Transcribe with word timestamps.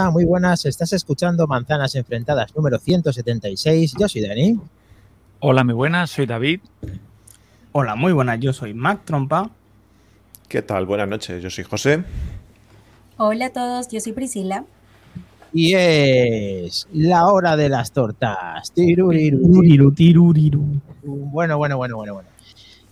Hola, 0.00 0.10
muy 0.12 0.24
buenas. 0.24 0.64
Estás 0.64 0.92
escuchando 0.92 1.48
Manzanas 1.48 1.96
Enfrentadas 1.96 2.54
número 2.54 2.78
176. 2.78 3.94
Yo 3.98 4.08
soy 4.08 4.20
Dani. 4.22 4.56
Hola, 5.40 5.64
muy 5.64 5.74
buenas. 5.74 6.10
Soy 6.10 6.24
David. 6.24 6.60
Hola, 7.72 7.96
muy 7.96 8.12
buenas. 8.12 8.38
Yo 8.38 8.52
soy 8.52 8.74
Mac 8.74 9.00
Trompa. 9.04 9.50
¿Qué 10.46 10.62
tal? 10.62 10.86
Buenas 10.86 11.08
noches. 11.08 11.42
Yo 11.42 11.50
soy 11.50 11.64
José. 11.64 12.04
Hola 13.16 13.46
a 13.46 13.52
todos. 13.52 13.88
Yo 13.88 13.98
soy 13.98 14.12
Priscila. 14.12 14.64
Y 15.52 15.74
es 15.74 16.86
la 16.92 17.26
hora 17.26 17.56
de 17.56 17.68
las 17.68 17.90
tortas. 17.90 18.70
Tiruriru, 18.70 19.90
tiruriru. 19.90 20.62
Bueno, 21.02 21.58
bueno, 21.58 21.76
bueno, 21.76 21.96
bueno, 21.96 22.14
bueno. 22.14 22.28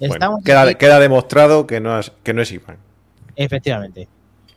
Bueno, 0.00 0.14
Estamos 0.14 0.42
queda, 0.42 0.62
aquí- 0.62 0.74
queda 0.74 0.98
demostrado 0.98 1.68
que 1.68 1.78
no, 1.78 2.00
es, 2.00 2.10
que 2.24 2.34
no 2.34 2.42
es 2.42 2.50
Iván. 2.50 2.78
Efectivamente. 3.36 4.08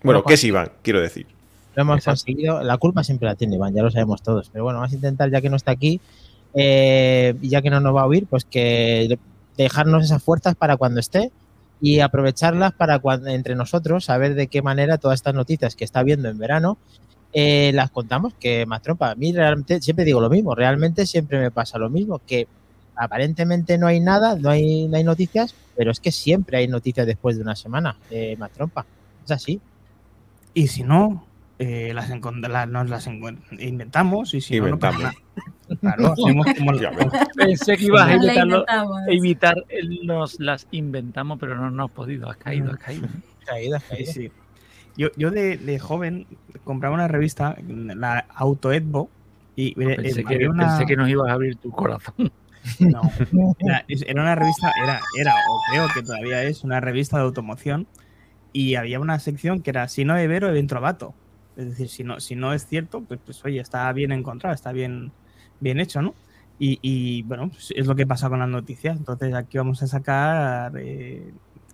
Bueno, 0.02 0.22
Bueno, 0.22 0.24
que 0.24 0.34
es 0.34 0.44
Iván, 0.44 0.72
quiero 0.82 1.00
decir. 1.00 1.28
Lo 1.76 1.82
hemos 1.82 2.04
conseguido. 2.04 2.62
La 2.64 2.78
culpa 2.78 3.04
siempre 3.04 3.28
la 3.28 3.36
tiene 3.36 3.56
Iván, 3.56 3.74
ya 3.74 3.84
lo 3.84 3.92
sabemos 3.92 4.22
todos. 4.22 4.50
Pero 4.52 4.64
bueno, 4.64 4.80
vamos 4.80 4.92
a 4.92 4.96
intentar, 4.96 5.30
ya 5.32 5.42
que 5.42 5.50
no 5.50 5.56
está 5.56 5.72
aquí, 5.72 6.02
eh, 6.54 7.36
ya 7.42 7.62
que 7.62 7.70
no 7.70 7.80
nos 7.80 7.96
va 7.96 8.02
a 8.02 8.06
oír, 8.06 8.26
pues 8.28 8.46
que 8.46 9.18
dejarnos 9.58 10.04
esas 10.04 10.24
fuerzas 10.24 10.56
para 10.56 10.78
cuando 10.78 11.00
esté 11.00 11.32
y 11.82 12.00
aprovecharlas 12.00 12.74
para 12.74 13.00
cuando, 13.00 13.30
entre 13.30 13.56
nosotros 13.56 14.06
saber 14.06 14.36
de 14.36 14.48
qué 14.48 14.62
manera 14.62 14.98
todas 14.98 15.20
estas 15.20 15.34
noticias 15.34 15.76
que 15.76 15.86
está 15.86 16.04
viendo 16.04 16.30
en 16.30 16.38
verano 16.38 16.78
eh, 17.34 17.72
las 17.74 17.92
contamos. 17.92 18.34
Que 18.40 18.66
más 18.66 18.82
trompa, 18.82 19.12
a 19.12 19.16
mí 19.16 19.32
realmente 19.32 19.82
siempre 19.82 20.06
digo 20.06 20.20
lo 20.22 20.30
mismo, 20.30 20.56
realmente 20.56 21.06
siempre 21.06 21.40
me 21.40 21.52
pasa 21.52 21.78
lo 21.78 21.90
mismo, 21.90 22.20
que 22.26 22.48
aparentemente 22.96 23.78
no 23.78 23.88
hay 23.88 24.00
nada, 24.00 24.36
no 24.36 24.50
hay, 24.50 24.88
no 24.88 24.98
hay 24.98 25.04
noticias, 25.04 25.56
pero 25.76 25.92
es 25.92 26.00
que 26.00 26.12
siempre 26.12 26.58
hay 26.58 26.68
noticias 26.68 27.08
después 27.08 27.38
de 27.38 27.44
una 27.44 27.56
semana, 27.56 27.96
eh, 28.10 28.36
más 28.38 28.52
trompa. 28.52 28.86
Es 29.24 29.32
así. 29.32 29.62
Y 30.54 30.68
si 30.68 30.84
no, 30.84 31.26
eh, 31.60 31.92
las, 31.94 32.10
encont- 32.10 32.48
la- 32.48 32.66
nos 32.66 32.90
las 32.90 33.08
encuent- 33.08 33.40
inventamos 33.60 34.34
y 34.34 34.42
si 34.42 34.60
no, 34.60 34.70
no 34.70 34.80
pasa 34.80 35.14
Inventamos. 35.70 35.80
Claro, 35.82 36.14
hacemos 36.14 36.46
como. 36.58 36.72
Pensé 37.36 37.78
que 37.78 37.86
ibas 37.86 38.08
a 38.08 38.14
evitarlo, 38.16 38.66
evitar 39.08 39.56
el- 39.70 40.00
nos 40.06 40.40
las 40.40 40.68
inventamos, 40.72 41.38
pero 41.40 41.56
no, 41.56 41.70
no 41.70 41.86
has 41.86 41.92
podido. 41.92 42.30
Has 42.30 42.38
caído, 42.38 42.72
has 42.72 42.80
caído. 42.80 43.08
Caídas, 43.46 43.84
Sí, 43.84 43.90
caídas. 43.90 44.14
sí. 44.14 44.32
Yo, 44.98 45.08
yo 45.16 45.32
de, 45.32 45.58
de 45.58 45.80
joven 45.80 46.28
compraba 46.64 46.94
una 46.96 47.08
revista, 47.08 47.56
la 47.68 48.26
Auto 48.36 48.72
Edbo, 48.74 49.10
y 49.56 49.70
eh, 49.82 49.96
Pensé 49.96 50.22
eh, 50.22 50.26
que, 50.26 50.48
una- 50.48 50.68
pensé 50.70 50.86
que 50.86 50.96
nos 50.96 51.10
ibas 51.10 51.30
a 51.30 51.34
abrir 51.34 51.56
tu 51.58 51.72
corazón. 51.72 52.32
No, 52.80 53.02
era, 53.60 53.86
una 54.22 54.36
revista, 54.36 54.72
era, 54.84 55.00
era, 55.18 55.34
o 55.50 55.60
creo 55.72 55.88
que 55.94 56.02
todavía 56.04 56.44
es, 56.44 56.64
una 56.66 56.82
revista 56.82 57.18
de 57.18 57.24
automoción, 57.24 57.88
y 58.52 58.76
había 58.76 59.00
una 59.00 59.18
sección 59.20 59.62
que 59.62 59.70
era 59.70 59.88
si 59.88 60.04
no 60.04 60.18
es 60.18 60.28
vero, 60.28 60.50
es 61.60 61.70
decir, 61.70 61.90
si 61.90 62.04
no, 62.04 62.20
si 62.20 62.36
no 62.36 62.54
es 62.54 62.66
cierto, 62.66 63.02
pues, 63.02 63.20
pues 63.26 63.44
oye, 63.46 63.60
está 63.60 63.92
bien 63.94 64.12
encontrado, 64.12 64.56
está 64.56 64.72
bien, 64.72 65.12
bien 65.60 65.80
hecho, 65.80 66.02
¿no? 66.02 66.16
Y, 66.58 66.80
y, 66.82 67.22
bueno, 67.24 67.50
pues 67.50 67.72
es 67.76 67.86
lo 67.88 67.96
que 67.96 68.06
pasa 68.08 68.30
con 68.30 68.40
las 68.40 68.50
noticias. 68.50 68.98
Entonces 68.98 69.34
aquí 69.34 69.58
vamos 69.58 69.82
a 69.84 69.88
sacar 69.88 70.74
eh, 70.78 71.32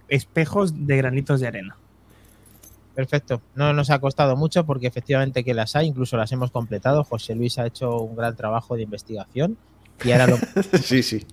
espejos 0.09 0.85
de 0.85 0.97
granitos 0.97 1.39
de 1.39 1.47
arena. 1.47 1.75
Perfecto. 2.93 3.41
No 3.55 3.73
nos 3.73 3.89
ha 3.89 3.99
costado 3.99 4.35
mucho 4.37 4.65
porque 4.65 4.87
efectivamente 4.87 5.43
que 5.43 5.53
las 5.53 5.75
hay, 5.75 5.87
incluso 5.87 6.17
las 6.17 6.31
hemos 6.31 6.51
completado. 6.51 7.03
José 7.03 7.35
Luis 7.35 7.57
ha 7.59 7.65
hecho 7.65 7.97
un 7.99 8.15
gran 8.15 8.35
trabajo 8.35 8.75
de 8.75 8.83
investigación 8.83 9.57
y 10.03 10.11
ahora 10.11 10.27
lo, 10.27 10.37
Sí, 10.81 11.03
sí. 11.03 11.25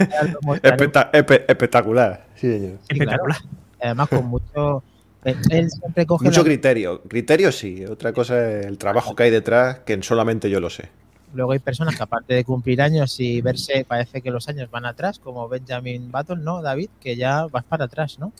ahora 0.00 0.32
lo 0.32 0.38
mostraremos. 0.42 0.62
Especta- 0.62 1.10
espe- 1.12 1.44
espectacular. 1.48 2.26
Sí, 2.36 2.52
señor. 2.52 2.78
Sí, 2.88 2.98
claro. 2.98 3.22
Espectacular. 3.26 3.38
Además 3.82 4.08
con 4.08 4.26
mucho... 4.26 4.82
Él 5.24 5.36
él 5.50 5.70
siempre 5.70 6.06
coge 6.06 6.26
Mucho 6.26 6.40
la- 6.40 6.44
criterio. 6.46 7.02
Criterio 7.02 7.50
sí. 7.52 7.84
Otra 7.86 8.12
cosa 8.12 8.50
es 8.60 8.66
el 8.66 8.78
trabajo 8.78 9.14
que 9.14 9.24
hay 9.24 9.30
detrás, 9.30 9.80
que 9.80 10.00
solamente 10.02 10.50
yo 10.50 10.60
lo 10.60 10.70
sé. 10.70 10.90
Luego 11.32 11.52
hay 11.52 11.58
personas 11.58 11.96
que 11.96 12.02
aparte 12.02 12.34
de 12.34 12.44
cumplir 12.44 12.80
años 12.80 13.18
y 13.18 13.40
verse, 13.40 13.84
parece 13.88 14.22
que 14.22 14.30
los 14.30 14.48
años 14.48 14.70
van 14.70 14.86
atrás, 14.86 15.18
como 15.18 15.48
Benjamin 15.48 16.12
Button, 16.12 16.44
¿no, 16.44 16.62
David? 16.62 16.90
Que 17.00 17.16
ya 17.16 17.46
vas 17.46 17.64
para 17.64 17.86
atrás, 17.86 18.18
¿no? 18.20 18.32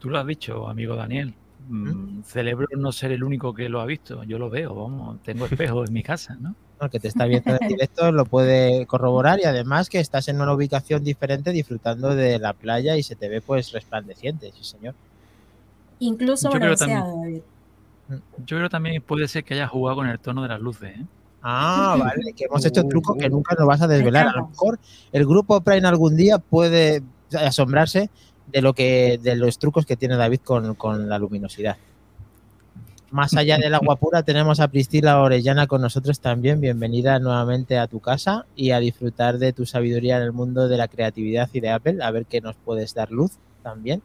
Tú 0.00 0.08
lo 0.10 0.18
has 0.18 0.26
dicho, 0.26 0.66
amigo 0.68 0.96
Daniel. 0.96 1.34
Mm, 1.68 2.22
Celebro 2.24 2.66
no 2.76 2.90
ser 2.90 3.12
el 3.12 3.22
único 3.22 3.54
que 3.54 3.68
lo 3.68 3.80
ha 3.80 3.86
visto. 3.86 4.24
Yo 4.24 4.38
lo 4.38 4.48
veo, 4.50 4.74
vamos. 4.74 5.22
Tengo 5.22 5.44
espejos 5.46 5.88
en 5.88 5.94
mi 5.94 6.02
casa, 6.02 6.36
¿no? 6.40 6.54
El 6.80 6.88
que 6.90 6.98
te 6.98 7.08
está 7.08 7.26
viendo 7.26 7.56
en 7.60 7.68
directo 7.68 8.10
lo 8.10 8.24
puede 8.24 8.86
corroborar 8.86 9.38
y 9.40 9.44
además 9.44 9.90
que 9.90 10.00
estás 10.00 10.26
en 10.28 10.40
una 10.40 10.54
ubicación 10.54 11.04
diferente 11.04 11.52
disfrutando 11.52 12.16
de 12.16 12.38
la 12.38 12.54
playa 12.54 12.96
y 12.96 13.02
se 13.02 13.14
te 13.14 13.28
ve 13.28 13.42
pues 13.42 13.70
resplandeciente, 13.72 14.50
sí 14.56 14.64
señor. 14.64 14.94
Incluso 16.00 16.48
Yo 16.48 16.58
creo 16.58 16.74
bronceado, 16.74 17.16
David. 17.20 17.42
Yo 18.44 18.56
creo 18.56 18.68
también 18.68 19.00
puede 19.02 19.28
ser 19.28 19.44
que 19.44 19.54
haya 19.54 19.68
jugado 19.68 19.98
con 19.98 20.08
el 20.08 20.18
tono 20.18 20.42
de 20.42 20.48
las 20.48 20.60
luces, 20.60 20.98
¿eh? 20.98 21.06
Ah, 21.42 21.96
vale, 22.00 22.32
que 22.34 22.44
hemos 22.44 22.64
hecho 22.64 22.84
trucos 22.84 23.16
que 23.16 23.28
nunca 23.28 23.54
nos 23.54 23.66
vas 23.66 23.82
a 23.82 23.86
desvelar. 23.86 24.28
A 24.28 24.32
lo 24.32 24.48
mejor 24.48 24.78
el 25.12 25.26
grupo 25.26 25.60
Prime 25.60 25.86
algún 25.86 26.16
día 26.16 26.38
puede 26.38 27.02
asombrarse 27.32 28.10
de 28.48 28.62
lo 28.62 28.72
que 28.74 29.18
de 29.22 29.36
los 29.36 29.58
trucos 29.58 29.86
que 29.86 29.96
tiene 29.96 30.16
David 30.16 30.40
con, 30.40 30.74
con 30.74 31.08
la 31.08 31.18
luminosidad. 31.18 31.76
Más 33.10 33.36
allá 33.36 33.58
del 33.58 33.74
agua 33.74 33.96
pura, 33.96 34.22
tenemos 34.24 34.60
a 34.60 34.68
Priscila 34.68 35.20
Orellana 35.20 35.66
con 35.66 35.82
nosotros 35.82 36.20
también. 36.20 36.60
Bienvenida 36.60 37.18
nuevamente 37.18 37.78
a 37.78 37.88
tu 37.88 38.00
casa 38.00 38.46
y 38.54 38.70
a 38.70 38.78
disfrutar 38.78 39.38
de 39.38 39.52
tu 39.52 39.66
sabiduría 39.66 40.16
en 40.16 40.22
el 40.22 40.32
mundo 40.32 40.68
de 40.68 40.76
la 40.76 40.88
creatividad 40.88 41.48
y 41.52 41.60
de 41.60 41.70
Apple. 41.70 41.98
A 42.02 42.10
ver 42.10 42.26
qué 42.26 42.40
nos 42.40 42.56
puedes 42.56 42.94
dar 42.94 43.10
luz 43.10 43.32
también. 43.62 44.02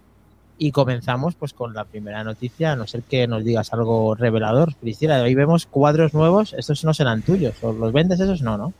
Y 0.57 0.71
comenzamos 0.71 1.35
pues 1.35 1.51
con 1.53 1.73
la 1.73 1.83
primera 1.83 2.23
noticia, 2.23 2.71
a 2.71 2.75
no 2.77 2.87
ser 2.87 3.03
que 3.03 3.27
nos 3.27 3.43
digas 3.43 3.73
algo 3.73 4.15
revelador. 4.15 4.73
Priscila, 4.75 5.21
hoy 5.21 5.35
vemos 5.35 5.65
cuadros 5.65 6.13
nuevos. 6.13 6.53
Estos 6.53 6.83
no 6.85 6.93
serán 6.93 7.21
tuyos. 7.23 7.55
¿O 7.61 7.73
los 7.73 7.91
vendes 7.91 8.19
esos? 8.21 8.41
No, 8.41 8.57
¿no? 8.57 8.73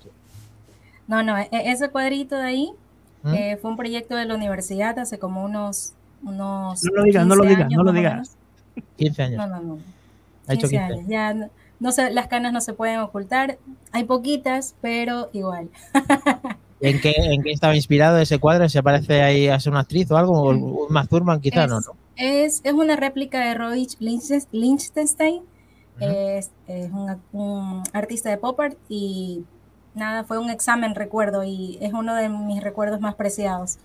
No, 1.08 1.22
no, 1.22 1.38
e- 1.38 1.50
ese 1.52 1.90
cuadrito 1.90 2.36
de 2.38 2.44
ahí 2.44 2.72
¿Mm? 3.24 3.34
eh, 3.34 3.58
fue 3.62 3.72
un 3.72 3.78
proyecto 3.78 4.16
de 4.16 4.26
la 4.26 4.36
universidad 4.36 4.98
hace 5.00 5.20
como 5.20 5.44
unos... 5.44 5.94
unos 6.24 6.82
No 6.84 6.92
lo 6.96 7.04
digas, 7.04 7.28
no 7.28 7.36
lo 7.36 7.42
15 7.44 7.56
digas, 7.56 7.72
no 7.72 7.84
lo 7.84 7.92
digas. 7.92 8.14
menos. 8.14 8.32
15 8.98 9.24
años. 9.24 9.38
No, 9.38 9.48
no, 9.48 9.62
no. 9.62 9.78
Ha 10.48 10.54
hecho 10.54 10.68
15 10.70 10.78
15. 10.78 10.94
años. 10.94 11.06
Ya 11.10 11.34
no, 11.34 11.50
no 11.82 11.92
se- 11.92 12.12
las 12.12 12.28
canas 12.28 12.54
no 12.54 12.62
se 12.62 12.74
pueden 12.74 13.00
ocultar. 13.02 13.58
Hay 13.92 14.06
poquitas, 14.06 14.76
pero 14.82 15.30
igual. 15.34 15.70
¿En 16.90 17.02
qué, 17.02 17.14
¿En 17.18 17.44
qué 17.44 17.52
estaba 17.52 17.76
inspirado 17.76 18.18
ese 18.18 18.40
cuadro? 18.40 18.68
¿Se 18.70 18.82
parece 18.84 19.22
ahí 19.22 19.48
a 19.48 19.60
ser 19.60 19.72
una 19.72 19.82
actriz 19.82 20.10
o 20.12 20.18
algo? 20.18 20.34
¿O 20.42 20.50
un 20.52 20.94
Mazurman 20.94 21.42
quizá? 21.42 21.64
Es- 21.66 21.70
No, 21.70 21.80
¿no? 21.82 21.92
Es, 22.18 22.62
es 22.64 22.74
una 22.74 22.96
réplica 22.96 23.40
de 23.46 23.54
Roy 23.56 23.88
Lichtenstein. 24.00 24.62
Lichtenstein. 24.62 25.36
Ujú. 25.98 26.06
Es, 26.10 26.52
es 26.68 26.92
un, 26.92 27.18
un 27.34 27.84
artista 27.94 28.30
de 28.30 28.38
pop 28.38 28.60
art 28.60 28.78
y 28.90 29.44
nada, 29.94 30.24
fue 30.24 30.38
un 30.38 30.50
examen, 30.50 30.94
recuerdo, 30.96 31.44
y 31.44 31.78
es 31.82 31.94
uno 31.94 32.16
de 32.16 32.30
mis 32.30 32.62
recuerdos 32.64 33.00
más 33.02 33.16
preciados. 33.16 33.78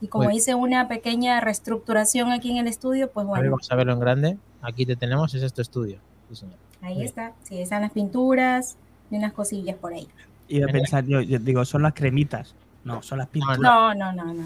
Y 0.00 0.08
como 0.08 0.28
hice 0.32 0.56
una 0.56 0.88
pequeña 0.88 1.40
reestructuración 1.40 2.32
aquí 2.32 2.50
en 2.50 2.56
el 2.56 2.66
estudio, 2.66 3.10
pues 3.12 3.24
A 3.24 3.30
ver, 3.30 3.38
bueno, 3.38 3.50
vamos 3.52 3.70
a 3.70 3.76
verlo 3.76 3.92
en 3.92 4.00
grande. 4.00 4.38
Aquí 4.60 4.84
te 4.84 4.96
tenemos, 4.96 5.32
es 5.34 5.52
tu 5.52 5.62
estudio. 5.62 5.98
Sí, 6.28 6.36
señor. 6.36 6.56
ahí 6.80 6.94
bien. 6.94 7.06
está. 7.06 7.32
Sí, 7.44 7.60
están 7.60 7.82
las 7.82 7.92
pinturas 7.92 8.76
y 9.10 9.16
unas 9.16 9.32
cosillas 9.32 9.76
por 9.76 9.92
ahí. 9.92 10.08
Y 10.52 10.62
a 10.62 10.66
pensar, 10.66 11.04
yo, 11.06 11.20
yo 11.22 11.38
digo, 11.38 11.64
son 11.64 11.82
las 11.82 11.94
cremitas. 11.94 12.54
No, 12.84 13.00
son 13.02 13.18
las 13.18 13.28
pinturas. 13.28 13.58
No, 13.58 13.94
no, 13.94 14.12
no, 14.12 14.34
no. 14.34 14.42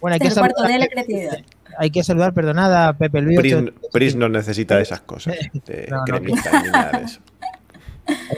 Bueno, 0.00 0.14
hay 0.14 0.20
que, 0.20 0.30
saludar, 0.30 0.54
de 0.68 0.78
la 0.78 0.86
creatividad. 0.86 1.38
hay 1.78 1.90
que 1.90 2.04
saludar, 2.04 2.32
perdonada, 2.32 2.88
a 2.88 2.92
Pepe 2.92 3.20
Luis. 3.20 3.38
Pris, 3.40 3.54
Pris 3.92 4.14
no 4.16 4.28
necesita 4.28 4.76
de 4.76 4.82
esas 4.82 5.00
cosas. 5.00 5.34
De 5.66 5.88
No, 5.90 5.96
no. 5.98 6.04
cremitas 6.04 6.62
ni 6.64 6.70
nada 6.70 6.98
de 6.98 7.04
eso. 7.06 7.20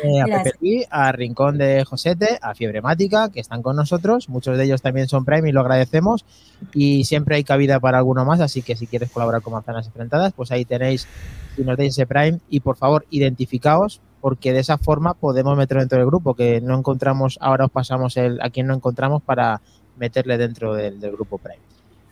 eh, 0.02 0.20
a 0.22 0.26
Gracias. 0.26 0.54
Pepe 0.54 0.58
Luis, 0.62 0.86
a 0.90 1.12
Rincón 1.12 1.58
de 1.58 1.84
Josete, 1.84 2.38
a 2.40 2.54
Fiebre 2.54 2.80
Mática, 2.80 3.28
que 3.30 3.40
están 3.40 3.60
con 3.62 3.76
nosotros. 3.76 4.28
Muchos 4.30 4.56
de 4.56 4.64
ellos 4.64 4.80
también 4.80 5.08
son 5.08 5.24
Prime 5.26 5.48
y 5.48 5.52
lo 5.52 5.60
agradecemos. 5.60 6.24
Y 6.72 7.04
siempre 7.04 7.36
hay 7.36 7.44
cabida 7.44 7.80
para 7.80 7.98
alguno 7.98 8.24
más, 8.24 8.40
así 8.40 8.62
que 8.62 8.76
si 8.76 8.86
quieres 8.86 9.10
colaborar 9.10 9.42
con 9.42 9.52
Manzanas 9.52 9.86
Enfrentadas, 9.86 10.32
pues 10.32 10.50
ahí 10.52 10.64
tenéis, 10.64 11.06
si 11.54 11.62
nos 11.64 11.76
deis 11.76 11.92
ese 11.92 12.06
Prime. 12.06 12.38
Y 12.48 12.60
por 12.60 12.76
favor, 12.76 13.04
identificaos, 13.10 14.00
porque 14.22 14.52
de 14.52 14.60
esa 14.60 14.78
forma 14.78 15.14
podemos 15.14 15.58
meterlo 15.58 15.80
dentro 15.80 15.98
del 15.98 16.06
grupo, 16.06 16.34
que 16.34 16.60
no 16.60 16.78
encontramos, 16.78 17.38
ahora 17.42 17.66
os 17.66 17.70
pasamos 17.72 18.16
el 18.16 18.40
a 18.40 18.50
quien 18.50 18.68
no 18.68 18.74
encontramos 18.74 19.20
para 19.20 19.60
meterle 19.98 20.38
dentro 20.38 20.74
del, 20.74 21.00
del 21.00 21.12
grupo 21.12 21.38
Prime. 21.38 21.58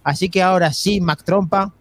Así 0.02 0.28
que 0.28 0.42
ahora 0.42 0.72
sí, 0.72 1.00
Mac 1.00 1.22
Trompa, 1.22 1.72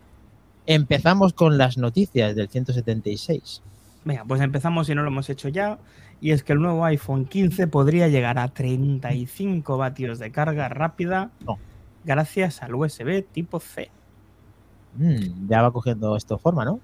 empezamos 0.67 1.33
con 1.33 1.57
las 1.57 1.79
noticias 1.79 2.35
del 2.35 2.47
176. 2.47 3.63
Venga, 4.05 4.23
pues 4.27 4.39
empezamos 4.41 4.85
si 4.85 4.93
no 4.93 5.01
lo 5.01 5.07
hemos 5.07 5.29
hecho 5.31 5.49
ya. 5.49 5.79
Y 6.21 6.31
es 6.31 6.43
que 6.43 6.53
el 6.53 6.59
nuevo 6.59 6.85
iPhone 6.85 7.25
15 7.25 7.67
podría 7.67 8.07
llegar 8.07 8.37
a 8.37 8.49
35 8.49 9.77
vatios 9.77 10.19
de 10.19 10.31
carga 10.31 10.69
rápida 10.69 11.31
No. 11.45 11.57
gracias 12.03 12.61
al 12.61 12.75
USB 12.75 13.23
tipo 13.31 13.59
C. 13.59 13.89
Mm, 14.95 15.47
ya 15.47 15.63
va 15.63 15.71
cogiendo 15.71 16.15
esto 16.15 16.37
forma, 16.37 16.65
¿no? 16.65 16.79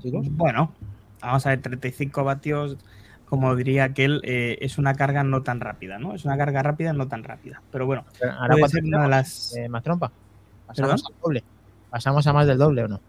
Chicos. 0.00 0.26
Bueno, 0.30 0.72
vamos 1.20 1.46
a 1.46 1.50
ver, 1.50 1.60
35 1.62 2.24
vatios, 2.24 2.76
como 3.26 3.54
diría 3.56 3.84
aquel, 3.84 4.20
eh, 4.24 4.58
es 4.60 4.78
una 4.78 4.94
carga 4.94 5.22
no 5.24 5.42
tan 5.42 5.60
rápida, 5.60 5.98
¿no? 5.98 6.14
Es 6.14 6.24
una 6.24 6.36
carga 6.36 6.62
rápida 6.62 6.92
no 6.92 7.08
tan 7.08 7.24
rápida. 7.24 7.60
Pero 7.70 7.86
bueno, 7.86 8.04
Ahora 8.38 8.54
puede 8.56 8.68
ser 8.68 8.84
una 8.84 9.02
de 9.02 9.08
las... 9.08 9.54
eh, 9.56 9.68
Mac 9.68 9.84
Trompa. 9.84 10.10
Pasamos 10.66 11.02
¿Perdón? 11.02 11.12
al 11.14 11.20
doble. 11.22 11.44
Pasamos 11.90 12.26
a 12.26 12.32
más 12.32 12.46
del 12.46 12.58
doble 12.58 12.84
o 12.84 12.88
no. 12.88 13.00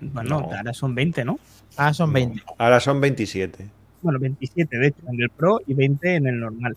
Bueno, 0.00 0.40
No. 0.40 0.56
ahora 0.56 0.72
son 0.72 0.94
20, 0.94 1.24
¿no? 1.24 1.38
Ah, 1.76 1.92
son 1.94 2.12
20. 2.12 2.42
Ahora 2.58 2.80
son 2.80 3.00
27. 3.00 3.68
Bueno, 4.02 4.18
27 4.18 4.78
de 4.78 4.86
hecho 4.88 4.98
en 5.08 5.22
el 5.22 5.30
Pro 5.30 5.60
y 5.66 5.74
20 5.74 6.16
en 6.16 6.26
el 6.26 6.40
normal. 6.40 6.76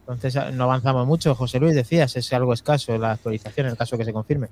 Entonces 0.00 0.36
no 0.54 0.64
avanzamos 0.64 1.06
mucho. 1.06 1.34
José 1.34 1.58
Luis, 1.60 1.74
decías, 1.74 2.14
es 2.16 2.32
algo 2.32 2.52
escaso 2.52 2.96
la 2.98 3.12
actualización 3.12 3.66
en 3.66 3.72
el 3.72 3.78
caso 3.78 3.98
que 3.98 4.04
se 4.04 4.12
confirme. 4.12 4.48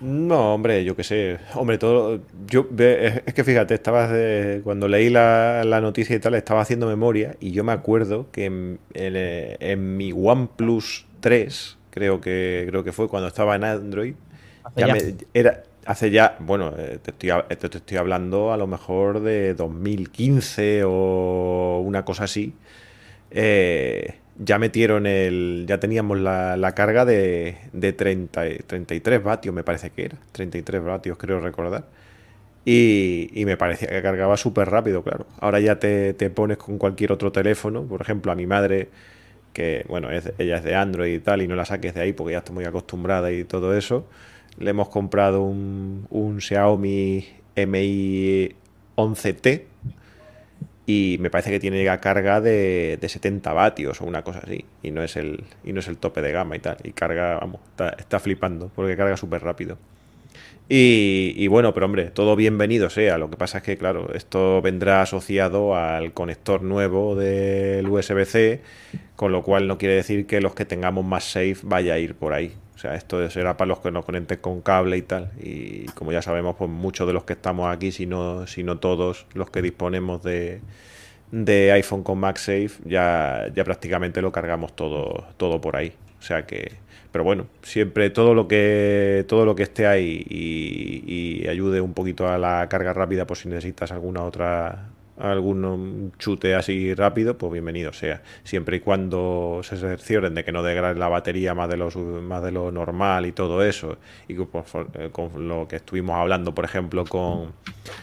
No, 0.00 0.54
hombre, 0.54 0.84
yo 0.84 0.96
qué 0.96 1.04
sé. 1.04 1.38
Hombre, 1.54 1.78
todo. 1.78 2.20
Yo, 2.46 2.66
ve- 2.70 3.22
es- 3.26 3.34
que 3.34 3.44
fíjate, 3.44 3.74
estabas 3.74 4.10
de- 4.10 4.60
cuando 4.64 4.88
leí 4.88 5.10
la, 5.10 5.62
la 5.64 5.80
noticia 5.80 6.16
y 6.16 6.18
tal, 6.20 6.34
estaba 6.34 6.60
haciendo 6.60 6.88
memoria 6.88 7.36
y 7.40 7.52
yo 7.52 7.62
me 7.62 7.70
acuerdo 7.72 8.28
que 8.32 8.46
en, 8.46 8.80
en, 8.94 9.14
en 9.16 9.96
mi 9.96 10.12
OnePlus 10.12 11.06
3, 11.20 11.78
creo 11.90 12.20
que, 12.20 12.64
creo 12.68 12.82
que 12.82 12.92
fue 12.92 13.08
cuando 13.08 13.28
estaba 13.28 13.54
en 13.54 13.62
Android, 13.64 14.14
Hace 14.64 14.82
ya 14.82 14.88
ya. 14.88 14.96
me- 15.04 15.16
era, 15.34 15.62
hace 15.86 16.10
ya, 16.10 16.36
bueno, 16.40 16.74
eh, 16.78 16.98
te 17.02 17.10
estoy, 17.12 17.30
te, 17.48 17.68
te 17.68 17.78
estoy 17.78 17.96
hablando 17.98 18.52
a 18.52 18.56
lo 18.56 18.66
mejor 18.66 19.20
de 19.20 19.54
2015 19.54 20.82
o 20.84 21.80
una 21.84 22.04
cosa 22.04 22.24
así. 22.24 22.56
eh, 23.30 24.21
ya 24.38 24.58
metieron 24.58 25.06
el, 25.06 25.64
ya 25.68 25.78
teníamos 25.80 26.18
la, 26.20 26.56
la 26.56 26.74
carga 26.74 27.04
de, 27.04 27.56
de 27.72 27.92
30, 27.92 28.48
y- 28.48 28.58
33 28.58 29.22
vatios, 29.22 29.54
me 29.54 29.64
parece 29.64 29.90
que 29.90 30.06
era, 30.06 30.18
33 30.32 30.82
vatios 30.84 31.18
creo 31.18 31.40
recordar. 31.40 31.86
Y, 32.64 33.30
y 33.34 33.44
me 33.44 33.56
parecía 33.56 33.88
que 33.88 34.02
cargaba 34.02 34.36
súper 34.36 34.70
rápido, 34.70 35.02
claro. 35.02 35.26
Ahora 35.40 35.58
ya 35.60 35.78
te, 35.80 36.14
te 36.14 36.30
pones 36.30 36.58
con 36.58 36.78
cualquier 36.78 37.12
otro 37.12 37.32
teléfono, 37.32 37.82
por 37.84 38.00
ejemplo, 38.02 38.30
a 38.32 38.36
mi 38.36 38.46
madre, 38.46 38.88
que 39.52 39.84
bueno, 39.88 40.10
es- 40.10 40.32
ella 40.38 40.56
es 40.58 40.64
de 40.64 40.74
Android 40.76 41.14
y 41.14 41.20
tal, 41.20 41.42
y 41.42 41.48
no 41.48 41.56
la 41.56 41.64
saques 41.64 41.94
de 41.94 42.00
ahí 42.02 42.12
porque 42.12 42.32
ya 42.32 42.38
está 42.38 42.52
muy 42.52 42.64
acostumbrada 42.64 43.32
y 43.32 43.44
todo 43.44 43.76
eso. 43.76 44.06
Le 44.58 44.70
hemos 44.70 44.88
comprado 44.88 45.42
un, 45.42 46.06
un 46.10 46.40
Xiaomi 46.40 47.26
Mi 47.66 48.50
11T 48.96 49.66
y 50.86 51.16
me 51.20 51.30
parece 51.30 51.50
que 51.50 51.60
tiene 51.60 51.84
la 51.84 52.00
carga 52.00 52.40
de, 52.40 52.98
de 53.00 53.08
70 53.08 53.52
vatios 53.52 54.00
o 54.00 54.04
una 54.04 54.22
cosa 54.22 54.40
así. 54.44 54.64
Y 54.82 54.90
no 54.90 55.02
es 55.02 55.16
el, 55.16 55.44
y 55.64 55.72
no 55.72 55.80
es 55.80 55.88
el 55.88 55.96
tope 55.98 56.22
de 56.22 56.32
gama 56.32 56.56
y 56.56 56.58
tal. 56.58 56.76
Y 56.82 56.92
carga, 56.92 57.38
vamos, 57.38 57.60
está, 57.70 57.90
está 57.90 58.18
flipando 58.20 58.70
porque 58.74 58.96
carga 58.96 59.16
súper 59.16 59.42
rápido. 59.42 59.78
Y, 60.68 61.34
y 61.36 61.48
bueno, 61.48 61.74
pero 61.74 61.86
hombre, 61.86 62.06
todo 62.06 62.34
bienvenido 62.34 62.90
sea. 62.90 63.18
Lo 63.18 63.30
que 63.30 63.36
pasa 63.36 63.58
es 63.58 63.64
que, 63.64 63.76
claro, 63.76 64.12
esto 64.14 64.62
vendrá 64.62 65.02
asociado 65.02 65.76
al 65.76 66.12
conector 66.12 66.62
nuevo 66.62 67.14
del 67.14 67.88
USB-C, 67.88 68.62
con 69.16 69.32
lo 69.32 69.42
cual 69.42 69.68
no 69.68 69.78
quiere 69.78 69.94
decir 69.96 70.26
que 70.26 70.40
los 70.40 70.54
que 70.54 70.64
tengamos 70.64 71.04
más 71.04 71.24
safe 71.24 71.58
vaya 71.62 71.94
a 71.94 71.98
ir 71.98 72.14
por 72.14 72.32
ahí. 72.32 72.54
Sea, 72.82 72.96
esto 72.96 73.30
será 73.30 73.56
para 73.56 73.68
los 73.68 73.78
que 73.78 73.92
nos 73.92 74.04
conecten 74.04 74.38
con 74.38 74.60
cable 74.60 74.96
y 74.96 75.02
tal. 75.02 75.30
Y 75.40 75.84
como 75.94 76.10
ya 76.10 76.20
sabemos, 76.20 76.56
pues 76.56 76.68
muchos 76.68 77.06
de 77.06 77.12
los 77.12 77.22
que 77.22 77.34
estamos 77.34 77.72
aquí, 77.72 77.92
si 77.92 78.06
no, 78.06 78.48
si 78.48 78.64
no 78.64 78.80
todos 78.80 79.24
los 79.34 79.50
que 79.50 79.62
disponemos 79.62 80.20
de, 80.24 80.60
de 81.30 81.70
iPhone 81.70 82.02
con 82.02 82.18
MagSafe, 82.18 82.70
ya, 82.84 83.46
ya 83.54 83.62
prácticamente 83.62 84.20
lo 84.20 84.32
cargamos 84.32 84.74
todo, 84.74 85.28
todo 85.36 85.60
por 85.60 85.76
ahí. 85.76 85.92
O 86.18 86.22
sea 86.22 86.44
que, 86.44 86.72
pero 87.12 87.22
bueno, 87.22 87.46
siempre 87.62 88.10
todo 88.10 88.34
lo 88.34 88.48
que 88.48 89.24
todo 89.28 89.44
lo 89.46 89.54
que 89.54 89.62
esté 89.62 89.86
ahí 89.86 90.26
y 90.28 91.46
ayude 91.46 91.80
un 91.80 91.94
poquito 91.94 92.28
a 92.28 92.36
la 92.36 92.68
carga 92.68 92.92
rápida, 92.92 93.28
por 93.28 93.36
si 93.36 93.48
necesitas 93.48 93.92
alguna 93.92 94.24
otra 94.24 94.88
algún 95.18 96.12
chute 96.18 96.54
así 96.54 96.94
rápido, 96.94 97.36
pues 97.36 97.52
bienvenido 97.52 97.92
sea. 97.92 98.22
Siempre 98.44 98.78
y 98.78 98.80
cuando 98.80 99.60
se 99.62 99.76
cercioren 99.76 100.34
de 100.34 100.44
que 100.44 100.52
no 100.52 100.62
degrade 100.62 100.98
la 100.98 101.08
batería 101.08 101.54
más 101.54 101.68
de 101.68 101.76
lo, 101.76 101.90
más 101.90 102.42
de 102.42 102.52
lo 102.52 102.72
normal 102.72 103.26
y 103.26 103.32
todo 103.32 103.62
eso. 103.62 103.98
Y 104.28 104.34
eh, 104.34 105.08
con 105.12 105.48
lo 105.48 105.68
que 105.68 105.76
estuvimos 105.76 106.16
hablando, 106.16 106.54
por 106.54 106.64
ejemplo, 106.64 107.04
con, 107.04 107.52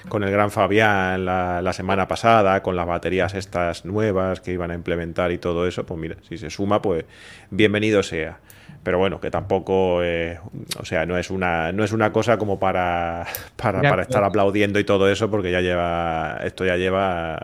con 0.08 0.24
el 0.24 0.32
gran 0.32 0.52
Fabián 0.52 1.26
la 1.26 1.74
semana 1.74 2.08
pasada, 2.08 2.62
con 2.62 2.76
las 2.76 2.88
baterías 2.88 3.34
estas 3.34 3.86
nuevas 3.86 4.42
que 4.42 4.52
iban 4.52 4.72
a 4.72 4.76
implementar 4.76 5.32
y 5.32 5.38
todo 5.38 5.68
eso, 5.68 5.86
pues 5.86 6.00
mira, 6.00 6.16
si 6.28 6.38
se 6.38 6.50
suma, 6.50 6.82
pues 6.82 7.06
bienvenido 7.50 8.04
sea. 8.04 8.40
Pero 8.84 8.98
bueno, 8.98 9.20
que 9.20 9.30
tampoco, 9.30 10.02
eh, 10.04 10.40
o 10.80 10.86
sea, 10.86 11.06
no 11.06 11.18
es 11.18 11.30
una, 11.30 11.72
no 11.72 11.84
es 11.84 11.92
una 11.92 12.12
cosa 12.12 12.38
como 12.38 12.60
para, 12.60 13.28
para, 13.56 14.02
estar 14.02 14.24
aplaudiendo 14.24 14.80
y 14.80 14.84
todo 14.84 15.10
eso, 15.10 15.30
porque 15.30 15.52
ya 15.52 15.62
lleva, 15.62 16.40
esto 16.44 16.66
ya 16.66 16.78
lleva, 16.78 17.38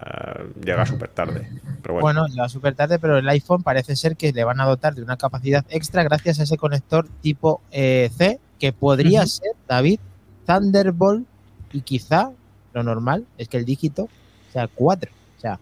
llega 0.63 0.85
súper 0.85 1.09
tarde. 1.09 1.49
Pero 1.81 1.95
bueno, 1.95 2.21
Bueno, 2.21 2.35
ya 2.35 2.49
súper 2.49 2.73
tarde, 2.73 2.99
pero 2.99 3.17
el 3.17 3.27
iPhone 3.29 3.63
parece 3.63 3.95
ser 3.95 4.15
que 4.15 4.31
le 4.31 4.43
van 4.43 4.61
a 4.61 4.65
dotar 4.65 4.95
de 4.95 5.03
una 5.03 5.17
capacidad 5.17 5.65
extra 5.69 6.03
gracias 6.03 6.39
a 6.39 6.43
ese 6.43 6.57
conector 6.57 7.07
tipo 7.21 7.61
eh, 7.71 8.09
C, 8.17 8.39
que 8.57 8.71
podría 8.71 9.25
ser, 9.25 9.51
David, 9.67 9.99
Thunderbolt 10.47 11.27
y 11.73 11.81
quizá 11.81 12.31
lo 12.73 12.83
normal 12.83 13.25
es 13.37 13.49
que 13.49 13.57
el 13.57 13.65
dígito 13.65 14.07
sea 14.53 14.67
4, 14.67 15.11
o 15.37 15.41
sea, 15.41 15.59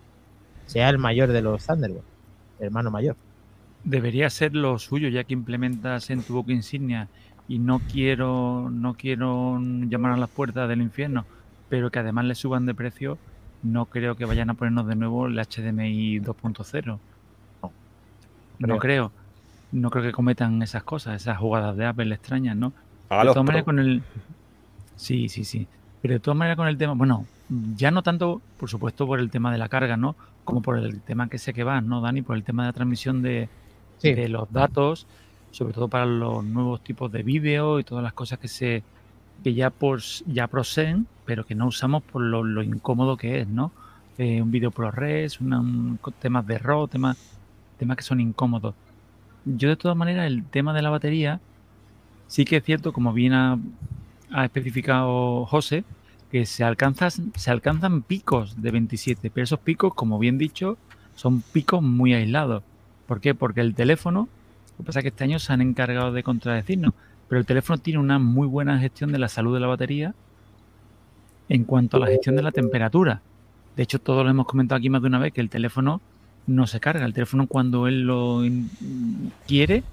sea 0.68 0.90
el 0.90 1.00
mayor 1.00 1.32
de 1.32 1.42
los 1.42 1.66
Thunderbolt, 1.66 2.06
hermano 2.60 2.92
mayor. 2.92 3.16
Debería 3.84 4.30
ser 4.30 4.56
lo 4.56 4.80
suyo, 4.80 5.10
ya 5.10 5.24
que 5.24 5.34
implementas 5.34 6.10
en 6.10 6.24
tu 6.24 6.34
boca 6.34 6.54
insignia 6.54 7.10
y 7.48 7.60
no 7.60 7.80
quiero, 7.80 8.70
no 8.72 8.94
quiero 8.94 9.60
llamar 9.60 10.14
a 10.14 10.18
las 10.18 10.30
puertas 10.30 10.70
del 10.70 10.82
infierno, 10.82 11.26
pero 11.70 11.92
que 11.92 12.00
además 12.00 12.26
le 12.26 12.36
suban 12.36 12.66
de 12.66 12.74
precio, 12.74 13.18
no 13.62 13.86
creo 13.86 14.16
que 14.16 14.26
vayan 14.26 14.50
a 14.50 14.54
ponernos 14.54 14.88
de 14.88 14.96
nuevo 14.96 15.28
el 15.28 15.36
HDMI 15.36 16.20
2.0. 16.20 17.00
No 18.60 18.78
creo. 18.78 19.12
No 19.72 19.90
creo 19.90 20.04
que 20.04 20.12
cometan 20.12 20.62
esas 20.62 20.84
cosas, 20.84 21.22
esas 21.22 21.38
jugadas 21.38 21.76
de 21.76 21.86
Apple 21.86 22.14
extrañas, 22.14 22.56
¿no? 22.56 22.74
De 23.10 23.24
todas 23.26 23.44
maneras, 23.44 23.64
con 23.64 23.80
el. 23.80 24.04
Sí, 24.96 25.30
sí, 25.30 25.44
sí. 25.44 25.68
Pero 26.02 26.14
de 26.14 26.20
todas 26.20 26.38
maneras, 26.38 26.58
con 26.58 26.68
el 26.68 26.78
tema. 26.78 26.94
Bueno, 26.94 27.26
ya 27.76 27.90
no 27.90 28.04
tanto, 28.04 28.42
por 28.60 28.70
supuesto, 28.70 29.08
por 29.08 29.20
el 29.20 29.30
tema 29.32 29.52
de 29.52 29.58
la 29.58 29.70
carga, 29.70 29.98
¿no? 29.98 30.16
Como 30.44 30.62
por 30.62 30.78
el 30.78 31.02
tema 31.02 31.28
que 31.28 31.40
sé 31.40 31.54
que 31.54 31.64
vas, 31.64 31.84
¿no, 31.84 32.02
Dani? 32.02 32.22
Por 32.22 32.36
el 32.36 32.44
tema 32.44 32.64
de 32.64 32.70
la 32.70 32.74
transmisión 32.74 33.22
de, 33.22 33.50
Sí. 34.04 34.14
de 34.14 34.30
los 34.30 34.52
datos, 34.52 35.08
sobre 35.52 35.74
todo 35.74 35.88
para 35.88 36.06
los 36.06 36.44
nuevos 36.44 36.84
tipos 36.84 37.12
de 37.12 37.24
vídeo 37.24 37.80
y 37.80 37.84
todas 37.84 38.04
las 38.04 38.14
cosas 38.14 38.40
que 38.40 38.48
se 38.48 38.84
que 39.44 39.54
ya 39.54 39.70
por 39.72 40.00
ya 40.28 40.48
proceden, 40.48 41.08
pero 41.26 41.46
que 41.46 41.56
no 41.56 41.68
usamos 41.68 42.04
por 42.04 42.22
lo, 42.22 42.64
incómodo 42.64 43.18
que 43.18 43.42
es, 43.42 43.48
¿no? 43.48 43.72
Eh, 44.18 44.42
un 44.42 44.52
vídeo 44.52 44.72
ProRes, 44.72 45.42
una, 45.42 45.60
un- 45.60 46.00
temas 46.20 46.46
de 46.48 46.58
RAW, 46.60 46.88
temas, 46.88 47.18
temas 47.80 47.98
que 47.98 48.04
son 48.04 48.20
incómodos. 48.22 48.76
Yo 49.46 49.70
de 49.70 49.76
todas 49.76 49.98
maneras 49.98 50.28
el 50.28 50.46
tema 50.46 50.74
de 50.74 50.82
la 50.82 50.90
batería 50.92 51.40
sí 52.28 52.46
que 52.46 52.58
es 52.58 52.64
cierto, 52.64 52.94
como 52.94 53.14
bien 53.14 53.34
ha, 53.34 53.58
ha 54.32 54.46
especificado 54.46 55.46
José, 55.46 55.84
que 56.32 56.46
se 56.46 56.64
alcanzan, 56.64 57.12
se 57.36 57.52
alcanzan 57.52 58.02
picos 58.02 58.62
de 58.62 58.72
27, 58.72 59.30
pero 59.30 59.44
esos 59.44 59.60
picos, 59.60 59.94
como 59.94 60.20
bien 60.20 60.38
dicho, 60.38 60.78
son 61.16 61.42
picos 61.42 61.82
muy 61.82 62.14
aislados. 62.14 62.64
¿Por 63.08 63.20
qué? 63.22 63.36
Porque 63.36 63.62
el 63.62 63.76
teléfono, 63.76 64.28
lo 64.72 64.78
que 64.78 64.84
pasa 64.84 65.00
es 65.00 65.04
que 65.04 65.10
este 65.10 65.24
año 65.24 65.40
se 65.40 65.52
han 65.54 65.62
encargado 65.62 66.12
de 66.12 66.24
contradecirnos, 66.24 66.94
pero 67.28 67.40
el 67.40 67.46
teléfono 67.46 67.78
tiene 67.78 68.00
una 68.00 68.20
muy 68.20 68.48
buena 68.48 68.80
gestión 68.80 69.12
de 69.12 69.20
la 69.20 69.28
salud 69.28 69.54
de 69.54 69.60
la 69.60 69.68
batería 69.68 70.14
en 71.50 71.64
cuanto 71.66 71.98
a 71.98 72.00
la 72.02 72.08
gestión 72.08 72.36
de 72.36 72.44
la 72.44 72.52
temperatura. 72.52 73.22
De 73.76 73.84
hecho, 73.84 74.00
todos 74.00 74.24
lo 74.24 74.30
hemos 74.30 74.46
comentado 74.46 74.78
aquí 74.78 74.90
más 74.90 75.02
de 75.02 75.08
una 75.08 75.20
vez 75.20 75.34
que 75.34 75.42
el 75.42 75.50
teléfono 75.50 76.00
no 76.48 76.68
se 76.68 76.80
carga. 76.80 77.06
El 77.06 77.14
teléfono 77.14 77.48
cuando 77.48 77.88
él 77.88 78.04
lo 78.04 78.42
quiere, 79.48 79.84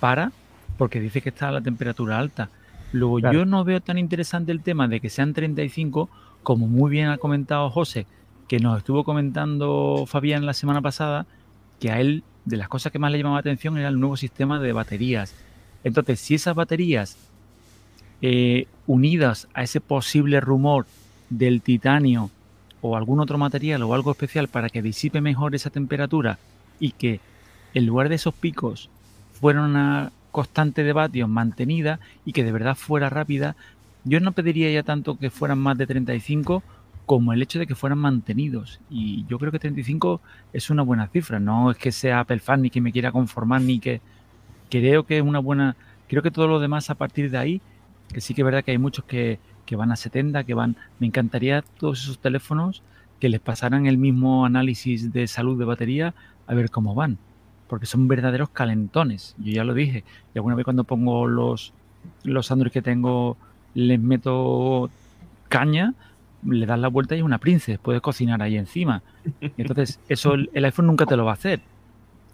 para, 0.00 0.32
porque 0.78 1.00
dice 1.00 1.20
que 1.20 1.28
está 1.30 1.48
a 1.48 1.52
la 1.52 1.60
temperatura 1.60 2.18
alta. 2.18 2.48
Luego, 2.92 3.18
Claro. 3.18 3.38
yo 3.40 3.44
no 3.44 3.64
veo 3.64 3.80
tan 3.80 3.98
interesante 3.98 4.52
el 4.52 4.62
tema 4.62 4.88
de 4.88 5.00
que 5.00 5.10
sean 5.10 5.32
35, 5.34 6.08
como 6.42 6.66
muy 6.66 6.90
bien 6.90 7.08
ha 7.08 7.18
comentado 7.18 7.68
José, 7.70 8.06
que 8.48 8.58
nos 8.58 8.78
estuvo 8.78 9.04
comentando 9.04 10.04
Fabián 10.06 10.46
la 10.46 10.54
semana 10.54 10.80
pasada, 10.80 11.26
que 11.80 11.90
a 11.90 12.00
él, 12.00 12.22
de 12.46 12.56
las 12.56 12.68
cosas 12.68 12.90
que 12.90 12.98
más 12.98 13.12
le 13.12 13.18
llamaba 13.18 13.36
la 13.36 13.40
atención, 13.40 13.76
era 13.76 13.88
el 13.88 14.00
nuevo 14.00 14.16
sistema 14.16 14.58
de 14.58 14.72
baterías. 14.72 15.34
Entonces, 15.84 16.20
si 16.20 16.34
esas 16.34 16.54
baterías 16.54 17.18
eh, 18.22 18.66
unidas 18.86 19.48
a 19.52 19.62
ese 19.62 19.80
posible 19.80 20.40
rumor 20.40 20.86
del 21.28 21.60
titanio 21.60 22.30
o 22.80 22.96
algún 22.96 23.20
otro 23.20 23.36
material 23.36 23.82
o 23.82 23.92
algo 23.92 24.12
especial 24.12 24.48
para 24.48 24.70
que 24.70 24.80
disipe 24.80 25.20
mejor 25.20 25.54
esa 25.54 25.70
temperatura 25.70 26.38
y 26.80 26.92
que 26.92 27.20
en 27.74 27.84
lugar 27.84 28.08
de 28.08 28.14
esos 28.14 28.32
picos 28.32 28.88
fuera 29.38 29.62
una 29.62 30.12
constante 30.30 30.82
de 30.84 30.92
vatios 30.92 31.28
mantenida 31.28 31.98
y 32.24 32.32
que 32.32 32.44
de 32.44 32.52
verdad 32.52 32.74
fuera 32.76 33.10
rápida, 33.10 33.56
yo 34.04 34.20
no 34.20 34.32
pediría 34.32 34.70
ya 34.70 34.82
tanto 34.82 35.18
que 35.18 35.30
fueran 35.30 35.58
más 35.58 35.76
de 35.76 35.86
35 35.86 36.62
como 37.06 37.32
el 37.32 37.40
hecho 37.40 37.60
de 37.60 37.66
que 37.66 37.76
fueran 37.76 37.98
mantenidos. 37.98 38.80
Y 38.90 39.24
yo 39.26 39.38
creo 39.38 39.52
que 39.52 39.60
35 39.60 40.20
es 40.52 40.70
una 40.70 40.82
buena 40.82 41.06
cifra. 41.06 41.38
No 41.38 41.70
es 41.70 41.78
que 41.78 41.92
sea 41.92 42.20
Apple 42.20 42.40
fan 42.40 42.62
ni 42.62 42.70
que 42.70 42.80
me 42.80 42.92
quiera 42.92 43.12
conformar 43.12 43.62
ni 43.62 43.78
que 43.78 44.00
creo 44.68 45.06
que 45.06 45.18
es 45.18 45.22
una 45.22 45.38
buena. 45.38 45.76
Creo 46.08 46.22
que 46.22 46.32
todo 46.32 46.48
lo 46.48 46.60
demás 46.60 46.90
a 46.90 46.96
partir 46.96 47.30
de 47.30 47.38
ahí, 47.38 47.60
que 48.12 48.20
sí 48.20 48.34
que 48.34 48.42
es 48.42 48.44
verdad 48.44 48.64
que 48.64 48.72
hay 48.72 48.78
muchos 48.78 49.04
que, 49.04 49.38
que 49.64 49.76
van 49.76 49.92
a 49.92 49.96
70, 49.96 50.44
que 50.44 50.54
van. 50.54 50.76
Me 50.98 51.06
encantaría 51.06 51.62
todos 51.78 52.02
esos 52.02 52.18
teléfonos 52.18 52.82
que 53.20 53.28
les 53.28 53.40
pasaran 53.40 53.86
el 53.86 53.98
mismo 53.98 54.44
análisis 54.44 55.12
de 55.12 55.26
salud 55.28 55.58
de 55.58 55.64
batería 55.64 56.14
a 56.48 56.54
ver 56.54 56.70
cómo 56.70 56.94
van. 56.94 57.18
Porque 57.68 57.86
son 57.86 58.08
verdaderos 58.08 58.50
calentones. 58.50 59.36
Yo 59.38 59.52
ya 59.52 59.64
lo 59.64 59.74
dije. 59.74 60.02
Y 60.34 60.38
alguna 60.38 60.56
vez 60.56 60.64
cuando 60.64 60.82
pongo 60.82 61.28
los, 61.28 61.72
los 62.24 62.50
Android 62.50 62.72
que 62.72 62.82
tengo, 62.82 63.36
les 63.74 64.00
meto 64.00 64.90
caña, 65.48 65.94
le 66.46 66.66
das 66.66 66.78
la 66.78 66.88
vuelta 66.88 67.14
y 67.14 67.18
es 67.18 67.24
una 67.24 67.38
princesa, 67.38 67.80
puedes 67.82 68.00
cocinar 68.02 68.42
ahí 68.42 68.56
encima. 68.56 69.02
entonces, 69.40 69.98
eso 70.08 70.34
el, 70.34 70.50
el, 70.54 70.64
iPhone 70.64 70.86
nunca 70.86 71.06
te 71.06 71.16
lo 71.16 71.24
va 71.24 71.32
a 71.32 71.34
hacer. 71.34 71.60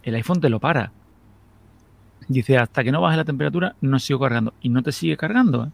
El 0.02 0.14
iPhone 0.14 0.40
te 0.40 0.49
lo 0.49 0.61
para. 0.61 0.92
Dice, 2.28 2.57
hasta 2.59 2.85
que 2.85 2.92
no 2.92 3.00
baje 3.00 3.16
la 3.16 3.25
temperatura, 3.25 3.75
no 3.81 3.99
sigo 3.99 4.21
cargando. 4.21 4.54
Y 4.62 4.69
no 4.69 4.83
te 4.83 4.92
sigue 4.92 5.16
cargando. 5.16 5.64
¿eh? 5.66 5.69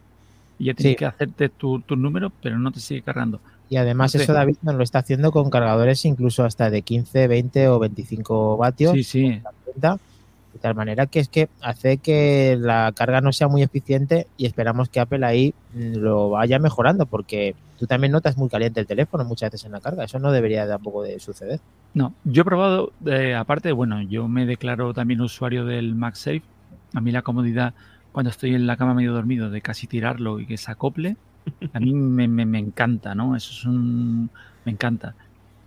Y 0.59 0.65
ya 0.67 0.75
tienes 0.75 0.93
Sí. 0.93 0.97
que 0.97 1.07
hacerte 1.07 1.49
tus 1.49 1.85
tu 1.85 1.97
números, 1.97 2.33
pero 2.43 2.59
no 2.59 2.71
te 2.73 2.81
sigue 2.81 3.03
cargando. 3.03 3.41
Y 3.71 3.77
además 3.77 4.15
Entonces- 4.15 4.29
eso 4.31 4.33
David 4.33 4.57
nos 4.63 4.75
lo 4.75 4.83
está 4.83 5.01
haciendo 5.01 5.31
con 5.31 5.51
cargadores 5.51 6.05
incluso 6.05 6.45
hasta 6.45 6.71
de 6.71 6.83
15, 6.83 7.29
20 7.29 7.69
o 7.69 7.79
25 7.79 8.57
vatios. 8.57 8.93
Sí, 8.95 9.05
sí. 9.05 9.43
30, 9.65 9.99
de 10.59 10.63
tal 10.63 10.75
manera 10.75 11.07
que 11.07 11.21
es 11.21 11.29
que 11.29 11.49
hace 11.63 11.99
que 11.99 12.57
la 12.61 12.93
carga 12.95 13.21
no 13.21 13.33
sea 13.33 13.49
muy 13.49 13.63
eficiente 13.63 14.27
y 14.37 14.47
esperamos 14.47 14.89
que 14.89 15.01
Apple 15.01 15.25
ahí 15.25 15.55
mm, 15.75 15.95
lo 15.99 16.31
vaya 16.31 16.59
mejorando 16.59 17.07
porque 17.07 17.55
tú 17.79 17.87
también 17.87 18.13
notas 18.13 18.37
muy 18.37 18.49
caliente 18.49 18.81
el 18.81 18.87
teléfono 18.87 19.25
muchas 19.25 19.51
veces 19.53 19.65
en 19.67 19.73
la 19.73 19.81
carga. 19.81 20.05
Eso 20.05 20.19
no 20.19 20.33
debería 20.33 20.67
tampoco 20.67 21.03
de 21.05 21.21
suceder. 21.21 21.61
No, 21.95 22.13
yo 22.25 22.43
he 22.43 22.45
probado, 22.45 22.93
eh, 23.07 23.35
aparte, 23.35 23.71
bueno, 23.73 24.03
yo 24.03 24.27
me 24.29 24.47
declaro 24.47 24.93
también 24.93 25.21
usuario 25.21 25.65
del 25.65 25.95
MagSafe. 25.95 26.43
A 26.95 27.01
mí 27.01 27.13
la 27.13 27.23
comodidad 27.23 27.73
cuando 28.13 28.31
estoy 28.31 28.55
en 28.55 28.67
la 28.67 28.77
cama 28.77 28.95
medio 28.95 29.13
dormido 29.13 29.49
de 29.51 29.61
casi 29.61 29.87
tirarlo 29.87 30.41
y 30.41 30.47
que 30.47 30.57
se 30.57 30.71
acople, 30.73 31.17
a 31.73 31.79
mí 31.81 31.93
me, 31.95 32.27
me- 32.29 32.47
me 32.47 32.59
encanta, 32.59 33.15
¿no? 33.15 33.37
Eso 33.37 33.53
es 33.53 33.65
un... 33.65 34.29
me 34.65 34.73
encanta. 34.73 35.15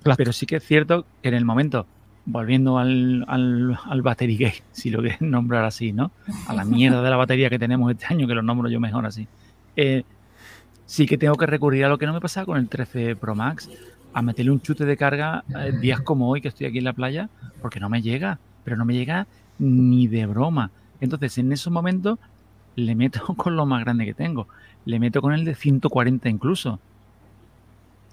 Claro. 0.03 0.17
Pero 0.17 0.33
sí 0.33 0.45
que 0.45 0.57
es 0.57 0.63
cierto 0.65 1.05
que 1.21 1.29
en 1.29 1.35
el 1.35 1.45
momento, 1.45 1.85
volviendo 2.25 2.77
al, 2.77 3.25
al, 3.27 3.77
al 3.85 4.01
battery 4.01 4.37
gate, 4.37 4.63
si 4.71 4.89
lo 4.89 4.99
quieres 5.01 5.21
nombrar 5.21 5.65
así, 5.65 5.91
¿no? 5.91 6.11
A 6.47 6.53
la 6.53 6.65
mierda 6.65 7.01
de 7.01 7.09
la 7.09 7.17
batería 7.17 7.49
que 7.49 7.59
tenemos 7.59 7.91
este 7.91 8.05
año, 8.09 8.27
que 8.27 8.35
lo 8.35 8.41
nombro 8.41 8.69
yo 8.69 8.79
mejor 8.79 9.05
así. 9.05 9.27
eh, 9.75 10.03
sí 10.85 11.05
que 11.05 11.17
tengo 11.17 11.35
que 11.35 11.45
recurrir 11.45 11.85
a 11.85 11.89
lo 11.89 11.97
que 11.97 12.05
no 12.05 12.13
me 12.13 12.19
pasaba 12.19 12.45
con 12.45 12.57
el 12.57 12.67
13 12.67 13.15
Pro 13.15 13.33
Max, 13.33 13.69
a 14.13 14.21
meterle 14.21 14.51
un 14.51 14.61
chute 14.61 14.83
de 14.85 14.97
carga 14.97 15.43
eh, 15.57 15.71
días 15.79 16.01
como 16.01 16.29
hoy 16.29 16.41
que 16.41 16.49
estoy 16.49 16.67
aquí 16.67 16.79
en 16.79 16.83
la 16.83 16.91
playa, 16.93 17.29
porque 17.61 17.79
no 17.79 17.87
me 17.89 18.01
llega, 18.01 18.39
pero 18.65 18.75
no 18.75 18.83
me 18.83 18.93
llega 18.93 19.25
ni 19.57 20.07
de 20.07 20.25
broma. 20.25 20.69
Entonces, 20.99 21.37
en 21.37 21.51
esos 21.53 21.71
momentos 21.71 22.19
le 22.75 22.93
meto 22.95 23.25
con 23.37 23.55
lo 23.55 23.65
más 23.65 23.83
grande 23.83 24.05
que 24.05 24.13
tengo. 24.13 24.47
Le 24.85 24.99
meto 24.99 25.21
con 25.21 25.33
el 25.33 25.45
de 25.45 25.55
140 25.55 26.27
incluso. 26.27 26.79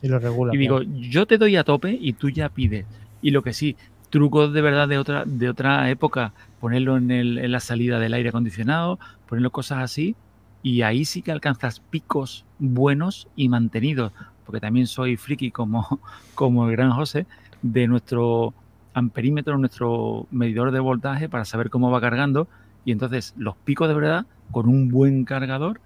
Y 0.01 0.09
lo 0.09 0.19
regula. 0.21 0.55
Y 0.55 0.59
digo, 0.59 0.83
yo 0.83 1.27
te 1.27 1.39
doy 1.39 1.57
a 1.57 1.65
tope 1.65 1.99
y 2.01 2.13
tú 2.13 2.31
ya 2.31 2.49
pides. 2.49 2.87
Y 3.21 3.33
lo 3.33 3.43
que 3.43 3.53
sí, 3.53 3.77
trucos 4.11 4.53
de 4.53 4.63
verdad 4.63 4.89
de 4.89 4.99
otra, 4.99 5.25
de 5.27 5.49
otra 5.49 5.91
época, 5.91 6.35
ponerlo 6.61 6.97
en, 6.97 7.11
el- 7.11 7.39
en 7.39 7.53
la 7.53 7.61
salida 7.61 7.99
del 7.99 8.15
aire 8.15 8.31
acondicionado, 8.31 8.99
ponerlo 9.29 9.51
cosas 9.51 9.79
así, 9.79 10.17
y 10.63 10.83
ahí 10.83 11.05
sí 11.05 11.23
que 11.23 11.33
alcanzas 11.33 11.81
picos 11.81 12.45
buenos 12.59 13.29
y 13.37 13.49
mantenidos. 13.49 14.13
Porque 14.45 14.61
también 14.61 14.87
soy 14.87 15.17
friki 15.17 15.51
como, 15.51 15.87
como 16.35 16.67
el 16.69 16.73
gran 16.73 16.91
José, 16.91 17.27
de 17.63 17.87
nuestro 17.87 18.55
amperímetro, 18.95 19.59
nuestro 19.59 20.27
medidor 20.31 20.71
de 20.73 20.81
voltaje 20.81 21.29
para 21.29 21.45
saber 21.45 21.71
cómo 21.71 21.91
va 21.91 22.01
cargando. 22.01 22.49
Y 22.85 22.93
entonces 22.93 23.35
los 23.37 23.57
picos 23.57 23.89
de 23.89 23.95
verdad 23.95 24.27
con 24.51 24.69
un 24.69 24.89
buen 24.89 25.25
cargador 25.25 25.81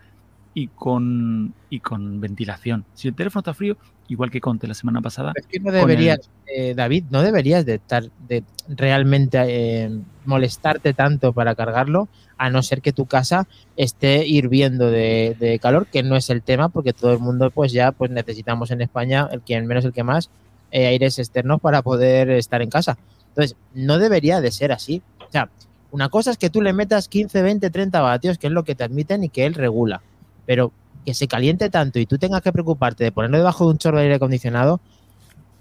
y 0.55 0.69
con, 0.69 1.55
y 1.71 1.81
con 1.81 2.21
ventilación. 2.21 2.85
Si 2.95 3.09
el 3.09 3.15
teléfono 3.15 3.41
está 3.41 3.55
frío, 3.55 3.77
igual 4.13 4.31
que 4.31 4.41
Conte 4.41 4.67
la 4.67 4.75
semana 4.75 5.01
pasada, 5.01 5.33
Es 5.35 5.47
que 5.47 5.59
no 5.59 5.73
deberías, 5.73 6.31
eh, 6.47 6.75
David, 6.75 7.05
no 7.11 7.23
deberías 7.23 7.65
de 7.67 7.75
estar 7.75 8.05
de 8.29 8.45
realmente 8.69 9.39
eh, 9.41 9.91
molestarte 10.25 10.95
tanto 10.95 11.33
para 11.33 11.55
cargarlo, 11.55 12.09
a 12.39 12.51
no 12.51 12.63
ser 12.63 12.83
que 12.83 12.93
tu 12.93 13.07
casa 13.07 13.47
esté 13.77 14.27
hirviendo 14.27 14.91
de, 14.91 15.37
de 15.39 15.59
calor, 15.59 15.87
que 15.87 16.03
no 16.03 16.17
es 16.17 16.29
el 16.31 16.43
tema, 16.43 16.69
porque 16.69 16.93
todo 16.93 17.13
el 17.13 17.21
mundo, 17.21 17.51
pues 17.51 17.73
ya, 17.73 17.93
pues 17.93 18.11
necesitamos 18.11 18.71
en 18.71 18.83
España, 18.83 19.29
el 19.31 19.43
que 19.43 19.61
menos 19.63 19.85
el 19.85 19.93
que 19.93 20.03
más, 20.03 20.29
eh, 20.73 20.87
aires 20.87 21.19
externos 21.19 21.61
para 21.61 21.83
poder 21.83 22.31
estar 22.31 22.63
en 22.63 22.71
casa. 22.71 22.99
Entonces, 23.29 23.57
no 23.75 23.99
debería 23.99 24.41
de 24.41 24.51
ser 24.51 24.73
así. 24.73 25.03
O 25.21 25.31
sea, 25.31 25.49
una 25.91 26.09
cosa 26.09 26.31
es 26.31 26.39
que 26.39 26.51
tú 26.51 26.63
le 26.63 26.73
metas 26.73 27.09
15, 27.09 27.43
20, 27.43 27.71
30 27.71 28.01
vatios, 28.01 28.39
que 28.39 28.49
es 28.49 28.53
lo 28.53 28.65
que 28.65 28.75
te 28.75 28.85
admiten 28.85 29.23
y 29.23 29.29
que 29.29 29.47
él 29.47 29.55
regula. 29.55 30.03
Pero 30.47 30.73
que 31.05 31.15
se 31.15 31.27
caliente 31.29 31.69
tanto 31.71 31.99
y 31.99 32.07
tú 32.07 32.19
tengas 32.19 32.43
que 32.43 32.53
preocuparte 32.53 33.05
de 33.05 33.13
ponerlo 33.13 33.39
debajo 33.39 33.65
de 33.67 33.73
un 33.73 33.79
chorro 33.79 33.99
de 33.99 34.05
aire 34.05 34.15
acondicionado, 34.17 34.81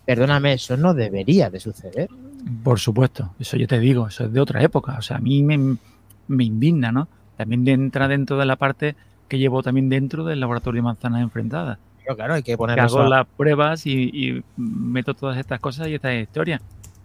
perdóname, 0.05 0.53
eso 0.53 0.77
no 0.77 0.93
debería 0.93 1.50
de 1.50 1.60
suceder. 1.60 2.10
Por 2.63 2.79
supuesto, 2.79 3.33
eso 3.39 3.57
yo 3.57 3.67
te 3.67 3.79
digo, 3.79 4.07
eso 4.07 4.25
es 4.25 4.33
de 4.33 4.39
otra 4.39 4.62
época. 4.63 4.95
O 4.98 5.01
sea, 5.01 5.17
a 5.17 5.19
mí 5.19 5.43
me, 5.43 5.77
me 6.27 6.43
indigna, 6.43 6.91
¿no? 6.91 7.07
También 7.38 7.67
entra 7.67 8.07
dentro 8.07 8.38
de 8.38 8.45
la 8.45 8.55
parte 8.55 8.95
que 9.27 9.38
llevo 9.38 9.63
también 9.63 9.89
dentro 9.89 10.24
del 10.25 10.39
laboratorio 10.39 10.79
de 10.79 10.83
manzanas 10.83 11.21
enfrentadas. 11.21 11.77
Pero 12.03 12.15
claro, 12.15 12.33
hay 12.33 12.43
que 12.43 12.53
Que 12.53 12.57
ponerlo 12.57 12.83
hago 12.83 13.01
a- 13.01 13.10
las 13.10 13.27
pruebas 13.27 13.86
y, 13.86 14.10
y 14.13 14.43
meto 14.57 15.13
todas 15.13 15.38
estas 15.38 15.60
cosas 15.60 15.88
y 15.88 15.93
esta 15.95 16.13
historia. 16.13 16.62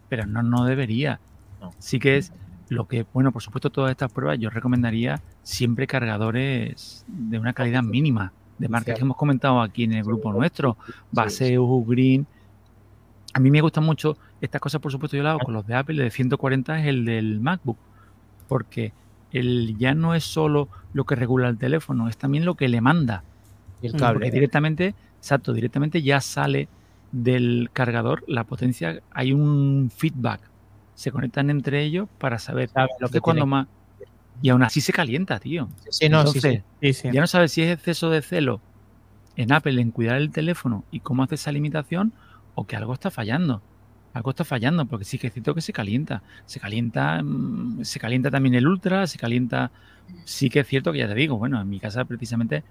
Pero 0.09 0.27
no, 0.27 0.43
no 0.43 0.65
debería. 0.65 1.21
No. 1.61 1.73
Sí 1.79 1.99
que 1.99 2.17
es 2.17 2.33
lo 2.69 2.87
que, 2.89 3.07
bueno, 3.13 3.33
por 3.33 3.43
supuesto, 3.43 3.71
todas 3.71 3.91
estas 3.93 4.13
pruebas 4.13 4.39
yo 4.39 4.51
recomendaría 4.51 5.21
siempre 5.43 5.87
cargadores 5.87 7.05
de 7.07 7.39
una 7.39 7.53
calidad 7.53 7.83
mínima, 7.83 8.33
de 8.59 8.69
marcas 8.69 8.97
que 8.97 9.03
hemos 9.03 9.17
comentado 9.17 9.61
aquí 9.61 9.85
en 9.85 9.93
el 9.93 10.03
grupo 10.05 10.33
nuestro, 10.33 10.77
Baseus, 11.13 11.87
Green. 11.87 12.27
A 13.35 13.39
mí 13.41 13.51
me 13.51 13.61
gustan 13.61 13.85
mucho 13.85 14.17
estas 14.41 14.61
cosas, 14.61 14.81
por 14.81 14.91
supuesto, 14.91 15.17
yo 15.17 15.23
lo 15.23 15.29
hago 15.31 15.41
con 15.41 15.55
los 15.55 15.67
de 15.67 15.75
Apple, 15.75 15.95
el 15.97 16.05
de 16.05 16.11
140 16.11 16.81
es 16.81 16.87
el 16.87 17.05
del 17.05 17.41
MacBook, 17.41 17.77
porque 18.49 18.93
el, 19.33 19.77
ya 19.79 19.95
no 19.95 20.15
es 20.15 20.25
solo 20.25 20.69
lo 20.95 21.05
que 21.05 21.15
regula 21.17 21.49
el 21.49 21.59
teléfono, 21.59 22.09
es 22.09 22.17
también 22.17 22.45
lo 22.45 22.55
que 22.55 22.69
le 22.69 22.81
manda. 22.81 23.23
y 23.83 23.87
el 23.89 23.93
Mm, 23.93 23.99
Porque 23.99 24.01
cable. 24.01 24.31
directamente, 24.31 24.95
exacto, 25.19 25.53
directamente 25.53 26.01
ya 26.03 26.21
sale 26.23 26.69
del 27.13 27.69
cargador 27.75 28.25
la 28.27 28.45
potencia, 28.45 29.01
hay 29.13 29.33
un 29.33 29.91
feedback. 29.95 30.41
Se 30.97 31.13
conectan 31.13 31.49
entre 31.51 31.85
ellos 31.85 32.09
para 32.19 32.41
saber 32.41 32.69
Sabe 32.71 32.89
lo 32.99 33.09
que 33.09 33.21
cuando 33.21 33.47
más. 33.47 33.69
Y 34.43 34.49
aún 34.49 34.65
así 34.65 34.81
se 34.81 34.93
calienta, 34.93 35.39
tío. 35.39 35.69
Sí, 35.89 36.09
no, 36.09 36.23
sí, 36.27 36.39
Entonces, 36.39 36.43
sí. 36.43 36.63
Sí, 36.83 36.93
sí. 37.09 37.09
ya 37.13 37.21
no 37.21 37.27
sabes 37.29 37.53
si 37.53 37.63
es 37.63 37.71
exceso 37.73 38.11
de 38.11 38.21
celo 38.21 38.61
en 39.37 39.53
Apple 39.53 39.81
en 39.81 39.93
cuidar 39.93 40.17
el 40.17 40.31
teléfono 40.31 40.85
y 40.91 41.01
cómo 41.01 41.23
hace 41.23 41.37
esa 41.37 41.53
limitación 41.53 42.13
o 42.57 42.67
que 42.67 42.75
algo 42.77 42.93
está 42.95 43.11
fallando. 43.13 43.63
Algo 44.15 44.31
está 44.31 44.45
fallando, 44.45 44.87
porque 44.87 45.05
sí 45.05 45.19
que 45.19 45.27
es 45.29 45.33
cierto 45.35 45.55
que 45.55 45.61
se 45.61 45.73
calienta. 45.75 46.23
Se 46.47 46.59
calienta, 46.59 47.23
mm, 47.23 47.85
se 47.85 48.01
calienta 48.01 48.31
también 48.31 48.55
el 48.55 48.67
Ultra, 48.67 49.07
se 49.07 49.19
calienta. 49.19 49.71
Sí 50.25 50.49
que 50.51 50.61
es 50.61 50.67
cierto 50.67 50.91
que 50.93 50.99
ya 50.99 51.09
te 51.09 51.15
digo, 51.15 51.37
bueno, 51.37 51.61
en 51.61 51.69
mi 51.69 51.79
casa 51.81 52.05
precisamente 52.05 52.65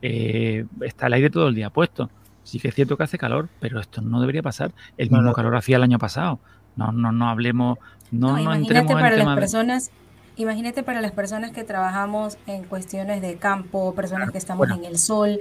eh, 0.00 0.64
está 0.80 1.06
el 1.06 1.12
aire 1.14 1.30
todo 1.30 1.48
el 1.48 1.54
día 1.54 1.70
puesto. 1.70 2.10
Sí 2.44 2.58
que 2.58 2.68
es 2.68 2.74
cierto 2.74 2.96
que 2.96 3.04
hace 3.04 3.18
calor, 3.18 3.48
pero 3.60 3.78
esto 3.80 4.00
no 4.02 4.20
debería 4.20 4.42
pasar. 4.42 4.72
El 4.96 5.10
No, 5.10 5.18
mismo 5.18 5.30
no. 5.30 5.34
calor 5.34 5.54
hacía 5.56 5.76
el 5.76 5.82
año 5.84 5.98
pasado. 5.98 6.40
No, 6.76 6.92
no, 6.92 7.12
no 7.12 7.28
hablemos, 7.28 7.78
no, 8.10 8.28
No, 8.28 8.32
no 8.34 8.40
imagínate 8.40 8.62
entremos 8.78 8.90
en 8.92 8.96
para 8.98 9.10
las 9.10 9.18
tema 9.18 9.34
personas, 9.34 9.90
imagínate 10.36 10.82
para 10.82 11.00
las 11.00 11.12
personas 11.12 11.50
que 11.52 11.64
trabajamos 11.64 12.38
en 12.46 12.64
cuestiones 12.64 13.20
de 13.22 13.36
campo, 13.36 13.94
personas 13.94 14.30
que 14.30 14.38
estamos 14.38 14.58
Bueno. 14.68 14.76
en 14.76 14.84
el 14.84 14.98
sol, 14.98 15.38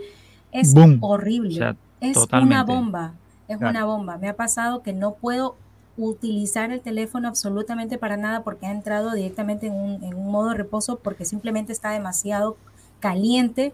es 0.52 0.74
Boom. 0.74 0.98
horrible, 1.02 1.50
O 1.56 1.58
sea, 1.58 1.76
es 2.02 2.14
totalmente. 2.14 2.56
una 2.56 2.64
bomba, 2.64 3.14
es 3.48 3.58
Claro. 3.58 3.72
una 3.72 3.86
bomba. 3.86 4.18
Me 4.18 4.28
ha 4.30 4.36
pasado 4.36 4.82
que 4.84 4.92
no 4.94 5.14
puedo 5.14 5.56
utilizar 5.98 6.72
el 6.72 6.82
teléfono 6.82 7.28
absolutamente 7.28 7.98
para 7.98 8.18
nada 8.18 8.44
porque 8.44 8.66
ha 8.66 8.72
entrado 8.72 9.12
directamente 9.14 9.68
en 9.68 9.74
un, 9.74 10.04
en 10.04 10.14
un 10.16 10.32
modo 10.32 10.50
de 10.50 10.56
reposo 10.56 10.98
porque 11.00 11.26
simplemente 11.26 11.72
está 11.74 11.92
demasiado 11.92 12.58
caliente 13.00 13.74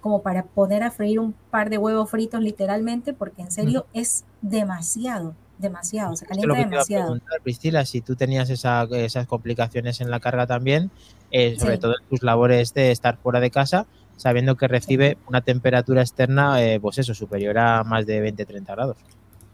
como 0.00 0.22
para 0.22 0.44
poder 0.44 0.84
a 0.84 0.90
freír 0.92 1.18
un 1.18 1.34
par 1.50 1.68
de 1.68 1.78
huevos 1.78 2.08
fritos 2.10 2.40
literalmente 2.40 3.12
porque 3.12 3.42
en 3.42 3.50
serio 3.50 3.86
es 3.92 4.24
demasiado, 4.42 5.34
demasiado, 5.58 6.14
se 6.16 6.24
es 6.24 6.44
lo 6.44 6.54
calienta 6.54 6.56
que 6.56 6.64
te 6.64 6.74
iba 6.74 6.82
a 6.82 6.84
demasiado. 6.84 7.04
preguntar, 7.06 7.40
Priscila, 7.42 7.84
si 7.86 8.02
tú 8.02 8.16
tenías 8.16 8.50
esa- 8.50 8.86
esas 8.92 9.26
complicaciones 9.26 10.00
en 10.00 10.10
la 10.10 10.20
carga 10.20 10.46
también, 10.46 10.90
eh, 11.30 11.56
sobre 11.58 11.74
Sí. 11.74 11.80
todo 11.80 11.92
en 11.92 12.08
tus 12.08 12.22
labores 12.22 12.72
de 12.74 12.90
estar 12.90 13.18
fuera 13.18 13.40
de 13.40 13.50
casa, 13.50 13.86
sabiendo 14.16 14.56
que 14.56 14.68
recibe 14.68 15.18
una 15.26 15.40
temperatura 15.42 16.02
externa, 16.02 16.62
eh, 16.62 16.80
pues 16.80 16.98
eso, 16.98 17.14
superior 17.14 17.58
a 17.58 17.84
más 17.84 18.06
de 18.06 18.20
20-30 18.20 18.74
grados. 18.74 18.96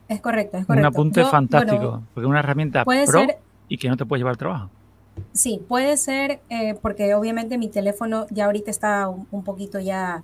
Es 0.09 0.21
correcto, 0.21 0.56
es 0.59 0.62
Un 0.62 0.66
correcto. 0.66 0.88
apunte 0.88 1.21
Yo, 1.21 1.30
fantástico, 1.30 1.90
bueno, 1.90 2.06
porque 2.12 2.26
es 2.26 2.30
una 2.30 2.40
herramienta 2.40 2.85
puede 2.85 3.06
pro 3.06 3.21
ser, 3.26 3.38
y 3.68 3.78
que 3.78 3.88
no 3.88 3.97
te 3.97 4.04
puede 4.06 4.21
llevar 4.21 4.32
al 4.32 4.38
trabajo. 4.38 4.71
sí, 5.32 5.61
puede 5.68 5.97
ser, 5.97 6.42
eh, 6.49 6.75
porque 6.82 7.14
obviamente 7.14 7.59
mi 7.59 7.68
teléfono 7.71 8.26
ya 8.30 8.47
ahorita 8.47 8.71
está 8.71 9.09
un, 9.09 9.26
un 9.30 9.44
poquito 9.44 9.78
ya 9.80 10.23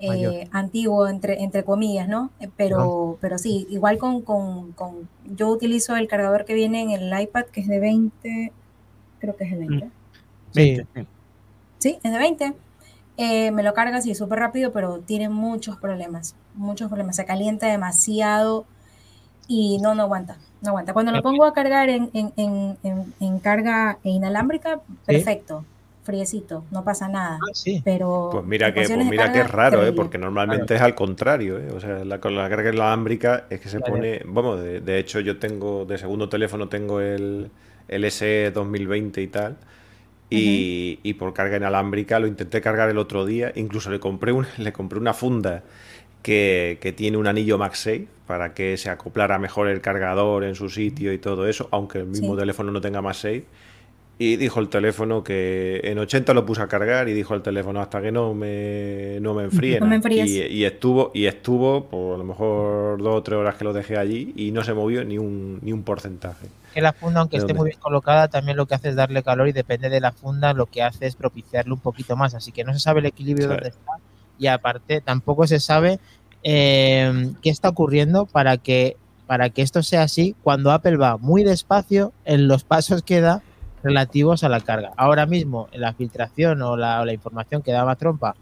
eh, 0.00 0.48
antiguo, 0.52 1.08
entre, 1.08 1.42
entre 1.42 1.64
comillas, 1.64 2.08
¿no? 2.08 2.30
Eh, 2.40 2.48
Pero, 2.56 3.18
pero 3.20 3.38
sí, 3.38 3.66
igual 3.70 3.98
con, 3.98 4.22
con, 4.22 4.72
con- 4.72 5.08
yo 5.24 5.48
utilizo 5.48 5.96
el 5.96 6.08
cargador 6.08 6.44
que 6.44 6.54
viene 6.54 6.82
en 6.82 6.90
el 6.90 7.20
iPad, 7.20 7.46
que 7.46 7.60
es 7.62 7.68
de 7.68 7.80
20, 7.80 8.52
creo 9.20 9.36
que 9.36 9.44
es 9.44 9.50
de 9.52 9.58
20. 9.58 9.90
Sí, 10.52 10.74
sí. 10.94 11.06
Sí, 11.78 11.98
es 12.02 12.12
de 12.12 12.18
20. 12.18 12.54
Eh, 13.16 13.50
me 13.52 13.62
lo 13.62 13.74
carga 13.74 13.98
así 13.98 14.14
súper 14.14 14.38
rápido, 14.40 14.72
pero 14.72 15.00
tiene 15.00 15.28
muchos 15.28 15.76
problemas, 15.76 16.36
muchos 16.54 16.88
problemas. 16.88 17.16
Se 17.16 17.24
calienta 17.24 17.66
demasiado 17.66 18.64
y 19.48 19.78
no, 19.78 19.94
no 19.94 20.02
aguanta, 20.04 20.38
no 20.62 20.70
aguanta. 20.70 20.92
Cuando 20.92 21.12
lo 21.12 21.22
pongo 21.22 21.44
a 21.44 21.52
cargar 21.54 21.88
en, 21.88 22.10
en, 22.14 22.32
en, 22.36 22.78
en- 22.82 23.14
en 23.20 23.38
carga 23.40 23.98
inalámbrica, 24.04 24.80
perfecto, 25.06 25.64
friecito, 26.08 26.66
no 26.70 26.84
pasa 26.84 27.08
nada. 27.08 27.38
Ah, 27.40 27.50
sí. 27.54 27.84
Pero 27.84 28.08
Pues 28.28 28.44
mira 28.44 28.74
que, 28.74 28.90
pues 28.90 29.04
mira 29.04 29.30
que 29.32 29.40
es 29.40 29.50
raro, 29.50 29.86
¿eh? 29.86 29.92
porque 29.92 30.18
normalmente 30.18 30.74
es 30.74 30.80
al 30.82 30.94
contrario. 30.94 31.58
¿eh? 31.58 31.70
O 31.70 31.80
sea, 31.80 32.04
la, 32.04 32.20
con 32.20 32.34
la 32.36 32.48
carga 32.48 32.70
inalámbrica 32.72 33.46
es 33.50 33.60
que 33.60 33.68
se 33.68 33.80
Claro. 33.80 33.92
pone. 33.92 34.22
Vamos, 34.26 34.60
de, 34.60 34.80
de 34.80 34.98
hecho, 34.98 35.20
yo 35.20 35.38
tengo 35.38 35.84
de 35.84 35.98
segundo 35.98 36.28
teléfono 36.28 36.68
tengo 36.68 37.00
el, 37.00 37.50
el 37.86 38.04
SE 38.04 38.50
2020 38.50 39.22
y 39.22 39.28
tal. 39.28 39.58
Y, 40.30 41.00
y 41.04 41.14
por 41.14 41.34
carga 41.34 41.56
inalámbrica 41.58 42.18
lo 42.20 42.26
intenté 42.28 42.60
cargar 42.60 42.90
el 42.90 42.98
otro 42.98 43.26
día. 43.26 43.52
Incluso 43.56 43.90
le 43.90 44.00
compré, 44.00 44.32
un, 44.32 44.46
le 44.58 44.72
compré 44.72 44.98
una 45.00 45.14
funda 45.14 45.64
que, 46.22 46.78
que 46.82 46.92
tiene 46.92 47.16
un 47.18 47.26
anillo 47.28 47.58
MagSafe 47.58 48.08
para 48.26 48.54
que 48.54 48.76
se 48.76 48.90
acoplara 48.90 49.38
mejor 49.38 49.68
el 49.68 49.80
cargador 49.80 50.44
en 50.44 50.54
su 50.54 50.68
sitio 50.70 51.12
y 51.12 51.18
todo 51.18 51.48
eso, 51.48 51.68
aunque 51.72 51.98
el 52.00 52.06
mismo 52.06 52.36
Sí. 52.36 52.38
teléfono 52.38 52.72
no 52.72 52.80
tenga 52.80 53.02
MagSafe. 53.02 53.46
Y 54.20 54.36
dijo 54.36 54.58
el 54.58 54.68
teléfono 54.68 55.22
que 55.22 55.80
en 55.84 55.96
80 55.98 56.34
lo 56.34 56.44
puse 56.44 56.60
a 56.60 56.66
cargar 56.66 57.08
y 57.08 57.12
dijo 57.12 57.34
el 57.34 57.42
teléfono 57.42 57.80
hasta 57.80 58.02
que 58.02 58.10
no 58.10 58.34
me, 58.34 59.18
no 59.20 59.32
me 59.34 59.44
enfríe. 59.44 59.78
No 59.80 59.86
me 59.86 59.96
nada". 59.98 60.08
enfríes. 60.08 60.28
Y, 60.28 60.42
y 60.56 60.64
estuvo, 60.64 61.12
y 61.14 61.26
estuvo 61.26 61.84
por 61.84 62.16
a 62.16 62.18
lo 62.18 62.24
mejor 62.24 63.00
dos 63.00 63.14
o 63.14 63.22
tres 63.22 63.38
horas 63.38 63.54
que 63.54 63.62
lo 63.64 63.72
dejé 63.72 63.96
allí 63.96 64.32
y 64.36 64.50
no 64.50 64.64
se 64.64 64.74
movió 64.74 65.04
ni 65.04 65.18
un, 65.18 65.60
ni 65.62 65.72
un 65.72 65.84
porcentaje. 65.84 66.48
Que 66.74 66.80
la 66.80 66.92
funda, 66.92 67.20
aunque 67.20 67.36
¿De 67.36 67.42
esté 67.42 67.52
dónde? 67.52 67.60
muy 67.60 67.70
bien 67.70 67.80
colocada, 67.80 68.26
también 68.26 68.56
lo 68.56 68.66
que 68.66 68.74
hace 68.74 68.88
es 68.88 68.96
darle 68.96 69.22
calor 69.22 69.46
y 69.48 69.52
depende 69.52 69.88
de 69.88 70.00
la 70.00 70.10
funda, 70.10 70.52
lo 70.52 70.66
que 70.66 70.82
hace 70.82 71.06
es 71.06 71.14
propiciarle 71.14 71.72
un 71.72 71.80
poquito 71.80 72.16
más. 72.16 72.34
Así 72.34 72.50
que 72.50 72.64
no 72.64 72.72
se 72.72 72.80
sabe 72.80 72.98
el 73.00 73.06
equilibrio 73.06 73.46
Sí. 73.46 73.54
dónde 73.54 73.68
está 73.68 73.92
y 74.36 74.48
aparte 74.48 75.00
tampoco 75.00 75.46
se 75.46 75.60
sabe 75.60 76.00
eh, 76.42 77.30
qué 77.42 77.50
está 77.50 77.68
ocurriendo 77.68 78.26
para 78.26 78.56
que, 78.56 78.96
para 79.26 79.50
que 79.50 79.62
esto 79.62 79.82
sea 79.82 80.02
así 80.02 80.34
cuando 80.42 80.72
Apple 80.72 80.96
va 80.96 81.16
muy 81.18 81.44
despacio 81.44 82.12
en 82.24 82.48
los 82.48 82.64
pasos 82.64 83.02
que 83.02 83.20
da 83.20 83.42
relativos 83.88 84.44
a 84.44 84.48
la 84.48 84.60
carga. 84.60 84.92
Ahora 84.96 85.26
mismo 85.26 85.68
la 85.72 85.92
filtración 85.94 86.62
o 86.62 86.76
la, 86.76 87.00
o 87.00 87.04
la 87.04 87.12
información 87.12 87.62
que 87.62 87.72
da 87.72 87.84
Matrompa 87.84 88.34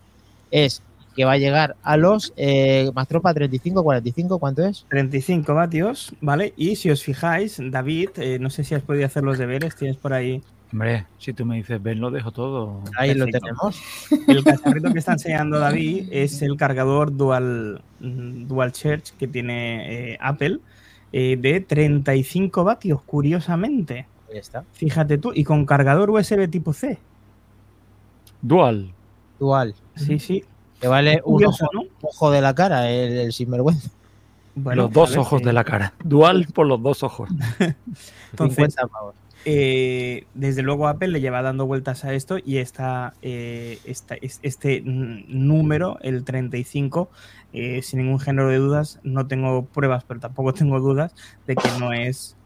es 0.51 0.83
que 1.15 1.25
va 1.25 1.33
a 1.33 1.39
llegar 1.39 1.77
a 1.83 1.97
los 1.97 2.35
eh, 2.37 2.91
Matrompa 2.95 3.33
35, 3.33 3.83
45, 3.83 4.39
¿cuánto 4.39 4.67
es? 4.67 4.85
35 4.91 5.55
vatios, 5.55 6.15
¿vale? 6.21 6.53
Y 6.57 6.77
si 6.77 6.91
os 6.91 7.03
fijáis, 7.03 7.59
David, 7.59 8.11
eh, 8.17 8.39
no 8.39 8.51
sé 8.51 8.65
si 8.65 8.75
has 8.75 8.83
podido 8.83 9.07
hacer 9.07 9.23
los 9.23 9.39
deberes, 9.39 9.77
tienes 9.77 9.97
por 9.97 10.13
ahí 10.13 10.43
Hombre, 10.73 11.07
si 11.19 11.33
tú 11.33 11.47
me 11.47 11.57
dices, 11.57 11.81
ven, 11.83 12.01
lo 12.01 12.11
dejo 12.11 12.33
todo. 12.33 12.83
Ahí 12.99 13.15
lo 13.15 13.27
tenemos. 13.27 13.81
El 14.27 14.43
cacharrito 14.43 14.93
que 14.93 14.99
está 14.99 15.13
enseñando 15.13 15.59
David 15.59 16.09
es 16.11 16.43
el 16.43 16.57
cargador 16.57 17.17
Dual, 17.17 17.83
Dual 18.01 18.73
Charge 18.73 19.15
que 19.19 19.29
tiene 19.29 20.13
eh, 20.13 20.19
Apple 20.21 20.59
eh, 21.13 21.37
de 21.41 21.61
35 21.61 22.65
vatios, 22.65 23.01
curiosamente. 23.03 24.07
Ahí 24.31 24.39
está. 24.39 24.65
Fíjate 24.73 25.19
tú, 25.19 25.33
y 25.35 25.45
con 25.45 25.65
cargador 25.67 26.11
USB 26.11 26.49
tipo 26.51 26.73
C. 26.73 26.99
Dual. 28.43 28.93
Dual. 29.39 29.75
Sí, 29.97 30.19
sí. 30.19 30.45
Que 30.81 30.89
vale 30.89 31.17
un 31.25 31.33
Curioso, 31.35 31.65
ojo, 31.65 31.73
¿no? 31.75 31.83
ojo 32.03 32.31
de 32.31 32.41
la 32.41 32.55
cara, 32.55 32.91
el, 32.91 33.13
el 33.19 33.33
sinvergüenza. 33.33 33.91
Bueno, 34.55 34.83
los 34.85 34.93
dos 34.93 35.17
ojos 35.17 35.43
eh, 35.43 35.47
de 35.47 35.53
la 35.53 35.65
cara. 35.65 35.95
Dual 36.05 36.47
por 36.55 36.67
los 36.67 36.83
dos 36.83 37.03
ojos. 37.03 37.29
Entonces, 38.31 38.75
50 38.75 38.87
pavos. 38.89 39.15
eh, 39.45 40.27
desde 40.35 40.63
luego 40.63 40.89
Apple 40.89 41.09
le 41.09 41.21
lleva 41.21 41.43
dando 41.43 41.67
vueltas 41.67 42.05
a 42.05 42.13
esto 42.15 42.37
y 42.45 42.59
esta, 42.59 43.15
eh, 43.23 43.79
esta- 43.85 44.15
es- 44.17 44.41
este 44.43 44.83
número, 44.85 45.99
el 46.03 46.25
35, 46.25 47.11
eh, 47.53 47.81
sin 47.83 48.01
ningún 48.01 48.19
género 48.21 48.49
de 48.49 48.57
dudas, 48.59 48.99
no 49.03 49.27
tengo 49.27 49.65
pruebas, 49.67 50.05
pero 50.05 50.21
tampoco 50.21 50.53
tengo 50.55 50.81
dudas 50.81 51.15
de 51.47 51.57
que 51.57 51.69
no 51.79 51.93
es 51.93 52.37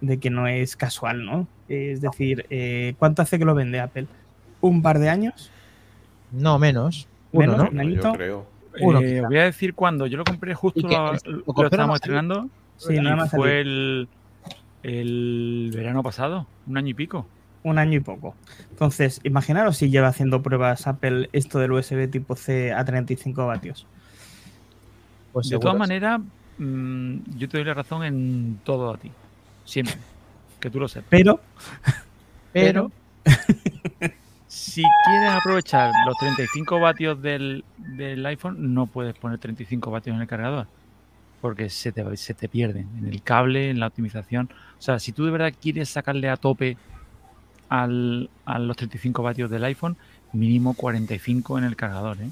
de 0.00 0.18
que 0.18 0.30
no 0.30 0.46
es 0.46 0.76
casual, 0.76 1.24
¿no? 1.24 1.48
Es 1.68 2.00
decir, 2.00 2.46
eh, 2.50 2.94
¿cuánto 2.98 3.22
hace 3.22 3.38
que 3.38 3.44
lo 3.44 3.54
vende 3.54 3.80
Apple? 3.80 4.06
¿Un 4.60 4.82
par 4.82 4.98
de 4.98 5.08
años? 5.08 5.50
No, 6.32 6.58
menos. 6.58 7.08
Uno, 7.32 7.70
Menos, 7.70 7.72
¿no? 7.72 7.82
yo 7.82 8.12
creo. 8.12 8.46
Uno, 8.80 9.00
Eh, 9.00 9.22
voy 9.22 9.38
a 9.38 9.44
decir 9.44 9.74
cuándo. 9.74 10.06
Yo 10.06 10.18
lo 10.18 10.24
compré 10.24 10.54
justo, 10.54 10.86
lo, 10.86 11.64
estábamos 11.64 11.96
estrenando. 11.96 12.48
Sí, 12.76 12.94
y 12.94 13.00
nada 13.00 13.16
más 13.16 13.30
fue 13.30 13.60
el, 13.60 14.08
el 14.82 15.72
verano 15.74 16.02
pasado, 16.02 16.46
un 16.66 16.76
año 16.76 16.90
y 16.90 16.94
pico. 16.94 17.26
Un 17.62 17.78
año 17.78 17.94
y 17.94 18.00
poco. 18.00 18.34
Entonces, 18.70 19.20
imaginaros 19.24 19.78
si 19.78 19.90
lleva 19.90 20.08
haciendo 20.08 20.42
pruebas 20.42 20.86
Apple 20.86 21.28
esto 21.32 21.58
del 21.58 21.72
USB 21.72 22.08
tipo 22.08 22.36
C 22.36 22.72
a 22.72 22.84
35 22.84 23.46
vatios. 23.46 23.86
Pues 25.32 25.48
de 25.48 25.58
todas 25.58 25.76
maneras, 25.76 26.20
mm, 26.58 27.16
yo 27.36 27.48
te 27.48 27.58
doy 27.58 27.64
la 27.64 27.74
razón 27.74 28.04
en 28.04 28.60
todo 28.62 28.94
a 28.94 28.98
ti. 28.98 29.10
Siempre. 29.66 29.96
Que 30.58 30.70
tú 30.70 30.80
lo 30.80 30.88
sepas. 30.88 31.08
Pero, 31.10 31.40
Pero, 32.54 32.90
si 34.46 34.82
quieres 35.04 35.30
aprovechar 35.30 35.92
los 36.06 36.16
35 36.16 36.80
vatios 36.80 37.20
del, 37.20 37.64
del 37.76 38.24
iPhone, 38.24 38.72
no 38.72 38.86
puedes 38.86 39.14
poner 39.14 39.38
35 39.38 39.90
vatios 39.90 40.16
en 40.16 40.22
el 40.22 40.28
cargador. 40.28 40.66
Porque 41.42 41.68
se 41.68 41.92
te, 41.92 42.16
se 42.16 42.32
te 42.32 42.48
pierden 42.48 42.88
en 42.96 43.08
el 43.08 43.22
cable, 43.22 43.68
en 43.68 43.80
la 43.80 43.88
optimización. 43.88 44.48
O 44.78 44.82
sea, 44.82 44.98
si 44.98 45.12
tú 45.12 45.26
de 45.26 45.32
verdad 45.32 45.52
quieres 45.60 45.90
sacarle 45.90 46.30
a 46.30 46.38
tope 46.38 46.78
al, 47.68 48.30
a 48.46 48.58
los 48.58 48.76
35 48.78 49.22
vatios 49.22 49.50
del 49.50 49.64
iPhone, 49.64 49.98
mínimo 50.32 50.72
45 50.74 51.58
en 51.58 51.64
el 51.64 51.76
cargador, 51.76 52.16
¿eh? 52.22 52.30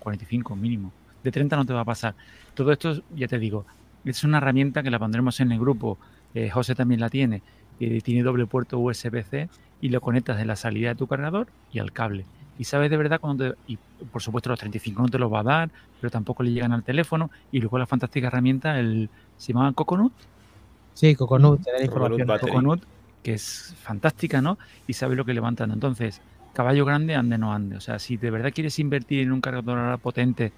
45 0.00 0.56
mínimo. 0.56 0.92
De 1.22 1.30
30 1.30 1.56
no 1.56 1.64
te 1.64 1.72
va 1.72 1.80
a 1.80 1.84
pasar. 1.84 2.14
Todo 2.54 2.72
esto, 2.72 3.00
ya 3.14 3.28
te 3.28 3.38
digo, 3.38 3.64
es 4.04 4.24
una 4.24 4.38
herramienta 4.38 4.82
que 4.82 4.90
la 4.90 4.98
pondremos 4.98 5.40
en 5.40 5.52
el 5.52 5.60
grupo. 5.60 5.98
Eh, 6.34 6.50
José 6.50 6.74
también 6.74 7.00
la 7.00 7.10
tiene. 7.10 7.42
tiene 7.78 8.22
doble 8.22 8.46
puerto 8.46 8.78
USB-C 8.78 9.48
y 9.80 9.88
lo 9.88 10.00
conectas 10.00 10.36
de 10.38 10.44
la 10.44 10.56
salida 10.56 10.90
de 10.90 10.94
tu 10.94 11.06
cargador 11.06 11.48
y 11.72 11.78
al 11.78 11.92
cable. 11.92 12.24
Y 12.58 12.64
sabes 12.64 12.90
de 12.90 12.96
verdad 12.96 13.20
cuando 13.20 13.52
te, 13.52 13.58
y 13.66 13.78
por 14.12 14.22
supuesto 14.22 14.50
los 14.50 14.58
35 14.58 15.02
no 15.02 15.08
te 15.08 15.18
los 15.18 15.32
va 15.32 15.40
a 15.40 15.42
dar, 15.42 15.70
pero 16.00 16.10
tampoco 16.10 16.42
le 16.42 16.52
llegan 16.52 16.72
al 16.72 16.84
teléfono. 16.84 17.30
Y 17.50 17.60
luego 17.60 17.78
la 17.78 17.86
fantástica 17.86 18.28
herramienta, 18.28 18.78
el 18.78 19.08
se 19.36 19.52
llama 19.52 19.72
Coconut, 19.72 20.12
Sí, 20.94 21.14
Coconut, 21.14 21.62
te 21.62 21.72
da 21.72 21.78
la 21.78 21.86
Coconut 21.86 22.04
información. 22.04 22.28
Battery. 22.28 22.50
Coconut, 22.52 22.82
que 23.22 23.34
es 23.34 23.74
fantástica, 23.80 24.42
¿no? 24.42 24.58
Y 24.86 24.92
sabe 24.92 25.16
lo 25.16 25.24
que 25.24 25.34
levantan. 25.34 25.70
Entonces, 25.70 26.20
caballo 26.52 26.84
grande, 26.84 27.14
ande 27.14 27.38
no 27.38 27.52
ande. 27.52 27.76
O 27.76 27.80
sea, 27.80 27.98
si 27.98 28.16
de 28.16 28.30
verdad 28.30 28.52
quieres 28.54 28.78
invertir 28.78 29.20
en 29.20 29.32
un 29.32 29.40
cargador 29.40 29.78
ahora 29.78 29.96
potente 29.96 30.52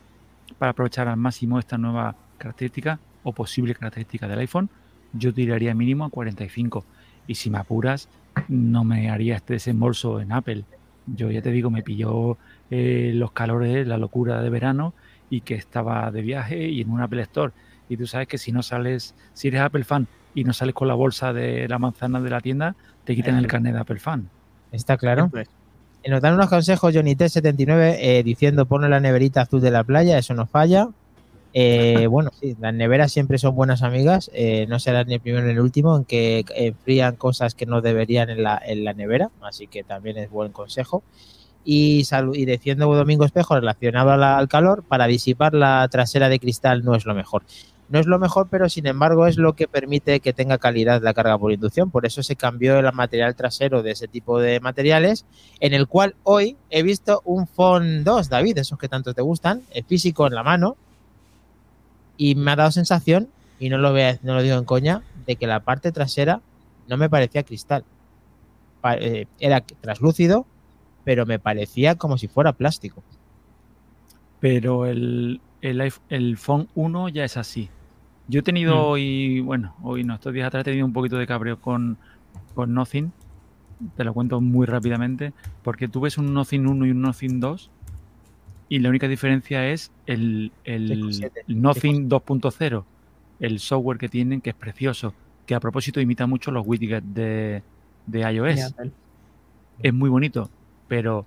para 0.58 0.72
aprovechar 0.72 1.08
al 1.08 1.16
máximo 1.16 1.58
esta 1.58 1.78
nueva 1.78 2.16
característica 2.38 2.98
o 3.22 3.32
posible 3.32 3.74
característica 3.74 4.26
del 4.28 4.40
iPhone, 4.40 4.68
yo 5.16 5.32
tiraría 5.32 5.74
mínimo 5.74 6.04
a 6.04 6.10
45. 6.10 6.84
Y 7.26 7.36
si 7.36 7.50
me 7.50 7.58
apuras, 7.58 8.08
no 8.48 8.84
me 8.84 9.10
haría 9.10 9.36
este 9.36 9.54
desembolso 9.54 10.20
en 10.20 10.32
Apple. 10.32 10.64
Yo 11.06 11.30
ya 11.30 11.42
te 11.42 11.50
digo, 11.50 11.70
me 11.70 11.82
pilló 11.82 12.36
eh, 12.70 13.12
los 13.14 13.32
calores, 13.32 13.86
la 13.86 13.98
locura 13.98 14.42
de 14.42 14.50
verano 14.50 14.94
y 15.30 15.40
que 15.40 15.54
estaba 15.54 16.10
de 16.10 16.22
viaje 16.22 16.68
y 16.68 16.80
en 16.80 16.90
un 16.90 17.00
Apple 17.00 17.22
Store. 17.22 17.52
Y 17.88 17.96
tú 17.96 18.06
sabes 18.06 18.28
que 18.28 18.38
si 18.38 18.52
no 18.52 18.62
sales, 18.62 19.14
si 19.32 19.48
eres 19.48 19.60
Apple 19.60 19.84
fan 19.84 20.06
y 20.34 20.44
no 20.44 20.52
sales 20.52 20.74
con 20.74 20.88
la 20.88 20.94
bolsa 20.94 21.32
de 21.32 21.68
la 21.68 21.78
manzana 21.78 22.20
de 22.20 22.30
la 22.30 22.40
tienda, 22.40 22.74
te 23.04 23.14
quitan 23.14 23.36
el 23.36 23.46
carnet 23.46 23.74
de 23.74 23.80
Apple 23.80 23.98
fan. 23.98 24.28
Está 24.72 24.96
claro. 24.96 25.28
Pues, 25.28 25.48
Y 26.02 26.10
Nos 26.10 26.20
dan 26.20 26.34
unos 26.34 26.48
consejos, 26.48 26.92
Johnny 26.94 27.14
T79, 27.14 27.96
eh, 27.98 28.22
diciendo 28.24 28.66
ponle 28.66 28.88
la 28.88 29.00
neverita 29.00 29.42
azul 29.42 29.60
de 29.60 29.70
la 29.70 29.84
playa, 29.84 30.18
eso 30.18 30.34
no 30.34 30.46
falla. 30.46 30.88
Eh, 31.56 32.06
bueno, 32.10 32.30
sí, 32.38 32.56
las 32.60 32.74
neveras 32.74 33.12
siempre 33.12 33.38
son 33.38 33.54
buenas 33.54 33.82
amigas, 33.82 34.30
eh, 34.34 34.66
no 34.68 34.78
serán 34.80 35.06
ni 35.06 35.14
el 35.14 35.20
primero 35.20 35.46
ni 35.46 35.52
el 35.52 35.60
último 35.60 35.96
en 35.96 36.04
que 36.04 36.44
enfrían 36.56 37.16
cosas 37.16 37.54
que 37.54 37.64
no 37.64 37.80
deberían 37.80 38.28
en 38.28 38.42
la, 38.42 38.60
en 38.64 38.84
la 38.84 38.92
nevera, 38.92 39.30
así 39.40 39.68
que 39.68 39.84
también 39.84 40.18
es 40.18 40.30
buen 40.30 40.52
consejo. 40.52 41.02
Y, 41.64 42.02
y 42.34 42.44
diciendo 42.44 42.92
Domingo 42.94 43.24
Espejo, 43.24 43.54
relacionado 43.54 44.10
a 44.10 44.16
la- 44.18 44.36
al 44.36 44.48
calor, 44.48 44.84
para 44.86 45.06
disipar 45.06 45.54
la 45.54 45.88
trasera 45.90 46.28
de 46.28 46.38
cristal 46.38 46.84
no 46.84 46.94
es 46.94 47.06
lo 47.06 47.14
mejor. 47.14 47.42
No 47.88 47.98
es 48.00 48.06
lo 48.06 48.18
mejor, 48.18 48.48
pero 48.50 48.68
sin 48.68 48.86
embargo 48.86 49.26
es 49.26 49.36
lo 49.36 49.54
que 49.54 49.68
permite 49.68 50.20
que 50.20 50.32
tenga 50.32 50.58
calidad 50.58 51.02
la 51.02 51.14
carga 51.14 51.38
por 51.38 51.52
inducción. 51.52 51.90
Por 51.90 52.06
eso 52.06 52.22
se 52.22 52.36
cambió 52.36 52.78
el 52.78 52.92
material 52.92 53.34
trasero 53.36 53.82
de 53.82 53.92
ese 53.92 54.08
tipo 54.08 54.40
de 54.40 54.58
materiales, 54.60 55.26
en 55.60 55.74
el 55.74 55.86
cual 55.86 56.16
hoy 56.22 56.56
he 56.70 56.82
visto 56.82 57.22
un 57.24 57.46
Phone 57.46 58.02
2, 58.04 58.28
David, 58.28 58.58
esos 58.58 58.78
que 58.78 58.88
tanto 58.88 59.14
te 59.14 59.22
gustan, 59.22 59.62
el 59.72 59.84
físico 59.84 60.26
en 60.26 60.34
la 60.34 60.42
mano, 60.42 60.76
y 62.16 62.34
me 62.34 62.50
ha 62.52 62.56
dado 62.56 62.70
sensación, 62.70 63.28
y 63.58 63.68
no 63.68 63.78
lo, 63.78 63.92
vea- 63.92 64.18
no 64.22 64.34
lo 64.34 64.42
digo 64.42 64.56
en 64.56 64.64
coña, 64.64 65.02
de 65.26 65.36
que 65.36 65.46
la 65.46 65.60
parte 65.60 65.92
trasera 65.92 66.40
no 66.88 66.96
me 66.96 67.08
parecía 67.08 67.42
cristal. 67.44 67.84
Eh, 69.00 69.26
era 69.40 69.60
traslúcido, 69.80 70.46
pero 71.04 71.24
me 71.26 71.38
parecía 71.38 71.94
como 71.94 72.18
si 72.18 72.28
fuera 72.28 72.52
plástico. 72.52 73.02
Pero 74.40 74.86
el, 74.86 75.40
el, 75.62 75.92
el 76.10 76.36
Phone 76.36 76.68
1 76.74 77.08
ya 77.08 77.24
es 77.24 77.36
así. 77.36 77.70
Yo 78.28 78.40
he 78.40 78.42
tenido 78.42 78.74
Mm. 78.76 78.80
hoy, 78.90 79.40
bueno, 79.40 79.74
hoy 79.82 80.04
no, 80.04 80.14
estos 80.14 80.32
días 80.32 80.46
atrás 80.48 80.62
he 80.62 80.64
tenido 80.64 80.86
un 80.86 80.92
poquito 80.92 81.16
de 81.16 81.26
cabreo 81.26 81.60
con, 81.60 81.96
con 82.54 82.74
Nothing. 82.74 83.12
Te 83.96 84.04
lo 84.04 84.12
cuento 84.14 84.40
muy 84.40 84.66
rápidamente. 84.66 85.32
Porque 85.62 85.88
tú 85.88 86.00
ves 86.00 86.18
un 86.18 86.32
Nothing 86.34 86.66
1 86.66 86.86
y 86.86 86.90
un 86.90 87.00
Nothing 87.02 87.40
2 87.40 87.70
y 88.68 88.78
la 88.78 88.88
única 88.88 89.08
diferencia 89.08 89.68
es 89.70 89.92
el, 90.06 90.52
el, 90.64 90.90
T7. 90.90 91.30
el 91.46 91.62
Nothing 91.62 92.08
2.0, 92.08 92.84
el 93.40 93.58
software 93.60 93.98
que 93.98 94.08
tienen, 94.08 94.40
que 94.40 94.50
es 94.50 94.56
precioso, 94.56 95.14
que 95.46 95.54
a 95.54 95.60
propósito 95.60 96.00
imita 96.00 96.26
mucho 96.26 96.50
los 96.50 96.66
widgets 96.66 97.06
de, 97.14 97.62
de 98.06 98.20
iOS 98.32 98.74
es 99.80 99.92
muy 99.92 100.08
bonito. 100.08 100.50
pero 100.88 101.26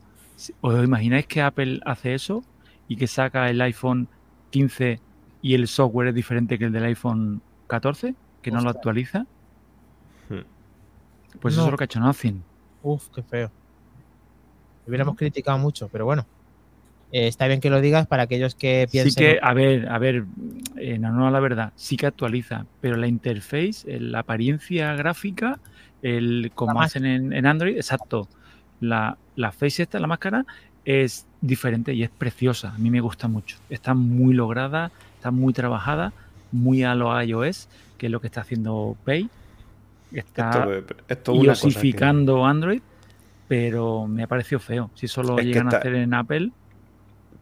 ¿os 0.62 0.84
imagináis 0.84 1.28
que 1.28 1.42
Apple 1.42 1.80
hace 1.86 2.14
eso 2.14 2.44
y 2.88 2.96
que 2.96 3.08
saca 3.08 3.50
el 3.50 3.60
iPhone 3.62 4.08
15 4.52 5.00
y 5.42 5.54
el 5.54 5.68
software 5.68 6.08
es 6.10 6.16
diferente 6.16 6.58
que 6.58 6.66
el 6.66 6.72
del 6.72 6.86
iPhone 6.86 7.42
14, 7.68 8.16
que 8.42 8.52
no 8.52 8.62
lo 8.62 8.70
actualiza? 8.70 9.26
Hmm. 10.30 10.42
Pues 11.42 11.56
No. 11.56 11.62
eso 11.62 11.66
es 11.66 11.72
lo 11.72 11.78
que 11.78 11.84
ha 11.84 11.86
hecho 11.86 12.00
Nothing. 12.00 12.42
Uf, 12.84 13.10
qué 13.14 13.22
feo. 13.22 13.52
Hubiéramos 14.88 15.16
criticado 15.18 15.58
mucho, 15.58 15.90
pero 15.90 16.06
bueno. 16.06 16.26
Eh, 17.12 17.28
está 17.28 17.48
bien 17.48 17.62
que 17.62 17.70
lo 17.70 17.80
digas 17.80 18.06
para 18.08 18.24
aquellos 18.24 18.54
que 18.56 18.88
piensen. 18.92 19.12
Sí 19.14 19.18
que, 19.20 19.40
a 19.42 19.54
ver, 19.54 19.88
a 19.90 19.98
ver, 19.98 20.26
en 20.76 21.06
honor 21.06 21.28
a 21.28 21.32
la 21.32 21.40
verdad, 21.40 21.74
sí 21.76 21.96
que 21.98 22.06
actualiza, 22.08 22.66
pero 22.82 22.98
la 22.98 23.08
interface, 23.08 23.84
el- 23.88 24.12
la 24.12 24.20
apariencia 24.20 24.94
gráfica, 24.96 25.60
el 26.02 26.52
como 26.54 26.80
La 26.80 26.86
hacen 26.86 27.06
en, 27.06 27.34
en 27.34 27.46
Android, 27.46 27.76
exacto, 27.78 28.28
la, 28.82 29.18
la 29.36 29.52
face 29.52 29.84
esta, 29.84 30.00
la 30.00 30.08
máscara, 30.08 30.46
es 30.86 31.26
diferente 31.42 31.94
y 31.94 32.04
es 32.04 32.10
preciosa. 32.10 32.74
A 32.74 32.78
mí 32.78 32.90
me 32.90 33.00
gusta 33.00 33.28
mucho. 33.28 33.58
Está 33.70 33.94
muy 33.94 34.34
lograda, 34.34 34.92
está 35.16 35.32
muy 35.32 35.54
trabajada, 35.54 36.12
muy 36.52 36.84
a 36.84 36.94
lo 36.96 37.20
iOS, 37.22 37.68
que 37.98 38.06
es 38.08 38.12
lo 38.12 38.20
que 38.22 38.28
está 38.28 38.42
haciendo 38.42 38.96
Pay. 39.06 39.30
Está 40.14 40.50
Esto, 40.70 40.96
esto 41.08 41.32
es 41.34 41.40
una 41.40 41.48
cosa 41.54 41.62
que- 41.62 41.68
iosificando 41.68 42.46
Android, 42.46 42.82
pero 43.48 44.08
me 44.08 44.24
ha 44.24 44.28
parecido 44.28 44.60
feo. 44.60 44.90
Si 44.96 45.08
solo 45.08 45.38
Es 45.40 45.46
llegan 45.46 45.68
está- 45.68 45.78
a 45.78 45.80
hacer 45.80 45.96
en 45.96 46.14
Apple, 46.14 46.52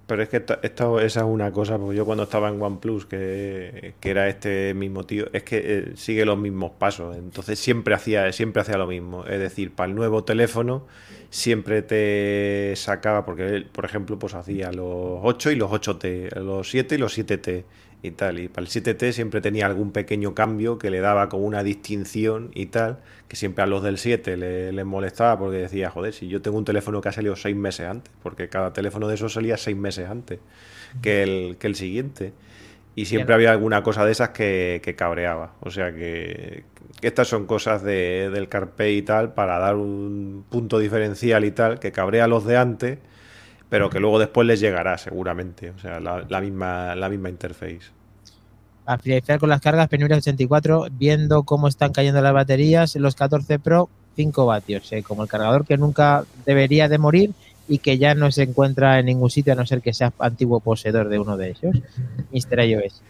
Pero 0.07 0.21
es 0.21 0.29
que 0.29 0.37
esta- 0.37 0.59
esa 0.61 1.01
es 1.03 1.17
una 1.17 1.51
cosa, 1.51 1.79
porque 1.79 1.95
yo 1.97 2.05
cuando 2.05 2.23
estaba 2.25 2.49
en 2.49 2.61
OnePlus, 2.61 3.07
que, 3.07 3.95
que 3.99 4.09
era 4.11 4.27
este 4.29 4.75
mismo 4.75 5.03
tío, 5.03 5.25
es 5.33 5.41
que 5.43 5.57
eh, 5.65 5.91
sigue 5.95 6.25
los 6.25 6.37
mismos 6.37 6.71
pasos. 6.77 7.17
Entonces 7.17 7.57
siempre 7.57 7.95
hacía, 7.95 8.31
siempre 8.31 8.61
hacía 8.61 8.77
lo 8.77 8.85
mismo. 8.85 9.25
Es 9.25 9.39
decir, 9.39 9.71
para 9.73 9.89
el 9.89 9.95
nuevo 9.95 10.23
teléfono 10.23 10.85
siempre 11.31 11.81
te 11.81 12.73
sacaba, 12.75 13.25
porque 13.25 13.47
él, 13.47 13.65
por 13.65 13.85
ejemplo, 13.85 14.19
pues 14.19 14.35
hacía 14.35 14.71
los 14.71 15.19
8 15.23 15.49
y 15.51 15.55
los 15.55 15.71
8T, 15.71 16.35
los 16.39 16.69
7 16.69 16.95
y 16.95 16.97
los 16.99 17.17
7T 17.17 17.63
y 18.05 18.11
tal. 18.11 18.39
Y 18.39 18.47
para 18.47 18.63
el 18.65 18.69
7T 18.71 19.11
siempre 19.11 19.41
tenía 19.41 19.65
algún 19.65 19.91
pequeño 19.91 20.33
cambio 20.35 20.77
que 20.77 20.89
le 20.89 20.99
daba 21.01 21.29
como 21.29 21.45
una 21.45 21.63
distinción 21.63 22.51
y 22.53 22.67
tal, 22.67 22.99
que 23.27 23.35
siempre 23.35 23.63
a 23.63 23.67
los 23.67 23.83
del 23.83 23.97
7 23.97 24.37
le- 24.37 24.71
les 24.71 24.85
molestaba 24.85 25.37
porque 25.39 25.57
decía, 25.57 25.89
joder, 25.89 26.13
si 26.13 26.27
yo 26.27 26.41
tengo 26.41 26.57
un 26.57 26.65
teléfono 26.65 27.01
que 27.01 27.09
ha 27.09 27.11
salido 27.11 27.35
seis 27.35 27.55
meses 27.55 27.87
antes, 27.87 28.13
porque 28.23 28.49
cada 28.49 28.73
teléfono 28.73 29.07
de 29.07 29.15
esos 29.15 29.33
salía 29.33 29.57
seis 29.57 29.77
meses 29.77 30.09
antes 30.09 30.39
que 31.01 31.23
el, 31.23 31.57
que 31.57 31.67
el 31.67 31.75
siguiente. 31.75 32.33
Y 32.95 33.05
siempre 33.05 33.33
Bien. 33.33 33.35
había 33.35 33.51
alguna 33.51 33.83
cosa 33.83 34.05
de 34.05 34.11
esas 34.13 34.29
que, 34.29 34.79
que 34.83 34.95
cabreaba. 34.95 35.53
O 35.61 35.69
sea 35.71 35.91
que, 35.93 36.63
que 37.01 37.07
estas 37.07 37.27
son 37.27 37.45
cosas 37.45 37.83
de, 37.83 38.29
del 38.31 38.47
CarPlay 38.47 38.97
y 38.97 39.01
tal 39.01 39.33
para 39.33 39.59
dar 39.59 39.75
un 39.75 40.45
punto 40.49 40.79
diferencial 40.79 41.43
y 41.43 41.51
tal, 41.51 41.79
que 41.79 41.91
cabrea 41.91 42.23
a 42.25 42.27
los 42.27 42.45
de 42.45 42.55
antes, 42.57 42.99
pero 43.69 43.89
que 43.89 43.99
luego 43.99 44.19
después 44.19 44.47
les 44.47 44.59
llegará 44.61 44.97
seguramente. 44.97 45.71
O 45.71 45.79
sea, 45.79 45.99
la, 45.99 46.25
la 46.29 46.41
misma, 46.41 46.95
la 46.95 47.09
misma 47.09 47.29
interface. 47.29 47.81
A 48.85 48.97
finalizar 48.97 49.39
con 49.39 49.49
las 49.49 49.61
cargas, 49.61 49.87
Penuria 49.89 50.17
84, 50.17 50.87
viendo 50.91 51.43
cómo 51.43 51.67
están 51.67 51.91
cayendo 51.91 52.21
las 52.21 52.33
baterías, 52.33 52.95
los 52.97 53.15
14 53.15 53.57
Pro, 53.59 53.89
5 54.15 54.45
vatios, 54.45 54.91
eh, 54.93 55.01
como 55.03 55.23
el 55.23 55.29
cargador 55.29 55.65
que 55.65 55.77
nunca 55.77 56.23
debería 56.45 56.87
de 56.87 56.97
morir 56.99 57.31
y 57.67 57.79
que 57.79 57.97
ya 57.97 58.13
no 58.13 58.31
se 58.31 58.43
encuentra 58.43 58.99
en 58.99 59.07
ningún 59.07 59.29
sitio 59.31 59.53
a 59.53 59.55
no 59.55 59.65
ser 59.65 59.81
que 59.81 59.91
sea 59.93 60.13
antiguo 60.19 60.59
poseedor 60.59 61.09
de 61.09 61.17
uno 61.19 61.35
de 61.35 61.49
ellos, 61.49 61.75
Mr. 62.31 62.63
iOS. 62.65 63.01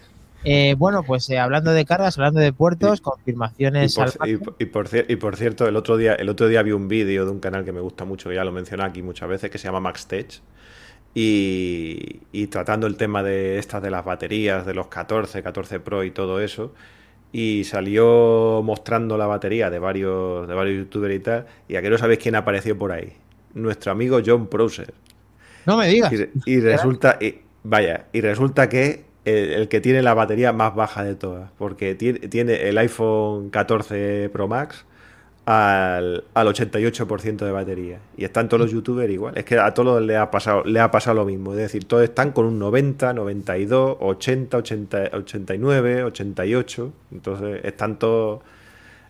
Eh, 0.47 0.75
bueno, 0.77 1.03
pues 1.03 1.27
eh, 1.31 1.39
hablando 1.39 1.71
de 1.71 1.85
cargas, 1.85 2.17
hablando 2.17 2.39
de 2.39 2.53
puertos, 2.53 2.99
Y 2.99 3.01
confirmaciones 3.01 3.95
por, 3.95 4.13
al 4.19 4.29
y- 4.29 4.39
y 4.59 4.65
por 4.67 4.88
cier- 4.88 5.05
y 5.09 5.15
por 5.17 5.35
cierto, 5.35 5.67
el 5.67 5.75
otro 5.75 5.97
día, 5.97 6.13
el 6.13 6.29
otro 6.29 6.47
día 6.47 6.61
vi 6.61 6.71
un 6.71 6.88
vídeo 6.88 7.25
de 7.25 7.31
un 7.31 7.39
canal 7.39 7.65
que 7.65 7.71
me 7.73 7.81
gusta 7.81 8.05
mucho, 8.05 8.29
que 8.29 8.35
ya 8.35 8.43
lo 8.45 8.51
mencioné 8.51 8.83
aquí 8.83 9.01
muchas 9.01 9.27
veces, 9.27 9.49
que 9.49 9.57
se 9.57 9.67
llama 9.67 9.79
MaxTech. 9.81 10.39
Y, 11.15 12.19
y 12.34 12.47
tratando 12.47 12.88
el 12.88 12.97
tema 12.97 13.23
de 13.23 13.58
estas 13.58 13.82
de 13.82 13.89
las 13.89 14.04
baterías, 14.06 14.65
de 14.65 14.73
los 14.73 14.88
14, 14.88 15.41
14 15.41 15.80
Pro 15.80 16.04
y 16.04 16.12
todo 16.12 16.41
eso. 16.41 16.73
Y 17.32 17.63
salió 17.63 18.62
mostrando 18.63 19.17
la 19.17 19.25
batería 19.25 19.69
de 19.69 19.80
varios, 19.80 20.47
de 20.47 20.54
varios 20.54 20.78
youtubers 20.78 21.15
y 21.15 21.19
tal. 21.19 21.45
Y 21.67 21.78
aquí 21.78 21.89
no 21.89 21.97
sabéis 21.97 22.19
quién 22.19 22.36
apareció 22.36 22.78
por 22.78 22.91
ahí. 22.91 23.13
Nuestro 23.54 23.91
amigo 23.93 24.19
John 24.25 24.47
Prosser. 24.47 24.93
No 25.65 25.78
me 25.78 25.88
digas. 25.88 26.13
Y, 26.45 26.51
y 26.51 26.60
resulta, 26.60 27.17
y- 27.21 27.39
vaya, 27.63 28.06
y 28.13 28.21
resulta 28.21 28.69
que 28.69 29.06
el, 29.23 29.51
el 29.54 29.67
que 29.69 29.82
tiene 29.82 30.01
la 30.04 30.13
batería 30.13 30.54
más 30.54 30.75
baja 30.75 31.04
de 31.04 31.15
todas, 31.15 31.49
porque 31.58 31.95
tiene, 31.95 32.19
tiene 32.19 32.67
el 32.69 32.78
iPhone 32.78 33.49
14 33.49 34.30
Pro 34.32 34.47
Max 34.47 34.86
al, 35.45 36.23
al 36.34 36.47
88% 36.47 37.38
de 37.38 37.51
batería. 37.51 37.99
Y 38.17 38.25
están 38.25 38.49
todos 38.49 38.62
los 38.62 38.71
youtubers 38.71 39.12
igual. 39.12 39.38
Es 39.38 39.45
que 39.45 39.60
a 39.60 39.73
todos 39.73 40.01
le 40.01 40.17
ha 40.17 40.31
pasado, 40.31 40.63
le 40.63 40.79
ha 40.79 40.91
pasado 40.91 41.15
lo 41.15 41.25
mismo. 41.25 41.51
Es 41.51 41.58
decir, 41.58 41.86
todos 41.86 42.03
están 42.03 42.31
con 42.31 42.45
un 42.45 42.60
90, 42.60 43.13
92, 43.13 43.97
80, 43.99 44.58
80 44.58 44.97
89, 45.13 46.03
88. 46.03 46.93
Entonces 47.12 47.62
están 47.63 47.97
todos, 47.99 48.41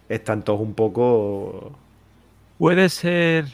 están 0.10 0.44
todos 0.44 0.60
un 0.60 0.74
poco 0.74 1.76
Puede 2.58 2.88
ser. 2.90 3.46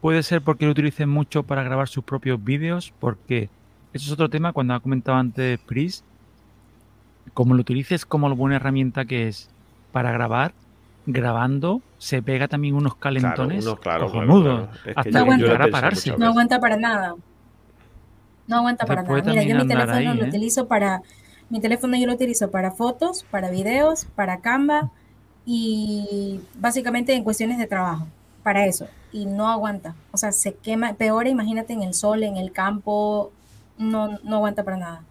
Puede 0.00 0.22
ser 0.22 0.42
porque 0.42 0.66
lo 0.66 0.72
utilicen 0.72 1.08
mucho 1.08 1.44
para 1.44 1.62
grabar 1.62 1.88
sus 1.88 2.04
propios 2.04 2.42
vídeos, 2.42 2.92
porque 3.00 3.48
eso 3.92 4.06
es 4.06 4.12
otro 4.12 4.28
tema 4.28 4.52
cuando 4.52 4.74
ha 4.74 4.80
comentado 4.80 5.16
antes 5.16 5.58
Pris. 5.60 6.04
Como 7.32 7.54
lo 7.54 7.60
utilices 7.60 8.04
como 8.04 8.34
buena 8.36 8.56
herramienta 8.56 9.06
que 9.06 9.28
es 9.28 9.48
para 9.92 10.12
grabar, 10.12 10.52
grabando 11.06 11.80
se 11.98 12.22
pega 12.22 12.48
también 12.48 12.74
unos 12.74 12.96
calentones 12.96 13.64
unos- 13.64 13.78
claro, 13.80 14.06
claro, 14.08 14.12
cojonudos, 14.26 14.68
claro. 14.68 14.72
Es 14.76 14.82
que 14.82 14.90
hasta 14.96 15.02
yo- 15.02 15.12
que 15.12 15.18
yo 15.18 15.24
lo 15.26 15.32
he 15.34 15.38
llegar 15.38 15.54
a 15.54 15.64
pensado 15.64 15.72
pararse. 15.82 16.16
No 16.16 16.26
aguanta 16.26 16.60
para 16.60 16.76
nada. 16.76 17.14
No 18.46 18.56
aguanta 18.56 18.86
para 18.86 19.02
nada. 19.02 19.14
Mira, 19.22 19.42
yo 19.42 19.54
mi 19.56 19.68
teléfono 19.68 19.92
ahí, 19.96 20.04
lo 20.18 20.24
¿eh? 20.24 20.28
utilizo 20.28 20.66
para 20.68 21.02
mi 21.50 21.60
teléfono 21.60 21.96
yo 21.96 22.06
lo 22.06 22.14
utilizo 22.14 22.50
para 22.50 22.70
fotos, 22.72 23.24
para 23.30 23.50
videos, 23.50 24.06
para 24.16 24.38
Canva 24.40 24.90
y 25.46 26.40
básicamente 26.58 27.14
en 27.14 27.22
cuestiones 27.22 27.58
de 27.58 27.66
trabajo, 27.66 28.06
para 28.42 28.66
eso. 28.66 28.86
Y 29.12 29.26
no 29.26 29.48
aguanta. 29.48 29.94
O 30.10 30.16
sea, 30.16 30.32
se 30.32 30.54
quema, 30.54 30.94
peor 30.94 31.26
imagínate 31.26 31.72
en 31.74 31.82
el 31.82 31.94
sol, 31.94 32.22
en 32.22 32.36
el 32.36 32.50
campo, 32.50 33.30
no, 33.78 34.18
no 34.24 34.36
aguanta 34.36 34.64
para 34.64 34.78
nada. 34.78 35.02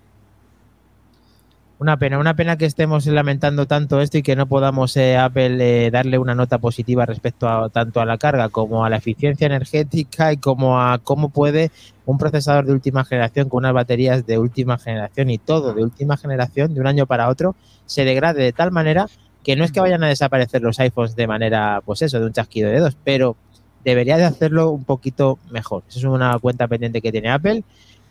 Una 1.80 1.98
pena, 1.98 2.20
una 2.20 2.36
pena 2.36 2.56
que 2.56 2.66
estemos 2.66 3.06
lamentando 3.08 3.66
tanto 3.66 4.00
esto 4.00 4.18
y 4.18 4.24
que 4.24 4.36
no 4.36 4.46
podamos 4.46 4.96
eh, 4.96 5.18
Apple 5.18 5.88
eh, 5.88 5.92
darle 5.92 6.18
una 6.18 6.36
nota 6.36 6.60
positiva 6.60 7.06
respecto 7.06 7.50
a 7.50 7.70
tanto 7.70 8.00
a 8.00 8.06
la 8.06 8.18
carga 8.18 8.48
como 8.50 8.86
a 8.86 8.90
la 8.90 8.98
eficiencia 8.98 9.48
energética 9.48 10.32
y 10.32 10.38
como 10.38 10.80
a 10.80 11.00
cómo 11.00 11.30
puede 11.30 11.72
un 12.06 12.18
procesador 12.18 12.66
de 12.66 12.74
última 12.74 13.04
generación 13.04 13.50
con 13.50 13.60
unas 13.60 13.74
baterías 13.74 14.26
de 14.26 14.38
última 14.38 14.78
generación 14.78 15.30
y 15.30 15.40
todo 15.40 15.74
de 15.74 15.84
última 15.84 16.16
generación 16.16 16.74
de 16.74 16.80
un 16.80 16.88
año 16.88 17.06
para 17.06 17.28
otro 17.28 17.56
se 17.86 18.06
degrade 18.06 18.44
de 18.44 18.54
tal 18.54 18.72
manera 18.72 19.08
que 19.44 19.56
no 19.56 19.66
es 19.66 19.72
que 19.72 19.82
vayan 19.82 20.04
a 20.04 20.08
desaparecer 20.08 20.62
los 20.62 20.80
iPhones 20.80 21.16
de 21.16 21.28
manera, 21.28 21.82
pues 21.86 22.02
eso, 22.02 22.20
de 22.20 22.26
un 22.26 22.34
chasquido 22.34 22.70
de 22.70 22.76
dedos, 22.76 22.98
pero 23.04 23.36
debería 23.84 24.18
de 24.18 24.24
hacerlo 24.24 24.72
un 24.72 24.86
poquito 24.86 25.38
mejor. 25.52 25.84
Es 25.90 26.04
una 26.04 26.40
cuenta 26.40 26.68
pendiente 26.68 27.02
que 27.02 27.12
tiene 27.12 27.30
Apple 27.30 27.64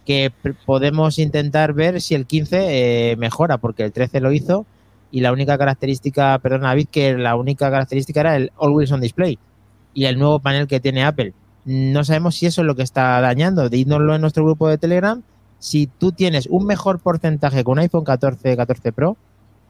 que 0.04 0.32
podemos 0.66 1.18
intentar 1.18 1.72
ver 1.72 2.00
si 2.00 2.14
el 2.14 2.26
15 2.26 3.12
eh, 3.12 3.16
mejora, 3.16 3.58
porque 3.58 3.84
el 3.84 3.92
13 3.92 4.20
lo 4.20 4.32
hizo 4.32 4.66
y 5.10 5.20
la 5.20 5.32
única 5.32 5.58
característica, 5.58 6.38
perdón 6.38 6.62
David, 6.62 6.88
que 6.90 7.14
la 7.14 7.36
única 7.36 7.70
característica 7.70 8.20
era 8.20 8.36
el 8.36 8.50
Always 8.58 8.90
on 8.92 9.00
Display 9.00 9.38
y 9.94 10.06
el 10.06 10.18
nuevo 10.18 10.40
panel 10.40 10.66
que 10.66 10.80
tiene 10.80 11.04
Apple. 11.04 11.34
No 11.64 12.02
sabemos 12.02 12.34
si 12.36 12.46
eso 12.46 12.62
es 12.62 12.66
lo 12.66 12.74
que 12.74 12.82
está 12.82 13.20
dañando. 13.20 13.68
Dínoslo 13.68 14.14
en 14.14 14.20
nuestro 14.20 14.44
grupo 14.44 14.68
de 14.68 14.78
Telegram. 14.78 15.22
Si 15.58 15.86
tú 15.86 16.10
tienes 16.12 16.46
un 16.46 16.66
mejor 16.66 16.98
porcentaje 16.98 17.62
con 17.62 17.72
un 17.72 17.80
iPhone 17.80 18.04
14, 18.04 18.56
14 18.56 18.92
Pro 18.92 19.16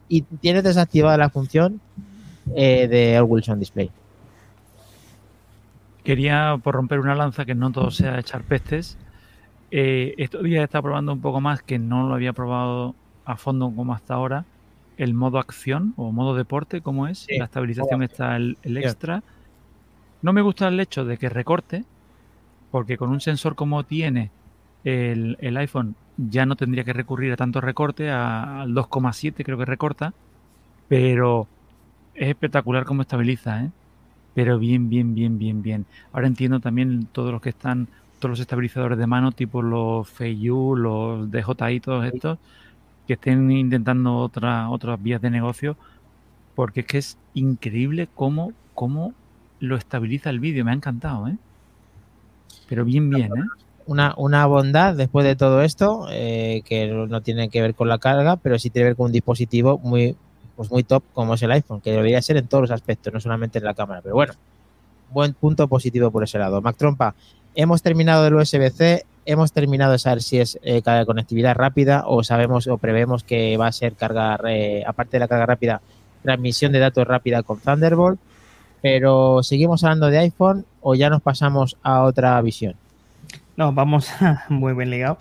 y 0.09 0.23
tienes 0.23 0.65
desactivada 0.65 1.19
la 1.19 1.29
función 1.29 1.81
eh, 2.55 2.89
de 2.89 3.17
Always 3.17 3.49
on 3.49 3.59
Display. 3.59 3.91
Quería 6.05 6.57
por 6.63 6.75
romper 6.75 7.01
una 7.01 7.15
lanza 7.15 7.45
que 7.45 7.55
no 7.55 7.71
todo 7.73 7.91
sea 7.91 8.19
echar 8.19 8.43
pestes. 8.43 8.97
Eh, 9.75 10.15
estos 10.19 10.43
días 10.43 10.65
está 10.65 10.83
probando 10.83 11.13
un 11.15 11.21
poco 11.23 11.41
más 11.41 11.63
que 11.63 11.79
no 11.79 12.07
lo 12.09 12.15
había 12.15 12.33
probado 12.35 12.95
a 13.25 13.37
fondo 13.39 13.75
como 13.75 13.95
hasta 13.95 14.15
ahora. 14.15 14.47
El 14.97 15.15
modo 15.15 15.39
acción 15.39 15.95
o 15.97 16.13
modo 16.13 16.35
deporte, 16.37 16.83
como 16.83 17.07
es. 17.09 17.21
Sí, 17.27 17.39
la 17.39 17.47
estabilización 17.47 18.03
está 18.03 18.37
el, 18.37 18.59
extra. 18.63 19.23
No 20.21 20.33
me 20.33 20.43
gusta 20.43 20.69
el 20.69 20.79
hecho 20.81 21.05
de 21.05 21.19
que 21.19 21.29
recorte, 21.29 21.85
porque 22.71 22.97
con 22.99 23.11
un 23.11 23.21
sensor 23.21 23.57
como 23.57 23.85
tiene 23.85 24.33
el, 24.85 25.37
el 25.41 25.57
iPhone 25.59 25.97
ya 26.17 26.47
no 26.47 26.57
tendría 26.57 26.85
que 26.85 26.93
recurrir 26.95 27.33
a 27.33 27.37
tanto 27.37 27.61
recorte, 27.61 28.11
a- 28.11 28.63
al 28.63 28.75
2,7 28.75 29.45
creo 29.45 29.59
que 29.59 29.65
recorta, 29.67 30.15
pero 30.89 31.51
es 32.15 32.29
espectacular 32.31 32.85
cómo 32.85 33.03
estabiliza, 33.03 33.65
¿eh? 33.65 33.73
Pero 34.35 34.59
bien, 34.59 34.89
bien, 34.89 35.15
bien, 35.15 35.39
bien, 35.39 35.63
bien. 35.63 35.89
Ahora 36.13 36.27
entiendo 36.29 36.61
también 36.61 37.09
todos 37.09 37.33
los 37.33 37.41
que 37.43 37.51
están, 37.51 37.91
todos 38.23 38.31
los 38.31 38.41
estabilizadores 38.41 38.97
de 38.99 39.07
mano, 39.09 39.33
tipo 39.33 39.63
los 39.63 40.09
Feiyu, 40.09 40.77
los 40.77 41.29
DJI, 41.29 41.81
todos 41.81 42.07
estos, 42.07 42.39
que 43.05 43.15
estén 43.15 43.51
intentando 43.51 44.17
otra, 44.19 44.71
otras 44.71 45.03
vías 45.03 45.21
de 45.21 45.29
negocio, 45.29 45.77
porque 46.55 46.81
es 46.81 46.87
que 46.87 46.99
es 46.99 47.19
increíble 47.35 48.09
cómo, 48.15 48.53
cómo 48.75 49.13
lo 49.59 49.77
estabiliza 49.77 50.31
el 50.31 50.39
vídeo. 50.39 50.65
Me 50.65 50.71
ha 50.71 50.75
encantado, 50.75 51.27
¿eh? 51.27 51.37
Pero 52.69 52.85
bien, 52.85 53.11
bien, 53.11 53.33
¿eh? 53.37 53.45
Una, 53.87 54.15
una 54.17 54.47
bondad 54.47 54.95
después 54.95 55.27
de 55.27 55.35
todo 55.35 55.63
esto, 55.63 56.07
eh, 56.13 56.63
que 56.65 56.87
no 56.87 57.23
tiene 57.23 57.49
que 57.49 57.61
ver 57.61 57.75
con 57.75 57.89
la 57.89 57.99
carga, 57.99 58.37
pero 58.37 58.57
sí 58.57 58.71
tiene 58.71 58.85
que 58.85 58.91
ver 58.91 58.97
con 58.97 59.07
un 59.07 59.13
dispositivo 59.13 59.79
muy, 59.79 60.17
pues 60.55 60.71
muy 60.71 60.85
top 60.85 61.03
como 61.13 61.35
es 61.35 61.43
el 61.43 61.51
iPhone, 61.51 61.81
que 61.81 61.91
debería 61.91 62.23
ser 62.23 62.37
en 62.37 62.47
todos 62.47 62.63
los 62.63 62.71
aspectos, 62.71 63.13
no 63.13 63.19
solamente 63.19 63.59
en 63.59 63.65
la 63.65 63.75
cámara. 63.75 64.01
Pero 64.01 64.15
bueno, 64.15 64.35
buen 65.11 65.35
punto 65.35 65.67
positivo 65.67 66.13
por 66.13 66.23
ese 66.23 66.39
lado. 66.39 66.63
Mac 66.63 66.77
Trompa, 66.77 67.17
hemos 67.55 67.83
terminado 67.83 68.27
el 68.27 68.35
USB-C, 68.35 69.05
hemos 69.25 69.53
terminado 69.53 69.93
de 69.93 69.99
saber 69.99 70.23
si 70.23 70.39
es 70.39 70.59
eh, 70.63 70.83
conectividad 71.07 71.55
rápida 71.55 72.05
o 72.07 72.25
sabemos 72.25 72.67
o 72.67 72.79
prevemos 72.79 73.25
que 73.25 73.57
va 73.57 73.69
a 73.69 73.73
ser 73.73 73.95
carga, 73.95 74.39
eh, 74.49 74.83
aparte 74.87 75.17
de 75.17 75.21
la 75.21 75.29
carga 75.29 75.47
rápida, 75.47 75.81
transmisión 76.23 76.73
de 76.73 76.79
datos 76.79 77.07
rápida 77.07 77.43
con 77.43 77.59
Thunderbolt. 77.59 78.19
Pero 78.81 79.43
seguimos 79.45 79.85
hablando 79.85 80.09
de 80.09 80.19
iPhone 80.19 80.67
o 80.81 80.95
ya 80.97 81.09
nos 81.09 81.23
pasamos 81.23 81.77
a 81.83 82.03
otra 82.03 82.41
visión. 82.43 82.75
No, 83.57 83.73
vamos, 83.73 84.09
muy 84.49 84.73
bien 84.75 84.91
ligado. 84.91 85.19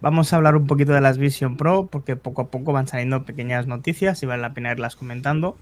Vamos 0.00 0.32
a 0.32 0.36
hablar 0.36 0.56
un 0.56 0.66
poquito 0.66 0.92
de 0.92 1.00
las 1.00 1.16
Vision 1.16 1.56
Pro 1.56 1.86
porque 1.86 2.16
poco 2.16 2.42
a 2.42 2.46
poco 2.48 2.72
van 2.72 2.88
saliendo 2.88 3.24
pequeñas 3.24 3.66
noticias 3.66 4.22
y 4.22 4.26
vale 4.26 4.42
la 4.42 4.52
pena 4.52 4.72
irlas 4.72 4.96
comentando. 4.96 5.56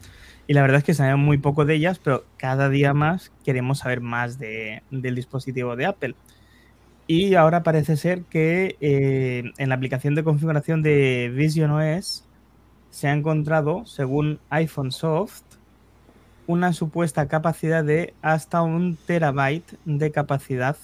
Y 0.46 0.54
la 0.54 0.62
verdad 0.62 0.78
es 0.78 0.84
que 0.84 0.94
sabemos 0.94 1.24
muy 1.24 1.38
poco 1.38 1.64
de 1.64 1.74
ellas, 1.74 1.98
pero 1.98 2.24
cada 2.36 2.68
día 2.68 2.94
más 2.94 3.32
queremos 3.44 3.78
saber 3.78 4.00
más 4.00 4.38
de, 4.38 4.82
del 4.90 5.14
dispositivo 5.14 5.76
de 5.76 5.86
Apple. 5.86 6.14
Y 7.06 7.34
ahora 7.34 7.62
parece 7.62 7.96
ser 7.96 8.22
que 8.24 8.76
eh, 8.80 9.52
en 9.58 9.68
la 9.68 9.74
aplicación 9.74 10.14
de 10.14 10.24
configuración 10.24 10.82
de 10.82 11.32
Vision 11.34 11.70
OS 11.70 12.24
se 12.90 13.08
ha 13.08 13.12
encontrado, 13.12 13.86
según 13.86 14.40
iPhone 14.50 14.92
Soft, 14.92 15.42
una 16.46 16.72
supuesta 16.72 17.28
capacidad 17.28 17.84
de 17.84 18.14
hasta 18.22 18.62
un 18.62 18.96
terabyte 18.96 19.78
de 19.84 20.10
capacidad 20.10 20.76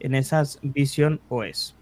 en 0.00 0.14
esas 0.14 0.58
Vision 0.62 1.20
OS. 1.28 1.74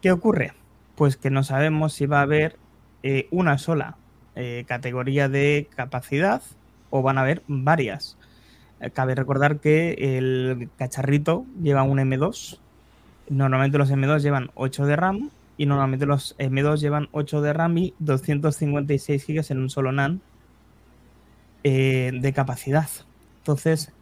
¿Qué 0.00 0.12
ocurre? 0.12 0.52
Pues 0.94 1.16
que 1.16 1.30
no 1.30 1.42
sabemos 1.42 1.92
si 1.92 2.06
va 2.06 2.20
a 2.20 2.22
haber 2.22 2.56
eh, 3.02 3.26
una 3.30 3.58
sola 3.58 3.96
eh, 4.36 4.64
categoría 4.66 5.28
de 5.28 5.68
capacidad 5.74 6.42
o 6.90 7.02
van 7.02 7.18
a 7.18 7.22
haber 7.22 7.42
varias. 7.46 8.16
Eh, 8.80 8.90
cabe 8.90 9.14
recordar 9.14 9.60
que 9.60 10.18
el 10.18 10.68
cacharrito 10.76 11.46
lleva 11.62 11.82
un 11.82 11.98
M2. 11.98 12.58
Normalmente 13.28 13.78
los 13.78 13.90
M2 13.90 14.20
llevan 14.20 14.50
8 14.54 14.86
de 14.86 14.96
RAM 14.96 15.30
y 15.56 15.66
normalmente 15.66 16.06
los 16.06 16.36
M2 16.38 16.78
llevan 16.78 17.08
8 17.12 17.40
de 17.40 17.52
RAM 17.52 17.78
y 17.78 17.94
256 18.00 19.26
GB 19.26 19.44
en 19.50 19.58
un 19.58 19.70
solo 19.70 19.92
NAND 19.92 20.20
de 21.62 22.32
capacidad. 22.34 22.88
Entonces, 23.38 23.92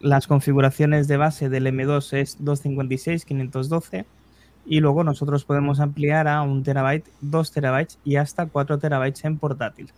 las 0.00 0.26
configuraciones 0.26 1.06
de 1.06 1.16
base 1.16 1.48
del 1.48 1.66
M2 1.66 2.16
es 2.16 2.36
256, 2.44 3.24
512 3.24 4.06
y 4.68 4.80
luego 4.80 5.02
nosotros 5.02 5.44
podemos 5.44 5.80
ampliar 5.80 6.28
a 6.28 6.42
un 6.42 6.62
terabyte, 6.62 7.08
2 7.22 7.52
terabytes 7.52 7.98
y 8.04 8.16
hasta 8.16 8.46
4 8.46 8.78
terabytes 8.78 9.24
en 9.24 9.38
portátil. 9.38 9.90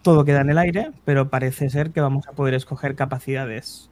Todo 0.00 0.24
queda 0.24 0.40
en 0.40 0.50
el 0.50 0.58
aire, 0.58 0.92
pero 1.04 1.28
parece 1.28 1.68
ser 1.68 1.90
que 1.90 2.00
vamos 2.00 2.26
a 2.26 2.32
poder 2.32 2.54
escoger 2.54 2.96
capacidades 2.96 3.90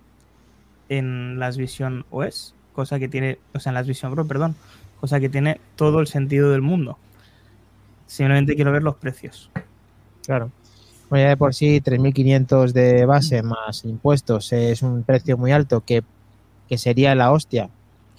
en 0.89 1.39
las 1.39 1.57
Vision 1.57 2.05
OS, 2.11 2.55
cosa 2.73 2.99
que 2.99 3.09
tiene, 3.09 3.39
o 3.55 3.61
sea, 3.61 3.71
en 3.71 3.75
las 3.75 3.87
Vision 3.87 4.13
Pro, 4.13 4.27
perdón, 4.27 4.57
cosa 5.01 5.21
que 5.21 5.29
tiene 5.29 5.61
todo 5.77 6.01
el 6.01 6.07
sentido 6.07 6.51
del 6.51 6.63
mundo. 6.63 6.99
Simplemente 8.07 8.57
quiero 8.57 8.73
ver 8.73 8.83
los 8.83 8.97
precios. 8.97 9.51
Claro. 10.25 10.51
Bueno, 11.11 11.25
ya 11.25 11.29
de 11.29 11.37
por 11.37 11.55
sí, 11.55 11.81
3.500 11.81 12.73
de 12.73 13.05
base 13.05 13.43
más 13.43 13.85
impuestos 13.85 14.53
es 14.53 14.83
un 14.83 15.03
precio 15.03 15.37
muy 15.37 15.53
alto 15.53 15.83
que, 15.85 16.03
que 16.69 16.79
sería 16.79 17.15
la 17.15 17.33
hostia 17.33 17.69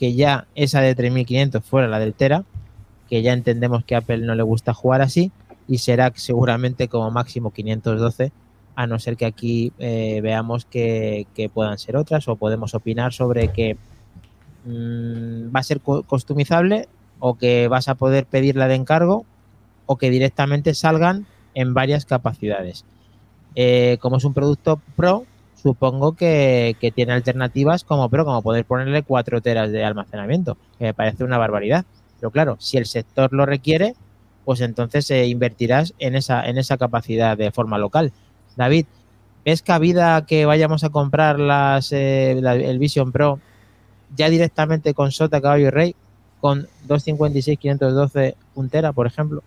que 0.02 0.16
ya 0.16 0.48
esa 0.56 0.82
de 0.82 0.96
3500 0.96 1.64
fuera 1.64 1.88
la 1.88 2.00
del 2.00 2.16
Tera, 2.16 2.44
que 3.08 3.22
ya 3.22 3.34
entendemos 3.34 3.86
que 3.86 3.94
a 3.94 4.00
Apple 4.00 4.26
no 4.26 4.34
le 4.34 4.42
gusta 4.42 4.74
jugar 4.74 5.04
así 5.04 5.32
y 5.68 5.78
será 5.78 6.12
seguramente 6.16 6.88
como 6.88 7.12
máximo 7.12 7.52
512, 7.52 8.32
a 8.76 8.88
no 8.88 8.98
ser 8.98 9.16
que 9.16 9.28
aquí 9.28 9.74
eh, 9.78 10.20
veamos 10.24 10.66
que, 10.66 11.28
puedan 11.54 11.78
ser 11.78 11.98
otras 11.98 12.28
o 12.28 12.36
podemos 12.36 12.74
opinar 12.74 13.14
sobre 13.14 13.50
que 13.50 13.78
mm, 14.66 15.56
va 15.56 15.60
a 15.60 15.64
ser 15.64 15.82
customizable 15.82 16.88
o 17.20 17.36
que 17.36 17.68
vas 17.68 17.88
a 17.88 17.94
poder 17.94 18.26
pedirla 18.26 18.68
de 18.68 18.74
encargo 18.74 19.24
o 19.86 19.98
que 19.98 20.10
directamente 20.10 20.74
salgan 20.74 21.28
en 21.54 21.76
varias 21.76 22.06
capacidades. 22.06 22.86
Eh, 23.54 24.00
como 24.02 24.18
es 24.18 24.24
un 24.24 24.34
producto 24.34 24.82
pro, 24.96 25.28
supongo 25.62 26.13
que, 26.13 26.76
tiene 26.95 27.13
alternativas 27.13 27.84
como, 27.84 28.10
pero 28.10 28.26
como 28.26 28.41
poder 28.41 28.65
ponerle 28.65 29.04
cuatro 29.04 29.41
teras 29.41 29.71
de 29.71 29.84
almacenamiento, 29.84 30.58
que 30.78 30.86
me 30.86 30.93
parece 30.93 31.24
una 31.24 31.38
barbaridad. 31.38 31.86
Pero 32.19 32.32
claro, 32.32 32.58
si 32.60 32.78
el 32.78 32.86
sector 32.86 33.32
lo 33.34 33.45
requiere, 33.45 33.95
pues 34.45 34.62
entonces 34.62 35.10
eh, 35.12 35.28
invertirás 35.28 35.93
en 36.00 36.15
esa, 36.15 36.47
en 36.47 36.58
esa 36.58 36.78
capacidad 36.78 37.38
de 37.38 37.52
forma 37.52 37.78
local. 37.78 38.12
David, 38.56 38.86
¿ves 39.45 39.62
cabida 39.62 40.26
que 40.26 40.45
vayamos 40.45 40.84
a 40.84 40.89
comprar 40.89 41.39
las, 41.39 41.91
eh, 41.91 42.32
el 42.32 42.80
Vision 42.80 43.12
Pro 43.12 43.39
ya 44.15 44.30
directamente 44.30 44.93
con 44.93 45.12
SOTA, 45.12 45.41
caballo 45.41 45.67
y 45.67 45.69
rey, 45.69 45.95
con 46.39 46.67
256, 46.88 47.60
512, 47.60 48.36
un 48.56 48.69
tera, 48.69 48.93
por 48.93 49.08
ejemplo? 49.08 49.43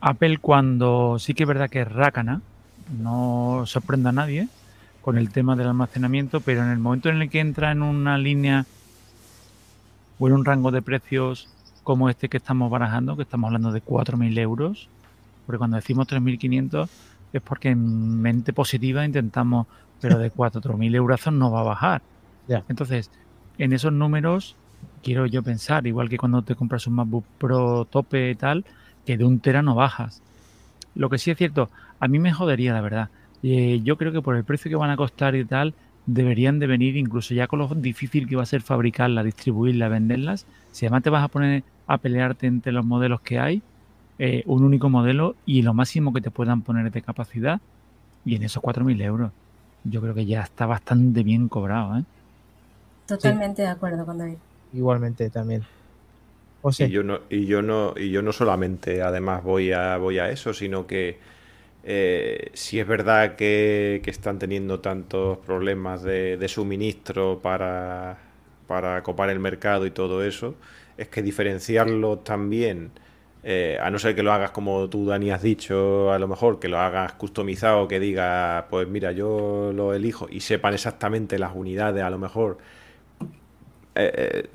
Apple 0.00 0.38
cuando 0.38 1.18
sí 1.18 1.34
que 1.34 1.44
es 1.44 1.48
verdad 1.48 1.70
que 1.70 1.80
es 1.80 1.88
no 2.90 3.64
sorprenda 3.66 4.10
a 4.10 4.12
nadie 4.12 4.48
con 5.02 5.18
el 5.18 5.30
tema 5.30 5.54
del 5.56 5.68
almacenamiento, 5.68 6.40
pero 6.40 6.62
en 6.62 6.70
el 6.70 6.78
momento 6.78 7.08
en 7.08 7.22
el 7.22 7.30
que 7.30 7.40
entra 7.40 7.70
en 7.70 7.82
una 7.82 8.18
línea 8.18 8.66
o 10.18 10.26
en 10.26 10.34
un 10.34 10.44
rango 10.44 10.70
de 10.70 10.82
precios 10.82 11.48
como 11.84 12.10
este 12.10 12.28
que 12.28 12.38
estamos 12.38 12.70
barajando, 12.70 13.16
que 13.16 13.22
estamos 13.22 13.48
hablando 13.48 13.70
de 13.70 13.82
4.000 13.82 14.38
euros, 14.38 14.88
porque 15.46 15.58
cuando 15.58 15.76
decimos 15.76 16.08
3.500 16.08 16.88
es 17.32 17.42
porque 17.42 17.68
en 17.68 18.20
mente 18.20 18.52
positiva 18.52 19.04
intentamos, 19.04 19.68
pero 20.00 20.18
de 20.18 20.32
4.000 20.34 20.94
euros 20.96 21.26
no 21.32 21.50
va 21.50 21.60
a 21.60 21.64
bajar. 21.64 22.02
Entonces, 22.68 23.10
en 23.58 23.72
esos 23.72 23.92
números 23.92 24.56
quiero 25.02 25.26
yo 25.26 25.42
pensar, 25.42 25.86
igual 25.86 26.08
que 26.08 26.18
cuando 26.18 26.42
te 26.42 26.56
compras 26.56 26.86
un 26.86 26.94
MacBook 26.94 27.24
Pro 27.38 27.84
tope 27.84 28.30
y 28.30 28.34
tal, 28.34 28.64
que 29.04 29.16
de 29.16 29.24
un 29.24 29.38
tera 29.38 29.62
no 29.62 29.74
bajas. 29.74 30.22
Lo 30.94 31.08
que 31.10 31.18
sí 31.18 31.30
es 31.30 31.38
cierto, 31.38 31.70
a 32.00 32.08
mí 32.08 32.18
me 32.18 32.32
jodería, 32.32 32.72
la 32.72 32.80
verdad. 32.80 33.08
Eh, 33.42 33.80
yo 33.84 33.96
creo 33.96 34.12
que 34.12 34.22
por 34.22 34.36
el 34.36 34.44
precio 34.44 34.68
que 34.68 34.76
van 34.76 34.90
a 34.90 34.96
costar 34.96 35.34
y 35.34 35.44
tal, 35.44 35.74
deberían 36.06 36.58
de 36.58 36.66
venir 36.66 36.96
incluso 36.96 37.34
ya 37.34 37.46
con 37.46 37.58
lo 37.58 37.68
difícil 37.68 38.28
que 38.28 38.36
va 38.36 38.42
a 38.42 38.46
ser 38.46 38.62
fabricarlas, 38.62 39.24
distribuirlas, 39.24 39.90
venderlas. 39.90 40.46
Si 40.72 40.86
además 40.86 41.02
te 41.02 41.10
vas 41.10 41.24
a 41.24 41.28
poner 41.28 41.64
a 41.86 41.98
pelearte 41.98 42.46
entre 42.46 42.72
los 42.72 42.84
modelos 42.84 43.20
que 43.20 43.38
hay, 43.38 43.62
eh, 44.18 44.42
un 44.46 44.64
único 44.64 44.88
modelo 44.88 45.36
y 45.44 45.62
lo 45.62 45.74
máximo 45.74 46.12
que 46.12 46.20
te 46.20 46.30
puedan 46.30 46.62
poner 46.62 46.90
de 46.90 47.02
capacidad, 47.02 47.60
y 48.24 48.34
en 48.34 48.42
esos 48.42 48.62
4.000 48.62 49.02
euros, 49.02 49.30
yo 49.84 50.00
creo 50.00 50.14
que 50.14 50.26
ya 50.26 50.42
está 50.42 50.66
bastante 50.66 51.22
bien 51.22 51.48
cobrado. 51.48 51.98
¿eh? 51.98 52.04
Totalmente 53.06 53.62
de 53.62 53.68
acuerdo 53.68 54.04
con 54.04 54.18
David. 54.18 54.36
Igualmente 54.72 55.30
también. 55.30 55.62
Y 56.78 56.88
yo 56.88 57.04
no, 57.04 57.20
y 57.30 57.46
yo 57.46 57.62
no, 57.62 57.94
y 57.96 58.10
yo 58.10 58.22
no 58.22 58.32
solamente 58.32 59.00
además 59.00 59.44
voy 59.44 59.70
a, 59.70 59.96
voy 59.98 60.18
a 60.18 60.30
eso, 60.30 60.52
sino 60.52 60.86
que 60.86 61.18
eh, 61.88 62.50
si 62.52 62.80
es 62.80 62.86
verdad 62.86 63.36
que, 63.36 64.02
están 64.06 64.40
teniendo 64.40 64.80
tantos 64.80 65.38
problemas 65.38 66.02
de, 66.02 66.44
suministro 66.48 67.38
para, 67.40 68.18
para 68.66 69.04
copar 69.04 69.30
el 69.30 69.38
mercado 69.38 69.86
y 69.86 69.92
todo 69.92 70.24
eso, 70.24 70.56
es 70.98 71.06
que 71.06 71.22
diferenciarlo 71.22 72.18
también, 72.18 72.90
eh, 73.44 73.78
a 73.80 73.88
no 73.90 74.00
ser 74.00 74.16
que 74.16 74.24
lo 74.24 74.32
hagas 74.32 74.50
como 74.50 74.90
tú, 74.90 75.06
Dani, 75.06 75.30
has 75.30 75.42
dicho, 75.42 76.12
a 76.12 76.18
lo 76.18 76.26
mejor 76.26 76.58
que 76.58 76.66
lo 76.66 76.78
hagas 76.78 77.12
customizado, 77.12 77.86
que 77.86 78.00
diga, 78.00 78.66
pues 78.68 78.88
mira, 78.88 79.12
yo 79.12 79.70
lo 79.72 79.94
elijo 79.94 80.26
y 80.28 80.40
sepan 80.40 80.74
exactamente 80.74 81.38
las 81.38 81.54
unidades, 81.54 82.02
a 82.02 82.10
lo 82.10 82.18
mejor. 82.18 82.58
Eh, 83.94 84.48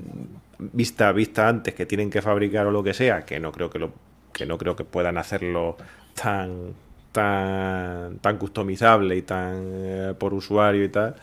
vista, 0.60 1.14
vista 1.14 1.48
antes 1.48 1.74
que 1.74 1.86
tienen 1.86 2.10
que 2.10 2.22
fabricar 2.22 2.68
o 2.68 2.72
lo 2.72 2.84
que 2.84 2.94
sea, 2.94 3.26
que 3.26 3.40
no 3.40 3.54
creo 3.54 3.70
que 3.70 3.80
lo, 3.80 3.94
que 4.34 4.46
no 4.46 4.58
creo 4.58 4.76
que 4.76 4.84
puedan 4.84 5.18
hacerlo 5.18 5.78
tan 6.14 6.74
tan, 7.12 8.18
tan 8.20 8.38
customizable 8.38 9.16
y 9.16 9.22
tan 9.22 9.56
eh, 9.74 10.14
por 10.18 10.34
usuario 10.34 10.84
y 10.84 10.90
tal. 10.90 11.16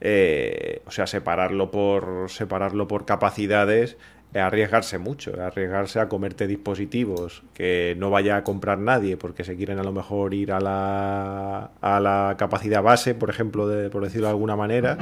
Eh, 0.00 0.82
o 0.86 0.90
sea, 0.90 1.06
separarlo 1.06 1.70
por 1.70 2.26
separarlo 2.28 2.86
por 2.88 3.06
capacidades 3.06 3.96
es 4.34 4.42
arriesgarse 4.42 4.98
mucho, 4.98 5.40
arriesgarse 5.40 6.00
a 6.00 6.08
comerte 6.08 6.48
dispositivos 6.48 7.44
que 7.54 7.94
no 7.98 8.10
vaya 8.10 8.36
a 8.36 8.42
comprar 8.42 8.78
nadie 8.78 9.16
porque 9.16 9.44
se 9.44 9.56
quieren 9.56 9.78
a 9.78 9.84
lo 9.84 9.92
mejor 9.92 10.34
ir 10.34 10.50
a 10.50 10.60
la, 10.60 11.70
a 11.80 12.00
la 12.00 12.34
capacidad 12.36 12.82
base, 12.82 13.14
por 13.14 13.30
ejemplo, 13.30 13.68
de, 13.68 13.90
por 13.90 14.02
decirlo 14.02 14.26
de 14.26 14.32
alguna 14.32 14.56
manera, 14.56 14.98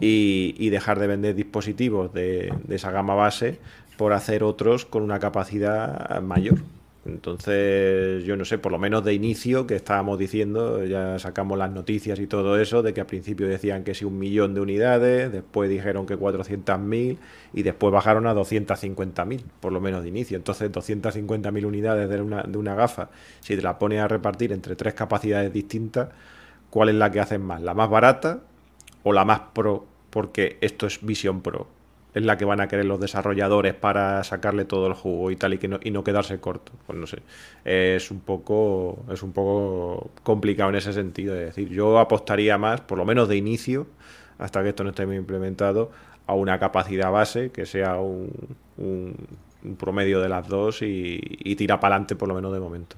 y, 0.00 0.70
dejar 0.70 1.00
de 1.00 1.08
vender 1.08 1.34
dispositivos 1.34 2.12
de 2.14 2.52
esa 2.68 2.92
gama 2.92 3.14
base 3.14 3.58
por 3.96 4.12
hacer 4.12 4.44
otros 4.44 4.86
con 4.86 5.02
una 5.02 5.18
capacidad 5.18 6.22
mayor. 6.22 6.60
Entonces, 7.06 8.24
yo 8.24 8.36
no 8.36 8.44
sé, 8.44 8.58
por 8.58 8.72
lo 8.72 8.78
menos 8.78 9.02
de 9.04 9.14
inicio, 9.14 9.66
que 9.66 9.74
estábamos 9.74 10.18
diciendo, 10.18 10.84
ya 10.84 11.18
sacamos 11.18 11.56
las 11.56 11.70
noticias 11.70 12.18
y 12.18 12.26
todo 12.26 12.60
eso, 12.60 12.82
de 12.82 12.92
que 12.92 13.00
al 13.00 13.06
principio 13.06 13.48
decían 13.48 13.84
que 13.84 13.94
sí 13.94 14.04
un 14.04 14.18
millón 14.18 14.52
de 14.52 14.60
unidades, 14.60 15.32
después 15.32 15.70
dijeron 15.70 16.04
que 16.04 16.18
400.000 16.18 17.16
y 17.54 17.62
después 17.62 17.90
bajaron 17.92 18.26
a 18.26 18.34
250.000, 18.34 19.42
por 19.60 19.72
lo 19.72 19.80
menos 19.80 20.02
de 20.02 20.10
inicio. 20.10 20.36
Entonces, 20.36 20.70
250.000 20.70 21.64
unidades 21.64 22.10
de 22.10 22.20
una, 22.20 22.42
de 22.42 22.58
una 22.58 22.74
gafa, 22.74 23.08
si 23.40 23.56
te 23.56 23.62
la 23.62 23.78
pones 23.78 24.00
a 24.00 24.08
repartir 24.08 24.52
entre 24.52 24.76
tres 24.76 24.92
capacidades 24.92 25.52
distintas, 25.52 26.10
¿cuál 26.68 26.90
es 26.90 26.96
la 26.96 27.10
que 27.10 27.20
hacen 27.20 27.40
más? 27.40 27.62
¿La 27.62 27.72
más 27.72 27.88
barata 27.88 28.40
o 29.04 29.12
la 29.14 29.24
más 29.24 29.40
pro? 29.54 29.86
Porque 30.10 30.58
esto 30.60 30.86
es 30.86 31.04
Vision 31.04 31.40
Pro 31.40 31.79
es 32.14 32.24
la 32.24 32.36
que 32.36 32.44
van 32.44 32.60
a 32.60 32.68
querer 32.68 32.86
los 32.86 33.00
desarrolladores 33.00 33.74
para 33.74 34.22
sacarle 34.24 34.64
todo 34.64 34.86
el 34.86 34.94
jugo 34.94 35.30
y 35.30 35.36
tal 35.36 35.54
y 35.54 35.58
que 35.58 35.68
no, 35.68 35.78
y 35.82 35.90
no 35.90 36.02
quedarse 36.02 36.40
corto. 36.40 36.72
Pues 36.86 36.98
no 36.98 37.06
sé. 37.06 37.18
Es 37.64 38.10
un 38.10 38.20
poco. 38.20 39.04
Es 39.10 39.22
un 39.22 39.32
poco 39.32 40.10
complicado 40.22 40.70
en 40.70 40.76
ese 40.76 40.92
sentido. 40.92 41.34
Es 41.34 41.46
decir, 41.46 41.68
yo 41.68 41.98
apostaría 41.98 42.58
más, 42.58 42.80
por 42.80 42.98
lo 42.98 43.04
menos 43.04 43.28
de 43.28 43.36
inicio, 43.36 43.86
hasta 44.38 44.62
que 44.62 44.70
esto 44.70 44.84
no 44.84 44.90
esté 44.90 45.04
bien 45.04 45.20
implementado, 45.20 45.90
a 46.26 46.34
una 46.34 46.58
capacidad 46.58 47.10
base 47.10 47.50
que 47.50 47.66
sea 47.66 47.96
un, 47.98 48.30
un, 48.78 49.76
promedio 49.76 50.20
de 50.20 50.28
las 50.28 50.48
dos 50.48 50.82
y, 50.82 51.20
y 51.22 51.56
tira 51.56 51.78
para 51.80 51.96
adelante 51.96 52.16
por 52.16 52.28
lo 52.28 52.34
menos 52.34 52.52
de 52.52 52.60
momento. 52.60 52.96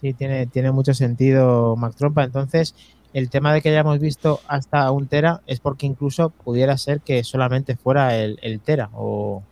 Sí, 0.00 0.12
tiene, 0.12 0.46
tiene 0.46 0.72
mucho 0.72 0.92
sentido, 0.94 1.74
Mac 1.76 1.94
Trompa. 1.96 2.24
Entonces, 2.24 2.74
el 3.16 3.30
tema 3.30 3.54
de 3.54 3.62
que 3.62 3.70
hayamos 3.70 3.98
visto 3.98 4.42
hasta 4.46 4.90
un 4.90 5.06
tera 5.06 5.40
es 5.46 5.58
porque 5.58 5.86
incluso 5.86 6.28
pudiera 6.28 6.76
ser 6.76 7.00
que 7.00 7.24
solamente 7.24 7.74
fuera 7.74 8.14
el, 8.14 8.60
tera 8.62 8.90
o... 8.92 9.42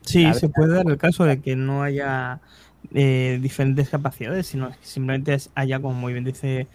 Sí, 0.00 0.26
se 0.34 0.48
puede 0.48 0.74
dar 0.74 0.86
el 0.88 0.98
caso 0.98 1.22
de 1.22 1.40
que 1.40 1.54
no 1.54 1.84
haya 1.84 2.40
eh, 2.92 3.38
diferentes 3.40 3.90
capacidades, 3.90 4.48
sino 4.48 4.70
que 4.70 4.78
simplemente 4.82 5.38
haya, 5.54 5.80
como 5.80 5.94
muy 5.94 6.14
bien 6.14 6.24
dice 6.24 6.66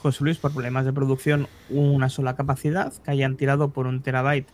José 0.00 0.22
Luis, 0.22 0.38
por 0.38 0.52
problemas 0.52 0.84
de 0.84 0.92
producción, 0.92 1.48
una 1.70 2.08
sola 2.08 2.36
capacidad, 2.36 2.92
que 2.92 3.10
hayan 3.10 3.36
tirado 3.36 3.70
por 3.70 3.88
un 3.88 4.00
terabyte, 4.00 4.46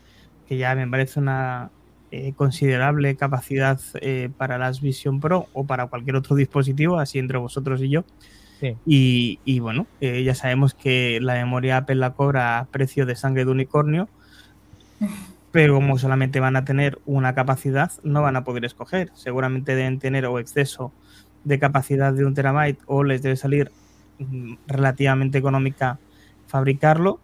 que 0.48 0.56
ya 0.56 0.74
me 0.74 0.88
parece 0.88 1.20
una 1.20 1.70
eh, 2.12 2.32
considerable 2.34 3.14
capacidad 3.16 3.78
eh, 4.00 4.30
para 4.38 4.56
las 4.56 4.80
Vision 4.80 5.20
Pro 5.20 5.48
o 5.52 5.66
para 5.66 5.86
cualquier 5.88 6.16
otro 6.16 6.34
dispositivo, 6.34 6.98
así 6.98 7.18
entre 7.18 7.36
vosotros 7.36 7.82
y 7.82 7.90
yo. 7.90 8.04
Y, 8.86 9.60
bueno, 9.60 9.86
eh, 10.00 10.22
ya 10.22 10.34
sabemos 10.34 10.74
que 10.74 11.18
la 11.20 11.34
memoria 11.34 11.78
Apple 11.78 11.96
la 11.96 12.14
cobra 12.14 12.58
a 12.58 12.64
precio 12.64 13.06
de 13.06 13.16
sangre 13.16 13.44
de 13.44 13.50
unicornio, 13.50 14.08
pero 15.52 15.74
como 15.74 15.98
solamente 15.98 16.40
van 16.40 16.56
a 16.56 16.64
tener 16.64 16.98
una 17.06 17.34
capacidad, 17.34 17.92
no 18.02 18.22
van 18.22 18.36
a 18.36 18.44
poder 18.44 18.64
escoger. 18.64 19.10
Seguramente 19.14 19.74
deben 19.74 19.98
tener 19.98 20.26
o 20.26 20.38
exceso 20.38 20.92
de 21.44 21.58
capacidad 21.58 22.12
de 22.12 22.24
un 22.24 22.34
terabyte 22.34 22.80
o 22.86 23.04
les 23.04 23.22
debe 23.22 23.36
salir 23.36 23.70
mm, 24.18 24.54
relativamente 24.66 25.38
económica 25.38 25.98
fabricarlo 26.46 27.20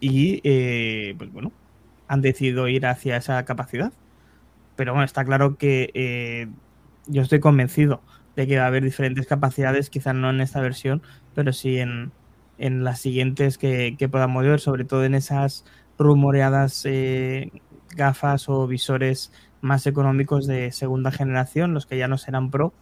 y 0.00 0.40
eh, 0.44 1.14
pues 1.18 1.32
bueno, 1.32 1.52
han 2.08 2.22
decidido 2.22 2.68
ir 2.68 2.86
hacia 2.86 3.16
esa 3.16 3.44
capacidad. 3.44 3.92
Pero 4.76 4.92
bueno, 4.92 5.04
está 5.04 5.24
claro 5.24 5.56
que 5.56 5.90
eh, 5.94 6.48
yo 7.06 7.22
estoy 7.22 7.40
convencido 7.40 8.00
de 8.36 8.46
que 8.46 8.58
va 8.58 8.64
a 8.64 8.66
haber 8.68 8.84
diferentes 8.84 9.26
capacidades, 9.26 9.90
quizás 9.90 10.14
no 10.14 10.30
en 10.30 10.40
esta 10.40 10.60
versión, 10.60 11.02
pero 11.34 11.52
sí 11.52 11.78
en, 11.78 12.12
las 12.58 13.00
siguientes 13.00 13.58
que, 13.58 14.08
podamos 14.10 14.44
ver, 14.44 14.60
sobre 14.60 14.84
todo 14.84 15.04
en 15.04 15.14
esas 15.14 15.64
rumoreadas 15.98 16.82
eh, 16.84 17.50
gafas 17.94 18.48
o 18.48 18.66
visores 18.66 19.32
más 19.60 19.86
económicos 19.86 20.46
de 20.46 20.70
segunda 20.72 21.10
generación, 21.10 21.74
los 21.74 21.86
que 21.86 21.98
ya 21.98 22.08
no 22.08 22.18
serán 22.18 22.50
Pro, 22.50 22.72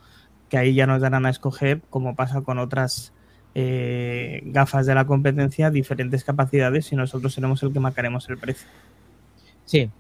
que 0.48 0.58
ahí 0.58 0.74
ya 0.74 0.86
nos 0.86 1.00
darán 1.00 1.26
a 1.26 1.30
escoger, 1.30 1.80
como 1.90 2.14
pasa 2.14 2.42
con 2.42 2.58
otras 2.58 3.12
eh, 3.54 4.42
gafas 4.46 4.86
de 4.86 4.94
la 4.94 5.06
competencia, 5.06 5.70
diferentes 5.70 6.24
capacidades 6.24 6.92
y 6.92 6.96
nosotros 6.96 7.32
seremos 7.32 7.62
el 7.62 7.72
que 7.72 7.80
marcaremos 7.80 8.28
el 8.28 8.38
precio. 8.38 8.68
Sí, 9.64 9.90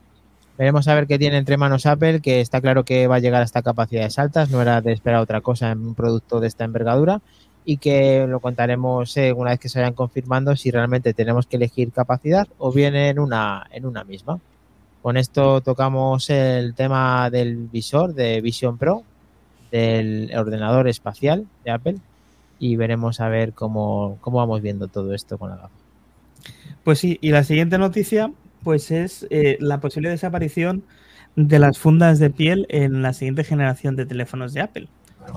Veremos 0.56 0.86
a 0.86 0.94
ver 0.94 1.06
qué 1.08 1.18
tiene 1.18 1.36
entre 1.36 1.56
manos 1.56 1.84
Apple, 1.84 2.20
que 2.20 2.40
está 2.40 2.60
claro 2.60 2.84
que 2.84 3.08
va 3.08 3.16
a 3.16 3.20
llegar 3.20 3.42
hasta 3.42 3.62
capacidades 3.62 4.18
altas, 4.18 4.50
no 4.50 4.62
era 4.62 4.80
de 4.80 4.92
esperar 4.92 5.20
otra 5.20 5.40
cosa 5.40 5.72
en 5.72 5.84
un 5.84 5.94
producto 5.94 6.38
de 6.38 6.46
esta 6.46 6.64
envergadura 6.64 7.20
y 7.64 7.78
que 7.78 8.26
lo 8.28 8.40
contaremos 8.40 9.16
eh, 9.16 9.32
una 9.32 9.50
vez 9.50 9.58
que 9.58 9.68
se 9.68 9.80
vayan 9.80 9.94
confirmando 9.94 10.54
si 10.54 10.70
realmente 10.70 11.14
tenemos 11.14 11.46
que 11.46 11.56
elegir 11.56 11.90
capacidad 11.90 12.46
o 12.58 12.70
bien 12.70 12.94
en 12.94 13.18
una, 13.18 13.66
en 13.70 13.86
una 13.86 14.04
misma. 14.04 14.38
Con 15.02 15.16
esto 15.16 15.60
tocamos 15.60 16.30
el 16.30 16.74
tema 16.74 17.30
del 17.30 17.56
visor 17.56 18.14
de 18.14 18.40
Vision 18.40 18.78
Pro, 18.78 19.02
del 19.72 20.30
ordenador 20.36 20.86
espacial 20.88 21.46
de 21.64 21.70
Apple 21.72 21.96
y 22.60 22.76
veremos 22.76 23.20
a 23.20 23.28
ver 23.28 23.54
cómo, 23.54 24.18
cómo 24.20 24.38
vamos 24.38 24.62
viendo 24.62 24.86
todo 24.86 25.14
esto 25.14 25.36
con 25.36 25.50
la 25.50 25.56
gafa. 25.56 25.74
Pues 26.84 27.00
sí, 27.00 27.18
y 27.20 27.30
la 27.30 27.42
siguiente 27.42 27.76
noticia 27.76 28.30
pues 28.64 28.90
es 28.90 29.26
eh, 29.30 29.58
la 29.60 29.78
posible 29.80 30.08
desaparición 30.08 30.82
de 31.36 31.58
las 31.58 31.78
fundas 31.78 32.18
de 32.18 32.30
piel 32.30 32.66
en 32.70 33.02
la 33.02 33.12
siguiente 33.12 33.44
generación 33.44 33.96
de 33.96 34.06
teléfonos 34.06 34.54
de 34.54 34.62
Apple. 34.62 34.88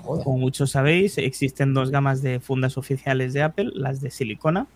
Como 0.03 0.37
muchos 0.37 0.71
sabéis, 0.71 1.17
existen 1.17 1.73
dos 1.73 1.91
gamas 1.91 2.21
de 2.21 2.39
fundas 2.39 2.77
oficiales 2.77 3.33
de 3.33 3.43
Apple, 3.43 3.71
las 3.73 4.01
de 4.01 4.11
silicona, 4.11 4.67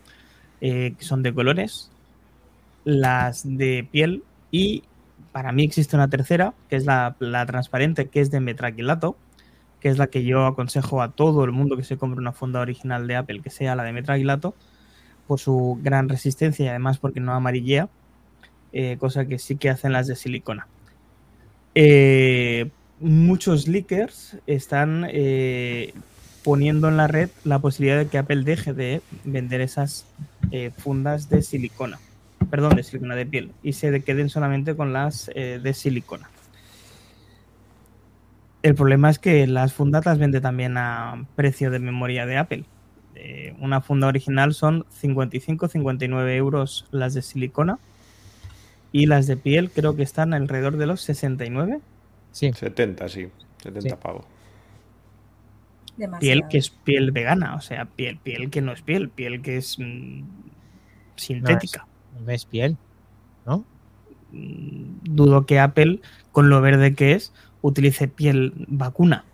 eh, 0.61 0.93
que 0.97 1.03
son 1.03 1.21
de 1.23 1.33
colores, 1.33 1.91
las 2.85 3.43
de 3.45 3.87
piel 3.89 4.23
y 4.51 4.83
para 5.31 5.51
mí 5.51 5.63
existe 5.63 5.95
una 5.95 6.09
tercera, 6.09 6.53
que 6.69 6.75
es 6.75 6.85
la, 6.85 7.15
transparente, 7.47 8.09
que 8.09 8.21
es 8.21 8.31
de 8.31 8.39
metraquilato, 8.39 9.15
que 9.79 9.89
es 9.89 9.97
la 9.97 10.07
que 10.07 10.23
yo 10.23 10.45
aconsejo 10.45 11.01
a 11.01 11.11
todo 11.11 11.43
el 11.43 11.51
mundo 11.51 11.77
que 11.77 11.83
se 11.83 11.97
compre 11.97 12.19
una 12.19 12.33
funda 12.33 12.59
original 12.59 13.07
de 13.07 13.15
Apple, 13.15 13.41
que 13.41 13.49
sea 13.49 13.75
la 13.75 13.83
de 13.83 13.93
metraquilato, 13.93 14.55
por 15.27 15.39
su 15.39 15.79
gran 15.81 16.09
resistencia 16.09 16.65
y 16.65 16.69
además 16.69 16.97
porque 16.97 17.19
no 17.19 17.33
amarillea 17.33 17.89
eh, 18.73 18.95
cosa 18.99 19.25
que 19.25 19.37
sí 19.37 19.57
que 19.57 19.69
hacen 19.69 19.91
las 19.91 20.07
de 20.07 20.15
silicona. 20.15 20.65
Eh, 21.75 22.69
muchos 23.01 23.67
leakers 23.67 24.37
están 24.47 25.05
eh, 25.09 25.93
poniendo 26.43 26.87
en 26.87 26.95
la 26.95 27.07
red 27.07 27.29
la 27.43 27.59
posibilidad 27.59 27.97
de 27.97 28.07
que 28.07 28.17
Apple 28.17 28.43
deje 28.43 28.73
de 28.73 29.01
vender 29.23 29.61
esas 29.61 30.05
fundas 30.77 31.29
de 31.29 31.41
silicona, 31.41 31.97
perdón, 32.49 32.75
de 32.75 32.83
silicona 32.83 33.15
de 33.15 33.25
piel, 33.25 33.51
y 33.63 33.71
se 33.71 34.01
queden 34.01 34.27
solamente 34.27 34.75
con 34.75 34.91
las 34.91 35.27
de 35.27 35.73
silicona. 35.73 36.29
El 38.61 38.75
problema 38.75 39.09
es 39.09 39.17
que 39.17 39.47
las 39.47 39.71
fundas 39.71 40.05
las 40.05 40.17
vende 40.17 40.41
también 40.41 40.77
a 40.77 41.25
precio 41.37 41.71
de 41.71 41.79
memoria 41.79 42.25
de 42.25 42.37
Apple. 42.37 42.65
una 43.59 43.79
funda 43.79 44.07
original 44.07 44.53
son 44.53 44.83
55-59 45.01 46.35
euros 46.35 46.85
las 46.91 47.13
de 47.13 47.21
silicona 47.21 47.79
y 48.91 49.05
las 49.05 49.27
de 49.27 49.37
piel 49.37 49.71
creo 49.71 49.95
que 49.95 50.03
están 50.03 50.33
alrededor 50.33 50.77
de 50.77 50.85
los 50.85 51.01
69. 51.01 51.79
Sí. 52.31 52.51
70, 52.53 53.07
sí. 53.09 53.29
70 53.63 53.99
pavos. 53.99 54.25
Piel 56.19 56.43
que 56.49 56.57
es 56.57 56.69
piel 56.69 57.11
vegana, 57.11 57.55
o 57.55 57.61
sea, 57.61 57.85
piel, 57.85 58.17
piel 58.17 58.49
que 58.49 58.61
no 58.61 58.71
es 58.71 58.81
piel, 58.81 59.09
piel 59.09 59.41
que 59.41 59.57
es 59.57 59.77
mm, 59.77 60.23
sintética. 61.15 61.85
No 62.25 62.31
es, 62.31 62.45
piel, 62.45 62.77
¿no? 63.45 63.65
Mm, 64.31 64.99
dudo 65.03 65.45
que 65.45 65.59
Apple, 65.59 65.99
con 66.31 66.49
lo 66.49 66.61
verde 66.61 66.95
que 66.95 67.13
es, 67.13 67.33
utilice 67.61 68.07
piel 68.07 68.53
vacuna. 68.67 69.25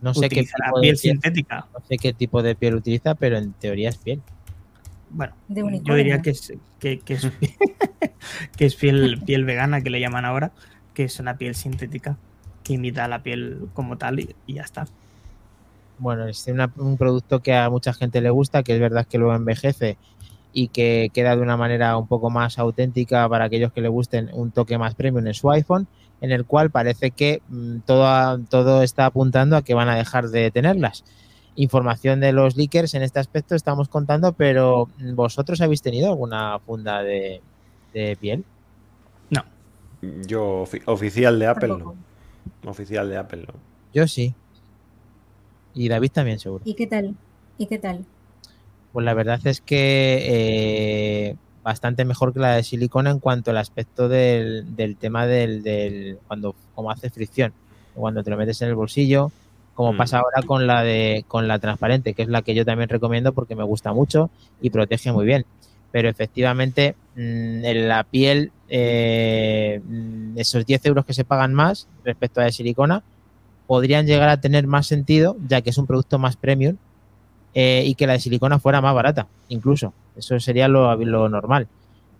No 0.00 0.14
sé 0.14 0.28
qué 0.28 0.42
tipo 0.42 0.80
piel 0.80 0.96
sintética. 0.96 1.66
No 1.72 1.80
sé 1.88 1.96
qué 1.96 2.12
tipo 2.12 2.42
de 2.42 2.54
piel 2.54 2.74
utiliza, 2.74 3.14
pero 3.14 3.38
en 3.38 3.52
teoría 3.54 3.88
es 3.88 3.96
piel. 3.96 4.20
Bueno, 5.14 5.34
yo 5.48 5.94
diría 5.94 6.20
que 6.22 6.30
es, 6.30 6.52
que, 6.80 7.00
es, 7.06 7.30
que 8.56 8.64
es 8.66 8.74
piel, 8.80 9.22
piel 9.24 9.44
vegana, 9.44 9.80
que 9.80 9.90
le 9.90 10.00
llaman 10.00 10.24
ahora, 10.24 10.50
que 10.92 11.04
es 11.04 11.20
una 11.20 11.38
piel 11.38 11.54
sintética 11.54 12.18
que 12.64 12.72
imita 12.72 13.06
la 13.06 13.22
piel 13.22 13.68
como 13.74 13.96
tal 13.96 14.20
y, 14.20 14.34
ya 14.48 14.62
está. 14.62 14.86
Bueno, 15.98 16.26
es 16.26 16.44
un 16.76 16.96
producto 16.96 17.40
que 17.40 17.54
a 17.54 17.70
mucha 17.70 17.92
gente 17.92 18.20
le 18.20 18.30
gusta, 18.30 18.64
que 18.64 18.74
es 18.74 18.80
verdad 18.80 19.06
que 19.06 19.18
luego 19.18 19.36
envejece 19.36 19.98
y 20.52 20.68
que 20.68 21.10
queda 21.12 21.36
de 21.36 21.42
una 21.42 21.56
manera 21.56 21.96
un 21.96 22.08
poco 22.08 22.30
más 22.30 22.58
auténtica 22.58 23.28
para 23.28 23.44
aquellos 23.44 23.72
que 23.72 23.80
le 23.80 23.88
gusten 23.88 24.30
un 24.32 24.50
toque 24.50 24.78
más 24.78 24.96
premium 24.96 25.26
en 25.26 25.34
su 25.34 25.50
iPhone, 25.50 25.86
en 26.20 26.32
el 26.32 26.44
cual 26.44 26.70
parece 26.70 27.12
que 27.12 27.42
mm, 27.48 27.80
todo, 27.86 28.38
todo 28.50 28.82
está 28.82 29.06
apuntando 29.06 29.56
a 29.56 29.62
que 29.62 29.74
van 29.74 29.88
a 29.88 29.94
dejar 29.94 30.28
de 30.30 30.50
tenerlas 30.50 31.04
información 31.56 32.20
de 32.20 32.32
los 32.32 32.56
leakers 32.56 32.94
en 32.94 33.02
este 33.02 33.20
aspecto 33.20 33.54
estamos 33.54 33.88
contando, 33.88 34.32
pero 34.32 34.88
¿vosotros 35.14 35.60
habéis 35.60 35.82
tenido 35.82 36.08
alguna 36.08 36.58
funda 36.60 37.02
de, 37.02 37.40
piel? 38.20 38.44
No. 39.30 39.44
Yo, 40.26 40.64
oficial 40.86 41.38
de 41.38 41.46
Apple, 41.46 41.68
no. 41.68 41.94
Oficial 42.66 43.08
de 43.08 43.16
Apple, 43.16 43.44
no. 43.46 43.54
Yo 43.92 44.06
sí. 44.08 44.34
Y 45.74 45.88
David 45.88 46.10
también, 46.12 46.38
seguro. 46.38 46.62
¿Y 46.64 46.74
qué 46.74 46.86
tal? 46.86 47.14
¿Y 47.58 47.66
qué 47.66 47.78
tal? 47.78 48.04
Pues 48.92 49.04
la 49.04 49.14
verdad 49.14 49.40
es 49.44 49.60
que 49.60 50.24
eh, 50.26 51.36
bastante 51.62 52.04
mejor 52.04 52.32
que 52.32 52.40
la 52.40 52.56
de 52.56 52.62
silicona 52.62 53.10
en 53.10 53.18
cuanto 53.18 53.50
al 53.50 53.56
aspecto 53.56 54.08
del, 54.08 54.96
tema 55.00 55.26
del, 55.26 55.62
del, 55.62 56.18
cuando 56.28 56.54
como 56.74 56.90
hace 56.90 57.10
fricción. 57.10 57.52
Cuando 57.94 58.24
te 58.24 58.30
lo 58.30 58.36
metes 58.36 58.60
en 58.62 58.68
el 58.68 58.74
bolsillo, 58.74 59.30
como 59.74 59.92
Mm. 59.92 59.96
pasa 59.96 60.18
ahora 60.18 60.42
con 60.46 60.66
la 60.66 60.82
de 60.82 61.24
con 61.28 61.48
la 61.48 61.58
transparente, 61.58 62.14
que 62.14 62.22
es 62.22 62.28
la 62.28 62.42
que 62.42 62.54
yo 62.54 62.64
también 62.64 62.88
recomiendo 62.88 63.32
porque 63.32 63.54
me 63.56 63.64
gusta 63.64 63.92
mucho 63.92 64.30
y 64.60 64.70
protege 64.70 65.12
muy 65.12 65.26
bien. 65.26 65.44
Pero 65.92 66.08
efectivamente, 66.08 66.94
mm, 67.16 67.64
en 67.64 67.88
la 67.88 68.04
piel, 68.04 68.50
eh, 68.68 69.80
mm, 69.86 70.38
esos 70.38 70.66
10 70.66 70.84
euros 70.86 71.04
que 71.04 71.14
se 71.14 71.24
pagan 71.24 71.54
más 71.54 71.86
respecto 72.04 72.40
a 72.40 72.42
la 72.42 72.46
de 72.46 72.52
silicona, 72.52 73.02
podrían 73.66 74.06
llegar 74.06 74.28
a 74.28 74.40
tener 74.40 74.66
más 74.66 74.86
sentido, 74.86 75.36
ya 75.48 75.60
que 75.60 75.70
es 75.70 75.78
un 75.78 75.86
producto 75.86 76.18
más 76.18 76.36
premium 76.36 76.76
eh, 77.54 77.84
y 77.86 77.94
que 77.94 78.06
la 78.06 78.14
de 78.14 78.20
silicona 78.20 78.58
fuera 78.58 78.80
más 78.80 78.94
barata, 78.94 79.26
incluso. 79.48 79.92
Eso 80.16 80.38
sería 80.40 80.68
lo, 80.68 80.94
lo 80.96 81.28
normal. 81.28 81.68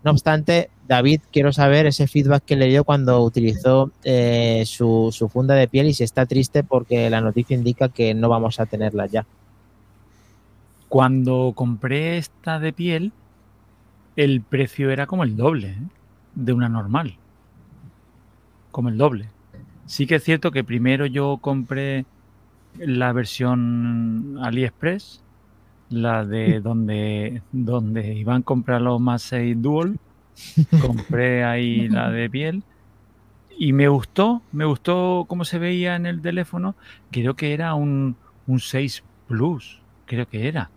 No 0.05 0.11
obstante, 0.11 0.69
David, 0.87 1.21
quiero 1.33 1.51
saber 1.51 1.87
ese 1.87 2.05
feedback 2.05 2.45
que 2.45 2.55
le 2.55 2.67
dio 2.67 2.83
cuando 2.83 3.23
utilizó 3.23 3.91
eh, 4.03 4.61
su, 4.67 5.11
funda 5.33 5.55
de 5.55 5.67
piel 5.67 5.87
y 5.87 5.95
si 5.95 6.03
está 6.03 6.27
triste 6.27 6.63
porque 6.63 7.09
la 7.09 7.21
noticia 7.21 7.57
indica 7.57 7.89
que 7.89 8.13
no 8.13 8.29
vamos 8.29 8.59
a 8.59 8.67
tenerla 8.67 9.07
ya. 9.07 9.25
Cuando 10.89 11.53
compré 11.55 12.19
esta 12.19 12.59
de 12.59 12.71
piel, 12.71 13.13
el 14.15 14.41
precio 14.41 14.91
era 14.91 15.07
como 15.07 15.23
el 15.23 15.35
doble 15.35 15.69
¿eh? 15.69 15.87
de 16.35 16.53
una 16.53 16.69
normal. 16.69 17.15
Como 18.69 18.89
el 18.89 18.99
doble. 18.99 19.29
Sí 19.87 20.05
que 20.05 20.15
es 20.15 20.23
cierto 20.23 20.51
que 20.51 20.63
primero 20.63 21.07
yo 21.07 21.39
compré 21.41 22.05
la 22.77 23.11
versión 23.11 24.37
AliExpress, 24.39 25.23
la 25.95 26.25
de 26.25 26.59
donde, 26.61 27.41
donde 27.51 28.13
iban 28.13 28.41
a 28.41 28.45
comprar 28.45 28.81
los 28.81 28.99
más 28.99 29.21
6 29.23 29.61
Dual. 29.61 29.99
Compré 30.81 31.43
ahí 31.43 31.87
la 31.89 32.11
de 32.11 32.29
piel. 32.29 32.63
Y 33.57 33.71
me 33.71 33.87
gustó, 33.87 34.41
me 34.51 34.65
gustó 34.65 35.25
cómo 35.27 35.45
se 35.45 35.59
veía 35.59 35.95
en 35.95 36.05
el 36.05 36.21
teléfono. 36.21 36.75
Creo 37.11 37.35
que 37.35 37.53
era 37.53 37.73
un, 37.73 38.17
un 38.47 38.59
6 38.59 39.03
Plus, 39.27 39.81
creo 40.05 40.27
que 40.27 40.47
era. 40.47 40.69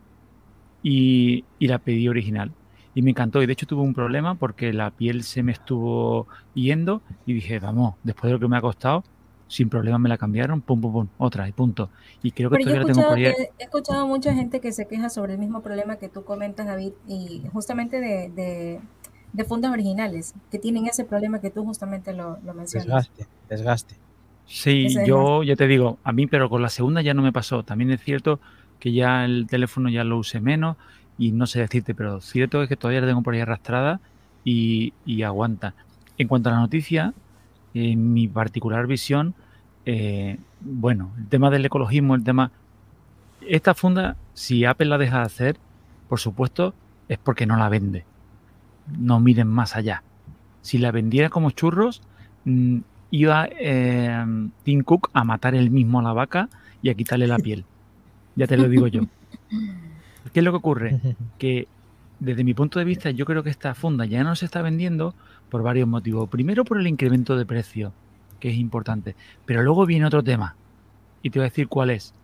Y, 0.82 1.44
y 1.58 1.66
la 1.66 1.78
pedí 1.78 2.08
original. 2.08 2.52
Y 2.94 3.02
me 3.02 3.10
encantó. 3.10 3.42
Y 3.42 3.46
de 3.46 3.52
hecho 3.52 3.66
tuve 3.66 3.82
un 3.82 3.94
problema 3.94 4.36
porque 4.36 4.72
la 4.72 4.90
piel 4.90 5.22
se 5.24 5.42
me 5.42 5.52
estuvo 5.52 6.28
yendo. 6.54 7.02
Y 7.26 7.34
dije, 7.34 7.58
vamos, 7.58 7.96
después 8.04 8.28
de 8.28 8.34
lo 8.34 8.40
que 8.40 8.48
me 8.48 8.56
ha 8.56 8.60
costado, 8.60 9.04
sin 9.48 9.68
problema 9.68 9.98
me 9.98 10.08
la 10.08 10.18
cambiaron, 10.18 10.60
pum, 10.60 10.80
pum, 10.80 10.92
pum, 10.92 11.08
otra 11.18 11.48
y 11.48 11.52
punto. 11.52 11.90
Y 12.22 12.30
creo 12.32 12.50
que 12.50 12.58
Pero 12.58 12.70
yo 12.70 12.76
he 12.76 12.84
todavía 12.84 12.86
la 12.86 12.94
tengo 12.94 13.00
escuchado, 13.00 13.34
por 13.34 13.54
he 13.58 13.64
escuchado 13.64 14.06
mucha 14.06 14.34
gente 14.34 14.60
que 14.60 14.72
se 14.72 14.86
queja 14.86 15.08
sobre 15.08 15.32
el 15.32 15.38
mismo 15.38 15.62
problema 15.62 15.96
que 15.96 16.08
tú 16.08 16.22
comentas, 16.22 16.66
David, 16.66 16.92
y 17.08 17.42
justamente 17.52 18.00
de, 18.00 18.30
de, 18.30 18.80
de 19.32 19.44
fundas 19.44 19.72
originales, 19.72 20.34
que 20.50 20.58
tienen 20.58 20.86
ese 20.86 21.04
problema 21.04 21.40
que 21.40 21.50
tú 21.50 21.64
justamente 21.64 22.12
lo, 22.12 22.38
lo 22.44 22.54
mencionas. 22.54 22.86
Desgaste, 22.86 23.26
desgaste. 23.48 23.96
Sí, 24.46 24.86
Ese 24.86 25.06
yo 25.06 25.42
ya 25.42 25.56
te 25.56 25.66
digo, 25.66 25.98
a 26.04 26.12
mí, 26.12 26.26
pero 26.26 26.48
con 26.48 26.62
la 26.62 26.70
segunda 26.70 27.02
ya 27.02 27.14
no 27.14 27.22
me 27.22 27.32
pasó. 27.32 27.62
También 27.62 27.90
es 27.90 28.02
cierto 28.02 28.40
que 28.78 28.92
ya 28.92 29.24
el 29.24 29.46
teléfono 29.46 29.88
ya 29.90 30.04
lo 30.04 30.18
usé 30.18 30.40
menos 30.40 30.76
y 31.18 31.32
no 31.32 31.46
sé 31.46 31.60
decirte, 31.60 31.94
pero 31.94 32.20
cierto 32.20 32.62
es 32.62 32.68
que 32.68 32.76
todavía 32.76 33.00
la 33.00 33.08
tengo 33.08 33.22
por 33.22 33.34
ahí 33.34 33.40
arrastrada 33.40 34.00
y, 34.44 34.94
y 35.04 35.22
aguanta. 35.22 35.74
En 36.16 36.28
cuanto 36.28 36.48
a 36.48 36.52
la 36.52 36.60
noticia, 36.60 37.12
en 37.78 38.12
mi 38.12 38.28
particular 38.28 38.86
visión, 38.86 39.34
eh, 39.86 40.38
bueno, 40.60 41.12
el 41.18 41.28
tema 41.28 41.50
del 41.50 41.64
ecologismo, 41.64 42.14
el 42.14 42.24
tema... 42.24 42.50
Esta 43.46 43.74
funda, 43.74 44.16
si 44.34 44.64
Apple 44.64 44.86
la 44.86 44.98
deja 44.98 45.18
de 45.18 45.24
hacer, 45.24 45.56
por 46.08 46.20
supuesto, 46.20 46.74
es 47.08 47.18
porque 47.18 47.46
no 47.46 47.56
la 47.56 47.68
vende. 47.68 48.04
No 48.98 49.20
miren 49.20 49.48
más 49.48 49.76
allá. 49.76 50.02
Si 50.60 50.78
la 50.78 50.90
vendiera 50.90 51.30
como 51.30 51.50
churros, 51.50 52.02
mm, 52.44 52.78
iba 53.10 53.48
eh, 53.58 54.26
Tim 54.64 54.82
Cook 54.82 55.10
a 55.12 55.24
matar 55.24 55.54
él 55.54 55.70
mismo 55.70 56.00
a 56.00 56.02
la 56.02 56.12
vaca 56.12 56.48
y 56.82 56.90
a 56.90 56.94
quitarle 56.94 57.26
la 57.26 57.38
piel. 57.38 57.64
Ya 58.36 58.46
te 58.46 58.56
lo 58.56 58.68
digo 58.68 58.86
yo. 58.88 59.02
¿Qué 60.32 60.40
es 60.40 60.44
lo 60.44 60.52
que 60.52 60.56
ocurre? 60.56 61.00
Que 61.38 61.68
desde 62.20 62.44
mi 62.44 62.52
punto 62.52 62.78
de 62.78 62.84
vista 62.84 63.10
yo 63.10 63.24
creo 63.24 63.42
que 63.42 63.50
esta 63.50 63.74
funda 63.74 64.04
ya 64.04 64.24
no 64.24 64.34
se 64.34 64.44
está 64.44 64.60
vendiendo 64.60 65.14
por 65.50 65.62
varios 65.62 65.88
motivos. 65.88 66.28
Primero 66.28 66.64
por 66.64 66.78
el 66.78 66.86
incremento 66.86 67.36
de 67.36 67.46
precio, 67.46 67.92
que 68.40 68.50
es 68.50 68.56
importante. 68.56 69.16
Pero 69.44 69.62
luego 69.62 69.86
viene 69.86 70.06
otro 70.06 70.22
tema. 70.22 70.54
Y 71.22 71.30
te 71.30 71.38
voy 71.38 71.46
a 71.46 71.50
decir 71.50 71.68
cuál 71.68 71.90
es. 71.90 72.14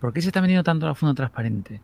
¿Por 0.00 0.12
qué 0.12 0.22
se 0.22 0.28
está 0.28 0.40
vendiendo 0.40 0.64
tanto 0.64 0.86
la 0.86 0.94
funda 0.94 1.14
transparente? 1.14 1.80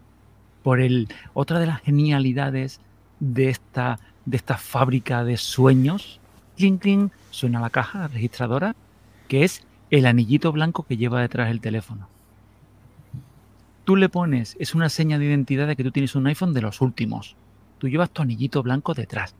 Por 0.62 0.80
el 0.80 1.09
otra 1.32 1.59
de 1.59 1.66
las 1.66 1.80
genialidades 1.80 2.80
de 3.20 3.49
esta, 3.49 3.99
de 4.24 4.37
esta 4.37 4.57
fábrica 4.57 5.24
de 5.24 5.37
sueños. 5.37 6.20
Clink, 6.57 6.82
clink, 6.82 7.12
suena 7.30 7.61
la 7.61 7.70
caja 7.70 8.07
registradora, 8.09 8.76
que 9.28 9.45
es 9.45 9.66
el 9.91 10.07
anillito 10.07 10.53
blanco 10.53 10.85
que 10.85 10.97
lleva 10.97 11.20
detrás 11.20 11.51
el 11.51 11.61
teléfono. 11.61 12.09
Tú 13.85 13.97
le 13.97 14.09
pones, 14.09 14.57
es 14.59 14.74
una 14.74 14.89
seña 14.89 15.18
de 15.18 15.26
identidad 15.26 15.66
de 15.66 15.76
que 15.76 15.85
tú 15.85 15.91
tienes 15.91 16.14
un 16.14 16.26
iPhone 16.26 16.55
de 16.55 16.62
los 16.62 16.80
últimos. 16.80 17.37
Tú 17.78 17.89
llevas 17.89 18.11
tu 18.11 18.22
anillito 18.22 18.62
blanco 18.62 18.95
detrás. 18.95 19.35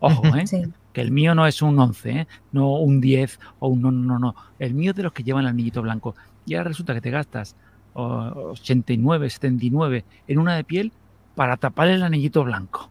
Ojo, 0.00 0.26
¿eh? 0.36 0.46
Sí. 0.46 0.64
Que 0.94 1.02
el 1.02 1.10
mío 1.10 1.34
no 1.34 1.46
es 1.46 1.60
un 1.60 1.78
11, 1.78 2.10
¿eh? 2.10 2.26
no 2.52 2.76
un 2.76 3.00
10 3.02 3.38
o 3.58 3.68
un 3.68 3.82
no, 3.82 3.90
no, 3.90 4.14
no, 4.14 4.18
no. 4.18 4.34
El 4.58 4.72
mío 4.72 4.92
es 4.92 4.96
de 4.96 5.02
los 5.02 5.12
que 5.12 5.24
llevan 5.24 5.42
el 5.42 5.48
anillito 5.50 5.82
blanco. 5.82 6.14
Y 6.46 6.54
ahora 6.54 6.68
resulta 6.68 6.94
que 6.94 7.00
te 7.02 7.10
gastas 7.10 7.56
oh, 7.94 8.52
89, 8.52 9.28
79 9.28 10.04
en 10.28 10.38
una 10.38 10.54
de 10.56 10.64
piel 10.64 10.92
para 11.34 11.56
tapar 11.56 11.88
el 11.88 12.02
anillito 12.02 12.44
blanco. 12.44 12.88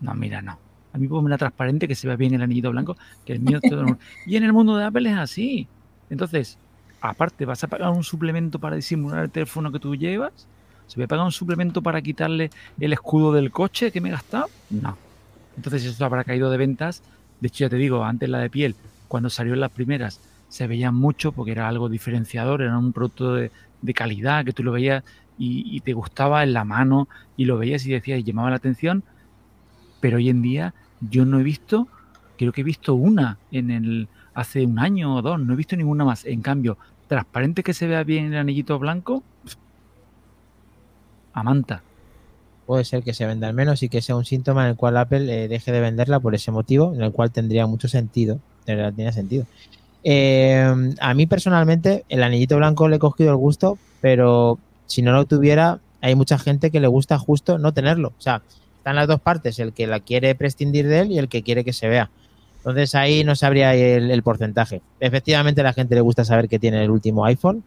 No, 0.00 0.12
mira, 0.14 0.42
no. 0.42 0.58
A 0.92 0.98
mí 0.98 1.06
ponme 1.06 1.30
la 1.30 1.38
transparente 1.38 1.86
que 1.88 1.94
se 1.94 2.06
vea 2.08 2.16
bien 2.16 2.34
el 2.34 2.42
anillito 2.42 2.70
blanco, 2.70 2.96
que 3.24 3.32
el 3.32 3.40
mío 3.40 3.60
es 3.62 3.70
todo- 3.70 3.86
Y 4.26 4.36
en 4.36 4.42
el 4.44 4.52
mundo 4.52 4.76
de 4.76 4.84
Apple 4.84 5.08
es 5.08 5.16
así. 5.16 5.68
Entonces, 6.10 6.58
aparte, 7.00 7.46
¿vas 7.46 7.62
a 7.64 7.68
pagar 7.68 7.90
un 7.90 8.02
suplemento 8.02 8.58
para 8.58 8.76
disimular 8.76 9.24
el 9.24 9.30
teléfono 9.30 9.70
que 9.70 9.78
tú 9.78 9.94
llevas? 9.94 10.48
¿Se 10.88 10.96
voy 10.96 11.04
a 11.04 11.08
pagar 11.08 11.24
un 11.24 11.32
suplemento 11.32 11.80
para 11.80 12.02
quitarle 12.02 12.50
el 12.78 12.92
escudo 12.92 13.32
del 13.32 13.52
coche 13.52 13.92
que 13.92 14.00
me 14.00 14.08
he 14.08 14.12
gastado? 14.12 14.50
No. 14.68 14.98
Entonces 15.56 15.84
eso 15.84 16.04
habrá 16.04 16.24
caído 16.24 16.50
de 16.50 16.58
ventas. 16.58 17.02
De 17.40 17.48
hecho, 17.48 17.64
ya 17.64 17.70
te 17.70 17.76
digo, 17.76 18.04
antes 18.04 18.28
la 18.28 18.38
de 18.38 18.50
piel, 18.50 18.76
cuando 19.08 19.30
salió 19.30 19.54
en 19.54 19.60
las 19.60 19.70
primeras, 19.70 20.20
se 20.48 20.66
veía 20.66 20.90
mucho 20.90 21.32
porque 21.32 21.52
era 21.52 21.68
algo 21.68 21.88
diferenciador, 21.88 22.62
era 22.62 22.78
un 22.78 22.92
producto 22.92 23.34
de, 23.34 23.50
de 23.82 23.94
calidad 23.94 24.44
que 24.44 24.52
tú 24.52 24.62
lo 24.62 24.72
veías 24.72 25.04
y, 25.38 25.80
te 25.80 25.92
gustaba 25.92 26.44
en 26.44 26.52
la 26.52 26.64
mano 26.64 27.08
y 27.36 27.46
lo 27.46 27.58
veías 27.58 27.84
y 27.86 27.90
decías 27.90 28.20
y 28.20 28.22
llamaba 28.22 28.50
la 28.50 28.56
atención. 28.56 29.02
Pero 30.00 30.18
hoy 30.18 30.28
en 30.28 30.42
día 30.42 30.74
yo 31.00 31.24
no 31.24 31.40
he 31.40 31.42
visto, 31.42 31.88
creo 32.38 32.52
que 32.52 32.60
he 32.60 32.64
visto 32.64 32.94
una 32.94 33.38
en 33.50 33.70
el 33.70 34.08
hace 34.34 34.64
un 34.64 34.78
año 34.78 35.16
o 35.16 35.22
dos, 35.22 35.40
no 35.40 35.52
he 35.52 35.56
visto 35.56 35.76
ninguna 35.76 36.04
más. 36.04 36.24
En 36.24 36.42
cambio, 36.42 36.78
transparente 37.08 37.62
que 37.62 37.74
se 37.74 37.86
vea 37.86 38.04
bien 38.04 38.32
el 38.32 38.38
anillito 38.38 38.78
blanco, 38.78 39.22
a 41.32 41.42
manta. 41.42 41.82
Puede 42.66 42.84
ser 42.84 43.02
que 43.02 43.12
se 43.14 43.26
venda 43.26 43.48
al 43.48 43.54
menos 43.54 43.82
y 43.82 43.88
que 43.88 44.02
sea 44.02 44.16
un 44.16 44.24
síntoma 44.24 44.64
en 44.64 44.70
el 44.70 44.76
cual 44.76 44.96
Apple 44.96 45.44
eh, 45.44 45.48
deje 45.48 45.72
de 45.72 45.80
venderla 45.80 46.20
por 46.20 46.34
ese 46.34 46.50
motivo, 46.50 46.94
en 46.94 47.02
el 47.02 47.12
cual 47.12 47.30
tendría 47.30 47.66
mucho 47.66 47.88
sentido. 47.88 48.38
Tiene 48.64 49.12
sentido. 49.12 49.46
Eh, 50.04 50.94
a 51.00 51.14
mí 51.14 51.26
personalmente, 51.26 52.04
el 52.08 52.22
anillito 52.22 52.56
blanco 52.56 52.88
le 52.88 52.96
he 52.96 52.98
cogido 52.98 53.30
el 53.30 53.36
gusto, 53.36 53.78
pero 54.00 54.58
si 54.86 55.02
no 55.02 55.12
lo 55.12 55.24
tuviera, 55.24 55.80
hay 56.00 56.14
mucha 56.14 56.38
gente 56.38 56.70
que 56.70 56.80
le 56.80 56.88
gusta 56.88 57.18
justo 57.18 57.58
no 57.58 57.72
tenerlo. 57.72 58.08
O 58.18 58.22
sea, 58.22 58.42
están 58.78 58.96
las 58.96 59.08
dos 59.08 59.20
partes, 59.20 59.58
el 59.58 59.72
que 59.72 59.86
la 59.86 60.00
quiere 60.00 60.34
prescindir 60.34 60.86
de 60.88 61.00
él 61.00 61.12
y 61.12 61.18
el 61.18 61.28
que 61.28 61.42
quiere 61.42 61.64
que 61.64 61.72
se 61.72 61.88
vea. 61.88 62.10
Entonces 62.58 62.94
ahí 62.94 63.24
no 63.24 63.34
sabría 63.34 63.74
el, 63.74 64.10
el 64.10 64.22
porcentaje. 64.22 64.82
Efectivamente, 65.00 65.60
a 65.60 65.64
la 65.64 65.72
gente 65.72 65.94
le 65.94 66.00
gusta 66.00 66.24
saber 66.24 66.48
que 66.48 66.58
tiene 66.58 66.82
el 66.84 66.90
último 66.90 67.24
iPhone, 67.24 67.64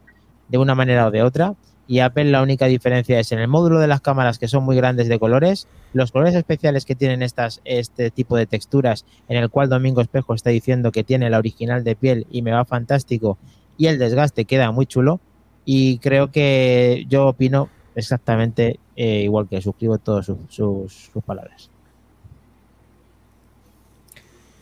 de 0.48 0.58
una 0.58 0.74
manera 0.74 1.06
o 1.06 1.10
de 1.10 1.22
otra. 1.22 1.54
Y 1.88 2.00
Apple 2.00 2.24
la 2.24 2.42
única 2.42 2.66
diferencia 2.66 3.20
es 3.20 3.30
en 3.30 3.38
el 3.38 3.48
módulo 3.48 3.78
de 3.78 3.86
las 3.86 4.00
cámaras 4.00 4.38
que 4.38 4.48
son 4.48 4.64
muy 4.64 4.76
grandes 4.76 5.08
de 5.08 5.18
colores, 5.18 5.68
los 5.92 6.10
colores 6.10 6.34
especiales 6.34 6.84
que 6.84 6.96
tienen 6.96 7.22
estas, 7.22 7.60
este 7.64 8.10
tipo 8.10 8.36
de 8.36 8.46
texturas, 8.46 9.04
en 9.28 9.36
el 9.36 9.50
cual 9.50 9.68
Domingo 9.68 10.00
Espejo 10.00 10.34
está 10.34 10.50
diciendo 10.50 10.90
que 10.90 11.04
tiene 11.04 11.30
la 11.30 11.38
original 11.38 11.84
de 11.84 11.94
piel 11.94 12.26
y 12.30 12.42
me 12.42 12.50
va 12.50 12.64
fantástico 12.64 13.38
y 13.78 13.86
el 13.86 13.98
desgaste 13.98 14.44
queda 14.44 14.70
muy 14.72 14.86
chulo. 14.86 15.20
Y 15.64 15.98
creo 15.98 16.30
que 16.30 17.04
yo 17.08 17.28
opino 17.28 17.68
exactamente 17.94 18.78
eh, 18.94 19.22
igual 19.22 19.48
que 19.48 19.60
suscribo 19.60 19.98
todas 19.98 20.26
sus, 20.26 20.38
sus, 20.48 21.10
palabras. 21.24 21.70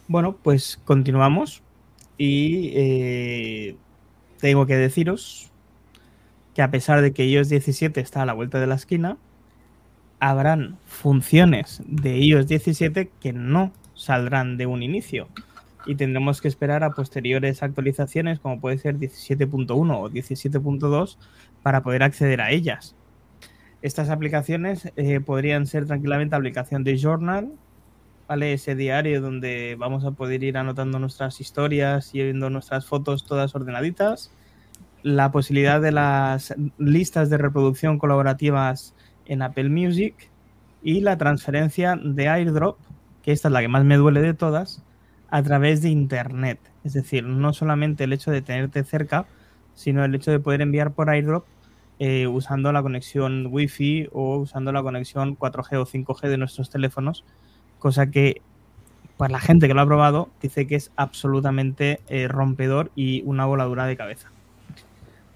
Bueno, 0.08 0.36
pues 0.42 0.78
continuamos 0.84 1.62
y 2.16 2.70
eh, 2.74 3.76
tengo 4.40 4.66
que 4.66 4.76
deciros 4.76 5.50
que 6.54 6.62
a 6.62 6.70
pesar 6.70 7.02
de 7.02 7.12
que 7.12 7.26
iOS 7.26 7.48
17 7.48 8.00
está 8.00 8.22
a 8.22 8.26
la 8.26 8.32
vuelta 8.32 8.60
de 8.60 8.66
la 8.66 8.76
esquina, 8.76 9.16
habrán 10.20 10.78
funciones 10.86 11.82
de 11.86 12.18
iOS 12.18 12.46
17 12.46 13.10
que 13.20 13.32
no 13.32 13.72
saldrán 13.94 14.56
de 14.56 14.66
un 14.66 14.82
inicio 14.82 15.28
y 15.86 15.96
tendremos 15.96 16.40
que 16.40 16.48
esperar 16.48 16.84
a 16.84 16.90
posteriores 16.90 17.62
actualizaciones 17.62 18.38
como 18.38 18.60
puede 18.60 18.78
ser 18.78 18.96
17.1 18.96 19.70
o 19.70 20.10
17.2 20.10 21.16
para 21.62 21.82
poder 21.82 22.02
acceder 22.02 22.40
a 22.40 22.50
ellas. 22.50 22.94
Estas 23.82 24.08
aplicaciones 24.08 24.90
eh, 24.96 25.20
podrían 25.20 25.66
ser 25.66 25.86
tranquilamente 25.86 26.34
aplicación 26.34 26.84
de 26.84 26.96
Journal, 26.96 27.52
¿vale? 28.26 28.54
Ese 28.54 28.74
diario 28.74 29.20
donde 29.20 29.76
vamos 29.78 30.04
a 30.04 30.12
poder 30.12 30.42
ir 30.42 30.56
anotando 30.56 30.98
nuestras 30.98 31.40
historias 31.40 32.14
y 32.14 32.22
viendo 32.22 32.48
nuestras 32.48 32.86
fotos 32.86 33.26
todas 33.26 33.54
ordenaditas. 33.54 34.32
La 35.04 35.30
posibilidad 35.30 35.82
de 35.82 35.92
las 35.92 36.54
listas 36.78 37.28
de 37.28 37.36
reproducción 37.36 37.98
colaborativas 37.98 38.94
en 39.26 39.42
Apple 39.42 39.68
Music 39.68 40.30
y 40.82 41.00
la 41.00 41.18
transferencia 41.18 42.00
de 42.02 42.28
airdrop, 42.28 42.78
que 43.22 43.30
esta 43.30 43.48
es 43.48 43.52
la 43.52 43.60
que 43.60 43.68
más 43.68 43.84
me 43.84 43.96
duele 43.96 44.22
de 44.22 44.32
todas, 44.32 44.82
a 45.28 45.42
través 45.42 45.82
de 45.82 45.90
Internet. 45.90 46.58
Es 46.84 46.94
decir, 46.94 47.24
no 47.24 47.52
solamente 47.52 48.04
el 48.04 48.14
hecho 48.14 48.30
de 48.30 48.40
tenerte 48.40 48.82
cerca, 48.82 49.26
sino 49.74 50.02
el 50.04 50.14
hecho 50.14 50.30
de 50.30 50.40
poder 50.40 50.62
enviar 50.62 50.92
por 50.92 51.10
airdrop 51.10 51.44
eh, 51.98 52.26
usando 52.26 52.72
la 52.72 52.82
conexión 52.82 53.48
Wi-Fi 53.50 54.08
o 54.10 54.38
usando 54.38 54.72
la 54.72 54.82
conexión 54.82 55.36
4G 55.36 55.76
o 55.76 55.86
5G 55.86 56.28
de 56.28 56.38
nuestros 56.38 56.70
teléfonos, 56.70 57.24
cosa 57.78 58.10
que 58.10 58.40
para 59.18 59.32
la 59.32 59.40
gente 59.40 59.68
que 59.68 59.74
lo 59.74 59.82
ha 59.82 59.86
probado 59.86 60.30
dice 60.40 60.66
que 60.66 60.76
es 60.76 60.92
absolutamente 60.96 62.00
eh, 62.08 62.26
rompedor 62.26 62.90
y 62.96 63.22
una 63.26 63.44
voladura 63.44 63.84
de 63.84 63.98
cabeza. 63.98 64.33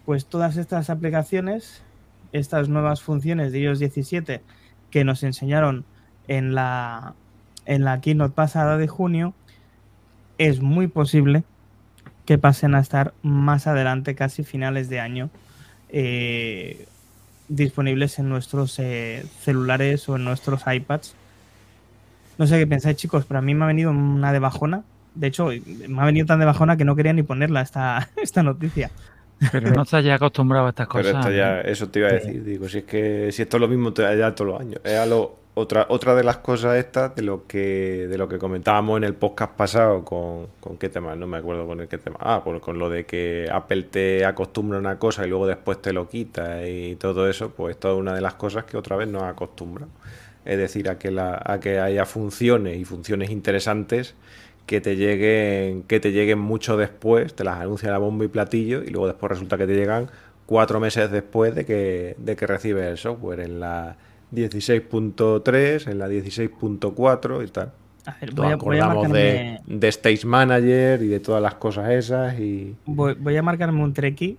Pues 0.08 0.24
todas 0.24 0.56
estas 0.56 0.88
aplicaciones, 0.88 1.82
estas 2.32 2.70
nuevas 2.70 3.02
funciones 3.02 3.52
de 3.52 3.58
iOS 3.58 3.78
17 3.78 4.40
que 4.90 5.04
nos 5.04 5.22
enseñaron 5.22 5.84
en 6.28 6.54
la, 6.54 7.12
en 7.66 7.84
la 7.84 8.00
keynote 8.00 8.34
pasada 8.34 8.78
de 8.78 8.88
junio, 8.88 9.34
es 10.38 10.62
muy 10.62 10.86
posible 10.86 11.44
que 12.24 12.38
pasen 12.38 12.74
a 12.74 12.80
estar 12.80 13.12
más 13.22 13.66
adelante, 13.66 14.14
casi 14.14 14.44
finales 14.44 14.88
de 14.88 14.98
año, 14.98 15.28
eh, 15.90 16.86
disponibles 17.48 18.18
en 18.18 18.30
nuestros 18.30 18.78
eh, 18.78 19.26
celulares 19.40 20.08
o 20.08 20.16
en 20.16 20.24
nuestros 20.24 20.62
iPads. 20.66 21.16
No 22.38 22.46
sé 22.46 22.58
qué 22.58 22.66
pensáis, 22.66 22.96
chicos, 22.96 23.26
pero 23.26 23.40
a 23.40 23.42
mí 23.42 23.54
me 23.54 23.64
ha 23.64 23.68
venido 23.68 23.90
una 23.90 24.32
de 24.32 24.38
bajona. 24.38 24.84
De 25.14 25.26
hecho, 25.26 25.50
me 25.86 26.00
ha 26.00 26.06
venido 26.06 26.24
tan 26.24 26.38
de 26.38 26.46
bajona 26.46 26.78
que 26.78 26.86
no 26.86 26.96
quería 26.96 27.12
ni 27.12 27.24
ponerla 27.24 27.60
esta, 27.60 28.08
esta 28.16 28.42
noticia. 28.42 28.90
Pero 29.52 29.70
no 29.70 29.82
estás 29.82 30.04
ya 30.04 30.14
acostumbrado 30.14 30.66
a 30.66 30.70
estas 30.70 30.88
cosas. 30.88 31.24
ya, 31.34 31.60
eso 31.60 31.88
te 31.88 32.00
iba 32.00 32.08
a 32.08 32.12
decir, 32.12 32.42
digo, 32.44 32.68
si 32.68 32.78
es 32.78 32.84
que 32.84 33.30
si 33.32 33.42
esto 33.42 33.56
es 33.56 33.60
lo 33.60 33.68
mismo 33.68 33.92
ya 33.94 34.34
todos 34.34 34.52
los 34.52 34.60
años. 34.60 34.80
Es 34.84 35.06
lo, 35.06 35.36
otra, 35.54 35.86
otra 35.88 36.14
de 36.14 36.22
las 36.22 36.38
cosas 36.38 36.76
estas 36.76 37.14
de 37.16 37.22
lo 37.22 37.46
que 37.46 38.06
de 38.08 38.16
lo 38.16 38.28
que 38.28 38.38
comentábamos 38.38 38.96
en 38.98 39.04
el 39.04 39.14
podcast 39.14 39.52
pasado 39.52 40.04
con, 40.04 40.46
con 40.60 40.76
qué 40.78 40.88
tema, 40.88 41.16
no 41.16 41.26
me 41.26 41.38
acuerdo 41.38 41.66
con 41.66 41.80
el 41.80 41.88
qué 41.88 41.98
tema. 41.98 42.16
Ah, 42.20 42.42
con, 42.44 42.60
con, 42.60 42.78
lo 42.78 42.88
de 42.88 43.06
que 43.06 43.48
Apple 43.50 43.82
te 43.84 44.24
acostumbra 44.24 44.78
a 44.78 44.80
una 44.80 44.98
cosa 44.98 45.26
y 45.26 45.28
luego 45.28 45.46
después 45.46 45.82
te 45.82 45.92
lo 45.92 46.08
quita 46.08 46.66
y 46.68 46.96
todo 46.96 47.28
eso, 47.28 47.50
pues 47.50 47.76
esto 47.76 47.92
es 47.92 47.98
una 47.98 48.14
de 48.14 48.20
las 48.20 48.34
cosas 48.34 48.64
que 48.64 48.76
otra 48.76 48.96
vez 48.96 49.08
nos 49.08 49.24
acostumbra. 49.24 49.86
Es 50.44 50.56
decir, 50.56 50.88
a 50.88 50.98
que 50.98 51.10
la, 51.10 51.42
a 51.44 51.60
que 51.60 51.80
haya 51.80 52.06
funciones 52.06 52.78
y 52.78 52.84
funciones 52.84 53.30
interesantes 53.30 54.14
que 54.68 54.82
te 54.82 54.96
lleguen, 54.96 55.82
que 55.84 55.98
te 55.98 56.12
lleguen 56.12 56.38
mucho 56.38 56.76
después, 56.76 57.34
te 57.34 57.42
las 57.42 57.58
anuncia 57.58 57.90
la 57.90 57.96
bomba 57.96 58.26
y 58.26 58.28
platillo, 58.28 58.84
y 58.84 58.90
luego 58.90 59.06
después 59.06 59.30
resulta 59.30 59.56
que 59.56 59.66
te 59.66 59.74
llegan 59.74 60.10
cuatro 60.44 60.78
meses 60.78 61.10
después 61.10 61.54
de 61.54 61.64
que, 61.64 62.14
de 62.18 62.36
que 62.36 62.46
recibes 62.46 62.84
el 62.84 62.98
software 62.98 63.40
en 63.40 63.60
la 63.60 63.96
16.3, 64.32 65.90
en 65.90 65.98
la 65.98 66.08
16.4 66.08 67.44
y 67.46 67.50
tal. 67.50 67.72
A 68.04 68.16
ver, 68.20 68.34
voy 68.34 68.52
a, 68.52 68.56
voy 68.56 68.78
a 68.78 68.86
marcarme... 68.88 69.18
de, 69.18 69.78
de, 69.78 69.88
Stage 69.88 70.26
Manager 70.26 71.02
y 71.02 71.08
de 71.08 71.20
todas 71.20 71.42
las 71.42 71.54
cosas 71.54 71.90
esas. 71.90 72.38
y 72.38 72.76
Voy, 72.84 73.14
voy 73.14 73.36
a 73.38 73.42
marcarme 73.42 73.82
un 73.82 73.94
treki 73.94 74.36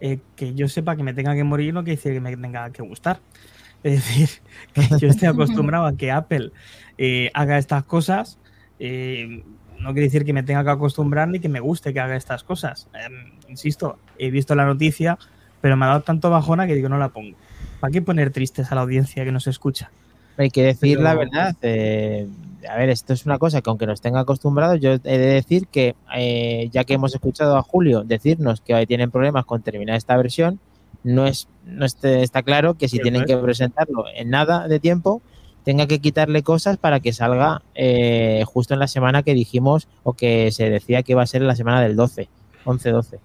eh, 0.00 0.18
que 0.36 0.52
yo 0.52 0.68
sepa 0.68 0.96
que 0.96 1.02
me 1.02 1.14
tenga 1.14 1.34
que 1.34 1.44
morir 1.44 1.72
no 1.72 1.82
quiere 1.82 1.96
decir 1.96 2.12
que 2.12 2.20
me 2.20 2.36
tenga 2.36 2.70
que 2.70 2.82
gustar. 2.82 3.20
Es 3.82 3.94
decir, 3.94 4.28
que 4.74 4.82
yo 5.00 5.08
estoy 5.08 5.26
acostumbrado 5.26 5.86
a 5.86 5.96
que 5.96 6.12
Apple 6.12 6.52
eh, 6.98 7.30
haga 7.34 7.58
estas 7.58 7.82
cosas. 7.82 8.38
Eh, 8.78 9.42
no 9.82 9.92
quiere 9.92 10.06
decir 10.06 10.24
que 10.24 10.32
me 10.32 10.42
tenga 10.42 10.64
que 10.64 10.70
acostumbrar 10.70 11.28
ni 11.28 11.40
que 11.40 11.48
me 11.48 11.60
guste 11.60 11.92
que 11.92 12.00
haga 12.00 12.16
estas 12.16 12.42
cosas. 12.44 12.88
Eh, 12.94 13.08
insisto, 13.48 13.98
he 14.18 14.30
visto 14.30 14.54
la 14.54 14.64
noticia, 14.64 15.18
pero 15.60 15.76
me 15.76 15.84
ha 15.84 15.88
dado 15.88 16.00
tanto 16.02 16.30
bajona 16.30 16.66
que 16.66 16.74
digo, 16.74 16.88
no 16.88 16.98
la 16.98 17.08
pongo. 17.10 17.36
¿Para 17.80 17.90
qué 17.90 18.00
poner 18.02 18.30
tristes 18.30 18.70
a 18.72 18.74
la 18.74 18.82
audiencia 18.82 19.24
que 19.24 19.32
nos 19.32 19.46
escucha? 19.46 19.90
Hay 20.38 20.50
que 20.50 20.62
decir 20.62 20.96
Pero... 20.98 21.02
la 21.02 21.14
verdad. 21.14 21.56
Eh, 21.62 22.26
a 22.68 22.76
ver, 22.76 22.90
esto 22.90 23.12
es 23.12 23.26
una 23.26 23.38
cosa 23.38 23.60
que 23.60 23.68
aunque 23.70 23.86
nos 23.86 24.00
tenga 24.00 24.20
acostumbrados, 24.20 24.78
yo 24.80 24.92
he 24.92 24.98
de 24.98 25.18
decir 25.18 25.66
que 25.66 25.94
eh, 26.16 26.68
ya 26.72 26.84
que 26.84 26.94
hemos 26.94 27.12
escuchado 27.12 27.56
a 27.56 27.62
Julio 27.62 28.04
decirnos 28.04 28.60
que 28.60 28.72
hoy 28.74 28.86
tienen 28.86 29.10
problemas 29.10 29.44
con 29.44 29.62
terminar 29.62 29.96
esta 29.96 30.16
versión, 30.16 30.60
no 31.04 31.26
es 31.26 31.48
no 31.66 31.84
está 31.84 32.42
claro 32.44 32.74
que 32.74 32.88
si 32.88 32.98
tienen 33.00 33.22
es- 33.22 33.26
que 33.26 33.36
presentarlo 33.36 34.04
en 34.14 34.30
nada 34.30 34.68
de 34.68 34.78
tiempo, 34.78 35.20
tenga 35.64 35.86
que 35.86 36.00
quitarle 36.00 36.42
cosas 36.42 36.76
para 36.76 37.00
que 37.00 37.12
salga 37.12 37.62
eh, 37.74 38.44
justo 38.46 38.74
en 38.74 38.80
la 38.80 38.88
semana 38.88 39.22
que 39.22 39.34
dijimos 39.34 39.88
o 40.02 40.12
que 40.14 40.50
se 40.52 40.70
decía 40.70 41.02
que 41.02 41.12
iba 41.12 41.22
a 41.22 41.26
ser 41.26 41.42
la 41.42 41.56
semana 41.56 41.80
del 41.80 41.96
12, 41.96 42.28
11-12. 42.64 43.18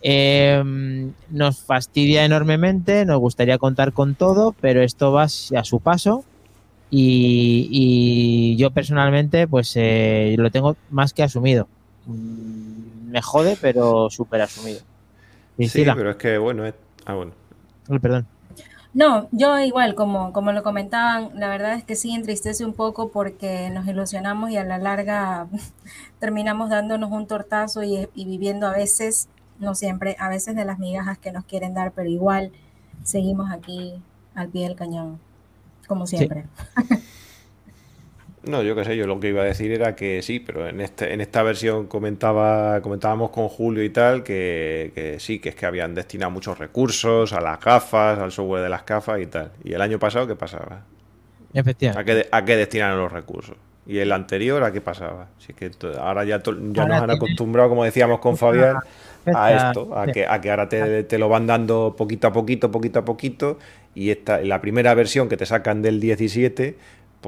Eh, 0.00 1.10
nos 1.30 1.60
fastidia 1.60 2.24
enormemente, 2.24 3.04
nos 3.04 3.18
gustaría 3.18 3.58
contar 3.58 3.92
con 3.92 4.14
todo, 4.14 4.54
pero 4.60 4.82
esto 4.82 5.12
va 5.12 5.24
a 5.24 5.28
su 5.28 5.80
paso 5.80 6.24
y, 6.90 7.68
y 7.70 8.56
yo 8.56 8.70
personalmente 8.70 9.46
pues 9.46 9.72
eh, 9.76 10.36
lo 10.38 10.50
tengo 10.50 10.76
más 10.90 11.12
que 11.12 11.22
asumido. 11.22 11.68
Mm, 12.06 13.10
Me 13.10 13.22
jode, 13.22 13.56
pero 13.60 14.08
súper 14.10 14.42
asumido. 14.42 14.80
Sí, 15.58 15.84
pero 15.84 16.10
es 16.10 16.16
que 16.16 16.38
bueno, 16.38 16.64
es... 16.64 16.74
ah, 17.04 17.14
bueno. 17.14 17.32
Perdón. 18.00 18.26
No, 18.94 19.28
yo 19.32 19.58
igual, 19.60 19.94
como, 19.94 20.32
como 20.32 20.52
lo 20.52 20.62
comentaban, 20.62 21.30
la 21.34 21.48
verdad 21.48 21.74
es 21.74 21.84
que 21.84 21.94
sí 21.94 22.12
entristece 22.14 22.64
un 22.64 22.72
poco 22.72 23.10
porque 23.10 23.70
nos 23.70 23.86
ilusionamos 23.86 24.50
y 24.50 24.56
a 24.56 24.64
la 24.64 24.78
larga 24.78 25.46
terminamos 26.18 26.70
dándonos 26.70 27.10
un 27.12 27.26
tortazo 27.26 27.82
y, 27.82 28.08
y 28.14 28.24
viviendo 28.24 28.66
a 28.66 28.72
veces, 28.72 29.28
no 29.58 29.74
siempre, 29.74 30.16
a 30.18 30.28
veces 30.28 30.56
de 30.56 30.64
las 30.64 30.78
migajas 30.78 31.18
que 31.18 31.32
nos 31.32 31.44
quieren 31.44 31.74
dar, 31.74 31.92
pero 31.92 32.08
igual 32.08 32.52
seguimos 33.04 33.50
aquí 33.50 34.02
al 34.34 34.48
pie 34.48 34.64
del 34.64 34.76
cañón, 34.76 35.20
como 35.86 36.06
siempre. 36.06 36.46
No, 38.44 38.62
yo 38.62 38.74
qué 38.76 38.84
sé, 38.84 38.96
yo 38.96 39.06
lo 39.06 39.18
que 39.20 39.28
iba 39.28 39.42
a 39.42 39.44
decir 39.44 39.72
era 39.72 39.96
que 39.96 40.22
sí, 40.22 40.38
pero 40.40 40.68
en 40.68 40.80
este, 40.80 41.12
en 41.12 41.20
esta 41.20 41.42
versión 41.42 41.86
comentaba, 41.86 42.80
comentábamos 42.80 43.30
con 43.30 43.48
Julio 43.48 43.82
y 43.82 43.90
tal, 43.90 44.22
que, 44.22 44.92
que 44.94 45.18
sí, 45.20 45.40
que 45.40 45.50
es 45.50 45.54
que 45.54 45.66
habían 45.66 45.94
destinado 45.94 46.30
muchos 46.30 46.56
recursos 46.58 47.32
a 47.32 47.40
las 47.40 47.60
gafas, 47.60 48.18
al 48.18 48.30
software 48.30 48.62
de 48.62 48.68
las 48.68 48.86
gafas 48.86 49.20
y 49.20 49.26
tal. 49.26 49.50
¿Y 49.64 49.72
el 49.72 49.82
año 49.82 49.98
pasado 49.98 50.26
qué 50.26 50.36
pasaba? 50.36 50.82
Efectivamente. 51.52 52.00
¿A 52.00 52.04
qué, 52.04 52.14
de- 52.22 52.28
a 52.30 52.44
qué 52.44 52.56
destinaron 52.56 52.98
los 53.00 53.12
recursos? 53.12 53.56
¿Y 53.86 53.98
el 53.98 54.12
anterior 54.12 54.62
a 54.62 54.70
qué 54.72 54.80
pasaba? 54.82 55.28
Es 55.40 55.54
que 55.54 55.70
ahora 55.98 56.24
ya, 56.24 56.40
to- 56.42 56.52
ya 56.72 56.82
Ahora 56.82 56.94
nos 56.94 57.02
han 57.04 57.10
acostumbrado, 57.16 57.68
como 57.70 57.84
decíamos 57.84 58.20
con 58.20 58.36
Fabián, 58.36 58.76
a 59.34 59.68
esto, 59.68 59.98
a 59.98 60.06
que, 60.06 60.26
a 60.26 60.40
que 60.40 60.50
ahora 60.50 60.68
te, 60.68 61.04
te 61.04 61.18
lo 61.18 61.28
van 61.28 61.46
dando 61.46 61.94
poquito 61.96 62.28
a 62.28 62.32
poquito, 62.32 62.70
poquito 62.70 62.98
a 63.00 63.04
poquito, 63.04 63.58
y 63.94 64.10
esta, 64.10 64.40
la 64.42 64.60
primera 64.60 64.92
versión 64.94 65.28
que 65.28 65.36
te 65.38 65.46
sacan 65.46 65.80
del 65.82 66.00
17, 66.00 66.76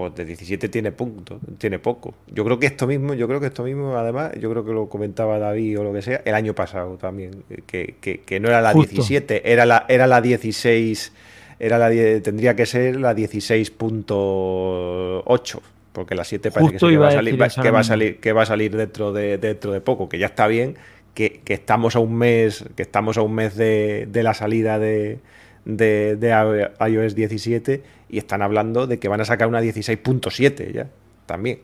pues 0.00 0.14
de 0.14 0.24
17 0.24 0.68
tiene 0.70 0.92
punto, 0.92 1.38
tiene 1.58 1.78
poco. 1.78 2.14
Yo 2.26 2.42
creo 2.44 2.58
que 2.58 2.64
esto 2.66 2.86
mismo, 2.86 3.12
yo 3.12 3.28
creo 3.28 3.38
que 3.38 3.48
esto 3.48 3.62
mismo, 3.64 3.94
además, 3.96 4.32
yo 4.40 4.48
creo 4.50 4.64
que 4.64 4.72
lo 4.72 4.88
comentaba 4.88 5.38
David 5.38 5.80
o 5.80 5.84
lo 5.84 5.92
que 5.92 6.00
sea, 6.00 6.22
el 6.24 6.34
año 6.34 6.54
pasado 6.54 6.96
también, 6.96 7.44
eh, 7.50 7.60
que, 7.66 7.96
que- 8.00 8.20
que 8.20 8.40
no 8.40 8.48
era 8.48 8.62
la 8.62 8.72
Justo. 8.72 8.92
17, 8.92 9.52
era 9.52 9.66
la, 9.66 9.84
era 9.88 10.06
la 10.06 10.22
16, 10.22 11.12
era 11.58 11.76
la, 11.78 11.90
tendría 12.22 12.56
que 12.56 12.64
ser 12.64 12.98
la 12.98 13.14
16.8. 13.14 15.60
Porque 15.92 16.14
la 16.14 16.24
7 16.24 16.50
parece 16.50 16.72
que, 16.72 16.78
sí 16.78 16.86
que 16.92 16.98
va 16.98 17.08
a 17.08 17.10
salir, 17.16 17.32
va- 17.42 17.46
que 17.62 17.70
va 17.70 17.80
a 17.80 17.84
salir, 17.84 18.20
que 18.20 18.32
va 18.32 18.42
a 18.42 18.46
salir 18.46 18.76
dentro 18.76 19.12
de, 19.12 19.38
dentro 19.38 19.72
de 19.72 19.80
poco, 19.80 20.08
que 20.08 20.18
ya 20.18 20.26
está 20.26 20.46
bien, 20.46 20.76
que, 21.14 21.40
que 21.44 21.54
estamos 21.54 21.96
a 21.96 21.98
un 21.98 22.16
mes, 22.16 22.64
que 22.76 22.82
estamos 22.82 23.18
a 23.18 23.22
un 23.22 23.34
mes 23.34 23.56
de, 23.56 24.06
de 24.10 24.22
la 24.22 24.32
salida 24.32 24.78
de, 24.78 25.18
de, 25.64 26.16
de 26.16 26.70
iOS 26.88 27.14
17 27.14 27.82
y 28.08 28.18
están 28.18 28.42
hablando 28.42 28.86
de 28.86 28.98
que 28.98 29.08
van 29.08 29.20
a 29.20 29.24
sacar 29.24 29.48
una 29.48 29.60
16.7 29.60 30.72
ya, 30.72 30.88
también. 31.26 31.60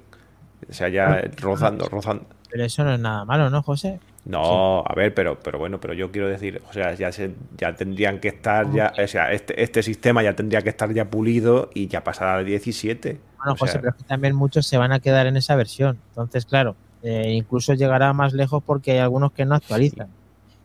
O 0.68 0.72
sea, 0.72 0.88
ya 0.88 1.22
rozando, 1.36 1.88
rozando. 1.88 2.26
Pero 2.51 2.64
eso 2.64 2.84
no 2.84 2.94
es 2.94 3.01
nada 3.01 3.24
malo, 3.24 3.51
¿no, 3.51 3.62
José? 3.62 4.01
No, 4.24 4.82
a 4.84 4.94
ver, 4.94 5.14
pero, 5.14 5.38
pero 5.38 5.59
bueno, 5.59 5.78
pero 5.80 5.94
yo 5.94 6.11
quiero 6.11 6.28
decir, 6.28 6.61
o 6.68 6.72
sea, 6.72 6.94
ya 6.94 7.12
se, 7.12 7.32
ya 7.57 7.74
tendrían 7.74 8.18
que 8.18 8.28
estar 8.28 8.72
ya, 8.72 8.92
o 9.01 9.07
sea, 9.07 9.30
este, 9.30 9.62
este 9.62 9.84
sistema 9.84 10.22
ya 10.22 10.34
tendría 10.34 10.62
que 10.62 10.70
estar 10.70 10.92
ya 10.92 11.09
pulido 11.09 11.70
y 11.74 11.86
ya 11.86 12.03
pasar 12.03 12.28
al 12.28 12.44
17. 12.44 13.20
Bueno, 13.36 13.53
O 13.53 13.57
José, 13.57 13.72
sea, 13.72 13.80
pero 13.80 13.92
es 13.92 14.03
que 14.03 14.09
también 14.09 14.34
muchos 14.34 14.66
se 14.66 14.78
van 14.78 14.90
a 14.90 14.99
quedar 14.99 15.28
en 15.28 15.36
esa 15.36 15.55
versión. 15.55 15.99
Entonces, 16.09 16.44
claro, 16.44 16.74
eh, 17.03 17.32
incluso 17.34 17.74
llegará 17.74 18.12
más 18.12 18.32
lejos 18.32 18.62
porque 18.64 18.92
hay 18.92 18.99
algunos 18.99 19.30
que 19.30 19.44
no 19.44 19.55
actualizan. 19.55 20.09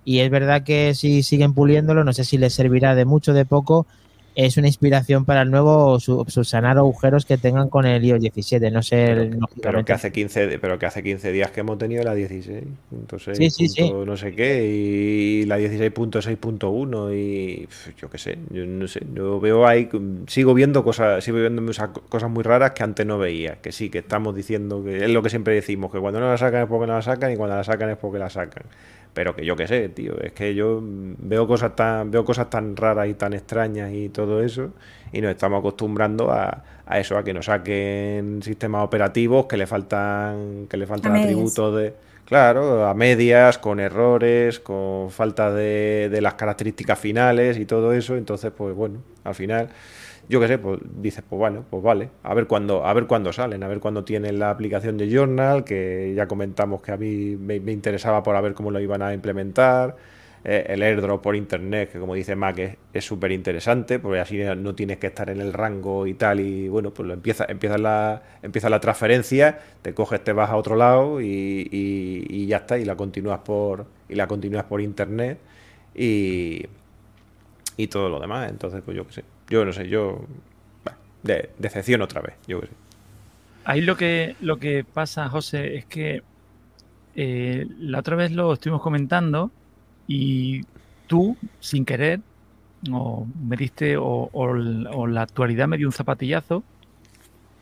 Y 0.04 0.20
es 0.20 0.30
verdad 0.30 0.64
que 0.64 0.94
si 0.96 1.24
siguen 1.24 1.54
puliéndolo, 1.54 2.04
no 2.04 2.14
sé 2.14 2.24
si 2.24 2.38
les 2.38 2.54
servirá 2.54 2.96
de 2.96 3.06
mucho, 3.06 3.34
de 3.34 3.46
poco. 3.46 3.86
Es 4.34 4.56
una 4.56 4.68
inspiración 4.68 5.26
para 5.26 5.42
el 5.42 5.52
nuevo 5.52 6.00
su- 6.00 6.24
subsanar 6.30 6.78
agujeros 6.78 7.26
que 7.26 7.38
tengan 7.38 7.68
con 7.68 7.86
el 7.86 8.04
iOS 8.06 8.22
17. 8.22 8.72
No 8.72 8.82
sé, 8.82 8.96
Pero, 9.08 9.24
lógicamente. 9.26 9.60
pero 9.62 9.86
que 9.86 9.92
hace 9.94 10.12
15, 10.14 10.48
de- 10.48 10.58
pero 10.58 10.80
que 10.80 10.86
hace 10.86 11.04
15 11.04 11.34
días 11.34 11.52
que 11.52 11.60
hemos 11.60 11.78
tenido 11.78 12.02
la 12.06 12.16
16, 12.16 12.64
punto 12.90 13.20
seis, 13.20 13.38
Sí, 13.38 13.50
sí, 13.50 13.68
sí. 13.68 13.92
no 13.92 14.16
sé 14.16 14.34
qué, 14.34 14.66
y 14.66 15.46
la 15.48 15.58
16.6.1 15.58 17.14
y 17.14 17.68
yo 18.00 18.10
qué 18.10 18.18
sé, 18.18 18.38
yo 18.52 18.66
no 18.66 18.88
sé, 18.88 19.02
yo 19.14 19.40
veo 19.42 19.68
ahí, 19.68 19.90
sigo 20.28 20.54
viendo 20.54 20.84
cosas, 20.84 21.24
sigo 21.24 21.38
viendo 21.38 21.62
cosas 22.10 22.30
muy 22.30 22.44
raras 22.44 22.72
que 22.72 22.84
antes 22.84 23.06
no 23.06 23.18
veía, 23.18 23.56
que 23.62 23.72
sí, 23.74 23.90
que 23.90 24.00
estamos 24.00 24.34
diciendo 24.34 24.84
que 24.84 25.04
es 25.04 25.10
lo 25.10 25.22
que 25.22 25.30
siempre 25.30 25.54
decimos, 25.56 25.92
que 25.92 26.00
cuando 26.00 26.20
no 26.22 26.30
la 26.30 26.38
sacan 26.38 26.64
es 26.64 26.68
porque 26.70 26.88
no 26.88 26.94
la 26.94 27.02
sacan 27.02 27.34
y 27.34 27.36
cuando 27.36 27.56
la 27.58 27.64
sacan 27.64 27.90
es 27.90 27.98
porque 27.98 28.20
la 28.20 28.30
sacan. 28.30 28.64
Pero 29.14 29.36
que 29.36 29.46
yo 29.46 29.56
qué 29.56 29.68
sé, 29.68 29.90
tío, 29.90 30.20
es 30.22 30.32
que 30.32 30.56
yo 30.56 30.80
veo 30.82 31.48
cosas 31.48 31.76
tan, 31.76 32.12
veo 32.12 32.24
cosas 32.24 32.50
tan 32.50 32.76
raras 32.76 33.08
y 33.08 33.14
tan 33.14 33.34
extrañas 33.34 33.92
y 33.94 34.10
todo 34.10 34.42
eso, 34.42 34.72
y 35.12 35.22
nos 35.22 35.32
estamos 35.32 35.60
acostumbrando 35.60 36.32
a, 36.32 36.64
a 36.86 37.00
eso, 37.00 37.18
a 37.18 37.24
que 37.24 37.34
nos 37.34 37.46
saquen 37.46 38.42
sistemas 38.42 38.84
operativos 38.84 39.46
que 39.48 39.58
le 39.58 39.68
faltan, 39.68 40.68
que 40.70 40.78
le 40.78 40.88
faltan 40.88 41.16
atributos 41.16 41.76
de. 41.76 41.94
Claro, 42.26 42.88
a 42.88 42.94
medias, 42.94 43.58
con 43.58 43.82
errores, 43.82 44.62
con 44.62 45.12
falta 45.12 45.52
de, 45.52 46.08
de 46.10 46.22
las 46.22 46.36
características 46.36 46.98
finales 46.98 47.58
y 47.58 47.66
todo 47.66 47.92
eso. 47.92 48.16
Entonces, 48.16 48.54
pues 48.56 48.74
bueno, 48.74 49.00
al 49.26 49.36
final 49.36 49.68
yo 50.30 50.40
qué 50.40 50.48
sé, 50.48 50.58
pues 50.58 50.80
dices, 51.02 51.24
pues 51.28 51.40
bueno, 51.40 51.66
pues 51.70 51.84
vale, 51.84 52.10
a 52.24 52.34
ver 52.34 52.48
cuándo, 52.48 52.86
a 52.86 52.94
ver 52.94 53.08
cuándo 53.08 53.34
salen, 53.34 53.64
a 53.64 53.68
ver 53.68 53.80
cuándo 53.80 54.04
tienen 54.04 54.40
la 54.40 54.50
aplicación 54.50 54.98
de 54.98 55.10
Journal, 55.10 55.64
que 55.64 56.14
ya 56.16 56.28
comentamos 56.28 56.82
que 56.82 56.92
a 56.92 56.98
mí 56.98 57.36
me, 57.38 57.56
interesaba 57.72 58.24
por 58.24 58.36
a 58.36 58.42
ver 58.42 58.54
cómo 58.54 58.72
lo 58.72 58.80
iban 58.80 59.02
a 59.02 59.14
implementar. 59.14 59.96
Eh, 60.44 60.66
el 60.70 60.82
airdrop 60.82 61.22
por 61.22 61.36
internet, 61.36 61.92
que 61.92 62.00
como 62.00 62.16
dice 62.16 62.36
Mac 62.36 62.58
es 62.94 63.06
súper 63.06 63.32
interesante, 63.32 64.00
porque 64.00 64.20
así 64.20 64.40
no 64.58 64.74
tienes 64.74 64.98
que 64.98 65.08
estar 65.08 65.30
en 65.30 65.40
el 65.40 65.54
rango 65.54 66.08
y 66.08 66.16
tal, 66.16 66.40
y 66.40 66.68
bueno, 66.68 66.92
pues 66.92 67.08
lo 67.08 67.14
empieza, 67.14 67.46
empieza 67.48 67.78
la, 67.78 68.24
empieza 68.42 68.70
la 68.70 68.80
transferencia, 68.80 69.60
te 69.84 69.94
coges, 69.94 70.24
te 70.24 70.34
vas 70.34 70.50
a 70.50 70.56
otro 70.56 70.76
lado 70.76 71.22
y, 71.22 71.68
y 71.72 72.48
ya 72.48 72.58
está, 72.58 72.80
y 72.80 72.86
la 72.86 72.96
continúas 72.96 73.40
por, 73.40 73.86
y 74.10 74.16
la 74.16 74.28
continúas 74.28 74.64
por 74.64 74.82
internet 74.82 75.38
y, 75.96 76.66
y 77.78 77.88
todo 77.88 78.10
lo 78.10 78.20
demás. 78.20 78.50
Entonces, 78.50 78.82
pues 78.84 78.96
yo 78.96 79.06
qué 79.08 79.14
sé. 79.14 79.24
Yo 79.52 79.66
no 79.66 79.74
sé, 79.74 79.90
yo. 79.90 80.26
de, 81.24 81.50
decepción 81.60 82.02
otra 82.02 82.22
vez, 82.22 82.36
yo. 82.48 82.62
Ahí 83.66 83.82
lo 83.82 83.98
que, 83.98 84.38
lo 84.40 84.58
que 84.58 84.86
pasa, 84.86 85.28
José, 85.28 85.76
es 85.76 85.86
que 85.86 86.24
eh, 87.16 87.68
la 87.78 88.00
otra 88.00 88.16
vez 88.16 88.32
lo 88.32 88.54
estuvimos 88.54 88.82
comentando 88.82 89.52
y 90.08 90.62
tú, 91.06 91.36
sin 91.60 91.84
querer, 91.84 92.22
o 92.90 93.28
me 93.44 93.58
diste, 93.58 93.98
o, 93.98 94.30
o, 94.32 95.08
la 95.08 95.22
actualidad 95.24 95.68
me 95.68 95.78
dio 95.78 95.88
un 95.88 95.94
zapatillazo, 95.94 96.64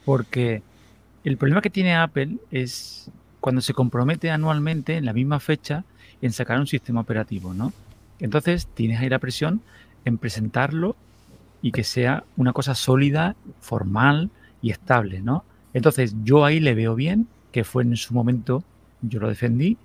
porque 0.05 0.61
el 1.23 1.37
problema 1.37 1.61
que 1.63 1.71
tiene 1.71 1.95
Apple 1.95 2.35
es 2.51 3.09
cuando 3.39 3.61
se 3.61 3.73
compromete 3.73 4.29
anualmente 4.29 4.95
en 4.95 5.05
la 5.05 5.13
misma 5.13 5.39
fecha 5.39 5.83
en 6.21 6.33
sacar 6.33 6.59
un 6.59 6.67
sistema 6.67 7.01
operativo, 7.01 7.55
¿no? 7.55 7.73
Entonces 8.19 8.67
tienes 8.67 8.99
ahí 8.99 9.09
la 9.09 9.17
presión 9.17 9.61
en 10.05 10.19
presentarlo 10.19 10.95
y 11.61 11.71
que 11.71 11.83
sea 11.83 12.23
una 12.37 12.53
cosa 12.53 12.75
sólida, 12.75 13.35
formal 13.59 14.29
y 14.61 14.71
estable, 14.71 15.21
¿no? 15.21 15.43
Entonces 15.73 16.15
yo 16.23 16.45
ahí 16.45 16.59
le 16.59 16.73
veo 16.73 16.95
bien, 16.95 17.27
que 17.51 17.63
fue 17.63 17.83
en 17.83 17.95
su 17.95 18.13
momento, 18.13 18.63
yo 19.01 19.19
lo 19.19 19.29
defendí, 19.29 19.77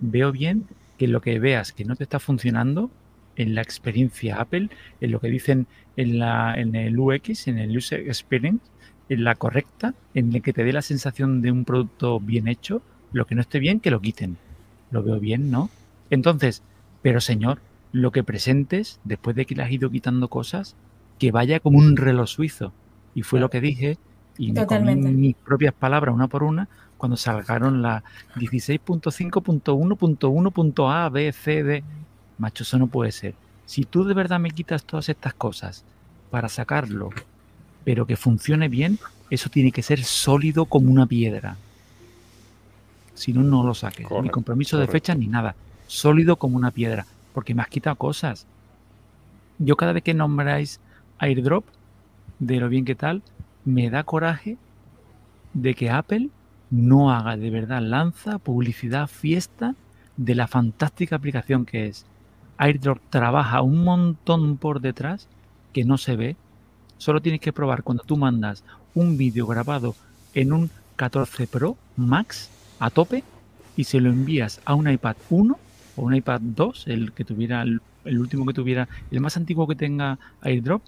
veo 0.00 0.32
bien 0.32 0.66
que 0.98 1.08
lo 1.08 1.20
que 1.20 1.38
veas 1.38 1.72
que 1.72 1.84
no 1.84 1.96
te 1.96 2.04
está 2.04 2.18
funcionando 2.18 2.90
en 3.36 3.54
la 3.54 3.62
experiencia 3.62 4.40
Apple, 4.40 4.68
en 5.00 5.10
lo 5.10 5.20
que 5.20 5.28
dicen 5.28 5.66
en, 5.96 6.18
la, 6.18 6.54
en 6.54 6.74
el 6.74 6.98
UX, 6.98 7.48
en 7.48 7.58
el 7.58 7.76
User 7.76 8.00
Experience, 8.00 8.64
en 9.08 9.24
la 9.24 9.34
correcta, 9.34 9.94
en 10.14 10.34
el 10.34 10.42
que 10.42 10.52
te 10.52 10.64
dé 10.64 10.72
la 10.72 10.82
sensación 10.82 11.42
de 11.42 11.50
un 11.50 11.64
producto 11.64 12.20
bien 12.20 12.48
hecho, 12.48 12.82
lo 13.12 13.26
que 13.26 13.34
no 13.34 13.40
esté 13.40 13.58
bien, 13.58 13.80
que 13.80 13.90
lo 13.90 14.00
quiten. 14.00 14.36
Lo 14.90 15.02
veo 15.02 15.18
bien, 15.18 15.50
¿no? 15.50 15.70
Entonces, 16.10 16.62
pero 17.02 17.20
señor, 17.20 17.60
lo 17.92 18.10
que 18.10 18.22
presentes, 18.22 19.00
después 19.04 19.36
de 19.36 19.44
que 19.44 19.54
le 19.54 19.62
has 19.62 19.70
ido 19.70 19.90
quitando 19.90 20.28
cosas, 20.28 20.76
que 21.22 21.30
vaya 21.30 21.60
como 21.60 21.78
un 21.78 21.96
reloj 21.96 22.28
suizo. 22.28 22.72
Y 23.14 23.22
fue 23.22 23.38
lo 23.38 23.48
que 23.48 23.60
dije, 23.60 23.96
y 24.38 24.50
me 24.50 24.66
comí 24.66 24.96
mis 24.96 25.36
propias 25.36 25.72
palabras 25.72 26.12
una 26.12 26.26
por 26.26 26.42
una, 26.42 26.68
cuando 26.96 27.16
salgaron 27.16 27.80
las 27.80 28.02
16.5.1.1.a, 28.34 31.08
B, 31.10 31.32
C, 31.32 31.62
D. 31.62 31.84
Macho, 32.38 32.64
eso 32.64 32.76
no 32.76 32.88
puede 32.88 33.12
ser. 33.12 33.36
Si 33.66 33.84
tú 33.84 34.02
de 34.02 34.14
verdad 34.14 34.40
me 34.40 34.50
quitas 34.50 34.82
todas 34.82 35.08
estas 35.08 35.32
cosas 35.34 35.84
para 36.32 36.48
sacarlo, 36.48 37.10
pero 37.84 38.04
que 38.04 38.16
funcione 38.16 38.68
bien, 38.68 38.98
eso 39.30 39.48
tiene 39.48 39.70
que 39.70 39.84
ser 39.84 40.02
sólido 40.02 40.64
como 40.64 40.90
una 40.90 41.06
piedra. 41.06 41.54
Si 43.14 43.32
no, 43.32 43.44
no 43.44 43.62
lo 43.62 43.74
saques. 43.74 44.08
ni 44.10 44.28
compromiso 44.28 44.76
de 44.76 44.88
fecha 44.88 45.14
ni 45.14 45.28
nada. 45.28 45.54
Sólido 45.86 46.34
como 46.34 46.56
una 46.56 46.72
piedra. 46.72 47.06
Porque 47.32 47.54
me 47.54 47.62
has 47.62 47.68
quitado 47.68 47.94
cosas. 47.94 48.44
Yo 49.60 49.76
cada 49.76 49.92
vez 49.92 50.02
que 50.02 50.14
nombráis 50.14 50.80
airdrop, 51.22 51.64
de 52.40 52.58
lo 52.58 52.68
bien 52.68 52.84
que 52.84 52.96
tal, 52.96 53.22
me 53.64 53.90
da 53.90 54.02
coraje 54.02 54.58
de 55.54 55.74
que 55.74 55.88
Apple 55.88 56.30
no 56.70 57.12
haga 57.12 57.36
de 57.36 57.48
verdad 57.50 57.80
lanza, 57.80 58.38
publicidad, 58.38 59.06
fiesta 59.06 59.76
de 60.16 60.34
la 60.34 60.48
fantástica 60.48 61.16
aplicación 61.16 61.64
que 61.64 61.86
es. 61.86 62.06
AirDrop 62.58 62.98
trabaja 63.08 63.62
un 63.62 63.84
montón 63.84 64.56
por 64.56 64.80
detrás 64.80 65.28
que 65.72 65.84
no 65.84 65.96
se 65.96 66.16
ve. 66.16 66.36
Solo 66.98 67.22
tienes 67.22 67.40
que 67.40 67.52
probar 67.52 67.84
cuando 67.84 68.02
tú 68.02 68.16
mandas 68.16 68.64
un 68.94 69.16
vídeo 69.16 69.46
grabado 69.46 69.94
en 70.34 70.52
un 70.52 70.70
14 70.96 71.46
Pro 71.46 71.76
Max 71.96 72.50
a 72.80 72.90
tope 72.90 73.22
y 73.76 73.84
se 73.84 74.00
lo 74.00 74.10
envías 74.10 74.60
a 74.64 74.74
un 74.74 74.90
iPad 74.90 75.16
1 75.30 75.58
o 75.96 76.02
un 76.02 76.14
iPad 76.14 76.40
2, 76.40 76.88
el 76.88 77.12
que 77.12 77.24
tuviera 77.24 77.62
el, 77.62 77.80
último 78.18 78.44
que 78.44 78.54
tuviera, 78.54 78.88
el 79.10 79.20
más 79.20 79.36
antiguo 79.36 79.68
que 79.68 79.76
tenga 79.76 80.18
AirDrop, 80.40 80.82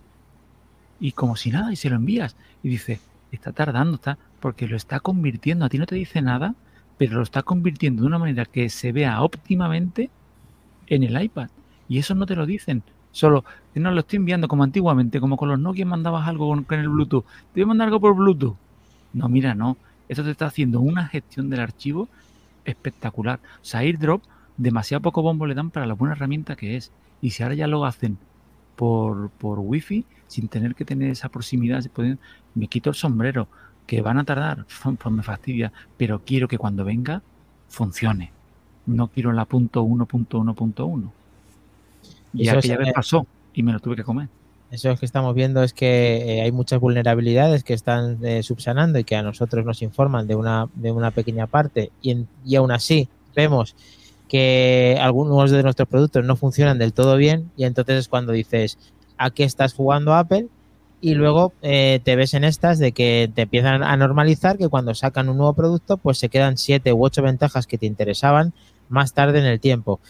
y 1.00 1.12
como 1.12 1.36
si 1.36 1.50
nada, 1.50 1.72
y 1.72 1.76
se 1.76 1.90
lo 1.90 1.96
envías. 1.96 2.36
Y 2.62 2.68
dice, 2.68 3.00
está 3.32 3.52
tardando, 3.52 3.96
está, 3.96 4.18
porque 4.40 4.66
lo 4.66 4.76
está 4.76 5.00
convirtiendo, 5.00 5.64
a 5.64 5.68
ti 5.68 5.78
no 5.78 5.86
te 5.86 5.94
dice 5.94 6.22
nada, 6.22 6.54
pero 6.98 7.16
lo 7.16 7.22
está 7.22 7.42
convirtiendo 7.42 8.02
de 8.02 8.06
una 8.08 8.18
manera 8.18 8.44
que 8.44 8.68
se 8.68 8.92
vea 8.92 9.22
óptimamente 9.22 10.10
en 10.86 11.02
el 11.02 11.20
iPad. 11.20 11.48
Y 11.88 11.98
eso 11.98 12.14
no 12.14 12.26
te 12.26 12.36
lo 12.36 12.46
dicen. 12.46 12.82
Solo, 13.10 13.44
no 13.74 13.90
lo 13.90 14.00
estoy 14.00 14.16
enviando 14.16 14.48
como 14.48 14.64
antiguamente, 14.64 15.20
como 15.20 15.36
con 15.36 15.48
los 15.48 15.58
Nokia 15.58 15.86
mandabas 15.86 16.26
algo 16.26 16.48
con, 16.48 16.78
el 16.78 16.88
Bluetooth. 16.88 17.24
Te 17.24 17.60
voy 17.60 17.62
a 17.62 17.66
mandar 17.66 17.88
algo 17.88 18.00
por 18.00 18.14
Bluetooth. 18.14 18.56
No, 19.12 19.28
mira, 19.28 19.54
no. 19.54 19.76
Esto 20.08 20.24
te 20.24 20.30
está 20.30 20.46
haciendo 20.46 20.80
una 20.80 21.06
gestión 21.06 21.48
del 21.48 21.60
archivo 21.60 22.08
espectacular. 22.64 23.38
O 23.62 23.64
sea, 23.64 23.80
AirDrop, 23.80 24.22
demasiado 24.56 25.02
poco 25.02 25.22
bombo 25.22 25.46
le 25.46 25.54
dan 25.54 25.70
para 25.70 25.86
la 25.86 25.94
buena 25.94 26.14
herramienta 26.14 26.56
que 26.56 26.76
es. 26.76 26.92
Y 27.22 27.30
si 27.30 27.42
ahora 27.42 27.54
ya 27.54 27.66
lo 27.66 27.84
hacen 27.84 28.18
por, 28.76 29.30
por 29.30 29.58
Wi-Fi, 29.58 30.04
sin 30.26 30.48
tener 30.48 30.74
que 30.74 30.84
tener 30.84 31.10
esa 31.10 31.28
proximidad, 31.28 31.84
me 32.54 32.66
quito 32.66 32.90
el 32.90 32.96
sombrero, 32.96 33.48
que 33.86 34.00
van 34.00 34.18
a 34.18 34.24
tardar, 34.24 34.66
pues 34.82 35.14
me 35.14 35.22
fastidia, 35.22 35.72
pero 35.96 36.22
quiero 36.24 36.48
que 36.48 36.58
cuando 36.58 36.84
venga 36.84 37.22
funcione. 37.68 38.32
No 38.86 39.08
quiero 39.08 39.32
la 39.32 39.46
punto 39.46 39.82
uno, 39.82 40.06
punto 40.06 40.38
uno, 40.38 40.54
punto 40.54 40.86
uno. 40.86 41.12
Y 42.34 42.48
aquella 42.48 42.76
vez 42.76 42.92
pasó 42.92 43.26
y 43.54 43.62
me 43.62 43.72
lo 43.72 43.80
tuve 43.80 43.96
que 43.96 44.04
comer. 44.04 44.28
Eso 44.70 44.90
es 44.90 44.98
que 44.98 45.06
estamos 45.06 45.34
viendo 45.34 45.62
es 45.62 45.72
que 45.72 46.38
eh, 46.38 46.42
hay 46.42 46.50
muchas 46.50 46.80
vulnerabilidades 46.80 47.62
que 47.62 47.74
están 47.74 48.18
eh, 48.24 48.42
subsanando 48.42 48.98
y 48.98 49.04
que 49.04 49.14
a 49.14 49.22
nosotros 49.22 49.64
nos 49.64 49.82
informan 49.82 50.26
de 50.26 50.34
una, 50.34 50.68
de 50.74 50.90
una 50.90 51.12
pequeña 51.12 51.46
parte 51.46 51.92
y, 52.02 52.26
y 52.44 52.56
aún 52.56 52.72
así 52.72 53.08
vemos 53.36 53.76
que 54.34 54.98
algunos 55.00 55.52
de 55.52 55.62
nuestros 55.62 55.86
productos 55.88 56.24
no 56.24 56.34
funcionan 56.34 56.76
del 56.76 56.92
todo 56.92 57.16
bien 57.16 57.52
y 57.56 57.66
entonces 57.66 58.00
es 58.00 58.08
cuando 58.08 58.32
dices, 58.32 58.78
¿a 59.16 59.30
qué 59.30 59.44
estás 59.44 59.74
jugando 59.74 60.12
Apple? 60.12 60.48
Y 61.00 61.14
luego 61.14 61.52
eh, 61.62 62.00
te 62.02 62.16
ves 62.16 62.34
en 62.34 62.42
estas 62.42 62.80
de 62.80 62.90
que 62.90 63.30
te 63.32 63.42
empiezan 63.42 63.84
a 63.84 63.96
normalizar 63.96 64.58
que 64.58 64.68
cuando 64.68 64.92
sacan 64.92 65.28
un 65.28 65.36
nuevo 65.36 65.52
producto 65.52 65.98
pues 65.98 66.18
se 66.18 66.30
quedan 66.30 66.58
siete 66.58 66.92
u 66.92 67.04
ocho 67.04 67.22
ventajas 67.22 67.68
que 67.68 67.78
te 67.78 67.86
interesaban 67.86 68.54
más 68.88 69.12
tarde 69.12 69.38
en 69.38 69.44
el 69.44 69.60
tiempo. 69.60 70.00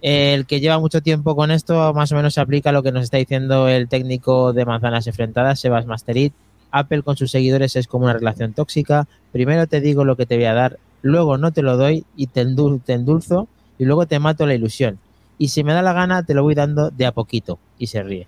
El 0.00 0.46
que 0.46 0.60
lleva 0.60 0.78
mucho 0.78 1.02
tiempo 1.02 1.36
con 1.36 1.50
esto 1.50 1.92
más 1.92 2.10
o 2.12 2.16
menos 2.16 2.32
se 2.32 2.40
aplica 2.40 2.70
a 2.70 2.72
lo 2.72 2.82
que 2.82 2.92
nos 2.92 3.04
está 3.04 3.18
diciendo 3.18 3.68
el 3.68 3.90
técnico 3.90 4.54
de 4.54 4.64
manzanas 4.64 5.06
enfrentadas, 5.06 5.60
Sebas 5.60 5.84
Masterit. 5.84 6.32
Apple 6.70 7.02
con 7.02 7.18
sus 7.18 7.30
seguidores 7.30 7.76
es 7.76 7.88
como 7.88 8.06
una 8.06 8.14
relación 8.14 8.54
tóxica. 8.54 9.06
Primero 9.32 9.66
te 9.66 9.82
digo 9.82 10.06
lo 10.06 10.16
que 10.16 10.24
te 10.24 10.36
voy 10.36 10.46
a 10.46 10.54
dar, 10.54 10.78
luego 11.02 11.36
no 11.36 11.52
te 11.52 11.60
lo 11.60 11.76
doy 11.76 12.06
y 12.16 12.28
te, 12.28 12.40
endulzo 12.40 13.48
y 13.78 13.84
luego 13.84 14.06
te 14.06 14.18
mato 14.18 14.46
la 14.46 14.54
ilusión. 14.54 14.98
Y 15.38 15.48
si 15.48 15.64
me 15.64 15.72
da 15.72 15.82
la 15.82 15.92
gana, 15.92 16.22
te 16.22 16.34
lo 16.34 16.42
voy 16.42 16.54
dando 16.54 16.90
de 16.90 17.06
a 17.06 17.12
poquito. 17.12 17.58
Y 17.78 17.88
se 17.88 18.02
ríe. 18.02 18.26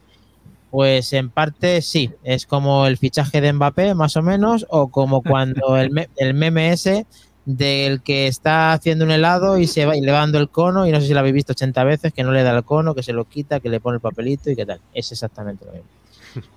Pues 0.70 1.12
en 1.14 1.30
parte 1.30 1.80
sí, 1.80 2.10
es 2.24 2.44
como 2.44 2.86
el 2.86 2.98
fichaje 2.98 3.40
de 3.40 3.52
Mbappé, 3.52 3.94
más 3.94 4.16
o 4.16 4.22
menos, 4.22 4.66
o 4.68 4.88
como 4.88 5.22
cuando 5.22 5.76
el, 5.76 6.08
el 6.16 6.34
meme 6.34 6.72
ese 6.72 7.06
del 7.46 8.02
que 8.02 8.26
está 8.26 8.74
haciendo 8.74 9.06
un 9.06 9.10
helado 9.10 9.56
y 9.56 9.66
se 9.66 9.86
va 9.86 9.96
y 9.96 10.02
le 10.02 10.12
va 10.12 10.18
dando 10.18 10.38
el 10.38 10.50
cono, 10.50 10.86
y 10.86 10.92
no 10.92 11.00
sé 11.00 11.06
si 11.06 11.14
lo 11.14 11.20
habéis 11.20 11.34
visto 11.34 11.52
80 11.52 11.82
veces, 11.84 12.12
que 12.12 12.22
no 12.22 12.30
le 12.30 12.42
da 12.42 12.54
el 12.54 12.62
cono, 12.62 12.94
que 12.94 13.02
se 13.02 13.14
lo 13.14 13.24
quita, 13.24 13.60
que 13.60 13.70
le 13.70 13.80
pone 13.80 13.94
el 13.94 14.02
papelito 14.02 14.50
y 14.50 14.56
qué 14.56 14.66
tal. 14.66 14.80
Es 14.92 15.10
exactamente 15.12 15.64
lo 15.64 15.72
mismo. 15.72 15.88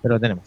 Pero 0.02 0.14
lo 0.14 0.20
tenemos. 0.20 0.44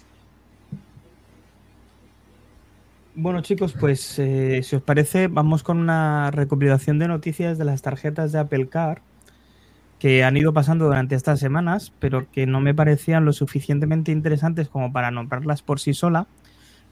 Bueno 3.18 3.42
chicos, 3.42 3.74
pues 3.80 4.20
eh, 4.20 4.62
si 4.62 4.76
os 4.76 4.82
parece, 4.82 5.28
vamos 5.30 5.64
con 5.64 5.78
una 5.80 6.32
recopilación 6.32 7.00
de 7.00 7.08
noticias 7.08 7.58
de 7.58 7.64
las 7.64 7.82
tarjetas 7.82 8.34
de 8.34 8.40
Apple 8.40 8.68
Car 8.68 9.02
que 10.00 10.24
han 10.26 10.36
ido 10.36 10.54
pasando 10.54 10.86
durante 10.86 11.16
estas 11.16 11.40
semanas, 11.40 11.94
pero 12.00 12.30
que 12.32 12.46
no 12.46 12.60
me 12.60 12.74
parecían 12.76 13.24
lo 13.24 13.32
suficientemente 13.34 14.12
interesantes 14.12 14.68
como 14.68 14.92
para 14.92 15.12
nombrarlas 15.12 15.62
por 15.62 15.80
sí 15.80 15.94
sola. 15.94 16.28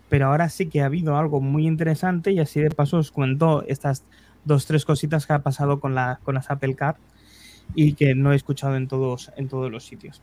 Pero 0.09 0.27
ahora 0.27 0.49
sí 0.49 0.67
que 0.69 0.81
ha 0.81 0.85
habido 0.85 1.17
algo 1.17 1.41
muy 1.41 1.67
interesante 1.67 2.31
y 2.31 2.39
así 2.39 2.61
de 2.61 2.69
paso 2.71 2.97
os 2.99 3.11
cuento 3.11 3.63
estas 3.67 4.05
dos, 4.45 4.65
tres 4.65 4.85
cositas 4.85 5.27
que 5.27 5.33
ha 5.33 5.39
pasado 5.43 5.79
con, 5.81 5.95
la, 5.95 6.19
con 6.23 6.35
las 6.35 6.49
Apple 6.51 6.75
Car. 6.75 6.97
y 7.75 7.93
que 7.95 8.15
no 8.15 8.33
he 8.33 8.35
escuchado 8.35 8.77
en 8.77 8.87
todos, 8.87 9.31
en 9.37 9.49
todos 9.49 9.71
los 9.71 9.85
sitios. 9.85 10.21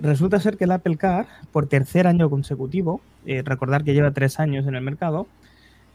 Resulta 0.00 0.38
ser 0.38 0.56
que 0.56 0.64
el 0.64 0.70
Apple 0.70 0.96
Car, 0.96 1.26
por 1.50 1.66
tercer 1.66 2.06
año 2.06 2.30
consecutivo, 2.30 3.00
eh, 3.26 3.42
recordar 3.44 3.82
que 3.82 3.94
lleva 3.94 4.12
tres 4.12 4.38
años 4.38 4.66
en 4.66 4.76
el 4.76 4.82
mercado, 4.82 5.26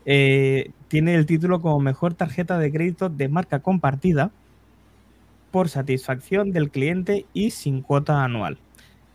eh, 0.05 0.71
tiene 0.89 1.15
el 1.15 1.25
título 1.25 1.61
como 1.61 1.79
mejor 1.79 2.13
tarjeta 2.13 2.57
de 2.57 2.71
crédito 2.71 3.07
de 3.07 3.29
marca 3.29 3.59
compartida 3.59 4.31
por 5.51 5.69
satisfacción 5.69 6.51
del 6.51 6.69
cliente 6.69 7.25
y 7.33 7.51
sin 7.51 7.81
cuota 7.81 8.23
anual. 8.23 8.57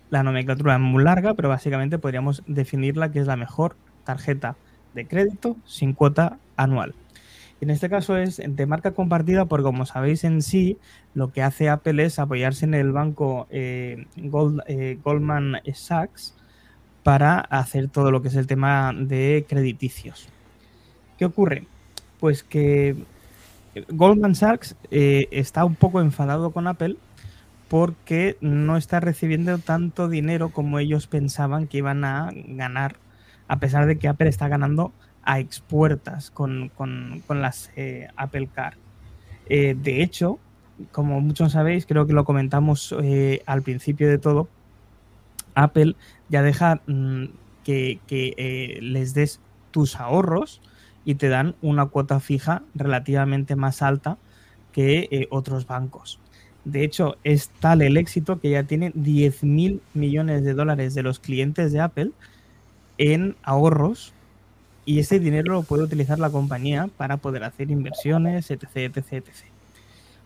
La 0.08 0.22
nomenclatura 0.22 0.74
es 0.76 0.80
muy 0.80 1.04
larga, 1.04 1.34
pero 1.34 1.50
básicamente 1.50 1.98
podríamos 1.98 2.42
definirla 2.46 3.12
que 3.12 3.18
es 3.18 3.26
la 3.26 3.36
mejor 3.36 3.76
tarjeta 4.04 4.56
de 4.94 5.06
crédito 5.06 5.56
sin 5.66 5.92
cuota 5.92 6.38
anual. 6.56 6.94
En 7.60 7.70
este 7.70 7.88
caso 7.88 8.16
es 8.16 8.40
de 8.44 8.66
marca 8.66 8.92
compartida 8.92 9.46
porque 9.46 9.64
como 9.64 9.84
sabéis 9.84 10.22
en 10.24 10.42
sí, 10.42 10.78
lo 11.14 11.32
que 11.32 11.42
hace 11.42 11.68
Apple 11.68 12.04
es 12.04 12.18
apoyarse 12.18 12.64
en 12.64 12.74
el 12.74 12.92
banco 12.92 13.48
eh, 13.50 14.06
eh, 14.16 14.98
Goldman 15.02 15.60
Sachs 15.74 16.34
para 17.02 17.40
hacer 17.40 17.88
todo 17.88 18.10
lo 18.12 18.22
que 18.22 18.28
es 18.28 18.36
el 18.36 18.46
tema 18.46 18.92
de 18.94 19.44
crediticios. 19.48 20.28
¿Qué 21.18 21.24
ocurre? 21.24 21.64
Pues 22.20 22.44
que 22.44 22.96
Goldman 23.88 24.36
Sachs 24.36 24.76
eh, 24.90 25.26
está 25.32 25.64
un 25.64 25.74
poco 25.74 26.00
enfadado 26.00 26.52
con 26.52 26.68
Apple 26.68 26.96
porque 27.68 28.36
no 28.40 28.76
está 28.76 29.00
recibiendo 29.00 29.58
tanto 29.58 30.08
dinero 30.08 30.50
como 30.50 30.78
ellos 30.78 31.06
pensaban 31.06 31.66
que 31.66 31.78
iban 31.78 32.04
a 32.04 32.30
ganar, 32.32 32.96
a 33.48 33.58
pesar 33.58 33.86
de 33.86 33.98
que 33.98 34.08
Apple 34.08 34.28
está 34.28 34.48
ganando 34.48 34.92
a 35.28 35.40
expuertas 35.40 36.30
con, 36.30 36.70
con, 36.74 37.22
las 37.28 37.70
eh, 37.76 38.08
Apple 38.16 38.48
Car. 38.50 38.78
Eh, 39.50 39.76
de 39.78 40.02
hecho, 40.02 40.38
como 40.90 41.20
muchos 41.20 41.52
sabéis, 41.52 41.84
creo 41.84 42.06
que 42.06 42.14
lo 42.14 42.24
comentamos 42.24 42.94
eh, 43.02 43.42
al 43.44 43.60
principio 43.60 44.08
de 44.08 44.16
todo, 44.16 44.48
Apple 45.54 45.96
ya 46.30 46.40
deja 46.40 46.80
mm, 46.86 47.24
que, 47.62 48.78
les 48.80 49.12
des 49.12 49.38
tus 49.70 49.96
ahorros 49.96 50.62
y 51.04 51.16
te 51.16 51.28
dan 51.28 51.56
una 51.60 51.84
cuota 51.84 52.20
fija 52.20 52.62
relativamente 52.74 53.54
más 53.54 53.82
alta 53.82 54.16
que 54.72 55.28
otros 55.30 55.66
bancos. 55.66 56.18
De 56.64 56.84
hecho, 56.84 57.16
es 57.22 57.50
tal 57.60 57.82
el 57.82 57.98
éxito 57.98 58.40
que 58.40 58.48
ya 58.48 58.62
tiene 58.62 58.92
10 58.94 59.44
mil 59.44 59.82
millones 59.92 60.42
de 60.42 60.54
dólares 60.54 60.94
de 60.94 61.02
los 61.02 61.18
clientes 61.18 61.70
de 61.70 61.80
Apple 61.80 62.12
en 62.96 63.36
ahorros 63.42 64.14
y 64.88 65.00
ese 65.00 65.20
dinero 65.20 65.52
lo 65.52 65.64
puede 65.64 65.82
utilizar 65.82 66.18
la 66.18 66.30
compañía 66.30 66.88
para 66.96 67.18
poder 67.18 67.44
hacer 67.44 67.70
inversiones, 67.70 68.50
etc, 68.50 68.64
etc, 68.74 69.12
etc. 69.12 69.28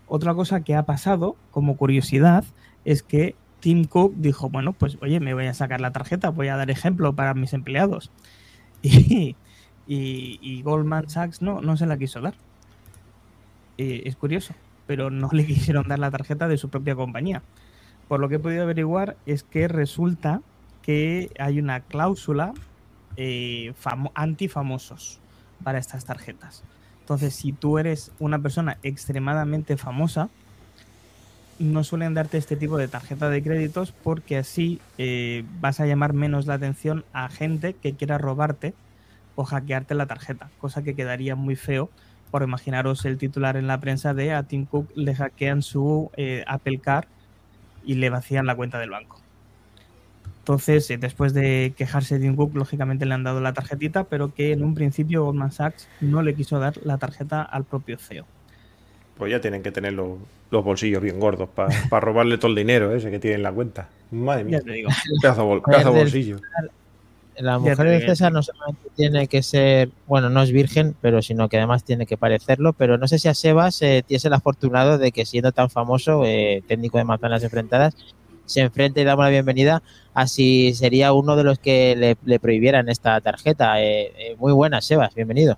Otra 0.07 0.33
cosa 0.33 0.61
que 0.61 0.73
ha 0.73 0.83
pasado 0.83 1.35
como 1.51 1.75
curiosidad 1.75 2.45
es 2.85 3.03
que 3.03 3.35
Tim 3.59 3.83
Cook 3.83 4.13
dijo, 4.15 4.49
bueno, 4.49 4.71
pues 4.71 4.97
oye, 5.01 5.19
me 5.19 5.33
voy 5.33 5.47
a 5.47 5.53
sacar 5.53 5.81
la 5.81 5.91
tarjeta, 5.91 6.29
voy 6.29 6.47
a 6.47 6.55
dar 6.55 6.71
ejemplo 6.71 7.11
para 7.11 7.33
mis 7.33 7.51
empleados. 7.53 8.09
Y, 9.85 10.61
Goldman 10.61 11.09
Sachs 11.09 11.41
no, 11.41 11.59
no 11.59 11.75
se 11.75 11.85
la 11.85 11.97
quiso 11.97 12.21
dar. 12.21 12.35
es 13.77 14.15
curioso, 14.15 14.53
pero 14.87 15.09
no 15.09 15.27
le 15.33 15.45
quisieron 15.45 15.89
dar 15.89 15.99
la 15.99 16.09
tarjeta 16.09 16.47
de 16.47 16.57
su 16.57 16.69
propia 16.69 16.95
compañía. 16.95 17.41
Por 18.07 18.21
lo 18.21 18.29
que 18.29 18.35
he 18.35 18.39
podido 18.39 18.63
averiguar 18.63 19.17
es 19.25 19.43
que 19.43 19.67
resulta 19.67 20.39
que 20.81 21.31
hay 21.37 21.59
una 21.59 21.81
cláusula 21.81 22.53
eh, 23.17 23.73
antifamosos 24.13 25.19
para 25.63 25.79
estas 25.79 26.05
tarjetas. 26.05 26.63
Entonces, 27.01 27.35
si 27.35 27.51
tú 27.51 27.77
eres 27.77 28.11
una 28.19 28.39
persona 28.39 28.77
extremadamente 28.83 29.77
famosa, 29.77 30.29
no 31.59 31.83
suelen 31.83 32.13
darte 32.13 32.37
este 32.37 32.55
tipo 32.55 32.77
de 32.77 32.87
tarjeta 32.87 33.29
de 33.29 33.43
créditos 33.43 33.91
porque 33.91 34.37
así 34.37 34.79
eh, 34.97 35.43
vas 35.59 35.79
a 35.79 35.85
llamar 35.85 36.13
menos 36.13 36.47
la 36.47 36.55
atención 36.55 37.05
a 37.13 37.29
gente 37.29 37.73
que 37.73 37.93
quiera 37.93 38.17
robarte 38.17 38.73
o 39.35 39.43
hackearte 39.43 39.95
la 39.95 40.05
tarjeta, 40.05 40.49
cosa 40.59 40.83
que 40.83 40.95
quedaría 40.95 41.35
muy 41.35 41.55
feo 41.55 41.89
por 42.33 42.41
imaginaros 42.41 43.05
el 43.05 43.19
titular 43.19 43.57
en 43.57 43.67
la 43.67 43.79
prensa 43.79 44.15
de 44.15 44.33
a 44.33 44.41
Tim 44.41 44.65
Cook 44.65 44.89
le 44.95 45.13
hackean 45.13 45.61
su 45.61 46.09
eh, 46.17 46.43
Apple 46.47 46.79
Car 46.79 47.07
y 47.85 47.93
le 47.93 48.09
vacían 48.09 48.47
la 48.47 48.55
cuenta 48.55 48.79
del 48.79 48.89
banco. 48.89 49.22
Entonces, 50.43 50.91
eh, 50.91 50.97
después 50.97 51.33
de 51.33 51.73
quejarse 51.77 52.19
de 52.19 52.35
Cook, 52.35 52.53
lógicamente 52.53 53.05
le 53.05 53.13
han 53.13 53.23
dado 53.23 53.39
la 53.39 53.53
tarjetita, 53.53 54.03
pero 54.03 54.33
que 54.33 54.51
en 54.51 54.61
un 54.61 54.75
principio 54.75 55.23
Goldman 55.23 55.53
Sachs 55.53 55.87
no 56.01 56.21
le 56.21 56.35
quiso 56.35 56.59
dar 56.59 56.75
la 56.83 56.97
tarjeta 56.97 57.43
al 57.43 57.63
propio 57.63 57.97
CEO. 57.97 58.25
Pues 59.17 59.31
ya 59.31 59.39
tienen 59.39 59.63
que 59.63 59.71
tener 59.71 59.93
los, 59.93 60.17
bolsillos 60.51 61.01
bien 61.01 61.17
gordos 61.17 61.47
para 61.47 61.69
robarle 62.01 62.37
todo 62.37 62.49
el 62.49 62.55
dinero 62.55 62.93
ese 62.93 63.09
que 63.09 63.19
tiene 63.19 63.37
en 63.37 63.43
la 63.43 63.53
cuenta. 63.53 63.87
Madre 64.11 64.43
mía. 64.43 64.59
te 64.59 64.73
digo. 64.73 64.89
Pedazo, 65.21 65.45
bolsillo. 65.93 66.41
La 67.37 67.57
mujer 67.57 67.77
de 67.87 68.01
César 68.01 68.33
no 68.33 68.43
solamente 68.43 68.89
tiene 68.97 69.27
que 69.27 69.41
ser, 69.43 69.91
bueno, 70.07 70.29
no 70.29 70.43
es 70.43 70.51
virgen, 70.51 70.93
pero 70.99 71.21
sino 71.21 71.47
que 71.47 71.57
además 71.57 71.85
tiene 71.85 72.05
que 72.05 72.17
parecerlo. 72.17 72.73
Pero 72.73 72.97
no 72.97 73.07
sé 73.07 73.17
si 73.17 73.29
a 73.29 73.33
Sebas 73.33 73.81
eh, 73.81 74.03
tienes 74.05 74.25
el 74.25 74.33
afortunado 74.33 74.97
de 74.97 75.13
que 75.13 75.25
siendo 75.25 75.53
tan 75.53 75.69
famoso, 75.69 76.25
eh, 76.25 76.63
técnico 76.67 76.97
de 76.97 77.05
manzanas 77.05 77.43
enfrentadas, 77.43 77.95
se 78.45 78.61
enfrente 78.61 79.01
y 79.01 79.03
damos 79.03 79.25
la 79.25 79.31
bienvenida 79.31 79.83
a 80.13 80.27
si 80.27 80.73
sería 80.73 81.13
uno 81.13 81.35
de 81.35 81.43
los 81.43 81.59
que 81.59 82.15
le, 82.25 82.39
prohibieran 82.39 82.89
esta 82.89 83.19
tarjeta. 83.21 83.81
Eh, 83.81 84.13
eh, 84.17 84.35
muy 84.37 84.53
buenas, 84.53 84.85
Sebas, 84.85 85.13
bienvenido. 85.15 85.57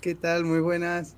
¿Qué 0.00 0.14
tal? 0.14 0.44
Muy 0.44 0.60
buenas. 0.60 1.14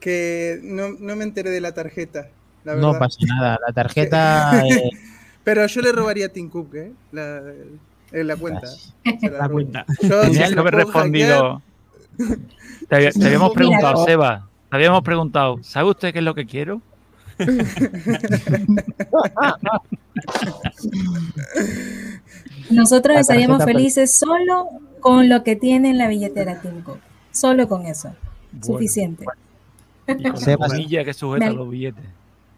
Que 0.00 0.58
no, 0.62 0.90
me 0.98 1.24
enteré 1.24 1.50
de 1.50 1.60
la 1.60 1.72
tarjeta. 1.72 2.28
no 2.64 2.98
pasa 2.98 3.18
nada, 3.26 3.58
la 3.66 3.72
tarjeta... 3.72 4.62
Eh, 4.70 4.90
Pero 5.44 5.66
yo 5.66 5.80
le 5.80 5.92
robaría 5.92 6.26
a 6.26 6.28
Tim 6.28 6.50
Cook, 6.50 6.74
¿eh? 6.74 6.92
La, 7.12 7.42
en 8.12 8.26
la 8.26 8.36
cuenta. 8.36 8.68
La, 9.22 9.48
cuenta. 9.48 9.86
Yo, 10.02 10.22
no 10.54 10.60
haber 10.60 10.74
respondido. 10.74 11.62
Te, 12.88 13.10
te 13.10 13.26
habíamos 13.26 13.52
preguntado, 13.52 14.04
Sebas, 14.04 14.42
te 14.68 14.76
habíamos 14.76 15.02
preguntado, 15.02 15.58
¿sabe 15.62 15.90
usted 15.90 16.12
qué 16.12 16.18
es 16.18 16.24
lo 16.24 16.34
que 16.34 16.44
quiero? 16.44 16.82
Nosotros 22.70 23.18
estaríamos 23.18 23.64
felices 23.64 24.14
solo 24.14 24.68
con 25.00 25.28
lo 25.28 25.42
que 25.42 25.56
tiene 25.56 25.90
en 25.90 25.98
la 25.98 26.08
billetera 26.08 26.60
Timco. 26.60 26.98
Solo 27.32 27.68
con 27.68 27.86
eso. 27.86 28.12
Suficiente. 28.62 29.24
que 30.06 31.14
sujeta 31.14 31.50
los 31.50 31.70
billetes. 31.70 32.04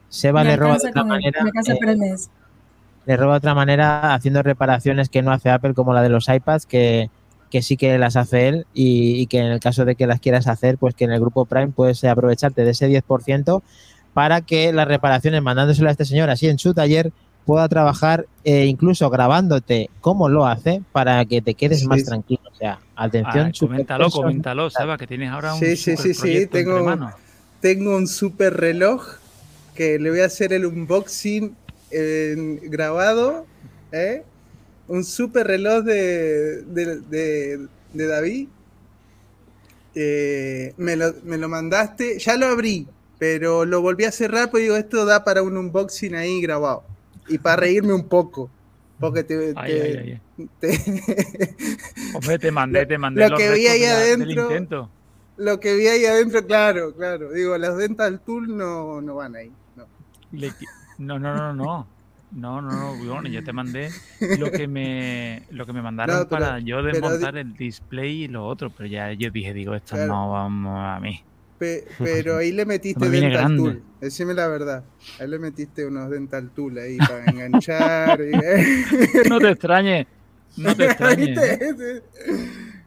Seba 0.09 0.45
le 0.45 0.57
roba 0.57 0.77
de 0.77 0.89
otra 0.89 1.05
manera. 1.05 1.41
Eh, 1.41 2.17
le 3.07 3.17
roba 3.17 3.33
de 3.33 3.39
otra 3.39 3.55
manera 3.55 4.15
haciendo 4.15 4.43
reparaciones 4.43 5.09
que 5.09 5.23
no 5.23 5.33
hace 5.33 5.51
Apple, 5.51 5.75
como 5.75 5.95
la 5.95 6.03
de 6.03 6.11
los 6.11 6.29
iPads, 6.29 6.67
que, 6.67 7.11
que 7.51 7.63
sí 7.63 7.77
que 7.77 7.99
las 7.99 8.17
hace 8.17 8.49
él 8.49 8.67
y, 8.75 9.21
y, 9.21 9.27
que 9.27 9.39
en 9.39 9.47
el 9.47 9.61
caso 9.61 9.85
de 9.85 9.97
que 9.97 10.07
las 10.07 10.21
quieras 10.21 10.49
hacer, 10.49 10.77
pues 10.77 10.95
que 10.95 11.05
en 11.05 11.13
el 11.13 11.21
grupo 11.21 11.47
Prime 11.47 11.69
puedes 11.69 12.05
aprovecharte 12.05 12.65
de 12.65 12.71
ese 12.71 12.89
10% 12.89 13.63
para 14.15 14.41
que 14.43 14.73
las 14.73 14.89
reparaciones, 14.89 15.43
mandándoselo 15.43 15.89
a 15.89 15.93
este 15.93 16.05
señor 16.05 16.31
así 16.31 16.49
en 16.49 16.59
su 16.59 16.75
taller, 16.75 17.13
pueda 17.45 17.69
trabajar 17.69 18.27
eh, 18.45 18.67
incluso 18.67 19.11
grabándote 19.11 19.91
cómo 20.01 20.29
lo 20.29 20.47
hace 20.47 20.83
para 20.93 21.25
que 21.25 21.43
te 21.43 21.55
quedes 21.55 21.85
más 21.87 22.05
tranquilo. 22.05 22.43
O 22.51 22.55
sea, 22.55 22.79
atención. 22.95 23.49
Ah, 23.49 23.59
coméntalo, 23.59 24.11
coméntalo, 24.11 24.71
Seba, 24.71 24.97
que 24.97 25.07
tienes 25.07 25.31
ahora 25.31 25.55
un 25.55 25.61
Sí, 25.61 25.77
sí, 25.77 25.97
sí, 25.97 26.15
sí, 26.15 26.47
tengo, 26.47 27.11
tengo 27.61 27.97
un 27.97 28.07
super 28.07 28.55
reloj 28.55 29.03
que 29.75 29.99
le 29.99 30.11
voy 30.11 30.21
a 30.21 30.27
hacer 30.27 30.53
el 30.53 30.67
unboxing 30.67 31.57
grabado, 32.69 33.47
¿eh? 33.91 34.23
un 34.89 35.05
super 35.05 35.47
reloj 35.47 35.85
de, 35.85 36.63
de, 36.63 38.07
David. 38.07 38.49
Eh, 39.95 40.73
me, 40.79 40.97
lo, 40.97 41.15
me 41.25 41.37
lo 41.37 41.49
mandaste, 41.49 42.19
ya 42.19 42.37
lo 42.37 42.47
abrí, 42.47 42.87
pero 43.23 43.65
lo 43.65 43.81
volví 43.81 44.03
a 44.03 44.11
cerrar, 44.11 44.51
pues 44.51 44.65
digo, 44.65 44.75
esto 44.75 45.05
da 45.05 45.23
para 45.23 45.45
un 45.45 45.57
unboxing 45.57 46.17
ahí 46.17 46.43
grabado. 46.43 46.83
Y 47.29 47.39
para 47.39 47.55
reírme 47.55 47.93
un 47.93 48.09
poco. 48.09 48.51
Porque 48.99 49.23
te. 49.23 49.53
Ay, 49.55 50.21
Hombre, 52.15 52.41
te 52.41 52.51
mandé, 52.51 52.85
te 52.85 52.99
mandé 52.99 53.29
lo 53.29 53.37
que 53.37 53.53
vi 53.53 53.69
ahí 53.69 53.85
adentro. 53.85 54.91
Lo 55.37 55.61
que 55.61 55.77
vi 55.77 55.87
ahí 55.87 56.05
adentro, 56.05 56.45
claro, 56.45 56.93
claro. 56.97 57.31
Digo, 57.31 57.57
las 57.59 57.77
Dental 57.77 58.19
Tool 58.19 58.57
no, 58.57 59.01
no 59.01 59.15
van 59.15 59.37
ahí. 59.37 59.53
No. 59.77 59.87
no, 60.99 61.19
no, 61.21 61.37
no, 61.37 61.55
no. 61.55 61.87
No, 62.33 62.61
no, 62.61 62.71
no, 62.73 63.05
bueno, 63.05 63.29
yo 63.29 63.45
te 63.45 63.53
mandé 63.53 63.91
lo 64.39 64.51
que 64.51 64.67
me, 64.67 65.45
lo 65.51 65.65
que 65.65 65.73
me 65.73 65.83
mandaron 65.83 66.27
para 66.27 66.59
yo 66.59 66.83
desmontar 66.83 67.37
el 67.37 67.55
display 67.55 68.25
y 68.25 68.29
lo 68.29 68.47
otro, 68.47 68.71
pero 68.71 68.89
ya 68.89 69.13
yo 69.13 69.31
dije, 69.31 69.55
digo, 69.55 69.77
esto 69.77 69.97
no 70.07 70.33
vamos 70.33 70.75
a 70.77 70.99
mí 70.99 71.23
pero 71.99 72.37
ahí 72.39 72.53
le 72.53 72.65
metiste 72.65 73.09
Dental 73.09 73.57
Tool. 73.57 73.83
Decime 74.01 74.35
la 74.35 74.49
verdad. 74.49 74.85
Ahí 75.19 75.29
le 75.29 75.39
metiste 75.39 75.87
unos 75.87 76.11
Dental 76.11 76.51
Tool 76.51 76.79
ahí 76.79 76.99
para 76.99 77.25
enganchar. 77.27 78.21
no 79.29 79.39
te 79.39 79.51
extrañes. 79.51 80.07
No 80.57 80.75
te 80.75 80.85
extrañes. 80.85 81.39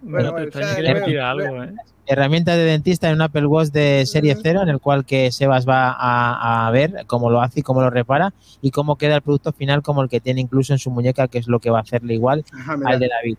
bueno, 0.01 0.31
no 0.31 0.35
te 0.35 0.43
extrañes 0.43 1.03
que 1.03 1.19
algo, 1.19 1.63
¿eh? 1.63 1.73
herramienta 2.07 2.55
de 2.55 2.65
dentista 2.65 3.09
en 3.09 3.15
un 3.15 3.21
Apple 3.21 3.47
Watch 3.47 3.69
de 3.69 4.05
serie 4.05 4.37
0 4.41 4.61
en 4.63 4.69
el 4.69 4.79
cual 4.79 5.05
que 5.05 5.31
Sebas 5.31 5.67
va 5.67 5.95
a, 5.97 6.69
ver 6.71 7.05
cómo 7.07 7.29
lo 7.29 7.41
hace 7.41 7.61
y 7.61 7.63
cómo 7.63 7.81
lo 7.81 7.89
repara 7.89 8.33
y 8.61 8.71
cómo 8.71 8.97
queda 8.97 9.15
el 9.15 9.21
producto 9.21 9.51
final 9.53 9.81
como 9.81 10.01
el 10.03 10.09
que 10.09 10.19
tiene 10.19 10.41
incluso 10.41 10.73
en 10.73 10.79
su 10.79 10.91
muñeca 10.91 11.27
que 11.27 11.39
es 11.39 11.47
lo 11.47 11.59
que 11.59 11.69
va 11.69 11.79
a 11.79 11.81
hacerle 11.81 12.13
igual 12.13 12.43
al 12.85 12.99
de 12.99 13.09
David. 13.09 13.37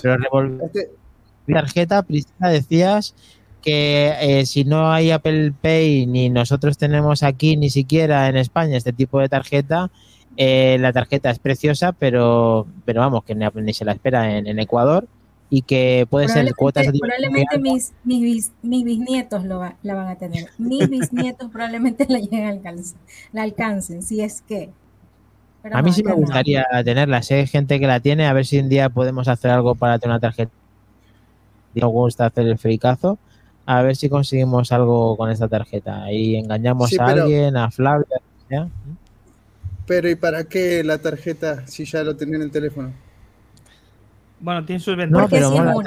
Pero 0.00 0.64
este 0.64 0.90
tarjeta, 1.46 2.02
Priscila, 2.02 2.48
decías 2.48 3.14
que 3.64 4.14
eh, 4.20 4.46
si 4.46 4.64
no 4.64 4.92
hay 4.92 5.10
Apple 5.10 5.52
Pay 5.60 6.06
ni 6.06 6.28
nosotros 6.28 6.76
tenemos 6.76 7.22
aquí 7.22 7.56
ni 7.56 7.70
siquiera 7.70 8.28
en 8.28 8.36
España 8.36 8.76
este 8.76 8.92
tipo 8.92 9.20
de 9.20 9.28
tarjeta, 9.28 9.90
eh, 10.36 10.76
la 10.80 10.92
tarjeta 10.92 11.30
es 11.30 11.38
preciosa, 11.38 11.92
pero, 11.92 12.66
pero 12.84 13.00
vamos, 13.00 13.24
que 13.24 13.34
ni, 13.34 13.72
se 13.72 13.84
la 13.84 13.92
espera 13.92 14.36
en 14.36 14.58
Ecuador 14.58 15.08
y 15.50 15.62
que 15.62 16.06
puede 16.10 16.28
ser 16.28 16.52
cuotas 16.54 16.86
Probablemente 16.88 17.58
mis, 17.58 17.92
mis, 18.02 18.52
mis 18.62 18.84
bisnietos 18.84 19.44
lo 19.44 19.60
la 19.82 19.94
van 19.94 20.08
a 20.08 20.16
tener. 20.16 20.48
Mis 20.58 20.88
bisnietos 20.88 21.48
probablemente 21.50 22.06
la 22.08 22.18
lleguen 22.18 22.46
a 22.46 22.48
alcanzar, 22.48 22.98
la 23.32 23.42
alcancen, 23.42 24.02
si 24.02 24.20
es 24.20 24.42
que. 24.42 24.70
a 25.70 25.80
mí 25.82 25.92
sí 25.92 26.02
me 26.02 26.12
gustaría 26.12 26.66
tenerla. 26.84 27.22
Sé 27.22 27.34
hay 27.36 27.46
gente 27.46 27.78
que 27.78 27.86
la 27.86 28.00
tiene, 28.00 28.26
a 28.26 28.32
ver 28.32 28.46
si 28.46 28.58
un 28.58 28.68
día 28.68 28.88
podemos 28.88 29.28
hacer 29.28 29.52
algo 29.52 29.76
para 29.76 30.00
tener 30.00 30.14
una 30.14 30.20
tarjeta. 30.20 30.52
Me 31.74 31.86
gusta 31.86 32.26
hacer 32.26 32.48
el 32.48 32.58
fricazo. 32.58 33.18
A 33.66 33.82
ver 33.82 33.96
si 33.96 34.08
conseguimos 34.08 34.72
algo 34.72 35.16
con 35.16 35.30
esta 35.30 35.48
tarjeta. 35.48 36.10
Y 36.12 36.36
engañamos 36.36 36.98
a 36.98 37.06
alguien, 37.06 37.56
a 37.56 37.70
Flavia. 37.70 38.20
Pero 39.86 40.08
¿y 40.08 40.14
para 40.14 40.44
qué 40.44 40.82
la 40.84 40.98
tarjeta 40.98 41.66
si 41.66 41.84
ya 41.84 42.02
lo 42.02 42.16
tenía 42.16 42.36
en 42.36 42.42
el 42.42 42.50
teléfono? 42.50 42.92
Bueno, 44.40 44.64
tiene 44.64 44.80
sus 44.80 44.96
ventajas. 44.96 45.40
No, 45.40 45.58
pero 45.58 45.82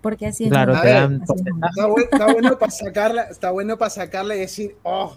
Porque 0.00 0.26
así 0.26 0.44
es. 0.44 0.50
Claro, 0.50 0.80
te 0.80 0.88
dan 0.88 1.22
está, 1.22 2.32
bueno, 2.32 2.58
para 2.58 2.70
sacarla, 2.70 3.22
está 3.24 3.50
bueno 3.50 3.76
para 3.76 3.90
sacarla 3.90 4.36
y 4.36 4.40
decir, 4.40 4.76
oh, 4.82 5.16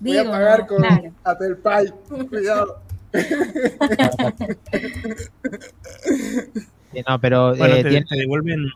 voy 0.00 0.18
a 0.18 0.24
pagar 0.24 0.66
con 0.66 0.84
Apple 1.24 1.56
Pay. 1.56 1.92
Cuidado. 2.28 2.80
no, 7.08 7.20
pero 7.20 7.54
eh, 7.54 7.84
tiene, 7.84 8.06
devuelven. 8.10 8.66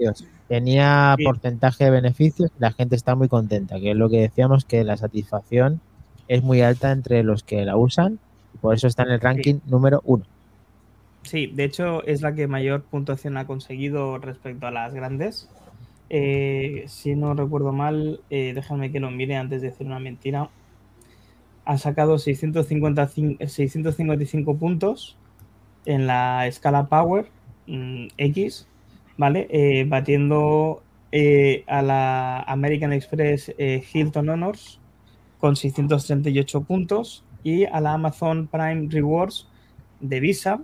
Beneficios. 0.00 0.28
Tenía 0.48 1.16
porcentaje 1.22 1.84
de 1.84 1.90
beneficios 1.90 2.50
y 2.56 2.60
la 2.60 2.72
gente 2.72 2.96
está 2.96 3.14
muy 3.14 3.28
contenta, 3.28 3.78
que 3.78 3.92
es 3.92 3.96
lo 3.96 4.08
que 4.08 4.20
decíamos 4.20 4.64
que 4.64 4.84
la 4.84 4.96
satisfacción 4.96 5.80
es 6.28 6.42
muy 6.42 6.60
alta 6.60 6.92
entre 6.92 7.22
los 7.22 7.42
que 7.42 7.64
la 7.64 7.76
usan 7.76 8.18
y 8.54 8.58
por 8.58 8.74
eso 8.74 8.86
está 8.86 9.02
en 9.04 9.10
el 9.10 9.20
ranking 9.20 9.60
número 9.66 10.02
uno. 10.04 10.24
Sí, 11.22 11.46
de 11.48 11.64
hecho 11.64 12.02
es 12.04 12.22
la 12.22 12.34
que 12.34 12.46
mayor 12.46 12.82
puntuación 12.82 13.36
ha 13.36 13.46
conseguido 13.46 14.18
respecto 14.18 14.66
a 14.66 14.70
las 14.70 14.94
grandes. 14.94 15.48
Eh, 16.08 16.84
si 16.88 17.14
no 17.14 17.34
recuerdo 17.34 17.72
mal, 17.72 18.20
eh, 18.30 18.52
déjame 18.54 18.90
que 18.90 19.00
lo 19.00 19.10
mire 19.10 19.36
antes 19.36 19.62
de 19.62 19.70
decir 19.70 19.86
una 19.86 20.00
mentira. 20.00 20.50
Ha 21.64 21.78
sacado 21.78 22.18
655, 22.18 23.46
655 23.46 24.56
puntos 24.56 25.16
en 25.84 26.06
la 26.06 26.46
escala 26.46 26.86
Power 26.88 27.26
mm, 27.66 28.08
X, 28.16 28.66
¿vale? 29.20 29.46
Eh, 29.50 29.84
batiendo 29.86 30.82
a 31.66 31.82
la 31.82 32.40
American 32.42 32.92
Express 32.92 33.52
Hilton 33.58 34.28
Honors 34.28 34.78
con 35.40 35.56
638 35.56 36.60
puntos 36.62 37.24
y 37.42 37.64
a 37.64 37.80
la 37.80 37.94
Amazon 37.94 38.46
Prime 38.46 38.88
Rewards 38.90 39.46
de 40.00 40.20
Visa 40.20 40.60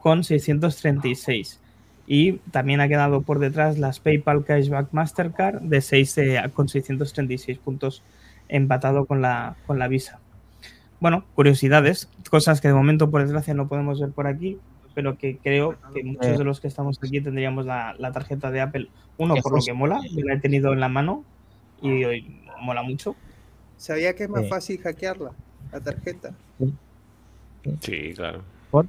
con 0.00 0.24
636. 0.24 1.60
Y 2.06 2.32
también 2.50 2.80
ha 2.80 2.88
quedado 2.88 3.22
por 3.22 3.38
detrás 3.38 3.78
las 3.78 4.00
PayPal 4.00 4.44
Cashback 4.44 4.92
Mastercard 4.92 5.60
de 5.60 5.80
6 5.80 6.18
eh, 6.18 6.42
con 6.54 6.68
636 6.68 7.58
puntos 7.58 8.02
empatado 8.48 9.04
con 9.04 9.22
la, 9.22 9.56
con 9.66 9.78
la 9.78 9.86
Visa. 9.86 10.18
Bueno, 10.98 11.24
curiosidades, 11.34 12.10
cosas 12.28 12.60
que 12.60 12.68
de 12.68 12.74
momento 12.74 13.10
por 13.10 13.22
desgracia 13.22 13.54
no 13.54 13.68
podemos 13.68 14.00
ver 14.00 14.10
por 14.10 14.26
aquí, 14.26 14.58
pero 14.94 15.16
que 15.16 15.38
creo 15.38 15.76
que 15.94 16.02
muchos 16.02 16.38
de 16.38 16.44
los 16.44 16.60
que 16.60 16.68
estamos 16.68 16.98
aquí 17.02 17.20
tendríamos 17.20 17.66
la, 17.66 18.10
tarjeta 18.12 18.50
de 18.50 18.60
Apple. 18.60 18.88
Uno, 19.18 19.34
por 19.36 19.56
lo 19.56 19.64
que 19.64 19.72
mola, 19.72 20.00
la 20.12 20.34
he 20.34 20.40
tenido 20.40 20.72
en 20.72 20.80
la 20.80 20.88
mano 20.88 21.24
y 21.82 22.04
hoy 22.04 22.40
mola 22.60 22.82
mucho. 22.82 23.16
¿Sabía 23.76 24.14
que 24.14 24.24
es 24.24 24.30
más 24.30 24.48
fácil 24.48 24.80
hackearla, 24.80 25.32
la 25.72 25.80
tarjeta? 25.80 26.34
Sí, 27.80 28.12
claro. 28.14 28.42
¿Por? 28.70 28.86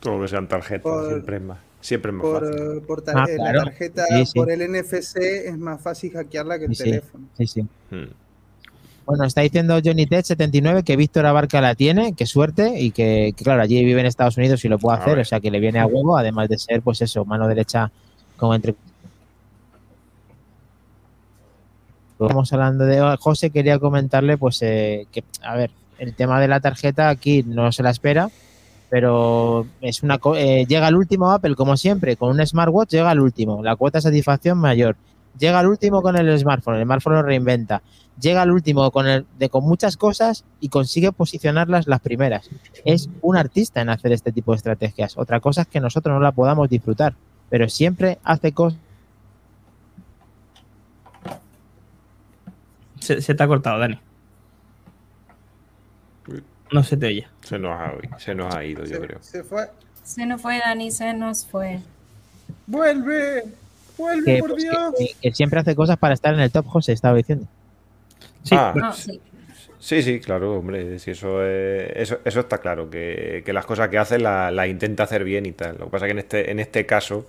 Todo 0.00 0.22
que 0.22 0.28
sean 0.28 0.48
tarjetas, 0.48 1.08
siempre 1.08 1.36
es 1.36 1.42
más. 1.42 1.58
Siempre 1.80 2.10
es 2.10 2.16
más 2.16 2.22
por, 2.22 2.46
fácil. 2.46 2.76
Eh, 2.76 2.80
por 2.80 3.02
ah, 3.08 3.26
la 3.38 3.52
tarjeta, 3.64 4.04
por 4.34 4.50
el 4.50 4.72
NFC 4.72 5.16
es 5.16 5.58
más 5.58 5.80
fácil 5.80 6.12
hackearla 6.12 6.58
que 6.58 6.64
el 6.66 6.76
teléfono. 6.76 7.28
Sí, 7.36 7.46
sí. 7.46 7.62
Hmm. 7.90 8.23
Bueno, 9.06 9.24
está 9.24 9.42
diciendo 9.42 9.78
Johnny 9.84 10.06
Ted 10.06 10.24
79 10.24 10.82
que 10.82 10.96
Víctor 10.96 11.26
Abarca 11.26 11.60
la 11.60 11.74
tiene, 11.74 12.14
qué 12.14 12.26
suerte, 12.26 12.80
y 12.80 12.90
que, 12.90 13.34
claro, 13.36 13.60
allí 13.60 13.84
vive 13.84 14.00
en 14.00 14.06
Estados 14.06 14.38
Unidos 14.38 14.64
y 14.64 14.68
lo 14.68 14.78
puede 14.78 14.98
hacer, 14.98 15.18
o 15.18 15.24
sea 15.24 15.40
que 15.40 15.50
le 15.50 15.60
viene 15.60 15.78
a 15.78 15.86
huevo, 15.86 16.16
además 16.16 16.48
de 16.48 16.58
ser, 16.58 16.80
pues 16.80 17.02
eso, 17.02 17.24
mano 17.26 17.46
derecha 17.46 17.90
como 18.38 18.54
entre. 18.54 18.74
Estamos 22.18 22.50
hablando 22.52 22.86
de 22.86 23.16
José, 23.20 23.50
quería 23.50 23.78
comentarle, 23.78 24.38
pues 24.38 24.62
eh, 24.62 25.06
que, 25.12 25.22
a 25.42 25.54
ver, 25.56 25.70
el 25.98 26.14
tema 26.14 26.40
de 26.40 26.48
la 26.48 26.60
tarjeta 26.60 27.10
aquí 27.10 27.42
no 27.42 27.72
se 27.72 27.82
la 27.82 27.90
espera, 27.90 28.30
pero 28.88 29.66
es 29.82 30.02
una 30.02 30.18
eh, 30.36 30.64
llega 30.66 30.86
al 30.86 30.96
último 30.96 31.30
Apple 31.30 31.54
como 31.56 31.76
siempre 31.76 32.16
con 32.16 32.30
un 32.30 32.46
smartwatch 32.46 32.90
llega 32.90 33.10
al 33.10 33.20
último 33.20 33.62
la 33.62 33.74
cuota 33.74 33.98
de 33.98 34.02
satisfacción 34.02 34.58
mayor 34.58 34.96
llega 35.38 35.58
al 35.58 35.66
último 35.66 36.02
con 36.02 36.16
el 36.16 36.38
smartphone 36.38 36.76
el 36.76 36.84
smartphone 36.84 37.14
lo 37.14 37.22
reinventa 37.22 37.82
llega 38.20 38.42
al 38.42 38.50
último 38.50 38.90
con 38.90 39.06
el 39.06 39.26
de 39.38 39.48
con 39.48 39.64
muchas 39.64 39.96
cosas 39.96 40.44
y 40.60 40.68
consigue 40.68 41.12
posicionarlas 41.12 41.86
las 41.86 42.00
primeras 42.00 42.48
es 42.84 43.08
un 43.22 43.36
artista 43.36 43.80
en 43.80 43.88
hacer 43.88 44.12
este 44.12 44.32
tipo 44.32 44.52
de 44.52 44.56
estrategias 44.56 45.16
otra 45.18 45.40
cosa 45.40 45.62
es 45.62 45.68
que 45.68 45.80
nosotros 45.80 46.14
no 46.14 46.20
la 46.20 46.32
podamos 46.32 46.68
disfrutar 46.68 47.14
pero 47.50 47.68
siempre 47.68 48.18
hace 48.24 48.52
cosas 48.52 48.78
se, 53.00 53.20
se 53.20 53.34
te 53.34 53.42
ha 53.42 53.46
cortado 53.46 53.78
Dani 53.78 53.98
no 56.74 56.82
se 56.82 56.96
te 56.96 57.06
oye. 57.06 57.28
Se 57.42 57.56
nos 57.56 57.80
ha, 57.80 58.18
se 58.18 58.34
nos 58.34 58.52
ha 58.52 58.64
ido, 58.64 58.84
yo 58.84 59.00
creo. 59.00 59.18
Se 59.22 59.44
fue. 59.44 59.70
Se 60.02 60.26
nos 60.26 60.42
fue, 60.42 60.58
Dani, 60.58 60.90
se 60.90 61.14
nos 61.14 61.46
fue. 61.46 61.80
¡Vuelve! 62.66 63.44
¡Vuelve, 63.96 64.38
por 64.38 64.50
pues, 64.50 64.62
Dios! 64.62 64.94
Que, 65.20 65.32
siempre 65.32 65.60
hace 65.60 65.74
cosas 65.74 65.96
para 65.96 66.14
estar 66.14 66.34
en 66.34 66.40
el 66.40 66.50
top, 66.50 66.66
José, 66.66 66.92
estaba 66.92 67.16
diciendo. 67.16 67.46
Sí, 68.42 68.54
ah, 68.58 68.74
ah, 68.82 68.92
sí. 68.92 70.02
sí. 70.02 70.20
claro, 70.20 70.58
hombre. 70.58 70.98
Si 70.98 71.12
eso, 71.12 71.44
eso, 71.44 72.18
eso 72.24 72.40
está 72.40 72.58
claro, 72.58 72.90
que, 72.90 73.42
las 73.46 73.66
cosas 73.66 73.88
que 73.88 73.98
hace 73.98 74.18
las 74.18 74.52
la 74.52 74.66
intenta 74.66 75.04
hacer 75.04 75.24
bien 75.24 75.46
y 75.46 75.52
tal. 75.52 75.78
Lo 75.78 75.86
que 75.86 75.90
pasa 75.90 76.06
es 76.06 76.08
que 76.08 76.12
en 76.12 76.18
este, 76.18 76.50
en 76.50 76.60
este 76.60 76.86
caso 76.86 77.26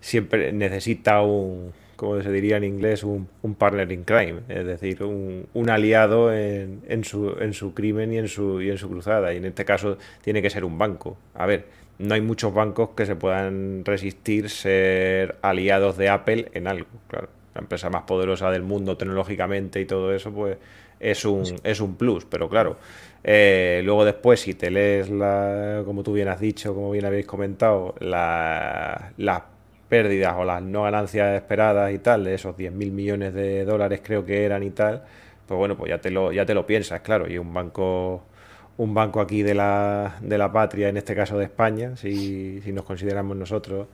siempre 0.00 0.52
necesita 0.52 1.20
un, 1.22 1.72
como 2.00 2.22
se 2.22 2.32
diría 2.32 2.56
en 2.56 2.64
inglés, 2.64 3.04
un, 3.04 3.28
partner 3.58 3.92
in 3.92 4.04
crime, 4.04 4.40
es 4.48 4.64
decir, 4.64 5.02
un, 5.02 5.68
aliado 5.68 6.32
en, 6.32 6.80
en, 6.88 7.04
su, 7.04 7.36
en 7.38 7.52
su 7.52 7.74
crimen 7.74 8.10
y 8.14 8.16
en 8.16 8.26
su, 8.28 8.62
y 8.62 8.70
en 8.70 8.78
su 8.78 8.88
cruzada. 8.88 9.34
Y 9.34 9.36
en 9.36 9.44
este 9.44 9.66
caso 9.66 9.98
tiene 10.22 10.40
que 10.40 10.48
ser 10.48 10.64
un 10.64 10.78
banco. 10.78 11.18
A 11.34 11.44
ver, 11.44 11.66
no 12.00 12.14
hay 12.14 12.22
muchos 12.22 12.52
bancos 12.54 12.90
que 12.96 13.04
se 13.04 13.14
puedan 13.14 13.84
resistir 13.84 14.48
ser 14.48 15.36
aliados 15.42 15.98
de 15.98 16.08
Apple 16.08 16.50
en 16.54 16.66
algo, 16.66 16.88
claro. 17.08 17.28
La 17.54 17.60
empresa 17.60 17.90
más 17.90 18.04
poderosa 18.04 18.50
del 18.50 18.62
mundo 18.62 18.96
tecnológicamente 18.96 19.80
y 19.80 19.84
todo 19.84 20.14
eso, 20.14 20.32
pues 20.32 20.56
es 20.98 21.24
un, 21.24 21.44
es 21.62 21.80
un 21.80 21.96
plus, 21.96 22.24
pero 22.24 22.48
claro. 22.48 22.78
Eh, 23.22 23.82
luego 23.84 24.04
después, 24.04 24.40
si 24.40 24.54
te 24.54 24.70
lees, 24.70 25.10
la, 25.10 25.82
como 25.84 26.02
tú 26.02 26.12
bien 26.12 26.28
has 26.28 26.40
dicho, 26.40 26.74
como 26.74 26.90
bien 26.90 27.04
habéis 27.04 27.26
comentado, 27.26 27.94
la, 27.98 29.12
las 29.18 29.42
pérdidas 29.88 30.34
o 30.38 30.44
las 30.44 30.62
no 30.62 30.84
ganancias 30.84 31.34
esperadas 31.34 31.92
y 31.92 31.98
tal, 31.98 32.24
de 32.24 32.34
esos 32.34 32.56
10.000 32.56 32.92
millones 32.92 33.34
de 33.34 33.64
dólares 33.64 34.00
creo 34.02 34.24
que 34.24 34.44
eran 34.44 34.62
y 34.62 34.70
tal, 34.70 35.02
pues 35.46 35.58
bueno, 35.58 35.76
pues 35.76 35.90
ya 35.90 36.00
te 36.00 36.10
lo, 36.10 36.32
ya 36.32 36.46
te 36.46 36.54
lo 36.54 36.64
piensas, 36.64 37.00
claro, 37.00 37.28
y 37.30 37.36
un 37.36 37.52
banco 37.52 38.22
un 38.80 38.94
banco 38.94 39.20
aquí 39.20 39.42
de 39.42 39.52
la, 39.52 40.16
de 40.22 40.38
la 40.38 40.50
patria, 40.50 40.88
en 40.88 40.96
este 40.96 41.14
caso 41.14 41.36
de 41.36 41.44
España, 41.44 41.96
si, 41.96 42.62
si 42.62 42.72
nos 42.72 42.84
consideramos 42.84 43.36
nosotros 43.36 43.88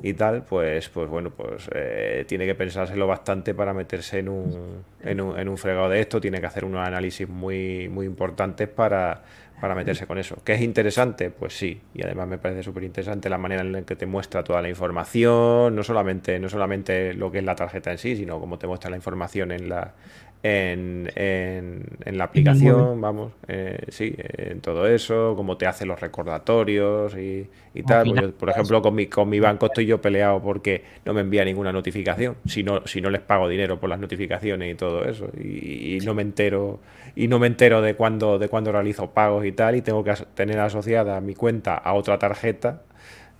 y 0.00 0.14
tal, 0.14 0.44
pues, 0.44 0.88
pues 0.90 1.08
bueno, 1.08 1.30
pues 1.30 1.68
eh, 1.74 2.24
tiene 2.28 2.46
que 2.46 2.54
pensárselo 2.54 3.08
bastante 3.08 3.52
para 3.52 3.74
meterse 3.74 4.20
en 4.20 4.28
un, 4.28 4.84
en, 5.02 5.20
un, 5.20 5.36
en 5.36 5.48
un 5.48 5.58
fregado 5.58 5.88
de 5.88 5.98
esto, 5.98 6.20
tiene 6.20 6.38
que 6.38 6.46
hacer 6.46 6.64
unos 6.64 6.86
análisis 6.86 7.28
muy, 7.28 7.88
muy 7.88 8.06
importantes 8.06 8.68
para, 8.68 9.24
para 9.60 9.74
meterse 9.74 10.06
con 10.06 10.18
eso. 10.18 10.36
¿Que 10.44 10.54
es 10.54 10.60
interesante? 10.60 11.30
Pues 11.30 11.58
sí, 11.58 11.80
y 11.92 12.04
además 12.04 12.28
me 12.28 12.38
parece 12.38 12.62
súper 12.62 12.84
interesante 12.84 13.28
la 13.28 13.38
manera 13.38 13.62
en 13.62 13.72
la 13.72 13.82
que 13.82 13.96
te 13.96 14.06
muestra 14.06 14.44
toda 14.44 14.62
la 14.62 14.68
información, 14.68 15.74
no 15.74 15.82
solamente, 15.82 16.38
no 16.38 16.48
solamente 16.48 17.12
lo 17.12 17.32
que 17.32 17.38
es 17.38 17.44
la 17.44 17.56
tarjeta 17.56 17.90
en 17.90 17.98
sí, 17.98 18.14
sino 18.14 18.38
cómo 18.38 18.56
te 18.56 18.68
muestra 18.68 18.88
la 18.88 18.96
información 18.96 19.50
en 19.50 19.68
la, 19.68 19.94
en, 20.42 21.10
en, 21.16 22.18
la 22.18 22.24
aplicación, 22.24 23.00
vamos, 23.00 23.32
eh, 23.48 23.84
sí, 23.88 24.14
en 24.16 24.60
todo 24.60 24.86
eso, 24.86 25.34
cómo 25.36 25.56
te 25.56 25.66
hace 25.66 25.84
los 25.84 26.00
recordatorios 26.00 27.16
y, 27.16 27.48
tal. 27.86 28.12
Pues 28.12 28.32
por 28.32 28.50
ejemplo, 28.50 28.82
con 28.82 28.94
mi, 28.94 29.06
con 29.06 29.28
mi 29.28 29.40
banco 29.40 29.66
estoy 29.66 29.86
yo 29.86 30.00
peleado 30.00 30.40
porque 30.40 30.84
no 31.04 31.12
me 31.12 31.20
envía 31.22 31.44
ninguna 31.44 31.72
notificación, 31.72 32.36
si 32.46 32.62
no, 32.62 32.86
si 32.86 33.00
no 33.00 33.10
les 33.10 33.20
pago 33.20 33.48
dinero 33.48 33.80
por 33.80 33.90
las 33.90 33.98
notificaciones 33.98 34.72
y 34.72 34.74
todo 34.76 35.04
eso, 35.04 35.28
y, 35.36 35.98
no 36.04 36.14
me 36.14 36.22
entero 36.22 36.80
y 37.16 37.26
no 37.26 37.38
me 37.38 37.48
entero 37.48 37.82
de 37.82 37.94
cuándo 37.94 38.38
de 38.38 38.48
cuándo 38.48 38.70
realizo 38.70 39.10
pagos 39.10 39.44
y 39.44 39.52
tal, 39.52 39.74
y 39.76 39.82
tengo 39.82 40.04
que 40.04 40.14
tener 40.34 40.60
asociada 40.60 41.20
mi 41.20 41.34
cuenta 41.34 41.74
a 41.74 41.94
otra 41.94 42.18
tarjeta 42.18 42.82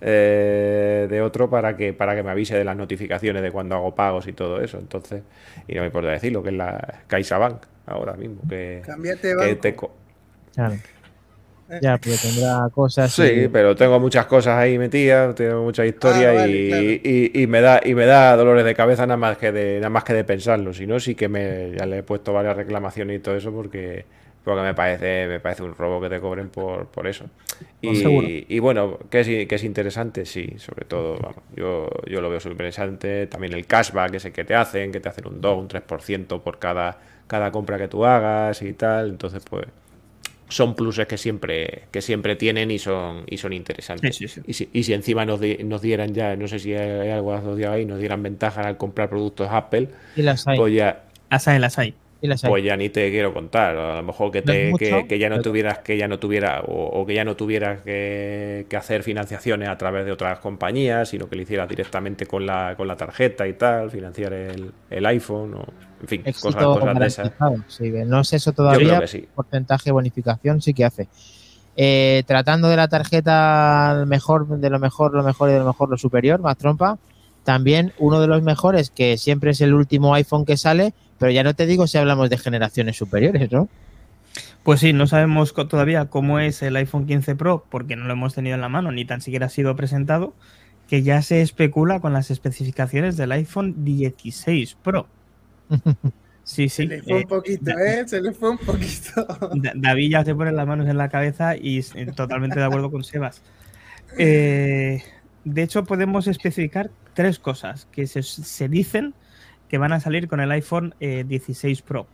eh, 0.01 1.07
de 1.09 1.21
otro 1.21 1.49
para 1.49 1.75
que, 1.75 1.93
para 1.93 2.15
que 2.15 2.23
me 2.23 2.31
avise 2.31 2.57
de 2.57 2.63
las 2.63 2.77
notificaciones 2.77 3.41
de 3.41 3.51
cuando 3.51 3.75
hago 3.75 3.95
pagos 3.95 4.27
y 4.27 4.33
todo 4.33 4.61
eso. 4.61 4.77
Entonces, 4.77 5.23
y 5.67 5.75
no 5.75 5.81
me 5.81 5.87
importa 5.87 6.09
decirlo, 6.09 6.41
que 6.41 6.49
es 6.49 6.55
la 6.55 7.01
CaixaBank 7.07 7.63
ahora 7.85 8.13
mismo. 8.13 8.41
Que, 8.47 8.81
Cambiate 8.85 9.35
banco. 9.35 9.91
Ya, 11.81 11.99
pero 11.99 12.15
tendrá 12.19 12.67
cosas. 12.73 13.11
Sí, 13.11 13.47
pero 13.51 13.75
tengo 13.75 13.99
muchas 13.99 14.25
cosas 14.25 14.57
ahí 14.57 14.79
metidas, 14.79 15.35
tengo 15.35 15.61
muchas 15.61 15.85
historias 15.85 16.35
ah, 16.35 16.47
y, 16.47 17.45
me 17.47 17.61
da 17.61 17.79
y 17.83 17.93
me 17.93 18.07
da 18.07 18.35
dolores 18.35 18.65
de 18.65 18.73
cabeza 18.73 19.05
nada 19.05 19.17
más 19.17 19.37
que 19.37 19.51
de 19.51 19.75
nada 19.75 19.91
más 19.91 20.03
que 20.03 20.13
de 20.13 20.23
pensarlo. 20.23 20.73
Si 20.73 20.87
no, 20.87 20.99
sí 20.99 21.13
que 21.13 21.29
me 21.29 21.73
ya 21.77 21.85
le 21.85 21.99
he 21.99 22.03
puesto 22.03 22.33
varias 22.33 22.57
reclamaciones 22.57 23.17
y 23.17 23.19
todo 23.19 23.35
eso 23.35 23.51
porque 23.51 24.05
porque 24.43 24.61
me 24.61 24.73
parece, 24.73 25.27
me 25.27 25.39
parece 25.39 25.63
un 25.63 25.75
robo 25.75 26.01
que 26.01 26.09
te 26.09 26.19
cobren 26.19 26.49
por, 26.49 26.87
por 26.87 27.07
eso. 27.07 27.25
Y, 27.81 28.45
y, 28.47 28.59
bueno, 28.59 28.97
que 29.09 29.19
es, 29.19 29.27
que 29.47 29.55
es 29.55 29.63
interesante, 29.63 30.25
sí, 30.25 30.55
sobre 30.57 30.85
todo, 30.85 31.19
yo, 31.55 31.89
yo 32.07 32.21
lo 32.21 32.29
veo 32.29 32.39
súper 32.39 32.53
interesante. 32.53 33.27
También 33.27 33.53
el 33.53 33.65
cashback, 33.65 34.15
ese 34.15 34.31
que 34.31 34.45
te 34.45 34.55
hacen, 34.55 34.91
que 34.91 34.99
te 34.99 35.09
hacen 35.09 35.27
un 35.27 35.41
2, 35.41 35.57
un 35.57 35.67
3% 35.67 36.41
por 36.41 36.59
cada, 36.59 36.99
cada 37.27 37.51
compra 37.51 37.77
que 37.77 37.87
tú 37.87 38.05
hagas 38.05 38.61
y 38.61 38.73
tal. 38.73 39.09
Entonces, 39.09 39.43
pues 39.49 39.65
son 40.49 40.75
pluses 40.75 41.07
que 41.07 41.17
siempre, 41.17 41.83
que 41.91 42.01
siempre 42.01 42.35
tienen 42.35 42.71
y 42.71 42.79
son, 42.79 43.23
y 43.27 43.37
son 43.37 43.53
interesantes. 43.53 44.19
Y, 44.21 44.27
si, 44.53 44.69
y, 44.73 44.83
si, 44.83 44.93
encima 44.93 45.25
nos, 45.25 45.39
nos, 45.39 45.81
dieran 45.81 46.13
ya, 46.13 46.35
no 46.35 46.47
sé 46.47 46.59
si 46.59 46.73
hay 46.73 47.09
algo 47.09 47.33
asociado 47.33 47.75
ahí, 47.75 47.85
nos 47.85 47.99
dieran 47.99 48.23
ventajas 48.23 48.65
al 48.65 48.77
comprar 48.77 49.09
productos 49.09 49.47
Apple, 49.51 49.89
y 50.15 50.23
las 50.23 50.47
hay. 50.47 50.57
pues 50.57 50.73
ya... 50.73 51.03
Las 51.29 51.47
hay, 51.47 51.59
las 51.59 51.77
hay. 51.77 51.93
Pues 52.21 52.63
ya 52.63 52.75
ni 52.75 52.89
te 52.89 53.09
quiero 53.11 53.33
contar. 53.33 53.77
A 53.77 53.95
lo 53.97 54.03
mejor 54.03 54.31
que, 54.31 54.41
te, 54.41 54.73
que, 54.77 55.19
ya 55.19 55.29
no 55.29 55.41
tuvieras 55.41 55.79
que 55.79 55.97
ya 55.97 56.07
no 56.07 56.19
tuviera 56.19 56.61
o, 56.65 57.05
que 57.05 57.13
ya 57.13 57.23
no 57.23 57.35
tuvieras 57.35 57.81
que, 57.81 58.65
hacer 58.77 59.03
financiaciones 59.03 59.69
a 59.69 59.77
través 59.77 60.05
de 60.05 60.11
otras 60.11 60.39
compañías, 60.39 61.09
sino 61.09 61.29
que 61.29 61.35
lo 61.35 61.41
hicieras 61.43 61.69
directamente 61.69 62.25
con 62.25 62.45
la, 62.45 62.75
con 62.75 62.87
la 62.87 62.95
tarjeta 62.95 63.47
y 63.47 63.53
tal, 63.53 63.89
financiar 63.89 64.33
el, 64.33 64.71
el 64.89 65.05
iPhone 65.05 65.53
o 65.53 65.65
en 66.01 66.07
fin, 66.07 66.23
cosas, 66.23 66.55
cosas 66.55 66.99
de 66.99 67.05
esas. 67.07 67.31
no 68.07 68.23
sé 68.23 68.37
eso 68.37 68.51
todavía. 68.51 69.01
Porcentaje 69.35 69.85
de 69.85 69.91
bonificación 69.91 70.61
sí 70.61 70.73
que 70.73 70.85
hace. 70.85 71.07
Eh, 71.75 72.23
tratando 72.27 72.67
de 72.67 72.75
la 72.75 72.87
tarjeta 72.89 74.03
mejor, 74.05 74.47
de 74.47 74.69
lo 74.69 74.79
mejor, 74.79 75.13
lo 75.13 75.23
mejor 75.23 75.49
y 75.49 75.53
de 75.53 75.59
lo 75.59 75.65
mejor, 75.65 75.89
lo 75.89 75.97
superior, 75.97 76.39
más 76.41 76.57
trompa. 76.57 76.97
También 77.43 77.93
uno 77.97 78.19
de 78.19 78.27
los 78.27 78.43
mejores, 78.43 78.89
que 78.89 79.17
siempre 79.17 79.51
es 79.51 79.61
el 79.61 79.73
último 79.73 80.13
iPhone 80.13 80.45
que 80.45 80.57
sale, 80.57 80.93
pero 81.17 81.31
ya 81.31 81.43
no 81.43 81.53
te 81.53 81.65
digo 81.65 81.87
si 81.87 81.97
hablamos 81.97 82.29
de 82.29 82.37
generaciones 82.37 82.97
superiores, 82.97 83.51
¿no? 83.51 83.69
Pues 84.63 84.81
sí, 84.81 84.93
no 84.93 85.07
sabemos 85.07 85.53
todavía 85.53 86.05
cómo 86.05 86.39
es 86.39 86.61
el 86.61 86.75
iPhone 86.75 87.07
15 87.07 87.35
Pro 87.35 87.65
porque 87.69 87.95
no 87.95 88.05
lo 88.05 88.13
hemos 88.13 88.35
tenido 88.35 88.55
en 88.55 88.61
la 88.61 88.69
mano, 88.69 88.91
ni 88.91 89.05
tan 89.05 89.21
siquiera 89.21 89.47
ha 89.47 89.49
sido 89.49 89.75
presentado, 89.75 90.33
que 90.87 91.01
ya 91.01 91.21
se 91.21 91.41
especula 91.41 91.99
con 91.99 92.13
las 92.13 92.29
especificaciones 92.29 93.17
del 93.17 93.31
iPhone 93.31 93.83
16 93.83 94.77
Pro. 94.83 95.07
Sí, 96.49 96.67
sí. 96.67 96.87
Se 96.87 96.87
le 96.87 97.03
fue 97.03 97.13
un 97.13 97.21
eh, 97.21 97.25
poquito, 97.27 97.71
¿eh? 97.77 98.07
Se 98.07 98.19
le 98.19 98.31
fue 98.31 98.49
un 98.49 98.57
poquito. 98.57 99.27
David 99.75 100.09
ya 100.09 100.25
se 100.25 100.33
pone 100.33 100.51
las 100.51 100.65
manos 100.65 100.87
en 100.87 100.97
la 100.97 101.07
cabeza 101.07 101.55
y 101.55 101.83
totalmente 102.15 102.59
de 102.59 102.65
acuerdo 102.65 102.89
con 102.89 103.03
Sebas. 103.03 103.43
Eh, 104.17 105.03
de 105.45 105.63
hecho, 105.63 105.83
podemos 105.85 106.27
especificar 106.27 106.91
tres 107.13 107.39
cosas 107.39 107.87
que 107.91 108.07
se, 108.07 108.69
dicen 108.69 109.13
que 109.67 109.77
van 109.77 109.93
a 109.93 109.99
salir 109.99 110.27
con 110.27 110.39
el 110.39 110.51
iPhone 110.51 110.95
16 110.99 111.79
eh, 111.79 111.83
Pro, 111.85 112.07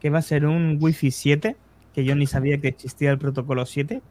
que 0.00 0.10
va 0.10 0.18
a 0.18 0.22
ser 0.22 0.46
un 0.46 0.78
Wi-Fi 0.80 1.10
7, 1.10 1.56
que 1.94 2.04
yo 2.04 2.14
ni 2.14 2.26
sabía 2.26 2.58
que 2.58 2.68
existía 2.68 3.10
el 3.10 3.18
protocolo 3.18 3.66
7, 3.66 4.02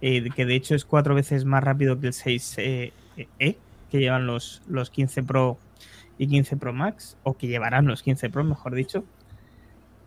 eh, 0.00 0.30
que 0.34 0.46
de 0.46 0.54
hecho 0.54 0.74
es 0.74 0.84
cuatro 0.84 1.14
veces 1.14 1.44
más 1.44 1.64
rápido 1.64 1.98
que 1.98 2.08
el 2.08 2.12
6E, 2.12 2.92
eh, 3.38 3.56
que 3.90 3.98
llevan 3.98 4.26
los, 4.26 4.62
los 4.68 4.90
15 4.90 5.22
Pro 5.24 5.58
y 6.18 6.28
15 6.28 6.56
Pro 6.56 6.72
Max, 6.72 7.16
o 7.24 7.36
que 7.36 7.48
llevarán 7.48 7.86
los 7.86 8.02
15 8.02 8.30
Pro, 8.30 8.44
mejor 8.44 8.74
dicho. 8.74 9.04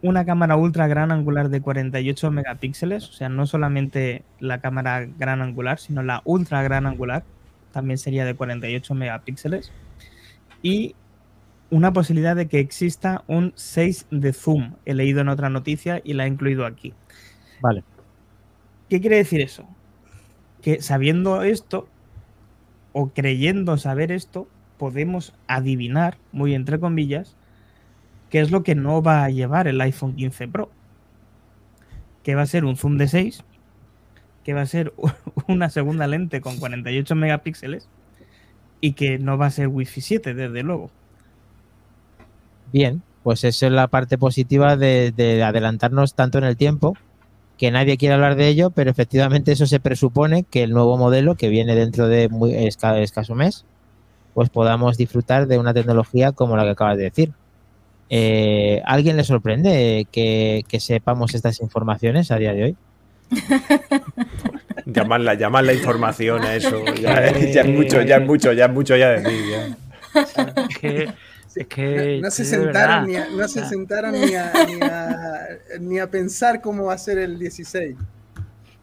Una 0.01 0.25
cámara 0.25 0.55
ultra 0.55 0.87
gran 0.87 1.11
angular 1.11 1.49
de 1.49 1.61
48 1.61 2.31
megapíxeles, 2.31 3.09
o 3.09 3.13
sea, 3.13 3.29
no 3.29 3.45
solamente 3.45 4.23
la 4.39 4.59
cámara 4.59 5.05
gran 5.05 5.41
angular, 5.41 5.77
sino 5.77 6.01
la 6.01 6.21
ultra 6.25 6.63
gran 6.63 6.87
angular, 6.87 7.23
también 7.71 7.97
sería 7.97 8.25
de 8.25 8.35
48 8.35 8.93
megapíxeles. 8.93 9.71
Y 10.61 10.95
una 11.71 11.93
posibilidad 11.93 12.35
de 12.35 12.47
que 12.47 12.59
exista 12.59 13.23
un 13.27 13.53
6 13.55 14.07
de 14.11 14.33
zoom. 14.33 14.75
He 14.85 14.93
leído 14.93 15.21
en 15.21 15.29
otra 15.29 15.49
noticia 15.49 16.01
y 16.03 16.13
la 16.13 16.25
he 16.25 16.27
incluido 16.27 16.65
aquí. 16.65 16.93
Vale. 17.61 17.83
¿Qué 18.89 18.99
quiere 18.99 19.15
decir 19.15 19.41
eso? 19.41 19.65
Que 20.61 20.81
sabiendo 20.81 21.43
esto, 21.43 21.87
o 22.91 23.09
creyendo 23.09 23.77
saber 23.77 24.11
esto, 24.11 24.49
podemos 24.77 25.33
adivinar, 25.47 26.17
muy 26.33 26.53
entre 26.53 26.79
comillas, 26.79 27.37
qué 28.29 28.41
es 28.41 28.51
lo 28.51 28.63
que 28.63 28.75
no 28.75 29.01
va 29.01 29.23
a 29.23 29.29
llevar 29.29 29.67
el 29.67 29.79
iPhone 29.79 30.15
15 30.15 30.47
Pro. 30.49 30.69
Que 32.23 32.35
va 32.35 32.41
a 32.41 32.47
ser 32.47 32.65
un 32.65 32.75
zoom 32.75 32.97
de 32.97 33.07
6, 33.07 33.45
que 34.43 34.53
va 34.53 34.61
a 34.61 34.65
ser 34.65 34.93
una 35.47 35.69
segunda 35.69 36.07
lente 36.07 36.41
con 36.41 36.57
48 36.57 37.15
megapíxeles 37.15 37.87
y 38.79 38.93
que 38.93 39.19
no 39.19 39.37
va 39.37 39.47
a 39.47 39.51
ser 39.51 39.67
Wi-Fi 39.67 40.01
7, 40.01 40.33
desde 40.33 40.63
luego. 40.63 40.89
Bien, 42.73 43.03
pues 43.23 43.43
eso 43.43 43.67
es 43.67 43.71
la 43.71 43.87
parte 43.87 44.17
positiva 44.17 44.75
de, 44.75 45.43
adelantarnos 45.45 46.15
tanto 46.15 46.37
en 46.39 46.45
el 46.45 46.57
tiempo, 46.57 46.97
que 47.57 47.69
nadie 47.69 47.97
quiere 47.97 48.15
hablar 48.15 48.35
de 48.35 48.47
ello, 48.47 48.71
pero 48.71 48.89
efectivamente 48.89 49.51
eso 49.51 49.67
se 49.67 49.79
presupone 49.79 50.43
que 50.43 50.63
el 50.63 50.71
nuevo 50.71 50.97
modelo, 50.97 51.35
que 51.35 51.49
viene 51.49 51.75
dentro 51.75 52.07
de 52.07 52.27
muy 52.29 52.55
escaso 52.55 53.35
mes, 53.35 53.65
pues 54.33 54.49
podamos 54.49 54.97
disfrutar 54.97 55.47
de 55.47 55.59
una 55.59 55.73
tecnología 55.73 56.31
como 56.31 56.55
la 56.55 56.63
que 56.63 56.69
acabas 56.69 56.97
de 56.97 57.03
decir. 57.03 57.33
Eh, 58.09 58.81
¿Alguien 58.85 59.15
le 59.15 59.23
sorprende 59.23 60.07
que, 60.11 60.65
sepamos 60.79 61.35
estas 61.35 61.61
informaciones 61.61 62.31
a 62.31 62.37
día 62.37 62.53
de 62.53 62.63
hoy? 62.63 62.77
llamarla, 64.85 65.33
llamar 65.35 65.63
la 65.63 65.73
información 65.73 66.41
a 66.43 66.55
eso, 66.55 66.83
ya, 67.01 67.27
es 67.27 67.67
mucho, 67.67 68.01
ya 68.01 68.17
es 68.17 68.25
mucho, 68.25 68.53
ya 68.53 68.65
es 68.65 68.71
mucho 68.71 68.95
ya 68.95 69.09
de 69.09 69.29
mí. 69.29 69.49
Ya. 69.49 69.77
Es 71.55 71.67
que 71.67 72.19
no, 72.21 72.31
se 72.31 72.45
sentaron, 72.45 73.07
ni 73.07 73.17
a, 73.17 73.27
no 73.29 73.47
se 73.47 73.65
sentaron 73.65 74.13
ni 74.13 74.35
a, 74.35 74.53
ni, 75.79 75.99
a, 75.99 76.09
pensar 76.09 76.61
cómo 76.61 76.85
va 76.85 76.93
a 76.93 76.97
ser 76.97 77.17
el 77.17 77.37
16. 77.37 77.97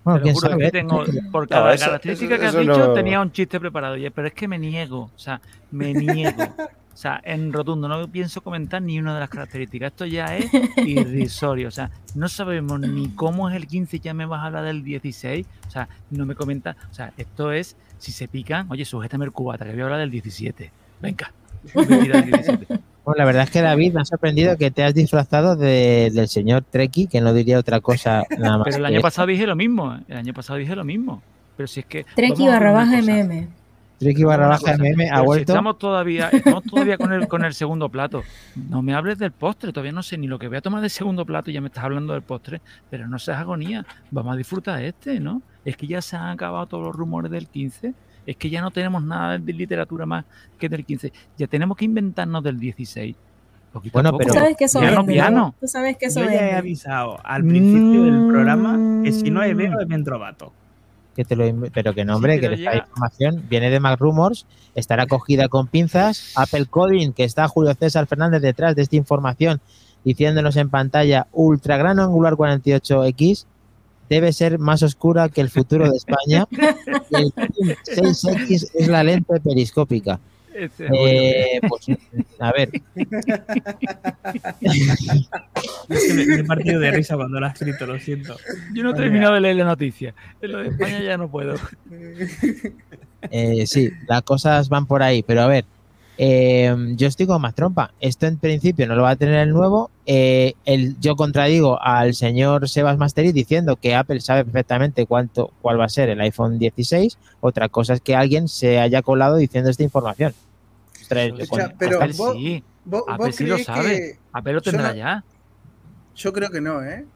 Bueno, 0.04 0.22
Te 0.22 0.32
juro 0.32 0.58
que 0.58 0.70
tengo, 0.70 1.04
por 1.32 1.48
cada 1.48 1.76
característica 1.76 2.38
que 2.38 2.46
has 2.46 2.58
dicho, 2.58 2.92
tenía 2.92 3.20
un 3.20 3.32
chiste 3.32 3.58
preparado. 3.58 3.96
Pero 4.14 4.28
es 4.28 4.34
que 4.34 4.48
me 4.48 4.58
niego, 4.58 5.10
o 5.14 5.18
sea, 5.18 5.40
me 5.70 5.94
niego. 5.94 6.54
O 6.98 7.00
sea, 7.00 7.20
en 7.22 7.52
rotundo, 7.52 7.86
no 7.86 8.08
pienso 8.08 8.40
comentar 8.40 8.82
ni 8.82 8.98
una 8.98 9.14
de 9.14 9.20
las 9.20 9.28
características. 9.28 9.92
Esto 9.92 10.04
ya 10.04 10.36
es 10.36 10.50
irrisorio. 10.84 11.68
O 11.68 11.70
sea, 11.70 11.92
no 12.16 12.28
sabemos 12.28 12.80
ni 12.80 13.10
cómo 13.10 13.48
es 13.48 13.54
el 13.54 13.68
15, 13.68 14.00
ya 14.00 14.14
me 14.14 14.26
vas 14.26 14.40
a 14.40 14.46
hablar 14.46 14.64
del 14.64 14.82
16. 14.82 15.46
O 15.68 15.70
sea, 15.70 15.88
no 16.10 16.26
me 16.26 16.34
comentas. 16.34 16.74
O 16.90 16.94
sea, 16.94 17.12
esto 17.16 17.52
es, 17.52 17.76
si 17.98 18.10
se 18.10 18.26
pican, 18.26 18.66
oye, 18.68 18.84
sujétame 18.84 19.26
el 19.26 19.30
cubata, 19.30 19.64
que 19.64 19.70
voy 19.74 19.82
a 19.82 19.84
hablar 19.84 20.00
del 20.00 20.10
17. 20.10 20.72
Venga. 21.00 21.32
Bueno, 23.04 23.20
la 23.20 23.24
verdad 23.24 23.44
es 23.44 23.50
que 23.50 23.62
David 23.62 23.94
me 23.94 24.02
ha 24.02 24.04
sorprendido 24.04 24.58
que 24.58 24.70
te 24.70 24.84
has 24.84 24.92
disfrazado 24.92 25.56
del 25.56 26.28
señor 26.28 26.62
Treki, 26.70 27.06
que 27.06 27.22
no 27.22 27.32
diría 27.32 27.58
otra 27.58 27.80
cosa 27.80 28.24
nada 28.38 28.58
más. 28.58 28.66
Pero 28.66 28.76
el 28.76 28.84
año 28.84 29.00
pasado 29.00 29.28
dije 29.28 29.46
lo 29.46 29.56
mismo, 29.56 29.94
¿eh? 29.94 30.00
el 30.08 30.18
año 30.18 30.34
pasado 30.34 30.58
dije 30.58 30.76
lo 30.76 30.84
mismo. 30.84 31.22
Pero 31.56 31.66
si 31.68 31.80
es 31.80 31.86
que. 31.86 32.04
Treki 32.14 32.46
barra 32.46 32.70
baja 32.70 33.00
MM. 33.00 33.48
Treki 33.98 34.24
barra 34.24 34.48
baja 34.48 34.76
MM 34.76 35.10
ha 35.10 35.22
vuelto. 35.22 35.52
estamos 35.52 35.78
todavía, 35.78 36.28
estamos 36.28 36.62
todavía 36.64 36.96
con 36.96 37.12
el, 37.12 37.26
con 37.26 37.44
el 37.44 37.54
segundo 37.54 37.88
plato. 37.88 38.22
No 38.68 38.80
me 38.82 38.94
hables 38.94 39.18
del 39.18 39.32
postre, 39.32 39.72
todavía 39.72 39.92
no 39.92 40.02
sé 40.02 40.16
ni 40.18 40.26
lo 40.26 40.38
que 40.38 40.48
voy 40.48 40.58
a 40.58 40.60
tomar 40.60 40.80
del 40.80 40.90
segundo 40.90 41.26
plato 41.26 41.50
y 41.50 41.54
ya 41.54 41.60
me 41.60 41.66
estás 41.66 41.84
hablando 41.84 42.12
del 42.12 42.22
postre, 42.22 42.60
pero 42.90 43.08
no 43.08 43.18
seas 43.18 43.38
agonía. 43.38 43.84
Vamos 44.10 44.34
a 44.34 44.36
disfrutar 44.36 44.82
este, 44.82 45.18
¿no? 45.18 45.42
Es 45.64 45.76
que 45.76 45.86
ya 45.86 46.00
se 46.00 46.16
han 46.16 46.28
acabado 46.28 46.66
todos 46.66 46.86
los 46.86 46.96
rumores 46.96 47.30
del 47.30 47.48
15 47.48 47.94
es 48.28 48.36
que 48.36 48.50
ya 48.50 48.60
no 48.60 48.70
tenemos 48.70 49.02
nada 49.02 49.38
de 49.38 49.52
literatura 49.54 50.04
más 50.04 50.22
que 50.58 50.68
del 50.68 50.84
15. 50.84 51.10
Ya 51.38 51.46
tenemos 51.46 51.78
que 51.78 51.86
inventarnos 51.86 52.44
del 52.44 52.60
16. 52.60 53.16
Bueno, 53.90 54.16
pero 54.18 54.28
¿Tú 54.28 54.34
sabes 54.34 54.56
que 54.56 54.64
eso 54.64 54.80
piano, 54.80 55.06
piano. 55.06 55.54
¿Tú 55.58 55.66
sabes 55.66 55.96
que 55.96 56.06
eso 56.06 56.20
Yo 56.20 56.26
ya 56.26 56.50
he 56.50 56.54
avisado 56.54 57.18
al 57.24 57.42
principio 57.42 58.04
del 58.04 58.28
programa 58.28 59.02
que 59.02 59.12
si 59.12 59.30
no 59.30 59.42
es 59.42 59.56
veo 59.56 59.80
es 59.80 59.88
Ventrovato. 59.88 60.52
Que 61.18 61.24
te 61.24 61.34
lo, 61.34 61.44
pero 61.74 61.94
que 61.94 62.04
no, 62.04 62.14
hombre, 62.14 62.38
que 62.38 62.46
esta 62.46 62.76
información 62.76 63.42
viene 63.48 63.70
de 63.70 63.80
Mac 63.80 63.98
Rumors, 63.98 64.46
estará 64.76 65.08
cogida 65.08 65.48
con 65.48 65.66
pinzas. 65.66 66.30
Apple 66.36 66.66
Coding, 66.66 67.12
que 67.12 67.24
está 67.24 67.48
Julio 67.48 67.74
César 67.74 68.06
Fernández 68.06 68.40
detrás 68.40 68.76
de 68.76 68.82
esta 68.82 68.94
información 68.94 69.60
diciéndonos 70.04 70.54
en 70.54 70.70
pantalla 70.70 71.26
ultra 71.32 71.76
gran 71.76 71.98
angular 71.98 72.34
48X 72.34 73.46
debe 74.08 74.32
ser 74.32 74.60
más 74.60 74.84
oscura 74.84 75.28
que 75.28 75.40
el 75.40 75.50
futuro 75.50 75.90
de 75.90 75.96
España 75.96 76.46
y 77.10 77.16
el 77.16 77.32
6X 77.34 78.70
es 78.74 78.88
la 78.88 79.02
lente 79.02 79.40
periscópica. 79.40 80.20
Eh, 80.54 81.60
pues, 81.68 81.86
a 82.38 82.52
ver. 82.52 82.70
es 85.88 86.06
que 86.06 86.14
me, 86.14 86.22
he 86.40 86.44
partido 86.44 86.80
de 86.80 86.90
risa 86.90 87.16
cuando 87.16 87.38
lo 87.40 87.46
has 87.46 87.54
escrito, 87.54 87.86
lo 87.86 87.98
siento. 87.98 88.36
Yo 88.74 88.82
no 88.82 88.90
he 88.90 88.94
terminado 88.94 89.34
de 89.34 89.40
leer 89.40 89.56
la 89.56 89.64
noticia. 89.64 90.14
En 90.40 90.52
lo 90.52 90.58
de 90.58 90.68
España 90.68 91.00
ya 91.00 91.16
no 91.16 91.28
puedo. 91.30 91.54
Eh, 93.32 93.66
sí, 93.66 93.90
las 94.06 94.22
cosas 94.22 94.68
van 94.68 94.86
por 94.86 95.02
ahí, 95.02 95.24
pero 95.24 95.42
a 95.42 95.48
ver. 95.48 95.64
Eh, 96.20 96.74
yo 96.96 97.06
estoy 97.06 97.28
con 97.28 97.40
más 97.40 97.54
trompa. 97.54 97.92
Esto 98.00 98.26
en 98.26 98.38
principio 98.38 98.88
no 98.88 98.96
lo 98.96 99.02
va 99.02 99.10
a 99.10 99.16
tener 99.16 99.36
el 99.36 99.50
nuevo. 99.50 99.92
Eh, 100.04 100.54
el, 100.64 100.98
yo 100.98 101.14
contradigo 101.14 101.80
al 101.80 102.14
señor 102.14 102.68
Sebas 102.68 102.98
Masteri 102.98 103.30
diciendo 103.30 103.76
que 103.76 103.94
Apple 103.94 104.20
sabe 104.20 104.44
perfectamente 104.44 105.06
cuánto, 105.06 105.52
cuál 105.62 105.78
va 105.78 105.84
a 105.84 105.88
ser 105.88 106.08
el 106.08 106.20
iPhone 106.20 106.58
16. 106.58 107.16
Otra 107.40 107.68
cosa 107.68 107.94
es 107.94 108.00
que 108.00 108.16
alguien 108.16 108.48
se 108.48 108.80
haya 108.80 109.00
colado 109.02 109.36
diciendo 109.36 109.70
esta 109.70 109.84
información. 109.84 110.34
pero 111.08 111.36
Apple 112.02 112.12
vos, 112.16 112.34
sí, 112.34 112.64
Apple 113.06 113.32
sí 113.32 113.46
lo 113.46 113.58
sabe. 113.58 114.18
Apple 114.32 114.52
lo 114.54 114.60
tendrá 114.60 114.96
ya. 114.96 115.24
Yo 116.16 116.32
creo 116.32 116.50
que 116.50 116.60
no, 116.60 116.82
¿eh? 116.82 117.06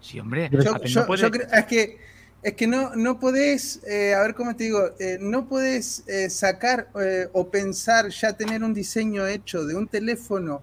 Sí, 0.00 0.18
hombre. 0.18 0.50
Yo, 0.50 0.58
creo, 0.58 1.48
es 1.52 1.64
que 1.66 1.98
es 2.44 2.52
que 2.52 2.66
no, 2.66 2.94
no 2.94 3.18
podés, 3.18 3.80
eh, 3.86 4.12
a 4.14 4.20
ver 4.20 4.34
cómo 4.34 4.54
te 4.54 4.64
digo, 4.64 4.90
eh, 4.98 5.16
no 5.18 5.48
podés 5.48 6.04
eh, 6.06 6.28
sacar 6.28 6.88
o 7.32 7.48
pensar 7.48 8.10
ya 8.10 8.34
tener 8.34 8.62
un 8.62 8.74
diseño 8.74 9.26
hecho 9.26 9.64
de 9.64 9.74
un 9.74 9.88
teléfono 9.88 10.62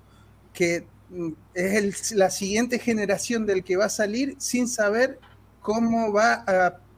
que 0.53 0.85
mm, 1.09 1.29
es 1.55 2.11
la 2.11 2.29
siguiente 2.29 2.77
generación 2.77 3.47
del 3.47 3.63
que 3.63 3.77
va 3.77 3.85
a 3.85 3.89
salir 3.89 4.35
sin 4.37 4.67
saber 4.67 5.19
cómo 5.59 6.13
va 6.13 6.45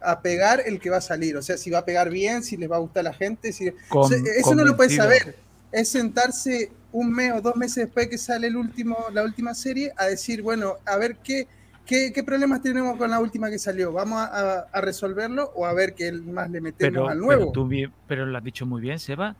a, 0.01 0.21
pegar 0.21 0.61
el 0.65 0.81
que 0.81 0.89
va 0.89 0.97
a 0.97 1.01
salir. 1.01 1.37
O 1.37 1.41
sea, 1.41 1.55
si 1.55 1.69
va 1.69 1.79
a 1.79 1.85
pegar 1.85 2.09
bien, 2.09 2.43
si 2.43 2.57
les 2.57 2.69
va 2.69 2.75
a 2.75 2.79
gustar 2.79 3.07
a 3.07 3.11
la 3.11 3.13
gente. 3.13 3.53
Si, 3.53 3.67
eso 3.67 4.53
no 4.53 4.65
lo 4.65 4.75
puedes 4.75 4.97
saber. 4.97 5.37
Es 5.71 5.87
sentarse 5.87 6.71
un 6.91 7.09
mes 7.09 7.31
o 7.31 7.39
dos 7.39 7.55
meses 7.55 7.85
después 7.85 8.09
que 8.09 8.17
sale 8.17 8.47
el 8.47 8.57
último, 8.57 8.97
la 9.13 9.23
última 9.23 9.55
serie 9.55 9.93
a 9.95 10.07
decir, 10.07 10.41
bueno, 10.41 10.75
a 10.83 10.97
ver 10.97 11.15
qué 11.23 11.47
¿Qué, 11.85 12.23
problemas 12.25 12.61
tenemos 12.61 12.97
con 12.97 13.09
la 13.09 13.19
última 13.19 13.49
que 13.49 13.59
salió? 13.59 13.91
¿Vamos 13.91 14.19
a, 14.21 14.81
resolverlo 14.81 15.51
o 15.55 15.65
a 15.65 15.73
ver 15.73 15.93
qué 15.93 16.11
más 16.11 16.49
le 16.49 16.61
metemos 16.61 17.09
al 17.09 17.19
nuevo? 17.19 17.51
Pero, 17.51 17.51
tú 17.51 17.69
pero 18.07 18.25
lo 18.25 18.37
has 18.37 18.43
dicho 18.43 18.65
muy 18.65 18.81
bien, 18.81 18.99
Seba. 18.99 19.35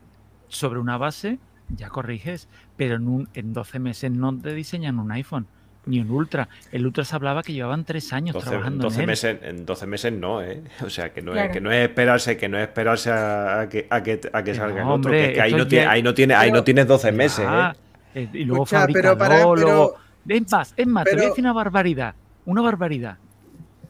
Sobre 0.48 0.80
una 0.80 0.98
base 0.98 1.40
ya 1.70 1.90
corriges, 1.90 2.48
pero 2.78 2.96
en, 2.96 3.28
en 3.34 3.54
12 3.54 3.80
meses 3.80 4.12
no 4.12 4.38
te 4.38 4.54
diseñan 4.54 5.00
un 5.00 5.12
iPhone 5.12 5.48
ni 5.86 6.00
un 6.00 6.10
Ultra. 6.10 6.48
El 6.72 6.86
Ultra 6.86 7.04
se 7.04 7.16
hablaba 7.16 7.44
que 7.44 7.54
llevaban 7.54 7.84
tres 7.84 8.14
años 8.14 8.38
trabajando 8.38 8.90
en, 8.90 9.06
meses, 9.06 9.38
en 9.42 9.66
12 9.66 9.88
meses 9.88 10.14
no, 10.14 10.42
¿eh? 10.42 10.62
O 10.86 10.90
sea, 10.90 11.12
que 11.12 11.22
no, 11.22 11.36
es, 11.36 11.52
que 11.52 11.62
no 11.62 11.72
es 11.72 11.90
esperarse, 11.90 12.38
que 12.38 12.48
no 12.48 12.58
es 12.58 12.68
esperarse 12.68 13.12
a, 13.12 13.68
que, 13.70 13.88
a 13.90 14.02
que, 14.02 14.22
a 14.32 14.44
que 14.44 14.56
salga 14.56 14.82
el 14.82 14.88
otro. 14.88 15.12
Que, 15.12 15.42
ahí, 15.42 15.54
no 15.54 15.68
tiene, 15.68 15.86
ahí, 15.86 16.02
no 16.02 16.14
tiene, 16.14 16.34
ahí 16.36 16.52
no 16.52 16.64
tienes 16.64 16.88
12 16.88 17.12
meses, 17.12 17.46
¿eh? 17.46 17.74
¿eh? 18.16 18.30
Y 18.34 18.46
luego 18.46 18.64
Escucha, 18.64 18.88
pero 18.92 19.18
para, 19.18 19.44
pero, 19.56 19.96
Es 20.28 20.52
más, 20.52 20.74
es 20.78 20.88
más, 20.88 21.06
te 21.06 21.16
voy 21.16 21.26
a 21.26 21.28
decir 21.30 21.44
una 21.44 21.54
barbaridad. 21.54 22.16
Una 22.46 22.62
barbaridad. 22.62 23.18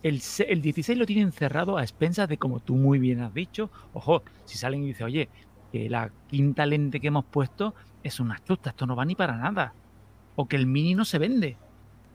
El, 0.03 0.19
16 0.19 0.97
lo 0.97 1.05
tienen 1.05 1.31
cerrado 1.31 1.77
a 1.77 1.81
expensas 1.81 2.27
de, 2.27 2.37
como 2.37 2.59
tú 2.59 2.75
muy 2.75 2.99
bien 2.99 3.21
has 3.21 3.33
dicho, 3.33 3.69
ojo, 3.93 4.21
si 4.43 4.57
salen 4.57 4.83
y 4.83 4.87
dicen, 4.87 5.05
oye, 5.05 5.29
que 5.71 5.89
la 5.89 6.11
quinta 6.27 6.65
lente 6.65 6.99
que 6.99 7.07
hemos 7.07 7.23
puesto 7.23 7.73
es 8.03 8.19
una 8.19 8.35
astuta, 8.35 8.71
esto 8.71 8.85
no 8.85 8.95
va 8.95 9.05
ni 9.05 9.15
para 9.15 9.37
nada. 9.37 9.73
O 10.35 10.45
que 10.47 10.57
el 10.57 10.67
mini 10.67 10.93
no 10.93 11.05
se 11.05 11.19
vende. 11.19 11.57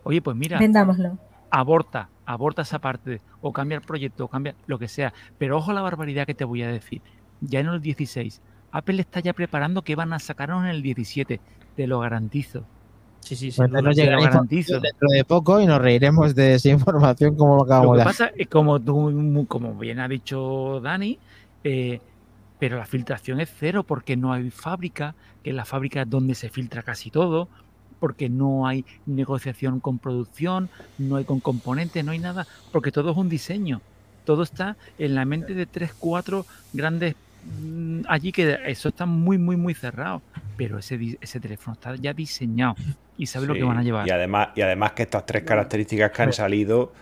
Oye, 0.05 0.21
pues 0.21 0.37
mira. 0.37 0.59
Vendámoslo. 0.59 1.19
Aborta, 1.51 2.11
aborta 2.27 2.63
esa 2.63 2.79
parte, 2.79 3.23
o 3.41 3.53
cambia 3.55 3.77
el 3.77 3.83
proyecto, 3.83 4.27
o 4.27 4.29
cambia 4.29 4.55
lo 4.67 4.79
que 4.79 4.87
sea. 4.87 5.15
Pero 5.39 5.57
ojo 5.57 5.73
la 5.73 5.81
barbaridad 5.81 6.27
que 6.27 6.35
te 6.35 6.45
voy 6.45 6.63
a 6.63 6.69
decir. 6.69 7.01
Ya 7.41 7.61
en 7.61 7.69
el 7.69 7.81
16, 7.81 8.43
Apple 8.71 9.01
está 9.01 9.21
ya 9.21 9.33
preparando 9.33 9.83
que 9.83 9.97
van 9.97 10.13
a 10.13 10.19
sacarnos 10.19 10.65
en 10.65 10.71
el 10.71 10.83
17, 10.83 11.41
te 11.75 11.87
lo 11.87 12.01
garantizo. 12.01 12.67
Sí, 13.21 13.37
sí, 13.37 13.51
sí. 13.51 13.61
garantizo. 13.61 14.81
dentro 14.81 15.09
de 15.11 15.25
poco 15.25 15.61
y 15.61 15.67
nos 15.67 15.81
reiremos 15.81 16.35
de 16.35 16.55
esa 16.55 16.71
información 16.71 17.37
como 17.37 17.57
lo 17.57 17.65
acabamos 17.65 17.97
Lo 17.97 18.03
que 18.03 18.05
pasa 18.05 18.31
es 18.35 18.49
como, 18.49 18.81
como 19.47 19.75
bien 19.75 20.01
ha 20.01 20.09
dicho 20.09 20.81
Dani, 20.81 21.19
eh, 21.65 22.01
pero 22.59 22.79
la 22.79 22.87
filtración 22.87 23.41
es 23.41 23.51
cero 23.59 23.85
porque 23.85 24.17
no 24.17 24.33
hay 24.33 24.51
fábrica, 24.51 25.15
que 25.43 25.51
es 25.51 25.57
la 25.57 25.65
fábrica 25.65 26.05
donde 26.05 26.35
se 26.35 26.49
filtra 26.49 26.83
casi 26.83 27.11
todo, 27.11 27.49
porque 28.01 28.29
no 28.29 28.67
hay 28.67 28.85
negociación 29.07 29.81
con 29.81 29.99
producción, 29.99 30.71
no 30.99 31.17
hay 31.17 31.25
con 31.25 31.41
componentes, 31.41 32.05
no 32.05 32.13
hay 32.13 32.19
nada, 32.19 32.47
porque 32.73 32.93
todo 32.93 33.11
es 33.11 33.17
un 33.17 33.29
diseño. 33.29 33.81
Todo 34.25 34.43
está 34.43 34.77
en 34.99 35.15
la 35.15 35.25
mente 35.25 35.55
de 35.55 35.67
tres, 35.67 35.93
cuatro 35.99 36.47
grandes 36.73 37.15
mm, 37.61 38.03
allí 38.09 38.31
que 38.31 38.59
eso 38.67 38.91
está 38.91 39.07
muy, 39.07 39.39
muy, 39.39 39.57
muy 39.57 39.75
cerrado. 39.75 40.23
Pero 40.57 40.79
ese, 40.79 41.19
ese 41.21 41.41
teléfono 41.41 41.75
está 41.75 41.95
ya 41.97 42.13
diseñado 42.13 42.75
y 43.19 43.27
sabe 43.27 43.47
lo 43.47 43.55
que 43.55 43.65
van 43.65 43.77
a 43.77 43.83
llevar. 43.83 44.09
Y 44.09 44.11
además, 44.11 44.49
y 44.55 44.63
además 44.63 44.93
que 44.93 45.03
estas 45.03 45.27
tres 45.27 45.43
características 45.43 46.13
que 46.13 46.23
han 46.23 46.33
salido 46.33 46.93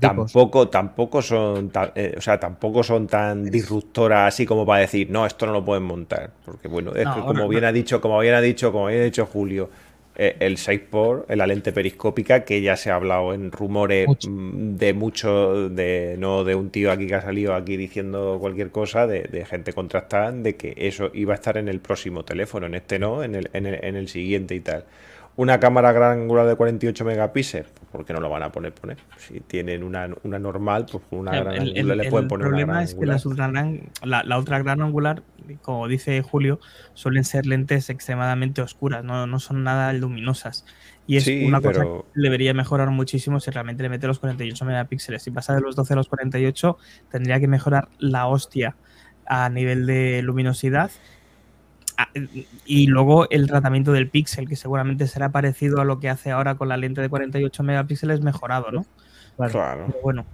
tampoco, 0.00 0.68
tampoco 0.68 1.20
son 1.22 1.70
tan, 1.70 1.92
eh, 1.94 2.14
o 2.16 2.20
sea, 2.20 2.38
tampoco 2.38 2.82
son 2.82 3.06
tan 3.06 3.44
disruptoras 3.44 4.34
así 4.34 4.46
como 4.46 4.64
para 4.64 4.80
decir, 4.80 5.10
no, 5.10 5.26
esto 5.26 5.46
no 5.46 5.52
lo 5.52 5.64
pueden 5.64 5.82
montar. 5.84 6.30
Porque 6.44 6.68
bueno, 6.68 6.94
es 6.94 7.08
que 7.08 7.20
como 7.20 7.48
bien 7.48 7.64
ha 7.64 7.72
dicho, 7.72 8.00
como 8.00 8.18
bien 8.20 8.34
ha 8.34 8.40
dicho, 8.40 8.70
como 8.70 8.86
bien 8.86 9.00
ha 9.00 9.04
dicho 9.04 9.26
Julio, 9.26 9.70
eh, 10.16 10.36
el 10.40 10.58
6 10.58 10.80
por 10.90 11.26
la 11.34 11.46
lente 11.46 11.72
periscópica, 11.72 12.44
que 12.44 12.60
ya 12.60 12.76
se 12.76 12.90
ha 12.90 12.96
hablado 12.96 13.32
en 13.32 13.52
rumores 13.52 14.06
mm, 14.26 14.76
de 14.76 14.92
mucho, 14.92 15.68
de 15.68 16.16
no 16.18 16.44
de 16.44 16.54
un 16.54 16.70
tío 16.70 16.90
aquí 16.90 17.06
que 17.06 17.14
ha 17.14 17.22
salido 17.22 17.54
aquí 17.54 17.76
diciendo 17.76 18.38
cualquier 18.40 18.70
cosa, 18.70 19.06
de, 19.06 19.44
gente 19.44 19.72
contrastada, 19.72 20.32
de 20.32 20.56
que 20.56 20.74
eso 20.76 21.10
iba 21.14 21.32
a 21.32 21.36
estar 21.36 21.56
en 21.58 21.68
el 21.68 21.80
próximo 21.80 22.24
teléfono, 22.24 22.66
en 22.66 22.74
este 22.74 22.98
no, 22.98 23.22
en 23.22 23.34
el, 23.34 23.50
en 23.52 23.66
el, 23.66 23.84
en 23.84 23.96
el 23.96 24.08
siguiente 24.08 24.54
y 24.54 24.60
tal 24.60 24.84
una 25.36 25.58
cámara 25.58 25.92
gran 25.92 26.20
angular 26.20 26.46
de 26.46 26.54
48 26.54 27.04
megapíxeles, 27.04 27.68
¿por 27.90 28.04
qué 28.04 28.12
no 28.12 28.20
lo 28.20 28.28
van 28.28 28.42
a 28.42 28.52
poner? 28.52 28.72
poner? 28.74 28.98
Si 29.16 29.40
tienen 29.40 29.82
una, 29.82 30.08
normal, 30.24 30.86
pues 30.90 31.02
una 31.10 31.32
gran 31.32 31.60
angular 31.60 31.96
le 31.96 32.10
pueden 32.10 32.28
poner 32.28 32.48
una 32.48 32.56
gran 32.58 32.70
angular. 32.76 32.86
El 32.86 32.96
problema 32.96 33.62
es 33.62 33.84
que 34.00 34.06
la, 34.06 34.22
la, 34.24 34.38
otra 34.38 34.58
gran 34.58 34.82
angular, 34.82 35.22
como 35.62 35.88
dice 35.88 36.20
Julio, 36.22 36.60
suelen 36.94 37.24
ser 37.24 37.46
lentes 37.46 37.90
extremadamente 37.90 38.60
oscuras, 38.60 39.04
no, 39.04 39.26
no 39.26 39.38
son 39.38 39.64
nada 39.64 39.92
luminosas. 39.92 40.66
Y 41.06 41.16
es 41.16 41.26
una 41.26 41.60
cosa 41.60 41.82
que 41.82 42.02
debería 42.14 42.54
mejorar 42.54 42.90
muchísimo 42.90 43.40
si 43.40 43.50
realmente 43.50 43.82
le 43.82 43.88
mete 43.88 44.06
los 44.06 44.20
48 44.20 44.64
megapíxeles. 44.64 45.22
Si 45.22 45.30
pasa 45.30 45.54
de 45.54 45.60
los 45.60 45.74
12 45.74 45.94
a 45.94 45.96
los 45.96 46.08
48, 46.08 46.78
tendría 47.10 47.40
que 47.40 47.48
mejorar 47.48 47.88
la 47.98 48.26
hostia 48.26 48.76
a 49.26 49.48
nivel 49.48 49.86
de 49.86 50.22
luminosidad 50.22 50.90
y 52.64 52.86
luego 52.86 53.28
el 53.30 53.46
tratamiento 53.46 53.92
del 53.92 54.08
píxel, 54.08 54.48
que 54.48 54.56
seguramente 54.56 55.06
será 55.06 55.30
parecido 55.30 55.80
a 55.80 55.84
lo 55.84 56.00
que 56.00 56.08
hace 56.08 56.30
ahora 56.30 56.54
con 56.54 56.68
la 56.68 56.76
lente 56.76 57.00
de 57.00 57.08
48 57.08 57.62
megapíxeles 57.62 58.20
mejorado, 58.20 58.70
¿no? 58.70 58.86
Claro. 59.36 59.86
bueno. 60.02 60.24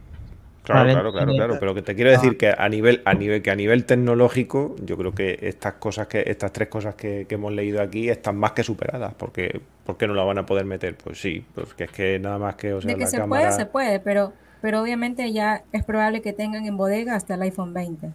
Claro, 0.65 0.91
claro, 0.91 1.13
claro, 1.13 1.33
claro. 1.33 1.57
Pero 1.61 1.75
que 1.77 1.83
te 1.83 1.95
quiero 1.95 2.11
decir 2.11 2.37
que 2.37 2.53
a 2.57 2.69
nivel, 2.69 3.01
a 3.05 3.15
nivel, 3.15 3.41
que 3.41 3.53
a 3.53 3.55
nivel 3.55 3.85
tecnológico, 3.85 4.75
yo 4.85 4.97
creo 4.97 5.13
que 5.13 5.39
estas 5.43 5.75
cosas 5.75 6.09
que, 6.09 6.25
estas 6.27 6.53
tres 6.53 6.67
cosas 6.67 6.97
que, 6.97 7.25
hemos 7.31 7.53
leído 7.53 7.81
aquí 7.81 8.09
están 8.09 8.37
más 8.37 8.51
que 8.51 8.65
superadas, 8.65 9.15
porque 9.15 9.61
¿por 9.85 9.97
qué 9.97 10.09
no 10.09 10.15
la 10.15 10.25
van 10.25 10.39
a 10.39 10.47
poder 10.47 10.65
meter? 10.65 10.97
Pues 10.97 11.21
sí, 11.21 11.45
porque 11.55 11.85
es 11.85 11.93
que 11.93 12.19
nada 12.19 12.39
más 12.39 12.57
que, 12.57 12.73
o 12.73 12.81
sea, 12.81 12.93
de 12.93 12.99
que 12.99 13.07
se 13.07 13.23
puede, 13.23 13.53
se 13.53 13.67
puede, 13.67 14.01
pero, 14.01 14.33
pero 14.61 14.83
obviamente 14.83 15.33
ya 15.33 15.63
es 15.71 15.85
probable 15.85 16.21
que 16.21 16.33
tengan 16.33 16.67
en 16.67 16.77
bodega 16.77 17.15
hasta 17.15 17.35
el 17.35 17.43
iPhone 17.43 17.73
20. 17.73 18.11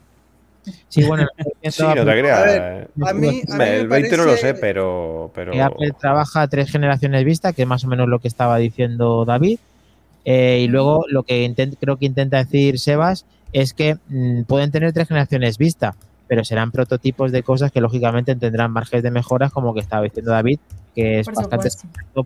Sí, 0.89 1.03
bueno, 1.03 1.27
sí, 1.63 1.83
no 1.83 1.93
te 1.93 2.03
creas. 2.03 2.87
A 3.05 3.13
mí, 3.13 3.41
el 3.59 3.87
20 3.87 4.17
no 4.17 4.25
lo 4.25 4.37
sé, 4.37 4.53
pero, 4.53 5.31
pero... 5.33 5.51
Apple 5.63 5.91
trabaja 5.99 6.47
tres 6.47 6.71
generaciones 6.71 7.23
vista, 7.25 7.53
que 7.53 7.63
es 7.63 7.67
más 7.67 7.83
o 7.83 7.87
menos 7.87 8.07
lo 8.07 8.19
que 8.19 8.27
estaba 8.27 8.57
diciendo 8.57 9.25
David. 9.25 9.59
Eh, 10.23 10.59
y 10.63 10.67
luego 10.67 11.05
lo 11.09 11.23
que 11.23 11.51
creo 11.79 11.97
que 11.97 12.05
intenta 12.05 12.37
decir 12.37 12.77
Sebas 12.77 13.25
es 13.53 13.73
que 13.73 13.97
mm, 14.07 14.43
pueden 14.43 14.71
tener 14.71 14.93
tres 14.93 15.07
generaciones 15.07 15.57
vista, 15.57 15.95
pero 16.27 16.45
serán 16.45 16.71
prototipos 16.71 17.31
de 17.31 17.41
cosas 17.41 17.71
que 17.71 17.81
lógicamente 17.81 18.35
tendrán 18.35 18.71
márgenes 18.71 19.03
de 19.03 19.11
mejoras, 19.11 19.51
como 19.51 19.73
que 19.73 19.79
estaba 19.79 20.03
diciendo 20.03 20.31
David, 20.31 20.59
que 20.95 21.21
es 21.21 21.27
bastante 21.27 21.69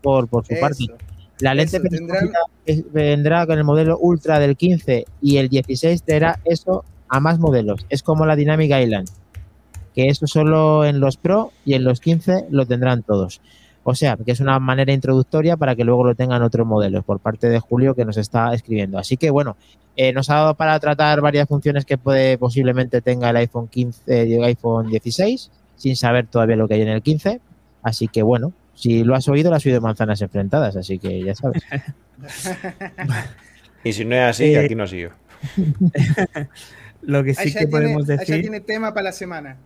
por, 0.02 0.28
por 0.28 0.46
su 0.46 0.60
parte. 0.60 0.86
La 1.40 1.54
lente 1.54 1.82
vendrá 2.92 3.46
con 3.46 3.58
el 3.58 3.64
modelo 3.64 3.98
Ultra 3.98 4.40
del 4.40 4.56
15 4.56 5.06
y 5.22 5.38
el 5.38 5.50
16 5.50 6.04
será 6.06 6.40
eso 6.46 6.86
a 7.10 7.20
más 7.20 7.40
modelos. 7.40 7.86
Es 7.90 8.04
como 8.04 8.26
la 8.26 8.36
Dynamic 8.36 8.72
Island, 8.72 9.10
que 9.94 10.08
eso 10.08 10.28
solo 10.28 10.86
en 10.86 11.00
los 11.00 11.18
Pro 11.18 11.52
y 11.64 11.74
en 11.74 11.84
los 11.84 12.00
15 12.00 12.48
lo 12.50 12.66
tendrán 12.66 13.04
todos. 13.04 13.42
O 13.88 13.94
sea, 13.94 14.18
que 14.18 14.32
es 14.32 14.40
una 14.40 14.58
manera 14.60 14.92
introductoria 14.94 15.58
para 15.58 15.76
que 15.76 15.84
luego 15.84 16.04
lo 16.04 16.16
tengan 16.16 16.42
otros 16.42 16.66
modelos 16.66 17.06
por 17.06 17.20
parte 17.20 17.50
de 17.50 17.60
Julio 17.60 17.94
que 17.94 18.04
nos 18.04 18.18
está 18.18 18.52
escribiendo. 18.54 18.98
Así 18.98 19.16
que 19.16 19.30
bueno, 19.30 19.58
eh, 19.96 20.12
nos 20.12 20.30
ha 20.32 20.36
dado 20.36 20.56
para 20.56 20.80
tratar 20.80 21.22
varias 21.22 21.48
funciones 21.48 21.86
que 21.86 21.98
puede 21.98 22.40
posiblemente 22.40 23.02
tenga 23.02 23.30
el 23.30 23.38
iPhone 23.38 23.68
15 23.68 24.26
y 24.26 24.34
el 24.34 24.44
iPhone 24.44 24.90
16, 24.90 25.52
sin 25.76 25.96
saber 25.96 26.26
todavía 26.26 26.56
lo 26.56 26.68
que 26.68 26.74
hay 26.74 26.82
en 26.82 26.88
el 26.88 27.04
15. 27.04 27.40
Así 27.84 28.08
que 28.08 28.24
bueno, 28.24 28.54
Si 28.74 29.04
lo 29.04 29.16
has 29.16 29.28
oído, 29.30 29.52
lo 29.52 29.56
has 29.56 29.66
oído 29.66 29.80
manzanas 29.80 30.22
enfrentadas, 30.22 30.76
así 30.76 31.00
que 31.00 31.24
ya 31.24 31.36
sabes. 31.36 31.64
y 33.84 33.94
si 33.94 34.04
no 34.04 34.16
es 34.16 34.22
así, 34.24 34.46
eh, 34.46 34.60
aquí 34.60 34.76
no 34.76 34.88
sigo. 34.88 35.12
lo 37.06 37.24
que 37.24 37.34
sí 37.34 37.54
que 37.54 37.68
podemos 37.68 38.08
decir. 38.08 38.42
tiene 38.42 38.62
tema 38.62 38.94
para 38.94 39.06
la 39.06 39.12
semana. 39.12 39.58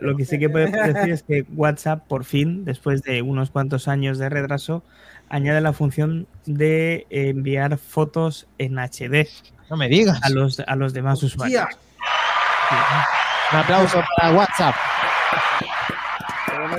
lo 0.00 0.16
que 0.16 0.24
sí 0.24 0.38
que 0.38 0.48
podemos 0.48 0.86
decir 0.86 1.12
es 1.12 1.22
que 1.22 1.44
WhatsApp, 1.54 2.06
por 2.06 2.24
fin, 2.24 2.64
después 2.64 3.02
de 3.02 3.22
unos 3.22 3.50
cuantos 3.50 3.88
años 3.88 4.18
de 4.18 4.28
retraso, 4.28 4.82
añade 5.28 5.60
la 5.60 5.72
función 5.72 6.26
de 6.46 7.06
enviar 7.10 7.78
fotos 7.78 8.46
en 8.58 8.78
HD. 8.78 9.28
No 9.70 9.76
me 9.76 9.88
digas. 9.88 10.20
A 10.22 10.30
los, 10.30 10.60
a 10.60 10.76
los 10.76 10.92
demás 10.92 11.22
usuarios. 11.22 11.64
Un 13.52 13.58
aplauso 13.58 14.02
para 14.16 14.34
WhatsApp. 14.34 14.74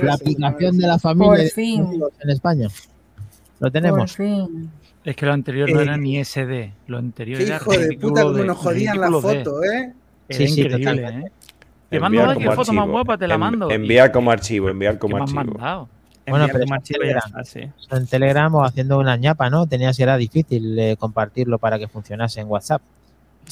La 0.02 0.14
aplicación 0.14 0.78
de 0.78 0.86
la 0.86 0.98
familia 0.98 1.44
en 1.56 2.30
España. 2.30 2.68
Lo 3.60 3.70
tenemos. 3.70 4.16
Es 5.06 5.14
que 5.14 5.24
lo 5.24 5.32
anterior 5.32 5.70
no 5.70 5.80
era 5.80 5.94
eh, 5.94 5.98
ni 5.98 6.22
SD, 6.22 6.72
lo 6.88 6.98
anterior 6.98 7.40
era 7.40 7.56
hijo 7.56 7.70
de 7.70 7.96
puta 7.96 8.24
como 8.24 8.38
nos 8.42 8.58
jodían 8.58 9.00
la 9.00 9.08
foto, 9.08 9.62
¿eh? 9.62 9.94
sí, 10.28 10.48
sí, 10.48 10.62
increíble, 10.62 11.08
¿eh? 11.08 11.32
Te 11.88 12.00
mando 12.00 12.36
qué 12.36 12.50
foto 12.50 12.72
más 12.72 12.88
guapa, 12.88 13.16
te 13.16 13.28
la 13.28 13.38
mando. 13.38 13.70
Enviar 13.70 14.10
como 14.10 14.32
archivo, 14.32 14.68
enviar 14.68 14.98
como 14.98 15.18
archivo. 15.18 15.88
Bueno, 16.28 16.48
pero 16.50 16.64
en 16.64 16.82
Telegram, 16.82 17.22
en 17.92 18.06
Telegram 18.08 18.54
o 18.56 18.64
haciendo 18.64 18.98
una 18.98 19.16
ñapa, 19.16 19.48
¿no? 19.48 19.68
Tenías 19.68 19.96
era 20.00 20.16
difícil 20.16 20.76
eh, 20.76 20.96
compartirlo 20.98 21.60
para 21.60 21.78
que 21.78 21.86
funcionase 21.86 22.40
en 22.40 22.48
WhatsApp. 22.48 22.82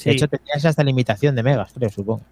De 0.04 0.10
hecho, 0.10 0.26
tenías 0.26 0.64
hasta 0.64 0.82
limitación 0.82 1.36
de 1.36 1.44
megas, 1.44 1.72
creo, 1.72 1.88
supongo. 1.88 2.22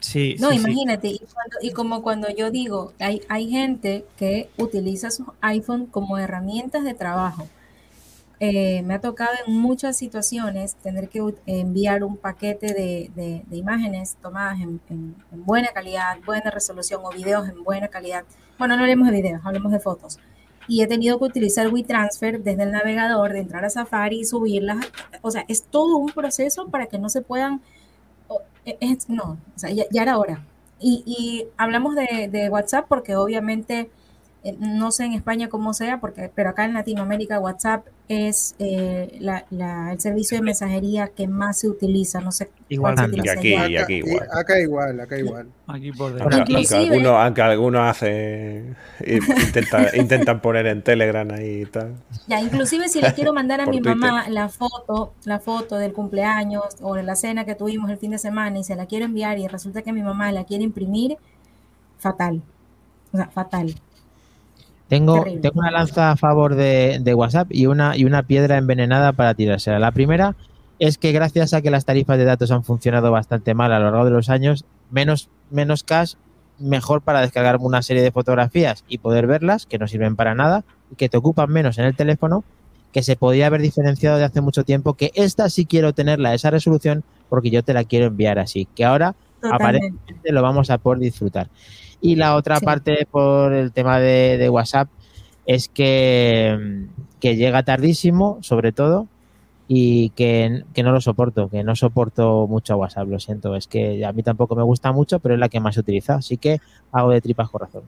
Sí, 0.00 0.36
no, 0.40 0.50
imagínate, 0.50 1.20
Y, 1.60 1.72
como 1.72 2.02
cuando 2.02 2.34
yo 2.34 2.50
digo, 2.50 2.94
hay, 2.98 3.20
hay 3.28 3.50
gente 3.50 4.06
que 4.16 4.48
utiliza 4.56 5.10
su 5.10 5.26
iPhone 5.42 5.84
como 5.84 6.16
herramientas 6.16 6.84
de 6.84 6.94
trabajo. 6.94 7.46
Eh, 8.40 8.82
me 8.82 8.94
ha 8.94 9.00
tocado 9.00 9.30
en 9.46 9.54
muchas 9.54 9.96
situaciones 9.96 10.74
tener 10.76 11.08
que 11.08 11.22
enviar 11.46 12.02
un 12.02 12.16
paquete 12.16 12.74
de, 12.74 13.44
imágenes 13.52 14.16
tomadas 14.20 14.60
en, 14.60 14.80
buena 15.30 15.68
calidad, 15.68 16.18
buena 16.26 16.50
resolución 16.50 17.02
o 17.04 17.10
videos 17.10 17.48
en 17.48 17.62
buena 17.62 17.88
calidad. 17.88 18.24
Bueno, 18.58 18.76
no 18.76 18.82
hablemos 18.82 19.08
de 19.08 19.14
videos, 19.14 19.40
hablemos 19.44 19.70
de 19.70 19.80
fotos. 19.80 20.18
Y 20.68 20.82
he 20.82 20.86
tenido 20.86 21.18
que 21.18 21.24
utilizar 21.24 21.72
WeTransfer 21.72 22.42
desde 22.42 22.62
el 22.62 22.72
navegador, 22.72 23.32
de 23.32 23.40
entrar 23.40 23.64
a 23.64 23.70
Safari 23.70 24.20
y 24.20 24.24
subirlas. 24.24 24.78
O 25.20 25.30
sea, 25.30 25.44
es 25.48 25.64
todo 25.64 25.96
un 25.96 26.10
proceso 26.10 26.68
para 26.68 26.86
que 26.86 26.98
no 26.98 27.08
se 27.08 27.22
puedan... 27.22 27.60
no, 29.08 29.38
o 29.54 29.58
sea, 29.58 29.70
ya, 29.70 29.84
era 30.02 30.18
hora. 30.18 30.44
Y, 30.80 31.46
hablamos 31.56 31.94
de, 31.94 32.28
de 32.28 32.48
WhatsApp 32.48 32.86
porque 32.88 33.14
obviamente 33.14 33.90
no 34.58 34.90
sé 34.90 35.04
en 35.04 35.12
España 35.12 35.48
cómo 35.48 35.72
sea, 35.72 36.00
porque, 36.00 36.28
pero 36.34 36.50
acá 36.50 36.64
en 36.64 36.74
Latinoamérica 36.74 37.38
WhatsApp 37.38 37.86
es 38.08 38.56
eh, 38.58 39.20
el 39.20 40.00
servicio 40.00 40.36
de 40.36 40.42
mensajería 40.42 41.08
que 41.08 41.28
más 41.28 41.60
se 41.60 41.68
utiliza. 41.68 42.20
No 42.20 42.32
sé 42.32 42.50
igual 42.68 42.98
aquí, 42.98 43.20
aquí, 43.28 43.76
aquí, 43.76 43.94
igual. 43.94 44.28
Acá 44.32 44.58
igual, 44.58 45.00
acá 45.00 45.18
igual. 45.18 45.48
Aquí 45.68 45.92
por 45.92 46.20
aunque, 46.20 46.56
algunos, 46.74 47.12
aunque 47.12 47.42
algunos 47.42 47.82
hacen, 47.82 48.76
intentan, 49.94 50.42
poner 50.42 50.66
en 50.66 50.82
Telegram 50.82 51.30
ahí 51.30 51.62
y 51.62 51.66
tal. 51.66 51.94
Ya, 52.26 52.40
inclusive 52.40 52.88
si 52.88 53.00
le 53.00 53.14
quiero 53.14 53.32
mandar 53.32 53.60
a 53.60 53.66
mi 53.66 53.80
mamá 53.80 54.28
la 54.28 54.48
foto, 54.48 55.14
la 55.24 55.38
foto 55.38 55.76
del 55.76 55.92
cumpleaños 55.92 56.64
o 56.80 56.96
de 56.96 57.04
la 57.04 57.14
cena 57.14 57.44
que 57.44 57.54
tuvimos 57.54 57.88
el 57.90 57.98
fin 57.98 58.10
de 58.10 58.18
semana 58.18 58.58
y 58.58 58.64
se 58.64 58.74
la 58.74 58.86
quiero 58.86 59.04
enviar 59.04 59.38
y 59.38 59.46
resulta 59.46 59.82
que 59.82 59.92
mi 59.92 60.02
mamá 60.02 60.32
la 60.32 60.42
quiere 60.42 60.64
imprimir, 60.64 61.16
fatal. 61.98 62.42
O 63.12 63.16
sea, 63.16 63.28
fatal. 63.28 63.76
Tengo, 64.92 65.24
tengo 65.24 65.60
una 65.60 65.70
lanza 65.70 66.10
a 66.10 66.16
favor 66.16 66.54
de, 66.54 67.14
WhatsApp 67.16 67.48
y 67.50 67.64
una, 67.64 67.96
y 67.96 68.04
una 68.04 68.24
piedra 68.24 68.58
envenenada 68.58 69.14
para 69.14 69.32
tirársela. 69.32 69.78
La 69.78 69.92
primera 69.92 70.36
es 70.78 70.98
que 70.98 71.12
gracias 71.12 71.54
a 71.54 71.62
que 71.62 71.70
las 71.70 71.86
tarifas 71.86 72.18
de 72.18 72.26
datos 72.26 72.50
han 72.50 72.62
funcionado 72.62 73.10
bastante 73.10 73.54
mal 73.54 73.72
a 73.72 73.78
lo 73.78 73.86
largo 73.86 74.04
de 74.04 74.10
los 74.10 74.28
años, 74.28 74.66
menos, 74.90 75.30
menos 75.50 75.82
cash, 75.82 76.16
mejor 76.58 77.00
para 77.00 77.22
descargar 77.22 77.56
una 77.58 77.80
serie 77.80 78.02
de 78.02 78.12
fotografías 78.12 78.84
y 78.86 78.98
poder 78.98 79.26
verlas, 79.26 79.64
que 79.64 79.78
no 79.78 79.88
sirven 79.88 80.14
para 80.14 80.34
nada, 80.34 80.62
y 80.90 80.96
que 80.96 81.08
te 81.08 81.16
ocupan 81.16 81.50
menos 81.50 81.78
en 81.78 81.86
el 81.86 81.96
teléfono, 81.96 82.44
que 82.92 83.02
se 83.02 83.16
podía 83.16 83.46
haber 83.46 83.62
diferenciado 83.62 84.18
de 84.18 84.24
hace 84.24 84.42
mucho 84.42 84.62
tiempo, 84.62 84.92
que 84.92 85.10
esta 85.14 85.48
sí 85.48 85.64
quiero 85.64 85.94
tenerla, 85.94 86.34
esa 86.34 86.50
resolución, 86.50 87.02
porque 87.30 87.48
yo 87.48 87.62
te 87.62 87.72
la 87.72 87.84
quiero 87.84 88.08
enviar 88.08 88.38
así, 88.38 88.68
que 88.74 88.84
ahora 88.84 89.14
aparentemente 89.40 90.32
lo 90.32 90.42
vamos 90.42 90.68
a 90.68 90.76
poder 90.76 90.98
disfrutar. 90.98 91.48
Y 92.04 92.16
la 92.16 92.34
otra 92.34 92.58
parte 92.58 93.06
por 93.08 93.52
el 93.52 93.70
tema 93.70 94.00
de, 94.00 94.50
WhatsApp 94.50 94.88
es 95.46 95.68
que, 95.68 96.88
llega 97.20 97.62
tardísimo, 97.62 98.38
sobre 98.42 98.72
todo, 98.72 99.06
y 99.68 100.10
que, 100.10 100.64
no 100.82 100.90
lo 100.90 101.00
soporto, 101.00 101.48
que 101.48 101.62
no 101.62 101.76
soporto 101.76 102.48
mucho 102.48 102.76
WhatsApp, 102.76 103.06
lo 103.06 103.20
siento. 103.20 103.54
Es 103.54 103.68
que 103.68 104.04
a 104.04 104.12
mí 104.12 104.24
tampoco 104.24 104.56
me 104.56 104.64
gusta 104.64 104.90
mucho, 104.90 105.20
pero 105.20 105.34
es 105.34 105.40
la 105.40 105.48
que 105.48 105.60
más 105.60 105.76
he 105.76 105.80
utilizado, 105.80 106.18
así 106.18 106.38
que 106.38 106.60
hago 106.90 107.12
de 107.12 107.20
tripas 107.20 107.48
corazón. 107.48 107.84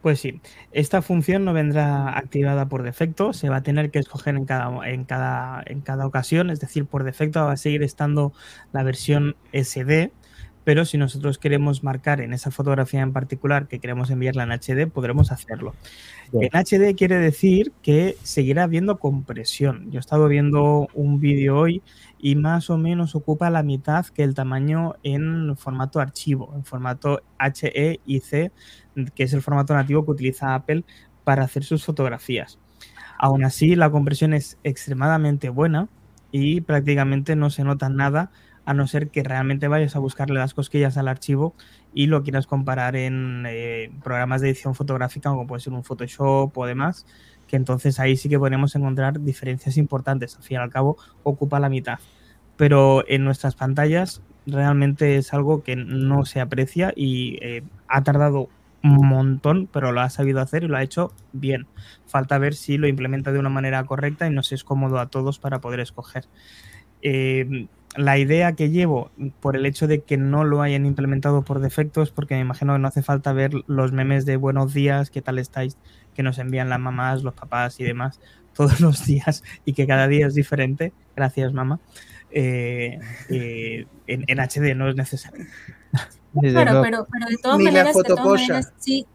Pues 0.00 0.20
sí, 0.20 0.40
esta 0.72 1.02
función 1.02 1.44
no 1.44 1.52
vendrá 1.52 2.16
activada 2.16 2.70
por 2.70 2.84
defecto, 2.84 3.34
se 3.34 3.50
va 3.50 3.56
a 3.56 3.62
tener 3.62 3.90
que 3.90 3.98
escoger 3.98 4.36
en 4.36 4.46
cada, 4.46 4.88
en 4.88 5.04
cada, 5.04 5.62
en 5.66 5.82
cada 5.82 6.06
ocasión, 6.06 6.48
es 6.48 6.60
decir, 6.60 6.86
por 6.86 7.04
defecto 7.04 7.44
va 7.44 7.52
a 7.52 7.56
seguir 7.58 7.82
estando 7.82 8.32
la 8.72 8.82
versión 8.82 9.36
SD, 9.52 10.12
pero 10.66 10.84
si 10.84 10.98
nosotros 10.98 11.38
queremos 11.38 11.84
marcar 11.84 12.20
en 12.20 12.32
esa 12.32 12.50
fotografía 12.50 13.00
en 13.00 13.12
particular 13.12 13.68
que 13.68 13.78
queremos 13.78 14.10
enviarla 14.10 14.42
en 14.42 14.50
HD, 14.50 14.90
podremos 14.90 15.30
hacerlo. 15.30 15.76
En 16.32 16.48
HD 16.48 16.96
quiere 16.96 17.20
decir 17.20 17.70
que 17.82 18.16
seguirá 18.24 18.64
habiendo 18.64 18.98
compresión. 18.98 19.92
Yo 19.92 19.98
he 19.98 20.00
estado 20.00 20.26
viendo 20.26 20.88
un 20.92 21.20
vídeo 21.20 21.56
hoy 21.56 21.82
y 22.18 22.34
más 22.34 22.68
o 22.68 22.78
menos 22.78 23.14
ocupa 23.14 23.48
la 23.48 23.62
mitad 23.62 24.06
que 24.06 24.24
el 24.24 24.34
tamaño 24.34 24.96
en 25.04 25.56
formato 25.56 26.00
archivo, 26.00 26.52
en 26.56 26.64
formato 26.64 27.22
HEIC, 27.38 28.50
que 29.14 29.22
es 29.22 29.32
el 29.34 29.42
formato 29.42 29.72
nativo 29.72 30.04
que 30.04 30.10
utiliza 30.10 30.56
Apple 30.56 30.82
para 31.22 31.44
hacer 31.44 31.62
sus 31.62 31.84
fotografías. 31.84 32.58
Aún 33.20 33.44
así, 33.44 33.76
la 33.76 33.88
compresión 33.88 34.34
es 34.34 34.58
extremadamente 34.64 35.48
buena 35.48 35.88
y 36.32 36.60
prácticamente 36.62 37.36
no 37.36 37.50
se 37.50 37.62
nota 37.62 37.88
nada 37.88 38.32
a 38.66 38.74
no 38.74 38.86
ser 38.86 39.08
que 39.08 39.22
realmente 39.22 39.68
vayas 39.68 39.96
a 39.96 40.00
buscarle 40.00 40.38
las 40.38 40.52
cosquillas 40.52 40.96
al 40.98 41.08
archivo 41.08 41.54
y 41.94 42.08
lo 42.08 42.22
quieras 42.22 42.46
comparar 42.46 42.96
en 42.96 43.44
eh, 43.48 43.90
programas 44.02 44.40
de 44.40 44.48
edición 44.48 44.74
fotográfica 44.74 45.30
como 45.30 45.46
puede 45.46 45.60
ser 45.60 45.72
un 45.72 45.84
Photoshop 45.84 46.56
o 46.58 46.66
demás, 46.66 47.06
que 47.46 47.56
entonces 47.56 48.00
ahí 48.00 48.16
sí 48.16 48.28
que 48.28 48.38
podemos 48.38 48.74
encontrar 48.74 49.20
diferencias 49.20 49.76
importantes. 49.76 50.36
Al 50.36 50.42
fin 50.42 50.56
y 50.56 50.60
al 50.60 50.70
cabo, 50.70 50.98
ocupa 51.22 51.60
la 51.60 51.68
mitad. 51.68 52.00
Pero 52.56 53.04
en 53.08 53.24
nuestras 53.24 53.54
pantallas 53.54 54.20
realmente 54.46 55.16
es 55.16 55.32
algo 55.32 55.62
que 55.62 55.76
no 55.76 56.24
se 56.24 56.40
aprecia 56.40 56.92
y 56.96 57.38
eh, 57.42 57.62
ha 57.88 58.02
tardado 58.02 58.48
un 58.82 59.06
montón, 59.08 59.68
pero 59.72 59.92
lo 59.92 60.00
ha 60.00 60.10
sabido 60.10 60.40
hacer 60.40 60.64
y 60.64 60.68
lo 60.68 60.76
ha 60.76 60.82
hecho 60.82 61.12
bien. 61.32 61.66
Falta 62.06 62.38
ver 62.38 62.54
si 62.54 62.78
lo 62.78 62.88
implementa 62.88 63.32
de 63.32 63.38
una 63.38 63.48
manera 63.48 63.84
correcta 63.84 64.26
y 64.26 64.30
nos 64.30 64.52
es 64.52 64.64
cómodo 64.64 64.98
a 64.98 65.06
todos 65.06 65.38
para 65.38 65.60
poder 65.60 65.80
escoger. 65.80 66.24
Eh, 67.02 67.68
la 67.96 68.18
idea 68.18 68.52
que 68.52 68.70
llevo 68.70 69.10
por 69.40 69.56
el 69.56 69.64
hecho 69.66 69.86
de 69.86 70.02
que 70.02 70.16
no 70.16 70.44
lo 70.44 70.62
hayan 70.62 70.86
implementado 70.86 71.42
por 71.42 71.60
defecto 71.60 72.02
es 72.02 72.10
porque 72.10 72.34
me 72.34 72.42
imagino 72.42 72.74
que 72.74 72.78
no 72.78 72.88
hace 72.88 73.02
falta 73.02 73.32
ver 73.32 73.52
los 73.66 73.92
memes 73.92 74.26
de 74.26 74.36
buenos 74.36 74.74
días, 74.74 75.10
qué 75.10 75.22
tal 75.22 75.38
estáis, 75.38 75.78
que 76.14 76.22
nos 76.22 76.38
envían 76.38 76.68
las 76.68 76.80
mamás, 76.80 77.22
los 77.22 77.34
papás 77.34 77.80
y 77.80 77.84
demás 77.84 78.20
todos 78.54 78.80
los 78.80 79.04
días 79.04 79.42
y 79.64 79.72
que 79.72 79.86
cada 79.86 80.08
día 80.08 80.26
es 80.26 80.34
diferente. 80.34 80.92
Gracias, 81.14 81.52
mamá. 81.52 81.80
Eh, 82.30 82.98
eh, 83.30 83.86
en, 84.06 84.40
HD 84.40 84.74
no 84.74 84.88
es 84.88 84.96
necesario. 84.96 85.46
Claro, 86.40 86.82
pero, 86.82 87.06
pero 87.10 87.26
de 87.30 87.36
todas 87.38 87.58
maneras, 87.58 87.96
sí, 88.78 89.06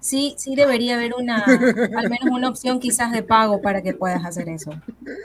sí, 0.00 0.34
sí 0.38 0.54
debería 0.56 0.96
haber 0.96 1.14
una, 1.14 1.44
al 1.44 2.10
menos 2.10 2.28
una 2.30 2.48
opción 2.48 2.80
quizás 2.80 3.12
de 3.12 3.22
pago 3.22 3.60
para 3.60 3.82
que 3.82 3.94
puedas 3.94 4.24
hacer 4.24 4.48
eso. 4.48 4.72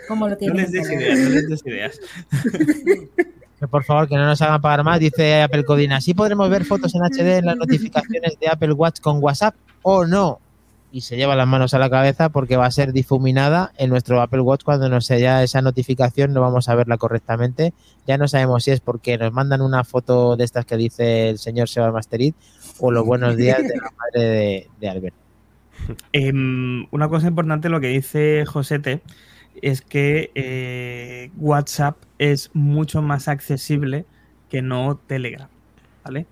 ¿Cómo 0.07 0.27
lo 0.27 0.37
tienes? 0.37 0.55
No 0.55 0.61
les 0.61 0.71
des 0.71 0.91
ideas, 0.91 1.19
no 1.19 1.29
les 1.29 1.49
des 1.49 1.65
ideas. 1.65 1.99
Que 3.59 3.67
por 3.67 3.83
favor, 3.83 4.07
que 4.07 4.15
no 4.15 4.25
nos 4.25 4.41
hagan 4.41 4.59
pagar 4.59 4.83
más, 4.83 4.99
dice 4.99 5.43
Apple 5.43 5.63
Codina. 5.63 6.01
¿Sí 6.01 6.15
podremos 6.15 6.49
ver 6.49 6.65
fotos 6.65 6.95
en 6.95 7.01
HD 7.01 7.37
en 7.37 7.45
las 7.45 7.57
notificaciones 7.57 8.39
de 8.39 8.47
Apple 8.47 8.73
Watch 8.73 8.99
con 8.99 9.23
WhatsApp 9.23 9.53
o 9.83 10.03
no? 10.05 10.39
Y 10.91 11.01
se 11.01 11.15
lleva 11.15 11.35
las 11.37 11.47
manos 11.47 11.73
a 11.73 11.79
la 11.79 11.89
cabeza 11.89 12.29
porque 12.29 12.57
va 12.57 12.65
a 12.65 12.71
ser 12.71 12.91
difuminada 12.91 13.71
en 13.77 13.89
nuestro 13.89 14.21
Apple 14.21 14.41
Watch 14.41 14.63
cuando 14.63 14.89
nos 14.89 15.05
sea 15.05 15.41
esa 15.41 15.61
notificación, 15.61 16.33
no 16.33 16.41
vamos 16.41 16.67
a 16.67 16.75
verla 16.75 16.97
correctamente. 16.97 17.73
Ya 18.05 18.17
no 18.17 18.27
sabemos 18.27 18.65
si 18.65 18.71
es 18.71 18.81
porque 18.81 19.17
nos 19.17 19.31
mandan 19.31 19.61
una 19.61 19.85
foto 19.85 20.35
de 20.35 20.43
estas 20.43 20.65
que 20.65 20.75
dice 20.75 21.29
el 21.29 21.37
señor 21.37 21.69
Seba 21.69 21.91
Masterit 21.91 22.35
o 22.79 22.91
los 22.91 23.05
buenos 23.05 23.37
días 23.37 23.59
de 23.59 23.77
la 23.77 23.91
madre 23.97 24.67
de, 24.79 24.89
Albert. 24.89 25.15
Em, 26.13 26.85
una 26.91 27.07
cosa 27.07 27.27
importante 27.27 27.69
lo 27.69 27.79
que 27.79 27.87
dice 27.87 28.45
Josete 28.45 29.01
es 29.61 29.81
que 29.81 30.31
eh, 30.35 31.31
WhatsApp 31.37 31.97
es 32.19 32.51
mucho 32.53 33.01
más 33.01 33.27
accesible 33.27 34.05
que 34.49 34.61
no 34.61 34.99
Telegram, 35.07 35.47
¿vale? 36.03 36.27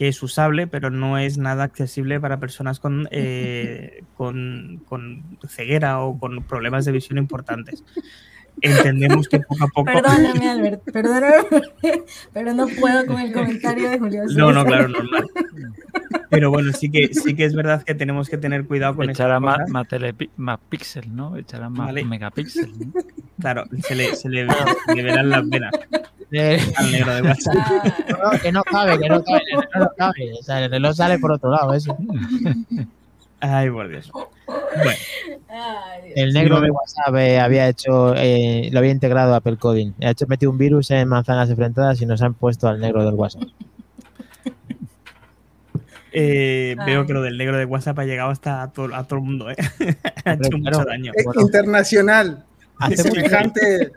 Que 0.00 0.08
es 0.08 0.22
usable, 0.22 0.66
pero 0.66 0.88
no 0.88 1.18
es 1.18 1.36
nada 1.36 1.62
accesible 1.62 2.18
para 2.20 2.40
personas 2.40 2.80
con, 2.80 3.06
eh, 3.10 4.02
con, 4.16 4.82
ceguera 5.46 6.00
o 6.00 6.18
con 6.18 6.42
problemas 6.42 6.86
de 6.86 6.92
visión 6.92 7.18
importantes. 7.18 7.84
Entendemos 8.60 9.28
que 9.28 9.40
poco 9.40 9.64
a 9.64 9.68
poco. 9.68 9.84
Perdóname, 9.92 10.50
Albert, 10.50 10.82
perdóname, 10.92 11.44
pero 12.32 12.54
no 12.54 12.66
puedo 12.68 13.06
con 13.06 13.18
el 13.18 13.32
comentario 13.32 13.90
de 13.90 13.98
Julio. 13.98 14.22
No, 14.36 14.52
no, 14.52 14.64
claro, 14.64 14.88
normal. 14.88 15.26
Pero 16.28 16.50
bueno, 16.50 16.72
sí 16.72 16.90
que, 16.90 17.10
sí 17.12 17.34
que 17.34 17.44
es 17.44 17.54
verdad 17.54 17.82
que 17.82 17.94
tenemos 17.94 18.28
que 18.28 18.38
tener 18.38 18.66
cuidado 18.66 18.96
con 18.96 19.10
Echará 19.10 19.40
más, 19.40 19.68
más, 19.68 19.86
más 20.36 20.58
píxeles, 20.68 21.10
¿no? 21.10 21.36
Echará 21.36 21.68
más 21.68 21.92
megapíxeles. 21.92 22.74
Claro, 23.40 23.64
se 23.82 23.94
le, 23.94 24.14
se 24.14 24.28
le, 24.28 24.46
verán 24.94 25.30
las 25.30 25.48
venas. 25.48 25.72
Al 26.76 26.92
negro 26.92 27.14
de 27.14 27.22
WhatsApp. 27.22 27.56
que 28.42 28.52
no 28.52 28.62
cabe, 28.62 28.98
que 28.98 29.08
no 29.08 29.24
cabe, 29.24 29.42
no 29.78 29.90
cabe. 29.96 30.32
O 30.38 30.42
sea, 30.42 30.64
el 30.64 30.70
reloj 30.70 30.94
sale 30.94 31.18
por 31.18 31.32
otro 31.32 31.50
lado, 31.50 31.74
eso. 31.74 31.96
Ay, 33.40 33.70
por 33.70 33.88
Dios. 33.88 34.10
Bueno. 34.12 34.98
el 36.14 36.32
negro 36.32 36.60
de 36.60 36.70
WhatsApp 36.70 37.14
eh, 37.16 37.40
había 37.40 37.68
hecho, 37.68 38.14
eh, 38.16 38.68
lo 38.72 38.78
había 38.78 38.92
integrado 38.92 39.34
a 39.34 39.38
Apple 39.38 39.56
Coding. 39.56 39.92
Ha 40.02 40.10
hecho 40.10 40.26
metido 40.26 40.52
un 40.52 40.58
virus 40.58 40.90
en 40.90 41.08
manzanas 41.08 41.50
enfrentadas 41.50 42.00
y 42.00 42.06
nos 42.06 42.22
han 42.22 42.34
puesto 42.34 42.68
al 42.68 42.80
negro 42.80 43.04
del 43.04 43.14
WhatsApp. 43.14 43.44
Eh, 46.12 46.74
veo 46.86 47.06
que 47.06 47.12
lo 47.12 47.22
del 47.22 47.38
negro 47.38 47.56
de 47.56 47.64
WhatsApp 47.64 47.96
ha 48.00 48.04
llegado 48.04 48.30
hasta 48.30 48.62
a 48.62 48.72
todo, 48.72 48.92
a 48.96 49.04
todo 49.04 49.20
el 49.20 49.24
mundo. 49.24 49.48
¿eh? 49.48 49.54
ha 50.24 50.32
hecho 50.34 50.58
mucho 50.58 50.84
daño. 50.84 51.12
Es 51.14 51.24
internacional. 51.36 52.44
Semejante, 52.96 53.92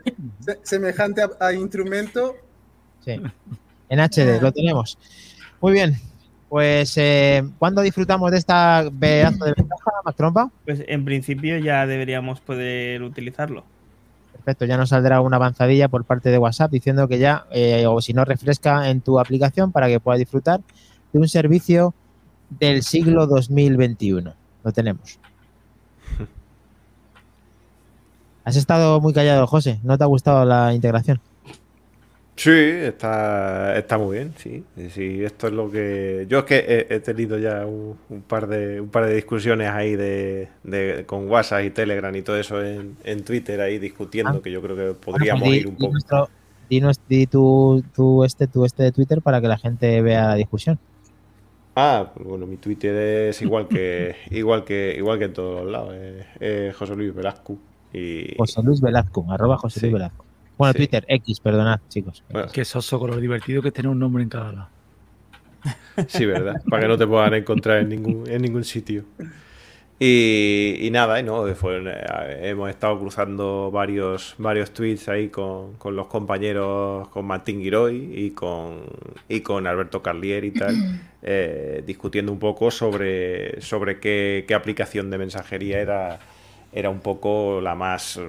semejante 0.62 1.22
a, 1.40 1.52
instrumento. 1.52 2.36
Sí. 3.04 3.20
En 3.88 3.98
HD, 3.98 4.40
lo 4.40 4.52
tenemos. 4.52 4.96
Muy 5.60 5.72
bien. 5.72 5.96
Pues, 6.54 6.96
eh, 6.98 7.42
¿cuándo 7.58 7.82
disfrutamos 7.82 8.30
de 8.30 8.38
esta 8.38 8.84
pedazo 9.00 9.44
de 9.44 9.54
ventaja, 9.56 9.90
Mac 10.04 10.14
Trompa? 10.14 10.50
Pues 10.64 10.84
en 10.86 11.04
principio 11.04 11.58
ya 11.58 11.84
deberíamos 11.84 12.40
poder 12.40 13.02
utilizarlo. 13.02 13.64
Perfecto, 14.30 14.64
ya 14.64 14.76
nos 14.76 14.90
saldrá 14.90 15.20
una 15.20 15.34
avanzadilla 15.34 15.88
por 15.88 16.04
parte 16.04 16.30
de 16.30 16.38
WhatsApp 16.38 16.70
diciendo 16.70 17.08
que 17.08 17.18
ya, 17.18 17.46
eh, 17.50 17.86
o 17.88 18.00
si 18.00 18.12
no, 18.12 18.24
refresca 18.24 18.88
en 18.88 19.00
tu 19.00 19.18
aplicación 19.18 19.72
para 19.72 19.88
que 19.88 19.98
puedas 19.98 20.20
disfrutar 20.20 20.60
de 21.12 21.18
un 21.18 21.26
servicio 21.26 21.92
del 22.50 22.84
siglo 22.84 23.26
2021. 23.26 24.32
Lo 24.62 24.72
tenemos. 24.72 25.18
Has 28.44 28.54
estado 28.54 29.00
muy 29.00 29.12
callado, 29.12 29.48
José. 29.48 29.80
¿No 29.82 29.98
te 29.98 30.04
ha 30.04 30.06
gustado 30.06 30.44
la 30.44 30.72
integración? 30.72 31.20
Sí, 32.36 32.50
está, 32.50 33.76
está 33.76 33.96
muy 33.96 34.16
bien, 34.16 34.34
sí. 34.36 34.64
sí. 34.90 35.22
Esto 35.22 35.46
es 35.46 35.52
lo 35.52 35.70
que. 35.70 36.26
Yo 36.28 36.40
es 36.40 36.44
que 36.44 36.86
he, 36.90 37.00
tenido 37.00 37.38
ya 37.38 37.64
un, 37.64 37.96
par 38.26 38.48
de 38.48 38.80
un 38.80 38.88
par 38.88 39.06
de 39.06 39.14
discusiones 39.14 39.70
ahí 39.70 39.94
de, 39.94 41.04
con 41.06 41.30
WhatsApp 41.30 41.64
y 41.64 41.70
Telegram 41.70 42.14
y 42.14 42.22
todo 42.22 42.36
eso 42.36 42.60
en, 42.62 43.24
Twitter 43.24 43.60
ahí 43.60 43.78
discutiendo, 43.78 44.38
ah. 44.38 44.42
que 44.42 44.50
yo 44.50 44.60
creo 44.60 44.76
que 44.76 44.94
podríamos 44.94 45.44
pues 45.44 45.60
ir 45.60 45.68
un 45.68 45.76
poco. 45.76 46.28
dinos, 46.68 47.00
di 47.08 47.26
tu, 47.26 47.84
tu, 47.94 48.24
este, 48.24 48.48
tu 48.48 48.64
este 48.64 48.82
de 48.82 48.92
Twitter 48.92 49.22
para 49.22 49.40
que 49.40 49.46
la 49.46 49.58
gente 49.58 50.02
vea 50.02 50.26
la 50.28 50.34
discusión. 50.34 50.78
Ah, 51.76 52.12
bueno, 52.16 52.46
mi 52.46 52.56
Twitter 52.56 53.28
es 53.28 53.42
igual 53.42 53.68
que 53.68 54.16
igual 54.30 54.64
que 54.64 54.96
igual 54.98 55.20
que 55.20 55.26
en 55.26 55.32
todos 55.32 55.62
los 55.62 55.70
lados. 55.70 55.94
José 56.76 56.96
Luis 56.96 57.14
Velasco. 57.14 57.56
Y... 57.92 58.34
José 58.36 58.60
Luis 58.64 58.80
Velasco, 58.80 59.24
arroba 59.30 59.56
José 59.56 59.82
Luis 59.82 59.92
Velasco. 59.92 60.24
Bueno, 60.56 60.74
Twitter, 60.74 61.04
X, 61.08 61.40
perdonad, 61.40 61.80
chicos. 61.88 62.22
Qué 62.52 62.64
soso 62.64 62.98
con 62.98 63.10
lo 63.10 63.16
divertido 63.16 63.60
que 63.62 63.68
es 63.68 63.74
tener 63.74 63.90
un 63.90 63.98
nombre 63.98 64.22
en 64.22 64.28
cada 64.28 64.52
lado. 64.52 64.68
Sí, 66.08 66.26
verdad. 66.26 66.62
Para 66.68 66.82
que 66.82 66.88
no 66.88 66.98
te 66.98 67.06
puedan 67.06 67.34
encontrar 67.34 67.78
en 67.78 67.88
ningún, 67.88 68.28
en 68.28 68.42
ningún 68.42 68.64
sitio. 68.64 69.04
Y, 69.98 70.88
nada, 70.90 71.22
¿no? 71.22 71.46
Eh, 71.48 71.54
hemos 72.42 72.68
estado 72.68 72.98
cruzando 72.98 73.70
varios, 73.70 74.34
varios 74.38 74.72
tweets 74.72 75.08
ahí 75.08 75.28
con, 75.28 75.76
los 75.82 76.06
compañeros, 76.08 77.08
con 77.08 77.24
Martín 77.26 77.60
Giroy 77.60 78.12
y 78.12 78.30
con, 78.32 78.82
y 79.28 79.40
con 79.40 79.66
Alberto 79.66 80.02
Carlier 80.02 80.44
y 80.44 80.50
tal, 80.50 80.74
eh, 81.22 81.82
discutiendo 81.86 82.32
un 82.32 82.40
poco 82.40 82.70
sobre, 82.72 83.60
sobre 83.60 84.00
qué, 84.00 84.44
aplicación 84.54 85.10
de 85.10 85.18
mensajería 85.18 85.78
era, 85.78 86.18
era 86.72 86.90
un 86.90 87.00
poco 87.00 87.60
la 87.62 87.76
más 87.76 88.20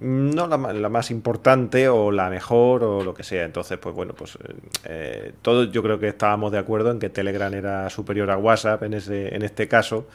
no 0.00 0.46
la, 0.46 0.88
más 0.88 1.10
importante 1.10 1.88
o 1.88 2.10
la 2.10 2.28
mejor 2.30 2.84
o 2.84 3.02
lo 3.02 3.14
que 3.14 3.22
sea. 3.22 3.44
Entonces, 3.44 3.78
pues 3.78 3.94
bueno, 3.94 4.14
pues 4.14 4.38
eh, 4.84 5.32
todos 5.42 5.70
yo 5.72 5.82
creo 5.82 5.98
que 5.98 6.08
estábamos 6.08 6.52
de 6.52 6.58
acuerdo 6.58 6.90
en 6.90 6.98
que 6.98 7.08
Telegram 7.08 7.52
era 7.54 7.88
superior 7.90 8.30
a 8.30 8.36
WhatsApp 8.36 8.82
en, 8.82 8.94
ese, 8.94 9.34
en 9.34 9.42
este 9.42 9.68
caso 9.68 10.06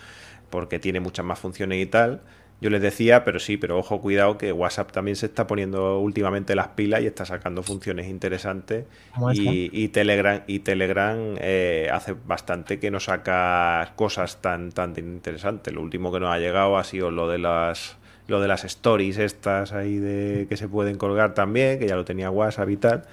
porque 0.52 0.78
tiene 0.78 1.00
muchas 1.00 1.26
más 1.26 1.40
funciones 1.40 1.82
y 1.82 1.88
tal. 1.88 2.22
Yo 2.62 2.70
les 2.70 2.80
decía, 2.80 3.26
pero 3.26 3.40
sí, 3.40 3.58
pero 3.58 3.80
ojo, 3.80 4.00
cuidado, 4.00 4.38
que 4.38 4.52
WhatsApp 4.52 4.92
también 4.92 5.16
se 5.16 5.26
está 5.26 5.48
poniendo 5.48 5.98
últimamente 5.98 6.54
las 6.54 6.68
pilas 6.70 7.02
y 7.02 7.08
está 7.08 7.26
sacando 7.26 7.64
funciones 7.64 8.08
interesantes. 8.08 8.86
Y, 9.34 9.88
Telegram, 9.88 10.44
y 10.46 10.60
Telegram 10.60 11.18
eh, 11.40 11.90
hace 11.92 12.14
bastante 12.14 12.80
que 12.80 12.92
no 12.92 13.00
saca 13.00 13.94
cosas 13.96 14.44
tan, 14.44 14.72
tan 14.72 14.94
interesantes. 14.96 15.74
Lo 15.74 15.82
último 15.82 16.12
que 16.12 16.20
nos 16.20 16.30
ha 16.30 16.38
llegado 16.38 16.78
ha 16.78 16.84
sido 16.84 17.10
lo 17.10 17.28
de 17.28 17.40
las 17.40 17.98
lo 18.32 18.42
de 18.42 18.48
las 18.48 18.64
stories 18.64 19.18
estas 19.18 19.74
ahí 19.74 19.98
de 19.98 20.48
que 20.48 20.58
se 20.58 20.68
pueden 20.68 20.98
colgar 20.98 21.34
también, 21.34 21.78
que 21.78 21.88
ya 21.88 21.96
lo 21.96 22.06
tenía 22.06 22.32
WhatsApp 22.32 22.70
y 22.70 22.78
tal. 22.78 23.04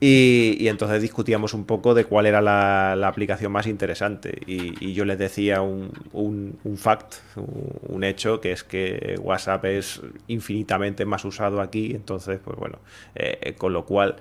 Y, 0.00 0.66
entonces 0.66 1.00
discutíamos 1.00 1.54
un 1.54 1.64
poco 1.64 1.94
de 1.94 2.04
cuál 2.04 2.26
era 2.26 2.42
la, 2.42 3.08
aplicación 3.08 3.52
más 3.52 3.66
interesante. 3.66 4.38
Y, 4.46 4.92
yo 4.92 5.04
les 5.04 5.18
decía 5.18 5.62
un, 5.62 5.92
un, 6.12 6.76
fact, 6.76 7.14
un, 7.36 8.04
hecho, 8.04 8.40
que 8.40 8.52
es 8.52 8.64
que 8.64 9.16
WhatsApp 9.22 9.64
es 9.66 10.02
infinitamente 10.26 11.06
más 11.06 11.24
usado 11.24 11.60
aquí. 11.60 11.92
Entonces, 11.94 12.40
pues 12.44 12.58
bueno, 12.58 12.78
eh, 13.14 13.54
con 13.56 13.72
lo 13.72 13.86
cual 13.86 14.16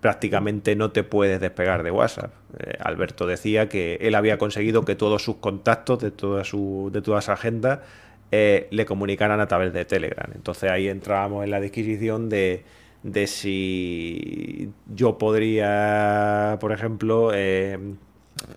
prácticamente 0.00 0.74
no 0.74 0.90
te 0.90 1.02
puedes 1.02 1.40
despegar 1.40 1.82
de 1.82 1.90
WhatsApp. 1.90 2.32
Eh, 2.58 2.76
Alberto 2.80 3.26
decía 3.26 3.68
que 3.68 3.98
él 4.00 4.14
había 4.14 4.38
conseguido 4.38 4.84
que 4.84 4.94
todos 4.96 5.22
sus 5.22 5.36
contactos 5.36 5.98
de 5.98 6.10
toda 6.10 6.44
su, 6.44 6.90
de 6.92 7.02
toda 7.02 7.20
su 7.20 7.30
agenda 7.30 7.82
eh, 8.30 8.68
le 8.70 8.84
comunicaran 8.86 9.40
a 9.40 9.46
través 9.46 9.72
de 9.72 9.84
Telegram. 9.84 10.30
Entonces 10.34 10.70
ahí 10.70 10.88
entrábamos 10.88 11.44
en 11.44 11.50
la 11.50 11.60
disquisición 11.60 12.28
de, 12.28 12.64
de 13.02 13.26
si 13.26 14.70
yo 14.94 15.18
podría, 15.18 16.58
por 16.60 16.72
ejemplo, 16.72 17.30
eh, 17.32 17.78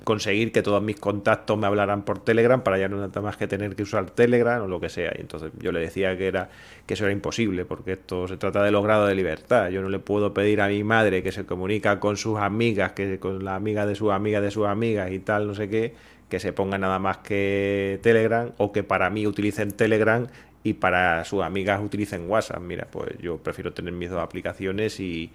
conseguir 0.04 0.52
que 0.52 0.62
todos 0.62 0.82
mis 0.82 1.00
contactos 1.00 1.58
me 1.58 1.68
hablaran 1.68 2.04
por 2.04 2.20
Telegram 2.20 2.62
para 2.62 2.78
ya 2.78 2.88
no 2.88 2.98
nada 2.98 3.22
más 3.22 3.38
que 3.38 3.48
tener 3.48 3.76
que 3.76 3.84
usar 3.84 4.10
Telegram 4.12 4.64
o 4.64 4.68
lo 4.68 4.80
que 4.80 4.90
sea. 4.90 5.12
Y 5.18 5.22
entonces 5.22 5.52
yo 5.60 5.72
le 5.72 5.80
decía 5.80 6.18
que 6.18 6.28
era 6.28 6.50
que 6.86 6.96
eso 6.96 7.06
era 7.06 7.14
imposible, 7.14 7.66
porque 7.66 7.94
esto 7.94 8.28
se 8.28 8.38
trata 8.38 8.64
de 8.64 8.72
los 8.72 8.84
grados 8.84 9.08
de 9.08 9.16
libertad. 9.16 9.70
Yo 9.70 9.82
no 9.82 9.90
le 9.90 10.00
puedo 10.00 10.34
pedir 10.34 10.62
a 10.62 10.68
mi 10.68 10.84
madre 10.84 11.24
que 11.24 11.32
se 11.32 11.46
comunica 11.46 12.00
con 12.00 12.18
sus 12.18 12.40
amigas, 12.40 12.94
que 12.94 13.20
con 13.20 13.44
la 13.46 13.56
amiga 13.56 13.86
de 13.86 13.96
sus 13.96 14.12
amigas 14.12 14.42
de 14.42 14.52
sus 14.52 14.66
amigas 14.66 15.12
y 15.12 15.20
tal, 15.20 15.48
no 15.48 15.56
sé 15.56 15.70
qué, 15.70 15.94
que 16.30 16.40
se 16.40 16.54
ponga 16.54 16.78
nada 16.78 17.00
más 17.00 17.18
que 17.18 18.00
Telegram 18.04 18.52
o 18.58 18.72
que 18.72 18.84
para 18.84 19.10
mí 19.10 19.26
utilicen 19.26 19.72
Telegram 19.72 20.28
y 20.64 20.74
para 20.74 21.24
sus 21.24 21.44
amigas 21.44 21.82
utilicen 21.82 22.30
WhatsApp. 22.30 22.60
Mira, 22.60 22.88
pues 22.92 23.18
yo 23.22 23.38
prefiero 23.38 23.74
tener 23.74 23.94
mis 23.94 24.10
dos 24.10 24.20
aplicaciones 24.20 25.00
y, 25.00 25.32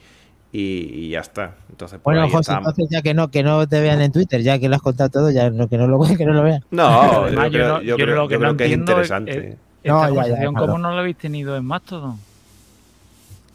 y, 0.52 1.08
ya 1.08 1.20
está. 1.20 1.54
Entonces, 1.70 2.00
bueno, 2.02 2.28
José, 2.28 2.52
entonces 2.52 2.88
ya 2.90 3.00
que 3.00 3.14
no, 3.14 3.30
que 3.30 3.42
no 3.42 3.66
te 3.66 3.80
vean 3.80 4.02
en 4.02 4.12
Twitter, 4.12 4.42
ya 4.42 4.58
que 4.58 4.68
lo 4.68 4.76
has 4.76 4.82
contado 4.82 5.08
todo, 5.08 5.30
ya 5.30 5.50
que 5.50 5.78
no 5.78 5.86
lo, 5.86 6.00
que 6.00 6.26
no 6.26 6.32
lo 6.34 6.42
vean. 6.42 6.62
No, 6.70 7.28
yo, 7.48 7.96
creo, 7.96 8.28
que, 8.28 8.66
es 8.66 8.72
interesante. 8.72 9.56
no, 9.84 10.54
¿cómo 10.54 10.78
no 10.78 10.90
lo 10.92 10.98
habéis 10.98 11.16
tenido 11.16 11.56
en 11.56 11.64
Mastodon? 11.64 12.18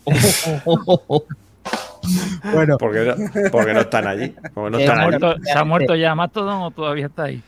bueno. 2.53 2.77
Porque 2.77 3.05
no, 3.05 3.49
porque 3.51 3.73
no 3.73 3.81
están 3.81 4.07
allí. 4.07 4.33
¿Se, 4.77 4.87
ha 4.87 4.95
muerto, 4.95 5.35
¿Se 5.43 5.57
ha 5.57 5.63
muerto 5.63 5.95
ya 5.95 6.15
Mastodon 6.15 6.63
o 6.63 6.71
todavía 6.71 7.07
está 7.07 7.23
ahí? 7.23 7.41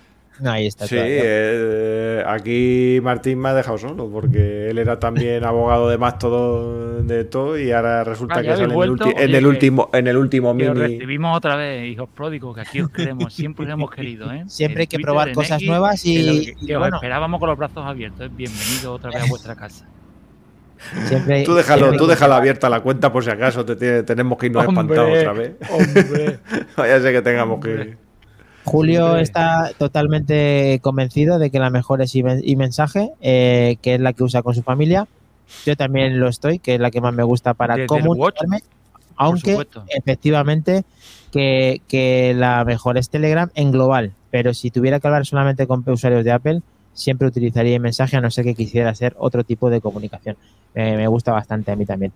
ahí 0.46 0.68
está. 0.68 0.88
Sí, 0.88 0.96
eh, 0.98 2.24
aquí 2.26 3.00
Martín 3.02 3.40
me 3.40 3.50
ha 3.50 3.54
dejado 3.54 3.78
solo 3.78 4.10
porque 4.10 4.70
él 4.70 4.78
era 4.78 5.00
también 5.00 5.44
abogado 5.44 5.90
de 5.90 5.98
Mastodon 5.98 7.08
de 7.08 7.26
todo 7.26 7.60
y 7.60 7.72
ahora 7.72 8.04
resulta 8.04 8.36
ah, 8.40 8.42
que 8.42 8.54
es 8.54 8.60
en, 8.60 8.72
el, 8.72 9.46
último 9.46 9.90
en 9.94 10.08
el 10.08 10.18
último 10.18 10.54
mini. 10.54 10.74
recibimos 10.74 11.38
otra 11.38 11.56
vez, 11.56 11.90
hijos 11.90 12.10
pródigos, 12.10 12.56
que 12.56 12.62
aquí 12.62 12.82
os 12.82 12.90
queremos, 12.90 13.34
siempre 13.34 13.66
os 13.66 13.72
hemos 13.72 13.92
querido. 13.92 14.32
¿eh? 14.32 14.44
Siempre 14.48 14.82
hay 14.82 14.88
que 14.88 15.00
probar 15.00 15.34
cosas 15.34 15.62
nuevas 15.62 16.06
y. 16.06 16.56
Que, 16.66 16.76
os 16.76 16.94
esperábamos 16.94 17.40
con 17.40 17.50
los 17.50 17.58
brazos 17.58 17.86
abiertos. 17.86 18.30
Bienvenido 18.36 18.94
otra 18.94 19.12
vez 19.12 19.24
a 19.24 19.26
vuestra 19.28 19.56
casa 19.58 19.86
tú 21.46 21.54
déjalo, 21.54 21.92
tú 21.98 22.08
déjala 22.08 22.38
abierta 22.38 22.70
la 22.70 22.82
cuenta 22.82 23.12
por 23.12 23.24
si 23.24 23.30
acaso 23.30 23.66
te 23.66 24.04
tenemos 24.04 24.38
que 24.38 24.48
irnos 24.48 24.66
espantados 24.66 25.18
otra 25.18 25.34
vez. 25.34 25.56
Hombre. 25.70 26.40
Vaya 26.78 27.02
sé 27.02 27.12
que 27.12 27.22
tengamos 27.22 27.64
que. 27.64 27.98
Julio 28.66 29.18
está 29.18 29.72
totalmente 29.78 30.80
convencido 30.84 31.40
de 31.40 31.50
que 31.50 31.60
la 31.60 31.70
mejor 31.70 32.02
es 32.02 32.14
y 32.16 32.56
mensaje, 32.56 33.12
eh, 33.20 33.78
que 33.82 33.96
es 33.96 34.02
la 34.02 34.14
que 34.14 34.24
usa 34.24 34.44
con 34.44 34.54
su 34.54 34.62
familia. 34.62 35.08
Yo 35.66 35.76
también 35.76 36.20
lo 36.20 36.28
estoy, 36.28 36.60
que 36.60 36.76
es 36.76 36.80
la 36.80 36.92
que 36.92 37.02
más 37.02 37.14
me 37.14 37.24
gusta 37.24 37.56
para 37.56 37.88
comunicarme. 37.88 38.60
Aunque 39.16 39.58
efectivamente 39.90 40.84
que, 41.32 41.82
que 41.88 42.34
la 42.36 42.64
mejor 42.64 42.98
es 42.98 43.10
Telegram 43.10 43.50
en 43.56 43.72
global, 43.72 44.14
pero 44.30 44.54
si 44.54 44.72
tuviera 44.72 45.00
que 45.00 45.08
hablar 45.08 45.26
solamente 45.26 45.66
con 45.66 45.84
usuarios 45.88 46.24
de 46.24 46.32
Apple, 46.32 46.62
siempre 46.94 47.28
utilizaría 47.28 47.76
el 47.76 47.82
mensaje 47.82 48.18
a 48.18 48.22
no 48.22 48.30
ser 48.30 48.46
que 48.46 48.56
quisiera 48.56 48.90
hacer 48.90 49.16
otro 49.18 49.44
tipo 49.44 49.70
de 49.70 49.82
comunicación. 49.82 50.38
Eh, 50.76 50.96
me 50.96 51.08
gusta 51.08 51.32
bastante 51.32 51.72
a 51.72 51.76
mí 51.76 51.86
también. 51.86 52.14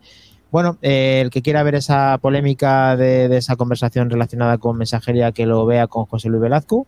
Bueno, 0.51 0.77
eh, 0.81 1.21
el 1.21 1.31
que 1.31 1.41
quiera 1.41 1.63
ver 1.63 1.75
esa 1.75 2.17
polémica 2.19 2.95
de, 2.95 3.27
de, 3.27 3.37
esa 3.37 3.55
conversación 3.55 4.09
relacionada 4.09 4.57
con 4.59 4.77
mensajería, 4.77 5.31
que 5.31 5.45
lo 5.45 5.65
vea 5.65 5.87
con 5.87 6.05
José 6.05 6.29
Luis 6.29 6.41
Velazco. 6.41 6.85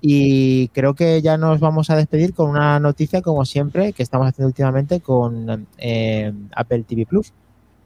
Y 0.00 0.68
creo 0.68 0.94
que 0.94 1.22
ya 1.22 1.38
nos 1.38 1.60
vamos 1.60 1.90
a 1.90 1.96
despedir 1.96 2.34
con 2.34 2.50
una 2.50 2.78
noticia, 2.78 3.22
como 3.22 3.44
siempre, 3.44 3.92
que 3.92 4.02
estamos 4.02 4.28
haciendo 4.28 4.48
últimamente 4.48 5.00
con 5.00 5.66
eh, 5.78 6.32
Apple 6.54 6.84
TV 6.86 7.06
Plus. 7.06 7.32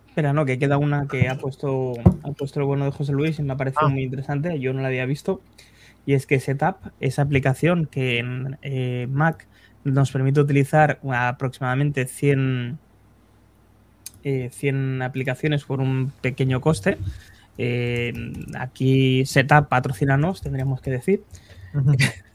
Espera, 0.09 0.33
no, 0.33 0.45
que 0.45 0.59
queda 0.59 0.77
una 0.77 1.07
que 1.07 1.29
ha 1.29 1.39
puesto, 1.39 1.93
ha 2.25 2.33
puesto 2.33 2.59
el 2.59 2.67
bueno 2.67 2.85
de 2.85 2.91
José 2.91 3.13
Luis 3.13 3.39
y 3.39 3.43
me 3.43 3.53
ha 3.53 3.57
parecido 3.57 3.87
ah. 3.87 3.91
muy 3.91 4.03
interesante. 4.03 4.59
Yo 4.59 4.73
no 4.73 4.81
la 4.83 4.89
había 4.89 5.07
visto. 5.07 5.41
Y 6.05 6.15
es 6.15 6.27
que 6.27 6.41
Setup, 6.41 6.77
esa 6.99 7.23
aplicación 7.23 7.87
que 7.87 8.19
en 8.19 8.59
eh, 8.63 9.07
Mac 9.09 9.47
nos 9.85 10.11
permite 10.11 10.41
utilizar 10.41 10.99
aproximadamente 11.11 12.07
100, 12.07 12.79
eh, 14.25 14.51
100 14.53 15.03
aplicaciones 15.03 15.65
por 15.65 15.81
un 15.81 16.13
pequeño 16.21 16.61
coste. 16.61 16.99
Eh, 17.59 18.13
aquí 18.59 19.25
Setup 19.27 19.69
patrocinanos, 19.69 20.41
tendríamos 20.41 20.81
que 20.81 20.91
decir. 20.91 21.25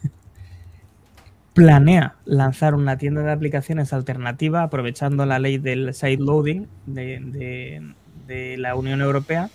planea 1.55 2.15
lanzar 2.25 2.75
una 2.75 2.97
tienda 2.97 3.23
de 3.23 3.31
aplicaciones 3.31 3.93
alternativa 3.93 4.61
aprovechando 4.61 5.25
la 5.25 5.39
ley 5.39 5.57
del 5.57 5.93
side 5.93 6.17
loading 6.17 6.67
de, 6.85 7.81
la 8.57 8.75
Unión 8.75 8.99
Europea 9.01 9.49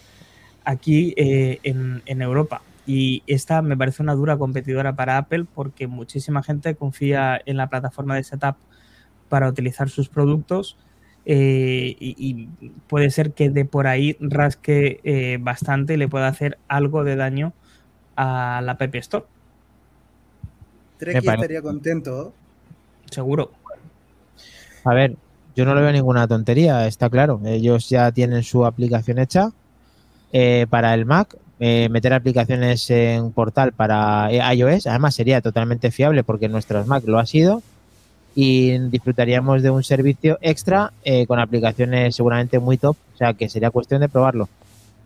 aquí 0.65 1.12
eh, 1.19 1.61
en, 1.62 2.02
en, 2.07 2.23
Europa. 2.23 2.62
Y 2.86 3.23
esta 3.27 3.61
me 3.61 3.77
parece 3.77 4.02
una 4.02 4.15
dura 4.15 4.39
competidora 4.39 4.97
para 4.97 5.19
Apple 5.19 5.44
porque 5.55 5.89
muchísima 5.89 6.43
gente 6.43 6.74
confía 6.74 7.39
en 7.44 7.59
la 7.59 7.69
plataforma 7.69 8.16
de 8.16 8.24
Setup 8.24 8.57
para 9.28 9.48
utilizar 9.48 9.90
sus 9.90 10.09
productos 10.09 10.78
eh, 11.27 11.97
y, 11.99 12.49
puede 12.89 13.11
ser 13.11 13.33
que 13.33 13.51
de 13.51 13.65
por 13.65 13.87
ahí 13.87 14.17
rasque 14.21 15.01
eh, 15.05 15.39
bastante 15.41 15.95
y 15.95 15.97
le 15.97 16.09
pueda 16.09 16.29
hacer 16.29 16.59
algo 16.69 17.05
de 17.05 17.17
daño 17.17 17.53
a 18.17 18.61
la 18.65 18.73
App 18.73 18.95
Store. 18.97 19.25
Treki 20.99 21.29
estaría 21.29 21.63
contento. 21.63 22.33
Seguro. 23.11 23.51
A 24.85 24.95
ver, 24.95 25.17
yo 25.55 25.65
no 25.65 25.75
le 25.75 25.81
veo 25.83 25.93
ninguna 25.93 26.27
tontería, 26.27 26.87
está 26.87 27.11
claro. 27.11 27.41
Ellos 27.45 27.89
ya 27.89 28.13
tienen 28.13 28.43
su 28.43 28.65
aplicación 28.65 29.19
hecha 29.19 29.51
eh, 30.33 30.67
para 30.69 30.95
el 30.95 31.07
Mac. 31.07 31.37
Eh, 31.63 31.89
meter 31.91 32.15
aplicaciones 32.15 32.89
en 32.89 33.33
portal 33.33 33.73
para 33.73 34.31
iOS, 34.33 34.87
además 34.87 35.15
sería 35.15 35.43
totalmente 35.43 35.91
fiable 35.91 36.25
porque 36.25 36.49
nuestros 36.49 36.87
Mac 36.87 37.05
lo 37.05 37.19
ha 37.19 37.27
sido 37.27 37.63
y 38.41 38.79
disfrutaríamos 38.89 39.62
de 39.62 39.71
un 39.71 39.83
servicio 39.83 40.39
extra 40.41 40.93
eh, 41.05 41.27
con 41.27 41.39
aplicaciones 41.39 42.17
seguramente 42.17 42.59
muy 42.59 42.79
top, 42.79 42.97
o 43.15 43.17
sea 43.17 43.35
que 43.35 43.49
sería 43.49 43.71
cuestión 43.71 44.01
de 44.01 44.09
probarlo 44.09 44.49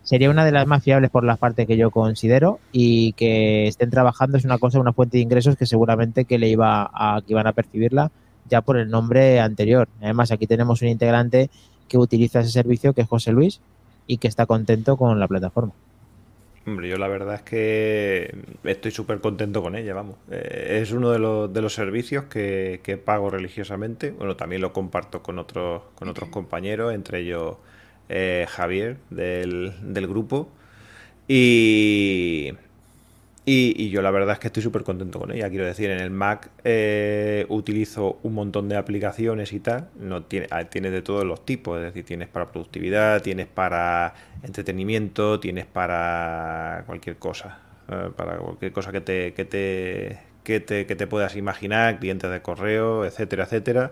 sería 0.05 0.29
una 0.29 0.45
de 0.45 0.51
las 0.51 0.67
más 0.67 0.83
fiables 0.83 1.09
por 1.09 1.23
la 1.23 1.35
parte 1.35 1.65
que 1.65 1.77
yo 1.77 1.89
considero 1.89 2.59
y 2.71 3.13
que 3.13 3.67
estén 3.67 3.89
trabajando 3.89 4.37
es 4.37 4.45
una 4.45 4.59
cosa, 4.59 4.79
una 4.79 4.93
fuente 4.93 5.17
de 5.17 5.23
ingresos 5.23 5.57
que 5.57 5.65
seguramente 5.65 6.25
que 6.25 6.37
le 6.37 6.47
iba 6.47 6.89
a, 6.93 7.21
que 7.21 7.33
iban 7.33 7.47
a 7.47 7.53
percibirla 7.53 8.11
ya 8.47 8.61
por 8.61 8.77
el 8.77 8.89
nombre 8.89 9.39
anterior. 9.39 9.89
Además, 10.01 10.31
aquí 10.31 10.45
tenemos 10.45 10.83
un 10.83 10.89
integrante 10.89 11.49
que 11.87 11.97
utiliza 11.97 12.41
ese 12.41 12.51
servicio 12.51 12.93
que 12.93 13.01
es 13.01 13.07
José 13.07 13.31
Luis 13.31 13.59
y 14.05 14.17
que 14.17 14.27
está 14.27 14.45
contento 14.45 14.95
con 14.95 15.19
la 15.19 15.27
plataforma. 15.27 15.73
Hombre, 16.67 16.89
yo 16.89 16.97
la 16.97 17.07
verdad 17.07 17.35
es 17.35 17.41
que 17.43 18.35
estoy 18.63 18.89
súper 18.89 19.19
contento 19.19 19.61
con 19.61 19.75
ella, 19.75 19.93
vamos. 19.93 20.15
Eh, 20.31 20.79
es 20.81 20.91
uno 20.91 21.11
de 21.11 21.19
los, 21.19 21.53
de 21.53 21.61
los 21.61 21.73
servicios 21.73 22.25
que, 22.25 22.81
que, 22.83 22.97
pago 22.97 23.29
religiosamente. 23.29 24.09
Bueno, 24.09 24.35
también 24.35 24.61
lo 24.63 24.73
comparto 24.73 25.21
con 25.21 25.37
otros, 25.37 25.83
con 25.93 26.07
otros 26.09 26.29
compañeros, 26.29 26.93
entre 26.93 27.19
ellos 27.19 27.57
eh, 28.09 28.45
Javier 28.49 28.97
del, 29.09 29.73
grupo. 30.07 30.49
Y, 31.27 32.53
y, 33.47 33.89
yo 33.89 34.01
la 34.01 34.09
verdad 34.09 34.33
es 34.33 34.39
que 34.39 34.47
estoy 34.47 34.63
súper 34.63 34.83
contento 34.83 35.19
con 35.19 35.31
ella. 35.31 35.49
Quiero 35.49 35.65
decir, 35.65 35.91
en 35.91 35.99
el 35.99 36.09
Mac 36.09 36.49
eh, 36.63 37.45
utilizo 37.49 38.17
un 38.23 38.33
montón 38.33 38.67
de 38.69 38.75
aplicaciones 38.75 39.53
y 39.53 39.59
tal. 39.59 39.89
No 39.99 40.23
tiene, 40.23 40.47
ah, 40.49 40.63
tiene 40.63 40.89
de 40.89 41.03
todos 41.03 41.25
los 41.25 41.45
tipos. 41.45 41.77
Es 41.77 41.83
decir, 41.83 42.05
tienes 42.05 42.27
para 42.27 42.51
productividad, 42.51 43.21
tienes 43.21 43.45
para 43.45 44.15
entretenimiento, 44.41 45.39
tienes 45.39 45.67
para 45.67 46.83
cualquier 46.87 47.17
cosa. 47.17 47.59
Eh, 47.87 48.09
para 48.15 48.37
cualquier 48.37 48.71
cosa 48.71 48.91
que 48.91 49.01
te, 49.01 49.33
que 49.33 49.45
te, 49.45 50.19
que 50.43 50.59
te, 50.59 50.87
que 50.87 50.95
te 50.95 51.05
puedas 51.05 51.35
imaginar, 51.35 51.99
clientes 51.99 52.31
de 52.31 52.41
correo, 52.41 53.05
etcétera, 53.05 53.43
etcétera, 53.43 53.91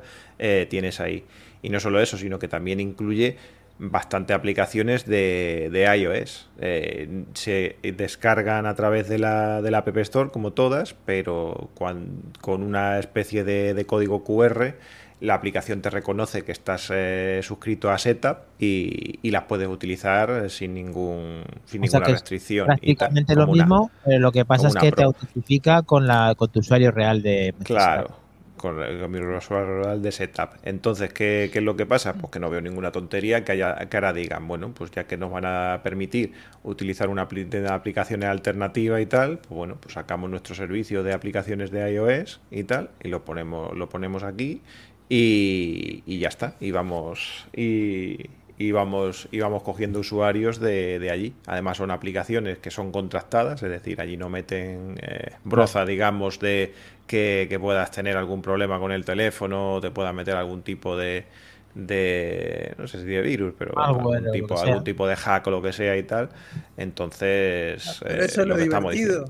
tienes 0.69 0.99
ahí. 0.99 1.25
Y 1.61 1.69
no 1.69 1.79
solo 1.79 2.01
eso, 2.01 2.17
sino 2.17 2.39
que 2.39 2.47
también 2.47 2.79
incluye 2.79 3.37
bastante 3.79 4.33
aplicaciones 4.33 5.05
de, 5.05 5.69
de 5.71 5.97
iOS. 5.97 6.49
Eh, 6.59 7.25
se 7.33 7.77
descargan 7.81 8.65
a 8.65 8.75
través 8.75 9.09
de 9.09 9.19
la, 9.19 9.61
de 9.61 9.71
la 9.71 9.79
App 9.79 9.97
Store, 9.97 10.29
como 10.31 10.53
todas, 10.53 10.95
pero 11.05 11.69
con 11.75 12.63
una 12.63 12.99
especie 12.99 13.43
de, 13.43 13.85
código 13.85 14.23
QR, 14.23 14.75
la 15.19 15.35
aplicación 15.35 15.81
te 15.81 15.89
reconoce 15.89 16.43
que 16.43 16.51
estás 16.51 16.89
eh, 16.93 17.39
suscrito 17.43 17.89
a 17.89 17.97
Setup 17.97 18.39
y, 18.59 19.19
y, 19.21 19.31
las 19.31 19.43
puedes 19.43 19.67
utilizar 19.67 20.49
sin, 20.49 20.73
ningún, 20.73 21.43
sin 21.65 21.81
ninguna 21.81 22.05
restricción. 22.05 22.65
Prácticamente 22.67 23.35
lo 23.35 23.47
mismo, 23.47 23.91
lo 24.05 24.31
que 24.31 24.45
pasa 24.45 24.67
es 24.67 24.75
que 24.75 24.91
te 24.91 25.03
autentifica 25.03 25.81
con, 25.83 26.07
la, 26.07 26.35
con 26.35 26.49
tu 26.49 26.59
usuario 26.59 26.91
real 26.91 27.21
de 27.21 27.53
Claro 27.63 28.22
con, 28.63 29.11
mi 29.11 29.19
usuario 29.19 29.83
real 29.83 30.01
de 30.01 30.13
setup. 30.13 30.51
Entonces, 30.63 31.11
¿qué, 31.11 31.51
es 31.53 31.61
lo 31.61 31.75
que 31.75 31.85
pasa? 31.85 32.13
Pues 32.13 32.31
que 32.31 32.39
no 32.39 32.49
veo 32.49 32.61
ninguna 32.61 32.93
tontería 32.93 33.43
que, 33.43 33.51
haya, 33.51 33.75
que 33.89 33.97
ahora 33.97 34.13
digan, 34.13 34.47
bueno, 34.47 34.73
pues 34.73 34.89
ya 34.91 35.03
que 35.03 35.17
nos 35.17 35.29
van 35.29 35.43
a 35.45 35.81
permitir 35.83 36.31
utilizar 36.63 37.09
una, 37.09 37.27
una 37.27 37.75
aplicaciones 37.75 38.29
alternativa 38.29 39.01
y 39.01 39.05
tal, 39.05 39.39
pues 39.39 39.49
bueno, 39.49 39.75
pues 39.81 39.95
sacamos 39.95 40.29
nuestro 40.29 40.55
servicio 40.55 41.03
de 41.03 41.11
aplicaciones 41.11 41.71
de 41.71 41.91
iOS 41.91 42.39
y 42.51 42.63
tal, 42.63 42.91
y 43.03 43.09
lo 43.09 43.25
ponemos, 43.25 43.75
lo 43.75 43.89
ponemos 43.89 44.23
aquí 44.23 44.61
y, 45.09 46.03
y 46.05 46.19
ya 46.19 46.29
está. 46.29 46.55
Y 46.61 46.71
vamos, 46.71 47.45
y, 47.53 48.29
y 48.57 48.71
vamos, 48.71 49.27
cogiendo 49.63 49.99
usuarios 49.99 50.59
de, 50.59 51.09
allí. 51.11 51.33
Además 51.47 51.77
son 51.77 51.91
aplicaciones 51.91 52.59
que 52.59 52.71
son 52.71 52.91
contrastadas, 52.91 53.63
es 53.63 53.69
decir, 53.69 53.99
allí 53.99 54.15
no 54.15 54.29
meten 54.29 54.95
eh, 55.01 55.33
broza, 55.43 55.85
digamos, 55.85 56.39
de 56.39 56.73
que, 57.07 57.57
puedas 57.59 57.91
tener 57.91 58.15
algún 58.15 58.41
problema 58.41 58.79
con 58.79 58.91
el 58.91 59.05
teléfono, 59.05 59.75
o 59.75 59.81
te 59.81 59.91
puedas 59.91 60.13
meter 60.13 60.35
algún 60.35 60.61
tipo 60.61 60.95
de, 60.95 61.25
de 61.73 62.75
no 62.77 62.87
sé 62.87 62.99
si 62.99 63.05
de 63.05 63.21
virus, 63.21 63.53
pero 63.57 63.77
algún, 63.77 64.31
tipo, 64.31 64.59
algún 64.59 64.83
tipo 64.83 65.07
de 65.07 65.15
hack 65.15 65.47
o 65.47 65.51
lo 65.51 65.61
que 65.61 65.73
sea 65.73 65.97
y 65.97 66.03
tal. 66.03 66.29
Entonces, 66.77 68.01
eso 68.05 68.41
es 68.41 68.47
lo, 68.47 68.55
divertido. 68.55 69.25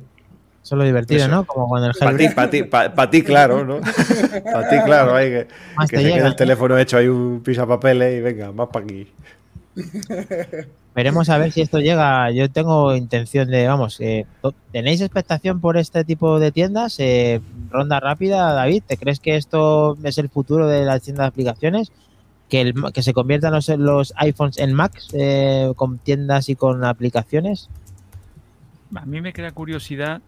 Eso 0.64 0.76
es 0.76 0.80
lo 0.80 0.86
divertido, 0.86 1.28
¿no? 1.28 1.46
Como 1.46 1.68
cuando 1.68 1.90
el 1.90 1.94
Para 1.94 2.16
ti, 2.16 2.30
para 2.30 2.50
ti, 2.50 2.64
para 2.64 3.10
ti, 3.10 3.22
claro, 3.22 3.66
¿no? 3.66 3.82
para 4.52 4.70
ti, 4.70 4.78
claro, 4.86 5.14
hay 5.14 5.30
que, 5.30 5.48
que 5.90 5.98
se 5.98 6.04
quede 6.04 6.26
el 6.26 6.36
teléfono 6.38 6.78
hecho 6.78 6.96
ahí 6.98 7.10
un 7.10 7.42
pisapapeles 7.44 8.18
y 8.18 8.22
venga, 8.22 8.54
más 8.54 8.70
para 8.70 8.86
aquí. 8.86 9.12
Veremos 10.96 11.28
a 11.30 11.38
ver 11.38 11.52
si 11.52 11.62
esto 11.62 11.80
llega. 11.80 12.32
Yo 12.32 12.50
tengo 12.50 12.96
intención 12.96 13.50
de, 13.50 13.68
vamos, 13.68 14.00
eh, 14.00 14.26
¿tenéis 14.72 15.02
expectación 15.02 15.60
por 15.60 15.76
este 15.76 16.06
tipo 16.06 16.40
de 16.40 16.54
tiendas? 16.54 16.98
Eh, 17.00 17.42
ronda 17.70 18.00
rápida, 18.00 18.54
David, 18.54 18.84
¿te 18.88 18.96
crees 18.96 19.20
que 19.20 19.36
esto 19.36 19.98
es 20.04 20.18
el 20.18 20.30
futuro 20.30 20.68
de 20.68 20.86
las 20.86 21.02
tiendas 21.02 21.26
de 21.26 21.28
aplicaciones? 21.28 21.92
Que, 22.48 22.62
el, 22.62 22.76
que 22.94 23.04
se 23.04 23.14
conviertan 23.14 23.52
los, 23.52 23.68
los 23.70 24.14
iPhones 24.16 24.60
en 24.60 24.74
Macs 24.74 25.10
eh, 25.14 25.74
con 25.76 25.98
tiendas 25.98 26.48
y 26.48 26.56
con 26.56 26.86
aplicaciones. 26.86 27.70
A 28.96 29.06
mí 29.06 29.20
me 29.20 29.34
crea 29.34 29.52
curiosidad 29.52 30.22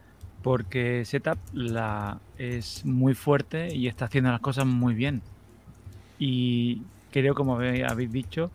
porque 0.45 1.03
Setup 1.05 1.39
la, 1.53 2.19
es 2.38 2.85
muy 2.85 3.15
fuerte 3.15 3.73
y 3.76 3.88
está 3.88 4.05
haciendo 4.05 4.30
las 4.30 4.41
cosas 4.41 4.67
muy 4.67 4.93
bien. 4.93 5.23
Y 6.19 6.84
creo, 7.09 7.34
como 7.34 7.55
habéis 7.55 8.11
dicho, 8.11 8.51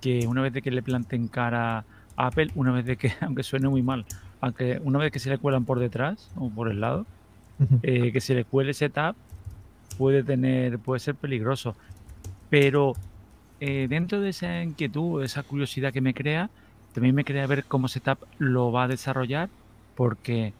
que 0.00 0.28
una 0.28 0.40
vez 0.40 0.52
de 0.52 0.62
que 0.62 0.70
le 0.70 0.84
planten 0.84 1.26
cara 1.26 1.78
a 2.16 2.26
Apple, 2.28 2.52
una 2.54 2.70
vez 2.70 2.84
de 2.84 2.96
que, 2.96 3.12
aunque 3.22 3.42
suene 3.42 3.68
muy 3.68 3.82
mal, 3.82 4.06
aunque 4.40 4.80
una 4.84 5.00
vez 5.00 5.10
que 5.10 5.18
se 5.18 5.30
le 5.30 5.38
cuelan 5.38 5.64
por 5.64 5.80
detrás 5.80 6.30
o 6.36 6.48
por 6.48 6.70
el 6.70 6.80
lado, 6.80 7.06
eh, 7.82 8.12
que 8.12 8.20
se 8.20 8.36
le 8.36 8.44
cuele 8.44 8.72
Setup 8.72 9.16
puede 9.98 10.22
tener, 10.22 10.78
puede 10.78 11.00
ser 11.00 11.16
peligroso. 11.16 11.74
Pero 12.50 12.92
eh, 13.58 13.88
dentro 13.90 14.20
de 14.20 14.28
esa 14.28 14.62
inquietud, 14.62 15.24
esa 15.24 15.42
curiosidad 15.42 15.92
que 15.92 16.00
me 16.00 16.14
crea, 16.14 16.50
también 16.94 17.16
me 17.16 17.24
crea 17.24 17.48
ver 17.48 17.64
cómo 17.64 17.88
Setup 17.88 18.20
lo 18.38 18.70
va 18.70 18.84
a 18.84 18.88
desarrollar, 18.88 19.48
porque 19.96 20.52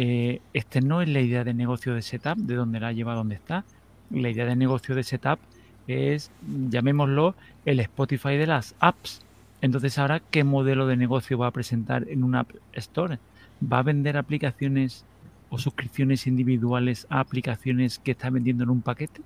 eh, 0.00 0.40
este 0.52 0.80
no 0.80 1.02
es 1.02 1.08
la 1.08 1.20
idea 1.20 1.42
de 1.42 1.52
negocio 1.52 1.92
de 1.92 2.02
setup, 2.02 2.36
de 2.36 2.54
dónde 2.54 2.78
la 2.78 2.92
lleva 2.92 3.14
a 3.14 3.16
donde 3.16 3.34
está. 3.34 3.64
La 4.12 4.30
idea 4.30 4.46
de 4.46 4.54
negocio 4.54 4.94
de 4.94 5.02
setup 5.02 5.40
es, 5.88 6.30
llamémoslo, 6.70 7.34
el 7.64 7.80
Spotify 7.80 8.36
de 8.36 8.46
las 8.46 8.76
apps. 8.78 9.22
Entonces, 9.60 9.98
ahora, 9.98 10.22
¿qué 10.30 10.44
modelo 10.44 10.86
de 10.86 10.96
negocio 10.96 11.36
va 11.36 11.48
a 11.48 11.50
presentar 11.50 12.08
en 12.08 12.22
una 12.22 12.40
App 12.40 12.50
Store? 12.74 13.18
¿Va 13.60 13.80
a 13.80 13.82
vender 13.82 14.16
aplicaciones 14.16 15.04
o 15.50 15.58
suscripciones 15.58 16.28
individuales 16.28 17.08
a 17.10 17.18
aplicaciones 17.18 17.98
que 17.98 18.12
está 18.12 18.30
vendiendo 18.30 18.62
en 18.62 18.70
un 18.70 18.82
paquete? 18.82 19.20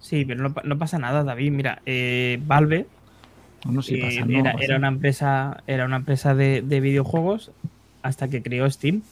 Sí, 0.00 0.24
pero 0.24 0.48
no, 0.48 0.78
pasa 0.78 0.98
nada, 0.98 1.24
David. 1.24 1.52
Mira, 1.52 1.82
eh, 1.84 2.40
Valve 2.46 2.86
no, 3.66 3.82
eh, 3.82 4.24
era, 4.60 4.78
una 4.78 4.88
empresa, 4.88 5.62
era 5.66 5.84
una 5.84 5.96
empresa 5.96 6.34
de, 6.34 6.62
videojuegos 6.62 7.50
hasta 8.02 8.28
que 8.28 8.42
creó 8.42 8.70
Steam, 8.70 9.02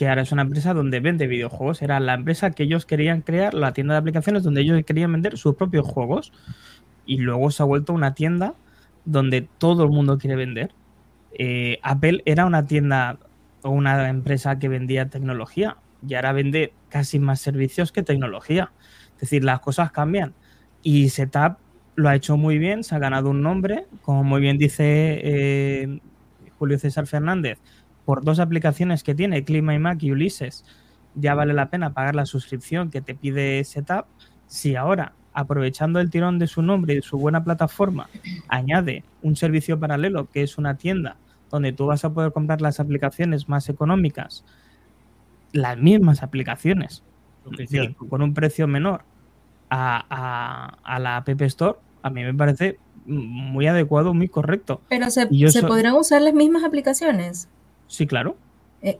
que 0.00 0.08
ahora 0.08 0.22
es 0.22 0.32
una 0.32 0.40
empresa 0.40 0.72
donde 0.72 0.98
vende 1.00 1.26
videojuegos. 1.26 1.82
Era 1.82 2.00
la 2.00 2.14
empresa 2.14 2.52
que 2.52 2.62
ellos 2.62 2.86
querían 2.86 3.20
crear, 3.20 3.52
la 3.52 3.74
tienda 3.74 3.92
de 3.92 3.98
aplicaciones 3.98 4.42
donde 4.42 4.62
ellos 4.62 4.82
querían 4.86 5.12
vender 5.12 5.36
sus 5.36 5.56
propios 5.56 5.86
juegos. 5.86 6.32
Y 7.04 7.18
luego 7.18 7.50
se 7.50 7.62
ha 7.62 7.66
vuelto 7.66 7.92
una 7.92 8.14
tienda 8.14 8.54
donde 9.04 9.46
todo 9.58 9.84
el 9.84 9.90
mundo 9.90 10.16
quiere 10.16 10.36
vender. 10.36 10.72
Eh, 11.38 11.80
Apple 11.82 12.22
era 12.24 12.46
una 12.46 12.64
tienda 12.64 13.18
o 13.60 13.68
una 13.68 14.08
empresa 14.08 14.58
que 14.58 14.70
vendía 14.70 15.10
tecnología 15.10 15.76
y 16.08 16.14
ahora 16.14 16.32
vende 16.32 16.72
casi 16.88 17.18
más 17.18 17.42
servicios 17.42 17.92
que 17.92 18.02
tecnología. 18.02 18.72
Es 19.16 19.20
decir, 19.20 19.44
las 19.44 19.60
cosas 19.60 19.92
cambian. 19.92 20.32
Y 20.82 21.10
Setup 21.10 21.58
lo 21.94 22.08
ha 22.08 22.14
hecho 22.16 22.38
muy 22.38 22.56
bien, 22.56 22.84
se 22.84 22.94
ha 22.94 22.98
ganado 22.98 23.28
un 23.28 23.42
nombre, 23.42 23.84
como 24.00 24.24
muy 24.24 24.40
bien 24.40 24.56
dice 24.56 25.20
eh, 25.22 26.00
Julio 26.58 26.78
César 26.78 27.06
Fernández, 27.06 27.58
por 28.10 28.24
dos 28.24 28.40
aplicaciones 28.40 29.04
que 29.04 29.14
tiene, 29.14 29.44
Clima 29.44 29.72
y 29.72 29.78
Mac 29.78 30.02
y 30.02 30.10
Ulises, 30.10 30.64
ya 31.14 31.36
vale 31.36 31.54
la 31.54 31.70
pena 31.70 31.92
pagar 31.92 32.16
la 32.16 32.26
suscripción 32.26 32.90
que 32.90 33.00
te 33.00 33.14
pide 33.14 33.62
Setup. 33.62 34.06
Si 34.48 34.74
ahora, 34.74 35.12
aprovechando 35.32 36.00
el 36.00 36.10
tirón 36.10 36.40
de 36.40 36.48
su 36.48 36.60
nombre 36.60 36.94
y 36.94 36.96
de 36.96 37.02
su 37.02 37.18
buena 37.18 37.44
plataforma, 37.44 38.10
añade 38.48 39.04
un 39.22 39.36
servicio 39.36 39.78
paralelo 39.78 40.28
que 40.28 40.42
es 40.42 40.58
una 40.58 40.76
tienda 40.76 41.18
donde 41.52 41.72
tú 41.72 41.86
vas 41.86 42.04
a 42.04 42.12
poder 42.12 42.32
comprar 42.32 42.60
las 42.60 42.80
aplicaciones 42.80 43.48
más 43.48 43.68
económicas, 43.68 44.44
las 45.52 45.78
mismas 45.78 46.24
aplicaciones, 46.24 47.04
con 48.08 48.22
un 48.22 48.34
precio 48.34 48.66
menor 48.66 49.04
a, 49.70 50.98
la 50.98 51.16
App 51.16 51.28
Store, 51.42 51.78
a 52.02 52.10
mí 52.10 52.24
me 52.24 52.34
parece 52.34 52.80
muy 53.06 53.68
adecuado, 53.68 54.14
muy 54.14 54.26
correcto. 54.26 54.80
Pero 54.88 55.08
¿se, 55.10 55.28
podrán 55.62 55.94
usar 55.94 56.22
las 56.22 56.34
mismas 56.34 56.64
aplicaciones? 56.64 57.48
Sí, 57.90 58.06
claro. 58.06 58.36
Eh, 58.82 58.98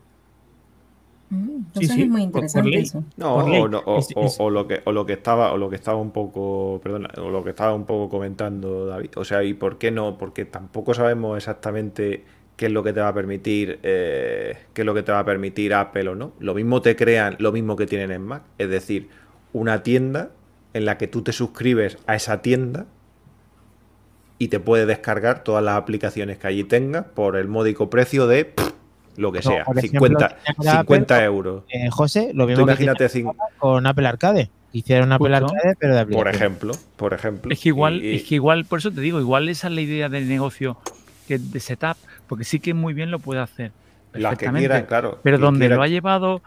mm, 1.30 1.50
entonces 1.54 1.96
es 1.96 2.08
muy 2.08 2.22
interesante 2.22 2.76
eso. 2.76 3.04
No, 3.16 3.36
o, 3.36 4.50
lo 4.50 4.66
que 4.66 4.82
o 4.84 4.92
lo 4.92 5.06
que 5.06 5.12
estaba 5.12 5.52
o 5.52 5.56
lo 5.56 5.70
que 5.70 5.76
estaba 5.76 5.96
un 5.96 6.10
poco, 6.10 6.80
perdona, 6.82 7.08
o 7.18 7.30
lo 7.30 7.44
que 7.44 7.50
estaba 7.50 7.72
un 7.72 7.86
poco 7.86 8.08
comentando 8.08 8.86
David, 8.86 9.10
o 9.14 9.24
sea, 9.24 9.44
¿y 9.44 9.54
por 9.54 9.78
qué 9.78 9.92
no? 9.92 10.18
Porque 10.18 10.44
tampoco 10.44 10.92
sabemos 10.92 11.36
exactamente 11.36 12.24
qué 12.56 12.66
es 12.66 12.72
lo 12.72 12.82
que 12.82 12.92
te 12.92 13.00
va 13.00 13.08
a 13.08 13.14
permitir 13.14 13.78
eh, 13.84 14.56
qué 14.74 14.82
es 14.82 14.86
lo 14.86 14.92
que 14.92 15.04
te 15.04 15.12
va 15.12 15.20
a 15.20 15.24
permitir 15.24 15.72
Apple 15.72 16.08
o 16.08 16.16
no. 16.16 16.32
Lo 16.40 16.52
mismo 16.54 16.82
te 16.82 16.96
crean, 16.96 17.36
lo 17.38 17.52
mismo 17.52 17.76
que 17.76 17.86
tienen 17.86 18.10
en 18.10 18.22
Mac, 18.22 18.42
es 18.58 18.68
decir, 18.68 19.08
una 19.52 19.84
tienda 19.84 20.32
en 20.74 20.84
la 20.84 20.98
que 20.98 21.06
tú 21.06 21.22
te 21.22 21.32
suscribes 21.32 21.96
a 22.08 22.16
esa 22.16 22.42
tienda 22.42 22.86
y 24.40 24.48
te 24.48 24.58
puedes 24.58 24.88
descargar 24.88 25.44
todas 25.44 25.62
las 25.62 25.76
aplicaciones 25.76 26.38
que 26.38 26.48
allí 26.48 26.64
tengas 26.64 27.04
por 27.04 27.36
el 27.36 27.46
módico 27.46 27.88
precio 27.88 28.26
de 28.26 28.52
lo 29.20 29.32
que 29.32 29.42
sea, 29.42 29.64
50, 29.64 30.36
50 30.58 31.24
euros. 31.24 31.64
Eh, 31.68 31.88
José, 31.90 32.32
lo 32.34 32.46
mismo 32.46 32.62
imagínate 32.62 33.08
con 33.58 33.86
Apple 33.86 34.06
Arcade. 34.06 34.50
Hicieron 34.72 35.12
Apple 35.12 35.34
Arcade, 35.34 35.74
pero 35.78 35.96
de 35.96 36.06
Por 36.06 36.28
ejemplo, 36.28 36.72
por 36.96 37.12
ejemplo. 37.12 37.52
Es 37.52 37.60
que 37.60 37.68
igual, 37.68 38.02
es 38.04 38.24
que 38.24 38.36
igual, 38.36 38.64
por 38.64 38.78
eso 38.78 38.90
te 38.90 39.00
digo, 39.00 39.20
igual 39.20 39.48
esa 39.48 39.68
es 39.68 39.74
la 39.74 39.80
idea 39.80 40.08
del 40.08 40.28
negocio 40.28 40.78
que 41.26 41.38
de 41.38 41.60
setup 41.60 41.96
porque 42.26 42.44
sí 42.44 42.60
que 42.60 42.74
muy 42.74 42.94
bien 42.94 43.10
lo 43.10 43.18
puede 43.18 43.40
hacer. 43.40 43.72
Las 44.12 44.38
que 44.38 44.48
quieran, 44.48 44.86
claro. 44.86 45.18
Pero 45.22 45.38
donde 45.38 45.68
lo 45.68 45.82
ha 45.82 45.88
llevado 45.88 46.42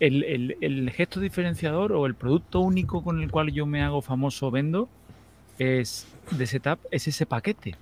el, 0.00 0.92
gesto 0.94 1.20
diferenciador 1.20 1.92
o 1.92 2.06
el 2.06 2.14
producto 2.14 2.60
único 2.60 3.02
con 3.02 3.22
el 3.22 3.30
cual 3.30 3.52
yo 3.52 3.66
me 3.66 3.82
hago 3.82 4.02
famoso 4.02 4.50
vendo 4.50 4.88
es 5.58 6.06
de 6.30 6.46
setup 6.46 6.78
es 6.90 7.08
ese 7.08 7.26
paquete 7.26 7.76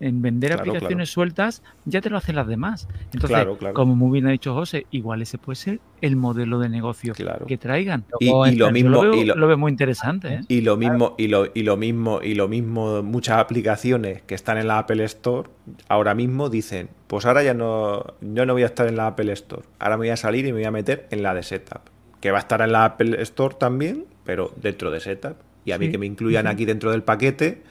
en 0.00 0.22
vender 0.22 0.52
aplicaciones 0.52 1.10
sueltas, 1.10 1.62
ya 1.84 2.00
te 2.00 2.10
lo 2.10 2.16
hacen 2.16 2.34
las 2.34 2.46
demás. 2.46 2.88
Entonces, 3.12 3.46
como 3.74 3.94
muy 3.94 4.12
bien 4.12 4.26
ha 4.26 4.30
dicho 4.30 4.54
José, 4.54 4.86
igual 4.90 5.22
ese 5.22 5.38
puede 5.38 5.56
ser 5.56 5.80
el 6.00 6.16
modelo 6.16 6.58
de 6.58 6.68
negocio 6.68 7.12
que 7.46 7.58
traigan. 7.58 8.04
Y, 8.18 8.30
lo 8.56 8.70
mismo, 8.72 9.02
lo, 9.04 9.14
y 9.14 9.24
lo, 9.24 9.46
veo 9.46 9.58
muy 9.58 9.70
interesante. 9.70 10.34
¿eh? 10.34 10.40
Y 10.48 10.62
lo 10.62 10.76
mismo, 10.76 11.14
y 11.18 11.28
lo, 11.28 11.46
y 11.52 11.62
lo 11.62 11.76
mismo, 11.76 12.20
y 12.22 12.34
lo 12.34 12.48
mismo, 12.48 13.02
muchas 13.02 13.38
aplicaciones 13.38 14.22
que 14.22 14.34
están 14.34 14.58
en 14.58 14.68
la 14.68 14.78
Apple 14.78 15.04
Store 15.04 15.50
ahora 15.88 16.14
mismo 16.14 16.48
dicen, 16.48 16.88
pues 17.06 17.26
ahora 17.26 17.42
ya 17.42 17.54
no, 17.54 18.04
yo 18.20 18.46
no 18.46 18.54
voy 18.54 18.62
a 18.62 18.66
estar 18.66 18.88
en 18.88 18.96
la 18.96 19.08
Apple 19.08 19.32
Store, 19.32 19.62
ahora 19.78 19.96
me 19.96 20.02
voy 20.02 20.10
a 20.10 20.16
salir 20.16 20.46
y 20.46 20.52
me 20.52 20.58
voy 20.58 20.64
a 20.64 20.70
meter 20.70 21.06
en 21.10 21.22
la 21.22 21.34
de 21.34 21.42
Setup, 21.42 21.82
que 22.20 22.30
va 22.30 22.38
a 22.38 22.40
estar 22.40 22.60
en 22.62 22.72
la 22.72 22.84
Apple 22.84 23.20
Store 23.22 23.54
también, 23.58 24.06
pero 24.24 24.52
dentro 24.56 24.90
de 24.90 25.00
Setup. 25.00 25.36
Y 25.62 25.72
a 25.72 25.78
mí 25.78 25.90
que 25.90 25.98
me 25.98 26.06
incluyan 26.06 26.46
aquí 26.46 26.64
dentro 26.64 26.90
del 26.90 27.02
paquete 27.02 27.62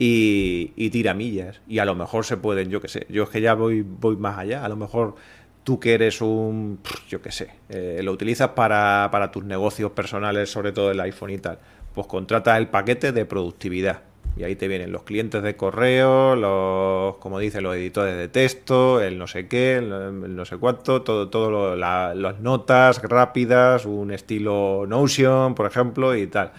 y, 0.00 0.72
y 0.76 0.88
tiramillas. 0.90 1.60
Y 1.68 1.78
a 1.78 1.84
lo 1.84 1.94
mejor 1.94 2.24
se 2.24 2.38
pueden, 2.38 2.70
yo 2.70 2.80
qué 2.80 2.88
sé, 2.88 3.06
yo 3.10 3.24
es 3.24 3.28
que 3.28 3.40
ya 3.40 3.54
voy, 3.54 3.82
voy 3.82 4.16
más 4.16 4.38
allá, 4.38 4.64
a 4.64 4.68
lo 4.68 4.74
mejor 4.74 5.14
tú 5.62 5.78
que 5.78 5.92
eres 5.92 6.22
un, 6.22 6.80
yo 7.08 7.20
qué 7.20 7.30
sé, 7.30 7.50
eh, 7.68 8.00
lo 8.02 8.10
utilizas 8.10 8.48
para, 8.50 9.10
para 9.12 9.30
tus 9.30 9.44
negocios 9.44 9.92
personales, 9.92 10.50
sobre 10.50 10.72
todo 10.72 10.90
el 10.90 10.98
iPhone 11.00 11.30
y 11.30 11.38
tal, 11.38 11.58
pues 11.94 12.06
contratas 12.06 12.58
el 12.58 12.68
paquete 12.68 13.12
de 13.12 13.24
productividad. 13.26 14.00
Y 14.36 14.44
ahí 14.44 14.54
te 14.54 14.68
vienen 14.68 14.92
los 14.92 15.02
clientes 15.02 15.42
de 15.42 15.56
correo, 15.56 16.36
los, 16.36 17.16
como 17.16 17.40
dice, 17.40 17.60
los 17.60 17.74
editores 17.74 18.16
de 18.16 18.28
texto, 18.28 19.02
el 19.02 19.18
no 19.18 19.26
sé 19.26 19.48
qué, 19.48 19.78
el, 19.78 20.34
no 20.34 20.44
sé 20.44 20.56
cuánto, 20.56 21.02
todo, 21.02 21.28
todo 21.28 21.76
las 21.76 22.40
notas 22.40 23.02
rápidas, 23.02 23.84
un 23.84 24.12
estilo 24.12 24.86
Notion, 24.86 25.54
por 25.54 25.66
ejemplo, 25.66 26.16
y 26.16 26.28
tal 26.28 26.52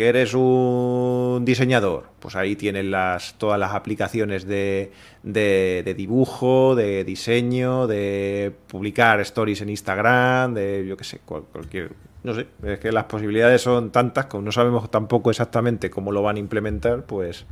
que 0.00 0.08
eres 0.08 0.32
un 0.32 1.44
diseñador, 1.44 2.04
pues 2.20 2.34
ahí 2.34 2.56
tienes 2.56 2.86
las, 2.86 3.34
todas 3.34 3.60
las 3.60 3.74
aplicaciones 3.74 4.46
de, 4.46 4.92
de, 5.22 5.94
dibujo, 5.94 6.74
de 6.74 7.04
diseño, 7.04 7.86
de 7.86 8.50
publicar 8.66 9.20
stories 9.20 9.60
en 9.60 9.68
Instagram, 9.68 10.54
de 10.54 10.86
yo 10.88 10.96
qué 10.96 11.04
sé, 11.04 11.20
cualquier... 11.26 11.92
No 12.22 12.32
sé, 12.32 12.46
es 12.62 12.78
que 12.78 12.92
las 12.92 13.04
posibilidades 13.04 13.60
son 13.60 13.92
tantas, 13.92 14.24
como 14.24 14.42
no 14.42 14.52
sabemos 14.52 14.90
tampoco 14.90 15.28
exactamente 15.28 15.90
cómo 15.90 16.12
lo 16.12 16.22
van 16.22 16.36
a 16.36 16.38
implementar, 16.38 17.04
pues... 17.04 17.44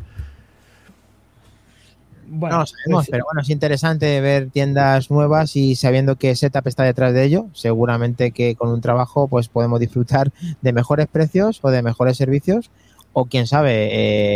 Bueno, 2.30 2.58
no 2.58 2.66
sabemos, 2.66 3.06
pero 3.10 3.24
bueno, 3.24 3.40
es 3.40 3.50
interesante 3.50 4.20
ver 4.20 4.50
tiendas 4.50 5.10
nuevas 5.10 5.56
y 5.56 5.76
sabiendo 5.76 6.16
que 6.16 6.36
Setup 6.36 6.66
está 6.66 6.84
detrás 6.84 7.14
de 7.14 7.24
ello, 7.24 7.46
seguramente 7.54 8.32
que 8.32 8.54
con 8.54 8.70
un 8.70 8.80
trabajo 8.80 9.28
pues 9.28 9.48
podemos 9.48 9.80
disfrutar 9.80 10.30
de 10.60 10.72
mejores 10.72 11.06
precios 11.06 11.60
o 11.62 11.70
de 11.70 11.82
mejores 11.82 12.16
servicios 12.16 12.70
o 13.12 13.24
quién 13.24 13.46
sabe, 13.46 13.88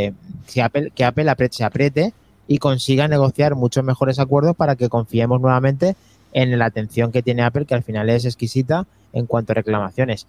eh, 0.07 0.13
si 0.47 0.61
Apple, 0.61 0.93
que 0.95 1.05
Apple 1.05 1.31
se 1.51 1.65
apriete 1.65 2.15
y 2.49 2.59
consiga 2.59 3.09
negociar 3.09 3.55
muchos 3.55 3.85
mejores 3.85 4.19
acuerdos 4.19 4.57
para 4.57 4.77
que 4.77 4.89
confiemos 4.89 5.41
nuevamente 5.41 5.95
en 6.33 6.59
la 6.59 6.67
atención 6.67 7.13
que 7.13 7.23
tiene 7.23 7.43
Apple, 7.43 7.67
que 7.67 7.75
al 7.75 7.83
final 7.83 8.11
es 8.11 8.25
exquisita 8.25 8.87
en 9.13 9.27
cuanto 9.27 9.53
a 9.53 9.55
reclamaciones. 9.55 10.27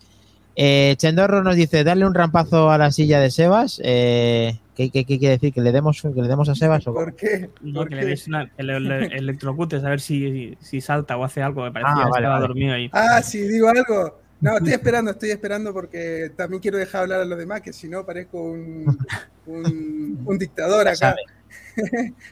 Eh, 0.55 0.95
Chendorro 0.97 1.43
nos 1.43 1.55
dice, 1.55 1.83
darle 1.83 2.05
un 2.05 2.13
rampazo 2.13 2.69
a 2.69 2.77
la 2.77 2.91
silla 2.91 3.19
de 3.19 3.31
Sebas. 3.31 3.81
Eh, 3.83 4.59
¿qué, 4.75 4.89
quiere 4.89 5.29
decir? 5.29 5.53
¿Que 5.53 5.61
le 5.61 5.71
demos, 5.71 6.01
que 6.01 6.21
le 6.21 6.27
demos 6.27 6.49
a 6.49 6.55
Sebas? 6.55 6.87
¿o? 6.87 6.93
¿Por 6.93 7.15
qué? 7.15 7.49
que 7.61 7.95
le 7.95 8.05
des 8.05 8.27
una, 8.27 8.51
el, 8.57 8.69
electrocutes 8.69 9.83
a 9.83 9.89
ver 9.89 10.01
si, 10.01 10.57
si, 10.59 10.81
salta 10.81 11.17
o 11.17 11.23
hace 11.23 11.41
algo. 11.41 11.63
Me 11.63 11.71
parecía 11.71 12.03
ah, 12.03 12.09
que 12.11 12.19
estaba 12.19 12.39
dormido 12.39 12.73
ahí. 12.73 12.89
Ah, 12.93 13.21
sí, 13.21 13.39
digo 13.41 13.69
algo. 13.69 14.19
No, 14.43 14.57
estoy 14.57 14.73
esperando, 14.73 15.11
estoy 15.11 15.31
esperando 15.31 15.73
porque 15.73 16.31
también 16.35 16.61
quiero 16.61 16.77
dejar 16.77 17.03
hablar 17.03 17.21
a 17.21 17.25
los 17.25 17.37
demás, 17.37 17.61
que 17.61 17.71
si 17.71 17.87
no 17.87 18.05
parezco 18.05 18.41
un, 18.43 18.97
un, 19.45 20.37
dictador 20.37 20.87
acá. 20.87 21.15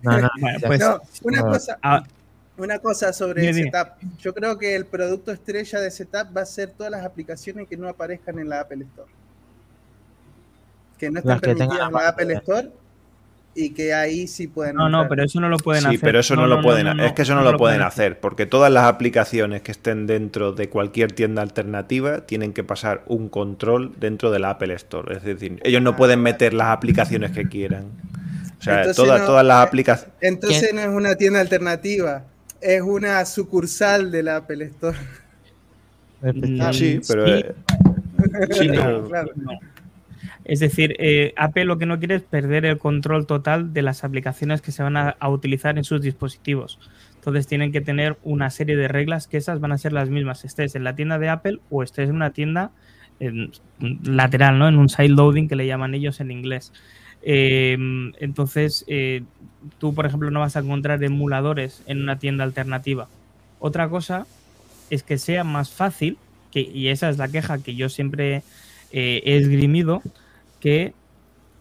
No, 0.04 0.20
no, 0.20 0.30
pues, 0.68 0.80
no, 0.80 1.02
una 1.24 1.42
cosa. 1.42 1.80
Ah, 1.82 2.04
una 2.58 2.78
cosa 2.78 3.12
sobre 3.12 3.52
Setup. 3.54 3.94
Yo 4.20 4.34
creo 4.36 4.58
que 4.58 4.76
el 4.76 4.86
producto 4.86 5.32
estrella 5.32 5.80
de 5.80 5.90
Setup 5.90 6.36
va 6.36 6.42
a 6.42 6.46
ser 6.46 6.72
todas 6.72 6.92
las 6.92 7.04
aplicaciones 7.04 7.68
que 7.68 7.76
no 7.76 7.88
aparezcan 7.88 8.38
en 8.38 8.50
la 8.50 8.62
Apple 8.62 8.86
Store. 8.86 9.12
Que 11.02 11.12
no 11.12 11.20
están 11.20 11.40
permitidas 11.42 11.88
en 11.88 11.94
la 11.94 12.08
Apple 12.08 12.34
Store 12.36 12.70
y 13.54 13.72
que 13.72 13.94
ahí 13.94 14.28
sí 14.28 14.48
pueden. 14.48 14.78
No, 14.78 14.88
no, 14.88 15.10
pero 15.10 15.26
eso 15.26 15.42
no 15.42 15.50
lo 15.50 15.58
pueden 15.58 15.86
hacer. 15.86 16.00
Sí, 16.00 16.02
pero 16.02 16.20
eso 16.20 16.36
no, 16.38 16.48
lo 16.48 16.62
pueden. 16.62 17.00
es 17.02 17.12
que 17.12 17.24
eso 17.24 17.36
no, 17.36 17.42
lo, 17.42 17.58
pueden 17.58 17.82
hacer, 17.82 18.20
porque 18.20 18.46
todas 18.46 18.72
las 18.72 18.86
aplicaciones 18.86 19.62
que 19.62 19.72
estén 19.72 20.08
dentro 20.08 20.54
de 20.54 20.70
cualquier 20.70 21.12
tienda 21.12 21.42
alternativa 21.42 22.22
tienen 22.22 22.54
que 22.54 22.64
pasar 22.64 23.04
un 23.08 23.28
control 23.28 23.94
dentro 24.00 24.32
de 24.32 24.40
la 24.40 24.52
Apple 24.52 24.74
Store. 24.76 25.18
Es 25.18 25.24
decir, 25.24 25.60
ellos 25.64 25.82
no 25.82 25.98
pueden 25.98 26.22
meter 26.22 26.54
las 26.54 26.68
aplicaciones 26.68 27.32
que 27.32 27.50
quieran. 27.50 27.88
O 28.60 28.64
sea, 28.64 28.94
todas, 28.94 29.26
todas 29.26 29.46
las 29.46 29.68
aplicaciones. 29.68 30.16
Entonces 30.22 30.74
no 30.74 30.80
es 30.80 30.88
una 30.88 31.16
tienda 31.16 31.42
alternativa 31.42 32.24
es 32.62 32.82
una 32.82 33.26
sucursal 33.26 34.12
de 34.12 34.24
la 34.24 34.38
Apple 34.38 34.66
Store. 34.66 34.98
Sí, 36.72 37.02
pero. 37.08 37.26
Sí, 38.52 38.68
claro. 38.70 39.10
Es 40.46 40.60
decir, 40.60 40.96
eh, 41.00 41.34
Apple 41.38 41.66
lo 41.66 41.78
que 41.78 41.86
no 41.86 42.00
quiere 42.00 42.16
es 42.16 42.24
perder 42.24 42.66
el 42.66 42.78
control 42.78 43.28
total 43.28 43.74
de 43.74 43.82
las 43.82 44.04
aplicaciones 44.04 44.62
que 44.62 44.72
se 44.72 44.84
van 44.84 44.98
a, 44.98 45.16
utilizar 45.30 45.78
en 45.78 45.84
sus 45.84 46.02
dispositivos. 46.02 46.80
Entonces 47.16 47.46
tienen 47.46 47.72
que 47.72 47.82
tener 47.82 48.18
una 48.24 48.50
serie 48.50 48.76
de 48.76 48.88
reglas 48.88 49.28
que 49.28 49.38
esas 49.38 49.60
van 49.60 49.72
a 49.72 49.78
ser 49.78 49.94
las 49.94 50.10
mismas, 50.10 50.44
estés 50.44 50.76
en 50.76 50.84
la 50.84 50.96
tienda 50.96 51.20
de 51.20 51.30
Apple 51.30 51.60
o 51.70 51.84
estés 51.84 52.10
en 52.10 52.16
una 52.16 52.32
tienda 52.32 52.72
lateral, 54.04 54.58
¿no? 54.58 54.68
En 54.68 54.78
un 54.78 54.90
side 54.90 55.10
loading 55.10 55.48
que 55.48 55.56
le 55.56 55.68
llaman 55.68 55.94
ellos 55.94 56.20
en 56.20 56.32
inglés. 56.32 56.74
Em, 57.24 58.14
entonces, 58.20 58.84
eh, 58.88 59.24
tú, 59.78 59.94
por 59.94 60.06
ejemplo, 60.06 60.32
no 60.32 60.40
vas 60.40 60.56
a 60.56 60.62
encontrar 60.62 61.04
emuladores 61.04 61.84
en 61.86 62.02
una 62.02 62.18
tienda 62.18 62.44
alternativa. 62.44 63.08
Otra 63.60 63.90
cosa 63.90 64.26
es 64.90 65.04
que 65.04 65.18
sea 65.18 65.44
más 65.44 65.70
fácil, 65.70 66.18
que, 66.52 66.62
y 66.62 66.88
esa 66.88 67.10
es 67.10 67.18
la 67.18 67.28
queja 67.28 67.60
que 67.60 67.76
yo 67.76 67.90
siempre 67.90 68.44
eh, 68.92 69.22
he 69.24 69.38
esgrimido, 69.38 70.02
que 70.62 70.94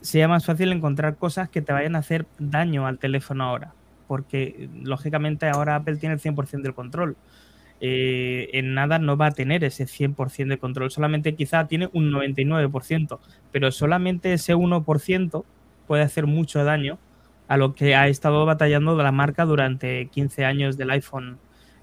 sea 0.01 0.29
más 0.29 0.47
fácil 0.47 0.71
encontrar 0.71 1.17
cosas 1.17 1.49
que 1.49 1.63
te 1.63 1.73
vayan 1.73 1.97
a 1.97 1.99
hacer 1.99 2.27
daño 2.39 2.87
al 2.87 2.99
teléfono 2.99 3.45
ahora. 3.45 3.75
Porque, 4.07 4.69
lógicamente, 4.83 5.49
ahora 5.49 5.77
Apple 5.77 5.97
tiene 5.97 6.15
el 6.15 6.21
100% 6.21 6.63
del 6.63 6.75
control. 6.75 7.17
Eh, 7.81 8.51
en 8.53 8.75
nada 8.75 8.99
no 8.99 9.17
va 9.17 9.27
a 9.27 9.31
tener 9.31 9.65
ese 9.65 9.87
100% 9.87 10.49
de 10.49 10.59
control, 10.59 10.91
solamente 10.91 11.35
quizá 11.35 11.67
tiene 11.67 11.89
un 11.95 12.13
99%, 12.13 13.19
pero 13.53 13.73
solamente 13.73 14.35
ese 14.35 14.55
1% 14.55 15.45
puede 15.87 16.03
hacer 16.03 16.27
mucho 16.27 16.63
daño 16.63 16.99
a 17.49 17.57
lo 17.57 17.75
que 17.75 17.95
ha 17.95 18.07
estado 18.09 18.45
batallando 18.45 18.95
la 19.03 19.13
marca 19.13 19.47
durante 19.47 20.09
15 20.09 20.45
años 20.45 20.77
del 20.77 20.91
iPhone 20.91 21.39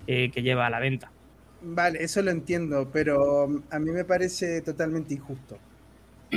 eh, 0.05 0.29
que 0.31 0.43
lleva 0.43 0.67
a 0.67 0.69
la 0.69 0.79
venta. 0.79 1.11
Vale, 1.63 2.03
eso 2.03 2.21
lo 2.21 2.29
entiendo, 2.29 2.89
pero 2.93 3.47
mm, 3.47 3.63
a 3.71 3.79
mí 3.79 3.91
me 3.91 4.05
parece 4.05 4.61
totalmente 4.61 5.15
injusto. 5.15 5.57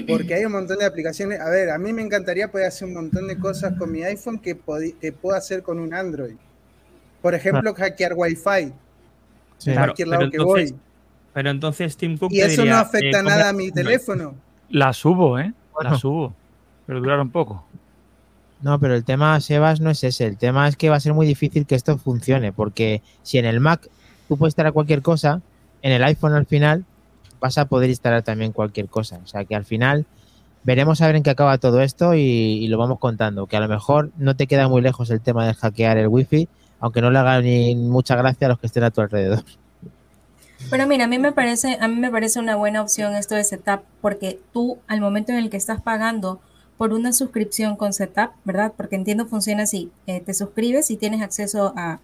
Porque 0.09 0.35
hay 0.35 0.45
un 0.45 0.53
montón 0.59 0.79
de 0.79 0.85
aplicaciones. 0.85 1.41
A 1.41 1.51
ver, 1.51 1.71
a 1.71 1.79
mí 1.79 1.93
me 1.93 2.03
encantaría 2.03 2.51
poder 2.51 2.67
hacer 2.67 2.89
un 2.89 2.95
montón 2.95 3.29
de 3.29 3.39
cosas 3.39 3.77
con 3.79 3.91
mi 3.91 4.03
iPhone 4.03 4.39
que, 4.39 4.59
que 5.01 5.13
puedo 5.13 5.37
hacer 5.37 5.63
con 5.63 5.79
un 5.79 5.95
Android. 5.95 6.37
Por 7.23 7.35
ejemplo, 7.35 7.75
hackear 7.75 8.15
Wi-Fi 8.17 8.73
pero 11.33 11.51
entonces 11.51 11.97
Tim 11.97 12.19
Cook. 12.19 12.33
Y 12.33 12.41
eso 12.41 12.65
no 12.65 12.77
afecta 12.77 13.21
eh, 13.21 13.23
nada 13.23 13.51
a 13.51 13.53
mi 13.53 13.71
teléfono. 13.71 14.35
La 14.69 14.93
subo, 14.93 15.39
¿eh? 15.39 15.53
La 15.83 15.97
subo. 15.97 16.35
Pero 16.87 17.01
duraron 17.01 17.31
poco. 17.31 17.65
No, 18.63 18.79
pero 18.79 18.95
el 18.95 19.05
tema, 19.05 19.41
Sebas, 19.41 19.81
no 19.81 19.91
es 19.91 20.05
ese. 20.05 20.27
El 20.27 20.37
tema 20.37 20.69
es 20.69 20.77
que 20.77 20.91
va 20.91 20.97
a 20.97 21.01
ser 21.01 21.15
muy 21.15 21.27
difícil 21.27 21.67
que 21.67 21.75
esto 21.75 21.97
funcione, 21.99 22.53
porque 22.53 23.03
si 23.23 23.39
en 23.39 23.47
el 23.47 23.61
Mac 23.61 23.89
tú 24.29 24.37
puedes 24.37 24.51
instalar 24.51 24.73
cualquier 24.73 25.03
cosa, 25.03 25.41
en 25.83 25.93
el 25.93 26.05
iPhone 26.05 26.35
al 26.35 26.47
final 26.47 26.85
vas 27.41 27.59
a 27.59 27.67
poder 27.67 27.91
instalar 27.91 28.23
también 28.23 28.53
cualquier 28.53 28.89
cosa. 28.89 29.21
O 29.25 29.27
sea 29.27 29.45
que 29.45 29.55
al 29.55 29.65
final 29.65 30.07
veremos 30.63 31.01
a 31.01 31.07
ver 31.07 31.17
en 31.17 31.23
qué 31.23 31.31
acaba 31.31 31.59
todo 31.59 31.81
esto 31.81 32.15
y, 32.15 32.21
y, 32.21 32.69
lo 32.69 32.79
vamos 32.79 32.99
contando. 32.99 33.47
Que 33.47 33.57
a 33.57 33.61
lo 33.61 33.69
mejor 33.69 34.11
no 34.19 34.37
te 34.37 34.47
queda 34.47 34.69
muy 34.69 34.83
lejos 34.83 35.11
el 35.11 35.21
tema 35.21 35.47
de 35.47 35.55
hackear 35.55 35.99
el 35.99 36.09
wifi, 36.09 36.49
aunque 36.81 37.01
no 37.01 37.11
le 37.11 37.19
haga 37.19 37.41
ni 37.41 37.75
mucha 37.75 38.17
gracia 38.17 38.47
a 38.47 38.51
los 38.51 38.59
que 38.59 38.67
estén 38.67 38.85
a 38.85 38.91
tu 38.91 39.01
alrededor. 39.01 39.45
Pero 40.69 40.87
mira, 40.87 41.05
a 41.05 41.09
mí 41.09 41.19
me 41.19 41.33
parece, 41.33 41.79
a 41.81 41.89
mí 41.89 41.97
me 41.97 42.11
parece 42.11 42.39
una 42.39 42.57
buena 42.57 42.83
opción 42.83 43.15
esto 43.15 43.35
de 43.35 43.45
Setup, 43.45 43.81
porque 44.01 44.41
tú 44.53 44.79
al 44.89 45.01
momento 45.01 45.33
en 45.33 45.39
el 45.39 45.49
que 45.49 45.57
estás 45.57 45.81
pagando 45.81 46.41
por 46.77 46.93
una 46.93 47.13
suscripción 47.13 47.77
con 47.77 47.93
Setup, 47.93 48.31
¿verdad? 48.45 48.73
Porque 48.77 48.97
entiendo 48.97 49.27
funciona 49.27 49.63
así, 49.63 49.91
eh, 50.07 50.21
te 50.21 50.35
suscribes 50.35 50.91
y 50.91 50.97
tienes 50.97 51.23
acceso 51.23 51.73
a, 51.77 51.99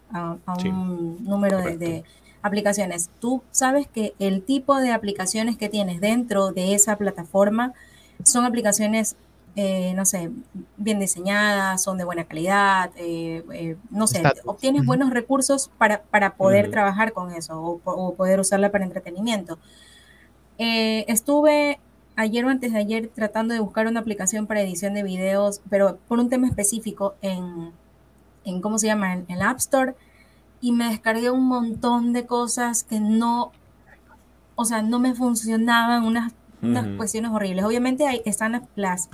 un 0.65 1.25
número 1.25 1.59
de, 1.59 1.77
de, 1.77 2.05
aplicaciones. 2.47 3.11
Tú 3.21 3.43
sabes 3.51 3.87
que 3.87 4.15
el 4.19 4.43
tipo 4.43 4.77
de 4.77 4.93
aplicaciones 4.93 5.57
que 5.57 5.69
tienes 5.69 6.01
dentro 6.01 6.53
de 6.53 6.75
esa 6.75 6.97
plataforma 6.97 7.73
son 8.25 8.45
aplicaciones 8.45 9.17
eh, 9.59 9.95
no 9.95 10.05
sé, 10.05 10.31
bien 10.77 11.01
diseñadas, 11.01 11.83
son 11.83 11.97
de 11.97 12.05
buena 12.05 12.25
calidad, 12.25 12.91
eh, 12.99 13.43
eh, 13.55 13.77
no 13.89 14.07
sé, 14.07 14.23
obtienes 14.45 14.85
buenos 14.85 15.09
recursos 15.09 15.71
para, 15.79 16.35
poder 16.37 16.71
trabajar 16.71 17.15
con 17.15 17.33
eso 17.33 17.81
o, 17.83 18.15
poder 18.15 18.39
usarla 18.39 18.71
para 18.71 18.85
entretenimiento. 18.85 19.59
estuve 20.59 21.81
ayer 22.17 22.45
o 22.45 22.51
antes 22.51 22.75
de 22.75 22.79
ayer 22.79 23.11
tratando 23.15 23.55
de 23.55 23.61
buscar 23.61 23.87
una 23.87 24.01
aplicación 24.01 24.47
para 24.47 24.61
edición 24.61 24.93
de 24.93 25.03
videos, 25.03 25.63
pero 25.71 25.97
por 26.07 26.19
un 26.19 26.29
tema 26.29 26.49
específico 26.49 27.15
en, 27.23 27.73
en 28.45 28.61
¿cómo 28.61 28.79
se 28.79 28.89
llama? 28.89 29.15
En, 29.15 29.25
el 29.29 29.41
App 29.41 29.57
Store 29.57 29.95
y 30.61 30.73
me 30.73 30.89
descargué 30.89 31.31
un 31.31 31.47
montón 31.47 32.13
de 32.13 32.27
cosas 32.27 32.83
que 32.83 33.01
no, 33.01 33.53
o 34.55 34.65
sea, 34.65 34.83
no 34.83 34.99
me 34.99 35.15
funcionaban, 35.15 36.05
unas, 36.05 36.33
unas 36.63 36.97
cuestiones 36.97 37.31
horribles. 37.31 37.65
Obviamente 37.65 38.07
ahí 38.07 38.23
están 38.25 38.67
las, 38.75 39.09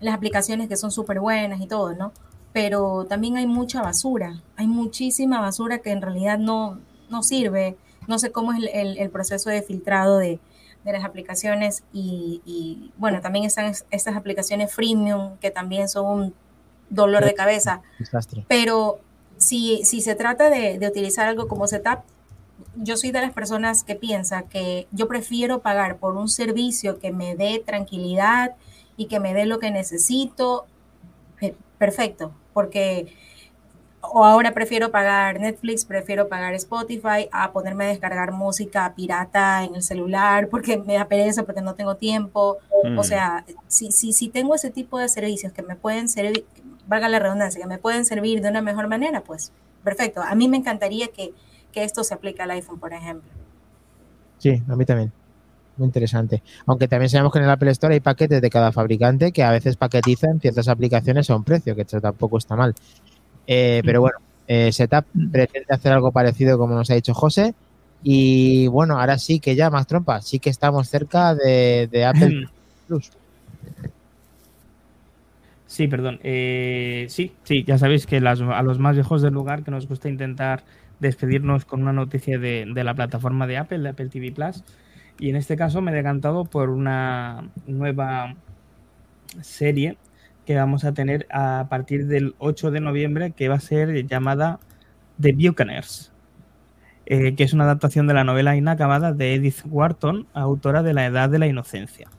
las 0.00 0.14
aplicaciones 0.14 0.68
que 0.68 0.76
son 0.76 0.90
súper 0.90 1.20
buenas 1.20 1.60
y 1.60 1.66
todo, 1.66 1.94
¿no? 1.94 2.12
Pero 2.52 3.06
también 3.06 3.36
hay 3.36 3.46
mucha 3.46 3.82
basura, 3.82 4.42
hay 4.56 4.66
muchísima 4.66 5.40
basura 5.40 5.78
que 5.78 5.90
en 5.90 6.02
realidad 6.02 6.38
no, 6.38 6.78
no 7.10 7.22
sirve. 7.22 7.76
No 8.06 8.18
sé 8.18 8.30
cómo 8.30 8.52
es 8.52 8.60
el, 8.72 9.10
proceso 9.10 9.50
de 9.50 9.62
filtrado 9.62 10.18
de, 10.18 10.38
las 10.84 11.04
aplicaciones 11.04 11.82
y, 11.94 12.92
bueno, 12.98 13.22
también 13.22 13.46
están 13.46 13.72
estas 13.90 14.16
aplicaciones 14.16 14.70
freemium 14.72 15.38
que 15.38 15.50
también 15.50 15.88
son 15.88 16.06
un 16.06 16.34
dolor 16.90 17.24
de 17.24 17.32
cabeza. 17.32 17.80
Pero 18.46 19.00
si, 19.36 19.84
si 19.84 20.00
se 20.00 20.14
trata 20.14 20.50
de, 20.50 20.78
de, 20.78 20.88
utilizar 20.88 21.26
algo 21.26 21.48
como 21.48 21.66
Setup, 21.66 22.00
yo 22.76 22.96
soy 22.96 23.10
de 23.10 23.20
las 23.20 23.32
personas 23.32 23.84
que 23.84 23.94
piensa 23.94 24.42
que 24.42 24.86
yo 24.90 25.08
prefiero 25.08 25.60
pagar 25.60 25.98
por 25.98 26.16
un 26.16 26.28
servicio 26.28 26.98
que 26.98 27.12
me 27.12 27.36
dé 27.36 27.62
tranquilidad, 27.64 28.56
y 28.96 29.06
que 29.06 29.20
me 29.20 29.34
dé 29.34 29.46
lo 29.46 29.58
que 29.58 29.70
necesito, 29.70 30.66
eh, 31.40 31.54
perfecto, 31.78 32.32
porque 32.52 33.14
o 34.12 34.22
ahora 34.22 34.52
prefiero 34.52 34.90
pagar 34.90 35.40
Netflix, 35.40 35.86
prefiero 35.86 36.28
pagar 36.28 36.52
Spotify 36.54 37.26
a 37.32 37.52
ponerme 37.52 37.84
a 37.84 37.88
descargar 37.88 38.32
música 38.32 38.92
pirata 38.94 39.64
en 39.64 39.74
el 39.76 39.82
celular 39.82 40.48
porque 40.50 40.76
me 40.76 40.94
da 40.94 41.08
pereza, 41.08 41.44
porque 41.44 41.62
no 41.62 41.74
tengo 41.74 41.96
tiempo. 41.96 42.58
O 42.84 42.88
mm. 42.88 43.02
sea, 43.02 43.46
si, 43.66 43.92
si, 43.92 44.12
si 44.12 44.28
tengo 44.28 44.54
ese 44.54 44.68
tipo 44.68 44.98
de 44.98 45.08
servicios 45.08 45.54
que 45.54 45.62
me 45.62 45.74
pueden 45.74 46.10
servir, 46.10 46.44
valga 46.86 47.08
la 47.08 47.18
redundancia, 47.18 47.60
que 47.60 47.66
me 47.66 47.78
pueden 47.78 48.04
servir 48.04 48.40
de 48.40 48.48
una 48.48 48.62
mejor 48.62 48.88
manera, 48.88 49.22
pues 49.22 49.52
perfecto. 49.82 50.22
A 50.22 50.34
mí 50.34 50.48
me 50.48 50.56
encantaría 50.56 51.08
que, 51.08 51.32
que 51.72 51.84
esto 51.84 52.04
se 52.04 52.14
aplique 52.14 52.42
al 52.42 52.50
iPhone, 52.50 52.78
por 52.78 52.92
ejemplo. 52.92 53.30
Sí, 54.38 54.62
a 54.68 54.76
mí 54.76 54.84
también 54.84 55.12
muy 55.76 55.86
interesante. 55.86 56.42
Aunque 56.66 56.88
también 56.88 57.10
sabemos 57.10 57.32
que 57.32 57.38
en 57.38 57.44
el 57.44 57.50
Apple 57.50 57.70
Store 57.72 57.94
hay 57.94 58.00
paquetes 58.00 58.40
de 58.40 58.50
cada 58.50 58.72
fabricante 58.72 59.32
que 59.32 59.42
a 59.42 59.50
veces 59.50 59.76
paquetizan 59.76 60.40
ciertas 60.40 60.68
aplicaciones 60.68 61.28
a 61.30 61.36
un 61.36 61.44
precio, 61.44 61.74
que 61.74 61.82
esto 61.82 62.00
tampoco 62.00 62.38
está 62.38 62.56
mal. 62.56 62.74
Eh, 63.46 63.82
pero 63.84 64.00
bueno, 64.00 64.18
eh, 64.46 64.72
Setup 64.72 65.04
pretende 65.32 65.66
hacer 65.68 65.92
algo 65.92 66.12
parecido 66.12 66.58
como 66.58 66.74
nos 66.74 66.90
ha 66.90 66.94
dicho 66.94 67.14
José. 67.14 67.54
Y 68.02 68.66
bueno, 68.68 69.00
ahora 69.00 69.18
sí 69.18 69.40
que 69.40 69.56
ya, 69.56 69.70
más 69.70 69.86
trompa, 69.86 70.20
sí 70.20 70.38
que 70.38 70.50
estamos 70.50 70.88
cerca 70.88 71.34
de, 71.34 72.04
Apple 72.06 72.48
Plus. 72.86 73.10
Sí, 75.74 75.88
perdón. 75.88 76.20
Eh, 76.22 77.06
sí, 77.08 77.32
sí, 77.42 77.64
ya 77.64 77.78
sabéis 77.78 78.06
que 78.06 78.18
a 78.18 78.62
los 78.62 78.78
más 78.78 78.94
viejos 78.94 79.22
del 79.22 79.34
lugar 79.34 79.64
que 79.64 79.72
nos 79.72 79.88
gusta 79.88 80.08
intentar 80.08 80.62
despedirnos 81.00 81.64
con 81.64 81.82
una 81.82 81.92
noticia 81.92 82.38
de, 82.38 82.64
la 82.64 82.94
plataforma 82.94 83.48
de 83.48 83.56
Apple, 83.56 83.80
de 83.80 83.88
Apple 83.88 84.08
TV 84.08 84.30
Plus. 84.30 84.62
Y 85.18 85.30
en 85.30 85.36
este 85.36 85.56
caso 85.56 85.80
me 85.80 85.90
he 85.90 85.94
decantado 85.94 86.44
por 86.44 86.70
una 86.70 87.50
nueva 87.66 88.36
serie 89.40 89.98
que 90.46 90.54
vamos 90.54 90.84
a 90.84 90.94
tener 90.94 91.26
a 91.28 91.66
partir 91.68 92.06
del 92.06 92.36
8 92.38 92.70
de 92.70 92.78
noviembre, 92.78 93.32
que 93.32 93.48
va 93.48 93.56
a 93.56 93.60
ser 93.60 94.06
llamada 94.06 94.60
The 95.20 95.32
Buccaneers, 95.32 96.12
eh, 97.06 97.34
que 97.34 97.42
es 97.42 97.52
una 97.52 97.64
adaptación 97.64 98.06
de 98.06 98.14
la 98.14 98.22
novela 98.22 98.54
inacabada 98.54 99.12
de 99.12 99.34
Edith 99.34 99.62
Wharton, 99.64 100.28
autora 100.34 100.84
de 100.84 100.94
La 100.94 101.06
Edad 101.06 101.30
de 101.30 101.40
la 101.40 101.48
Inocencia. 101.48 102.10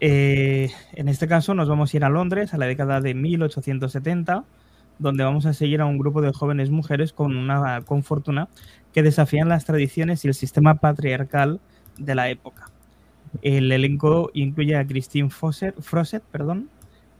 Eh, 0.00 0.70
en 0.92 1.08
este 1.08 1.26
caso 1.26 1.54
nos 1.54 1.68
vamos 1.68 1.92
a 1.92 1.96
ir 1.96 2.04
a 2.04 2.08
Londres, 2.10 2.52
a 2.52 2.58
la 2.58 2.66
década 2.66 3.00
de 3.00 3.14
1870, 3.14 4.44
donde 4.98 5.24
vamos 5.24 5.46
a 5.46 5.54
seguir 5.54 5.80
a 5.80 5.86
un 5.86 5.98
grupo 5.98 6.20
de 6.20 6.32
jóvenes 6.32 6.70
mujeres 6.70 7.12
con 7.12 7.36
una 7.36 7.82
con 7.82 8.02
fortuna 8.02 8.48
que 8.92 9.02
desafían 9.02 9.48
las 9.48 9.64
tradiciones 9.64 10.24
y 10.24 10.28
el 10.28 10.34
sistema 10.34 10.76
patriarcal 10.76 11.60
de 11.98 12.14
la 12.14 12.30
época. 12.30 12.70
El 13.42 13.70
elenco 13.72 14.30
incluye 14.34 14.76
a 14.76 14.86
Christine 14.86 15.30
Froset, 15.30 16.22
perdón, 16.32 16.70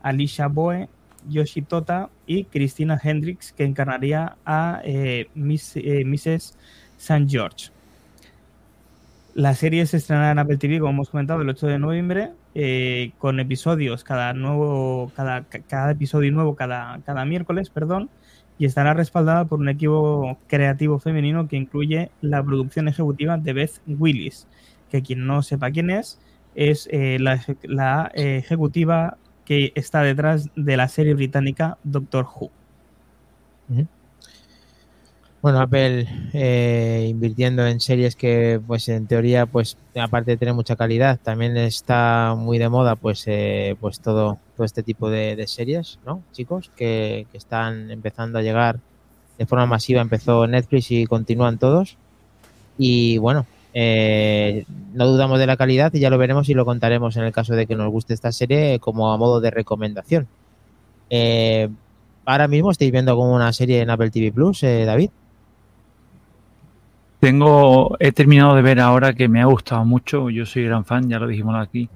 Alicia 0.03 0.49
Boe, 0.49 0.89
Yoshi 1.29 1.63
Tota 1.63 2.11
y 2.27 2.45
Christina 2.45 2.99
Hendricks, 3.03 3.53
que 3.53 3.65
encarnaría 3.65 4.37
a 4.45 4.81
eh, 4.85 5.29
Miss, 5.35 5.77
eh, 5.77 6.05
Mrs. 6.05 6.57
St. 6.99 7.27
George. 7.29 7.71
La 9.35 9.55
serie 9.55 9.85
se 9.87 9.99
estrenará 9.99 10.31
en 10.31 10.39
Apple 10.39 10.57
TV, 10.57 10.79
como 10.79 10.93
hemos 10.93 11.11
comentado, 11.11 11.43
el 11.43 11.49
8 11.49 11.67
de 11.67 11.79
noviembre, 11.79 12.31
eh, 12.59 13.13
con 13.19 13.39
episodios 13.39 14.03
cada 14.03 14.33
nuevo, 14.33 15.13
cada, 15.15 15.45
cada 15.45 15.91
episodio 15.91 16.33
nuevo 16.33 16.57
cada, 16.57 17.01
cada 17.05 17.27
miércoles, 17.27 17.69
perdón, 17.69 18.09
y 18.57 18.65
estará 18.65 18.95
respaldada 18.95 19.45
por 19.45 19.61
un 19.61 19.69
equipo 19.69 20.39
creativo 20.47 20.99
femenino 20.99 21.49
que 21.49 21.57
incluye 21.57 22.11
la 22.23 22.43
producción 22.43 22.89
ejecutiva 22.89 23.37
de 23.37 23.53
Beth 23.53 23.83
Willis, 23.87 24.49
que 24.91 25.03
quien 25.03 25.27
no 25.27 25.43
sepa 25.43 25.71
quién 25.71 25.91
es, 25.91 26.19
es 26.55 26.89
eh, 26.91 27.19
la, 27.21 28.11
eh, 28.15 28.39
ejecutiva 28.39 29.19
que 29.45 29.73
está 29.75 30.01
detrás 30.01 30.49
de 30.57 30.79
la 30.79 30.89
serie 30.89 31.13
británica 31.13 31.77
Doctor 31.85 32.25
Who. 32.25 32.51
Bueno, 35.43 35.61
Apple 35.61 36.09
eh, 36.33 37.07
invirtiendo 37.09 37.67
en 37.67 37.79
series 37.79 38.17
que, 38.17 38.61
pues 38.67 38.89
en 38.89 39.07
teoría, 39.07 39.47
pues 39.47 39.77
aparte 39.95 40.33
de 40.33 40.37
tener 40.39 40.55
mucha 40.55 40.77
calidad, 40.77 41.21
también 41.23 41.57
está 41.57 42.35
muy 42.37 42.59
de 42.59 42.69
moda, 42.69 42.97
pues, 42.97 43.25
eh, 43.27 43.77
pues 43.81 44.01
todo, 44.01 44.39
todo 44.57 44.65
este 44.65 44.83
tipo 44.83 45.11
de, 45.11 45.45
series, 45.47 45.99
¿no, 46.05 46.23
chicos? 46.33 46.71
Que, 46.77 47.27
están 47.33 47.91
empezando 47.91 48.39
a 48.39 48.43
llegar 48.43 48.81
de 49.39 49.47
forma 49.47 49.67
masiva. 49.67 50.01
Empezó 50.01 50.47
Netflix 50.47 50.91
y 50.91 51.07
continúan 51.07 51.59
todos. 51.59 51.97
Y 52.79 53.19
bueno, 53.19 53.47
eh, 53.75 54.65
no 54.95 55.07
dudamos 55.07 55.39
de 55.39 55.47
la 55.47 55.57
calidad 55.57 55.93
y 55.95 56.01
ya 56.01 56.11
lo 56.11 56.19
veremos 56.19 56.49
y 56.49 56.55
lo 56.55 56.65
contaremos 56.65 57.17
en 57.17 57.25
el 57.25 57.33
caso 57.33 57.55
de 57.55 57.67
que 57.67 57.77
nos 57.77 57.91
guste 57.91 58.15
esta 58.15 58.33
serie 58.33 58.81
como 58.81 59.13
a 59.13 59.17
modo 59.19 59.41
de 59.41 59.51
recomendación. 59.51 60.27
ahora 62.25 62.49
mismo 62.49 62.71
estáis 62.71 62.91
viendo 62.91 63.15
como 63.17 63.35
una 63.35 63.53
serie 63.53 63.81
en 63.81 63.91
Apple 63.91 64.11
TV 64.11 64.33
Plus, 64.33 64.63
David. 64.63 65.11
Tengo, 67.27 67.97
he 67.99 68.13
terminado 68.13 68.55
de 68.55 68.63
ver 68.63 68.79
ahora 68.79 69.13
que 69.13 69.27
me 69.27 69.43
ha 69.43 69.47
gustado 69.47 69.85
mucho. 69.85 70.31
Yo 70.31 70.47
soy 70.47 70.67
gran 70.67 70.85
fan, 70.85 71.09
ya 71.09 71.19
lo 71.19 71.27
dijimos 71.27 71.57
aquí. 71.57 71.89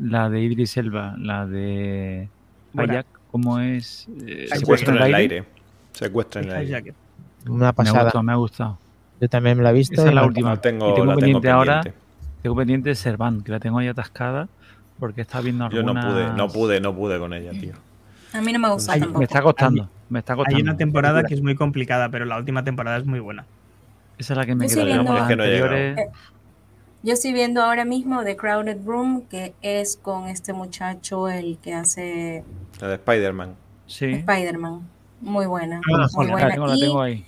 La 0.00 0.28
de 0.28 0.40
Idris 0.40 0.76
Elba, 0.76 1.14
la 1.16 1.46
de 1.46 2.28
Ayak, 2.76 3.06
¿cómo 3.30 3.60
es? 3.60 4.08
Eh, 4.26 4.48
Secuestro 4.48 4.96
en 4.96 5.02
el 5.04 5.14
aire. 5.14 5.44
Secuestro 5.92 6.42
en 6.42 6.48
el 6.48 6.56
aire. 6.56 6.92
Una 7.48 7.72
pasada. 7.72 7.94
Me 7.94 8.00
ha 8.00 8.02
gustado, 8.02 8.22
me 8.24 8.32
ha 8.32 8.34
gustado. 8.34 8.78
Yo 9.20 9.28
también 9.28 9.56
me 9.58 9.62
la 9.62 9.70
he 9.70 9.74
visto. 9.74 9.94
Esa 9.94 10.08
es 10.08 10.14
la 10.14 10.26
última. 10.26 10.60
tengo, 10.60 10.90
y 10.90 10.94
tengo 10.96 11.14
pendiente 11.14 11.50
ahora. 11.50 11.80
Tengo 12.42 12.56
pendiente 12.56 12.88
de 12.88 12.94
Servan, 12.96 13.42
que 13.42 13.52
la 13.52 13.60
tengo 13.60 13.78
ahí 13.78 13.86
atascada 13.86 14.48
porque 14.98 15.20
está 15.20 15.40
viendo 15.40 15.66
algunas... 15.66 16.04
Yo 16.04 16.10
no 16.10 16.14
pude, 16.14 16.36
no 16.36 16.48
pude, 16.48 16.80
no 16.80 16.94
pude 16.96 17.18
con 17.20 17.32
ella, 17.32 17.52
tío. 17.52 17.74
A 18.32 18.40
mí 18.40 18.52
no 18.52 18.58
me 18.58 18.70
gusta 18.70 18.98
tampoco. 18.98 19.20
Me 19.20 19.24
está 19.24 19.40
costando, 19.40 19.88
me 20.08 20.18
está 20.18 20.34
costando. 20.34 20.56
Hay 20.56 20.62
una 20.62 20.76
temporada 20.76 21.22
que 21.22 21.34
es 21.34 21.42
muy 21.42 21.54
complicada, 21.54 22.08
pero 22.08 22.24
la 22.24 22.36
última 22.38 22.64
temporada 22.64 22.96
es 22.96 23.06
muy 23.06 23.20
buena. 23.20 23.46
Esa 24.18 24.32
es 24.34 24.36
la 24.36 24.46
que 24.46 24.54
me 24.54 24.66
queda. 24.66 25.46
Eh, 25.46 26.08
yo 27.02 27.12
estoy 27.12 27.32
viendo 27.32 27.62
ahora 27.62 27.84
mismo 27.84 28.24
The 28.24 28.36
Crowded 28.36 28.84
Room, 28.84 29.22
que 29.28 29.54
es 29.60 29.96
con 29.96 30.28
este 30.28 30.52
muchacho, 30.52 31.28
el 31.28 31.58
que 31.58 31.74
hace. 31.74 32.44
La 32.80 32.88
de 32.88 32.94
Spider-Man. 32.94 33.54
Sí. 33.86 34.06
Spider-Man. 34.06 34.88
Muy 35.20 35.46
buena. 35.46 35.80
Ah, 35.92 36.06
muy 36.14 36.26
buena. 36.28 36.48
La 36.48 36.76
tengo, 36.76 37.02
ahí. 37.02 37.24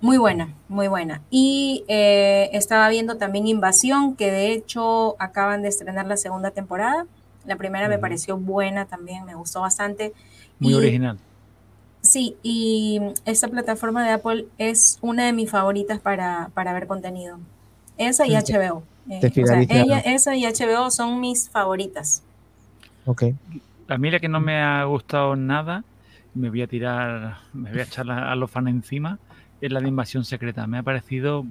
Muy 0.00 0.16
buena, 0.16 0.54
muy 0.68 0.86
buena. 0.86 1.22
Y 1.30 1.84
eh, 1.88 2.50
estaba 2.52 2.88
viendo 2.88 3.16
también 3.16 3.48
Invasión, 3.48 4.14
que 4.14 4.30
de 4.30 4.52
hecho 4.52 5.16
acaban 5.20 5.62
de 5.62 5.68
estrenar 5.68 6.06
la 6.06 6.16
segunda 6.16 6.52
temporada. 6.52 7.06
La 7.46 7.56
primera 7.56 7.88
me 7.88 7.98
pareció 7.98 8.36
buena 8.36 8.86
también, 8.86 9.24
me 9.24 9.34
gustó 9.34 9.62
bastante. 9.62 10.12
Muy 10.60 10.74
original. 10.74 11.18
Sí, 12.00 12.36
y 12.42 13.00
esta 13.24 13.48
plataforma 13.48 14.04
de 14.04 14.10
Apple 14.10 14.46
es 14.56 14.98
una 15.02 15.26
de 15.26 15.32
mis 15.32 15.50
favoritas 15.50 16.00
para, 16.00 16.50
ver 16.54 16.86
contenido. 16.86 17.38
Esa 17.96 18.26
y 18.26 18.34
HBO. 18.34 18.82
Eh, 19.10 19.20
ella, 19.70 19.98
esa 20.00 20.36
y 20.36 20.44
HBO 20.44 20.90
son 20.90 21.20
mis 21.20 21.48
favoritas. 21.48 22.22
Ok. 23.04 23.24
A 23.88 23.98
mí 23.98 24.10
la 24.10 24.20
que 24.20 24.28
no 24.28 24.38
me 24.38 24.60
ha 24.60 24.84
gustado 24.84 25.34
nada, 25.34 25.82
me 26.34 26.50
voy 26.50 26.62
a 26.62 26.66
tirar, 26.66 27.38
me 27.52 27.70
voy 27.70 27.80
a 27.80 27.84
echar 27.84 28.10
a 28.10 28.34
los 28.36 28.50
fans 28.50 28.68
encima, 28.68 29.18
es 29.60 29.72
la 29.72 29.80
de 29.80 29.88
Invasión 29.88 30.24
Secreta. 30.24 30.66
Me 30.66 30.78
ha 30.78 30.82
parecido... 30.82 31.46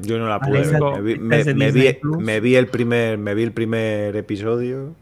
Yo 0.00 0.16
no 0.18 0.28
la 0.28 0.38
pude 0.38 0.60
ver. 0.60 0.80
Me 1.20 1.72
vi, 1.72 1.98
me 2.02 2.40
vi, 2.40 2.54
el 2.54 2.68
primer, 2.68 3.18
me 3.18 3.34
vi 3.34 3.42
el 3.42 3.52
primer 3.52 4.14
episodio 4.14 4.94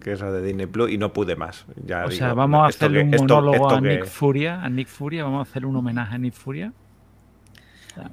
que 0.00 0.12
es 0.12 0.20
la 0.20 0.30
de 0.30 0.42
Disney 0.42 0.66
Plus, 0.66 0.90
y 0.90 0.98
no 0.98 1.12
pude 1.12 1.36
más. 1.36 1.66
Ya 1.84 2.04
o 2.04 2.10
sea, 2.10 2.34
vamos 2.34 2.62
a 2.62 2.66
hacerle 2.66 3.02
un 3.02 3.10
monólogo 3.10 3.70
a 3.70 3.80
Nick 3.80 4.06
Furia, 4.06 4.62
a 4.62 4.68
Nick 4.68 4.88
Furia, 4.88 5.24
vamos 5.24 5.46
a 5.46 5.50
hacer 5.50 5.66
un 5.66 5.76
homenaje 5.76 6.14
a 6.14 6.18
Nick 6.18 6.34
Furia. 6.34 6.72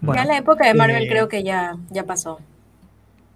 ya 0.02 0.26
la 0.26 0.38
época 0.38 0.68
de 0.68 0.74
Marvel 0.74 1.04
eh, 1.04 1.08
creo 1.10 1.28
que 1.28 1.44
ya, 1.44 1.76
ya 1.90 2.06
pasó. 2.06 2.40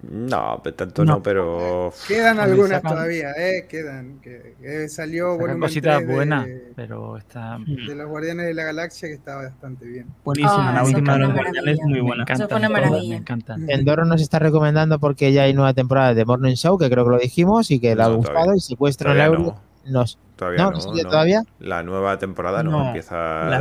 No, 0.04 0.62
tanto 0.76 1.04
no, 1.04 1.24
pero. 1.24 1.92
Quedan 2.08 2.40
algunas 2.40 2.84
todavía, 2.84 3.32
¿eh? 3.32 3.66
Quedan. 3.68 4.20
Que, 4.20 4.88
salió 4.90 5.38
bueno, 5.38 5.60
cositas 5.60 6.06
buenas, 6.06 6.48
pero 6.76 7.18
está. 7.18 7.58
De 7.66 7.96
los 7.96 8.08
Guardianes 8.08 8.46
de 8.46 8.54
la 8.54 8.66
Galaxia 8.66 9.08
que 9.08 9.16
está 9.16 9.38
bastante 9.38 9.86
bien. 9.86 10.08
Buenísima, 10.24 10.72
la 10.72 10.84
última 10.84 11.14
de 11.14 11.20
los 11.20 11.34
Guardianes 11.34 11.80
muy 11.84 12.00
buena. 12.02 12.26
Me 12.28 12.34
eso 12.34 12.48
fue 12.48 12.58
una 12.58 12.70
maravilla. 12.70 13.10
Me 13.10 13.16
encanta. 13.16 13.56
Endoro 13.68 14.06
nos 14.06 14.22
está 14.22 14.38
recomendando 14.38 15.00
porque 15.00 15.34
ya 15.34 15.44
hay 15.44 15.54
nueva 15.54 15.74
temporada 15.74 16.14
de 16.14 16.26
Morning 16.26 16.56
Show, 16.56 16.78
que 16.78 16.90
creo 16.92 17.04
que 17.04 17.12
lo 17.12 17.20
dijimos 17.20 17.72
y 17.72 17.80
que 17.80 17.96
le 17.96 18.04
ha 18.04 18.08
gustado, 18.08 18.54
y 18.54 18.60
Secuestro 18.60 19.12
en 19.12 19.18
el 19.18 19.24
Euro. 19.24 19.56
Nos, 19.86 20.20
Todavía 20.38 20.66
no, 20.66 20.72
no, 20.72 21.02
¿todavía? 21.10 21.44
La 21.60 21.82
nueva 21.82 22.20
temporada 22.20 22.62
no, 22.62 22.88
empieza 22.88 23.60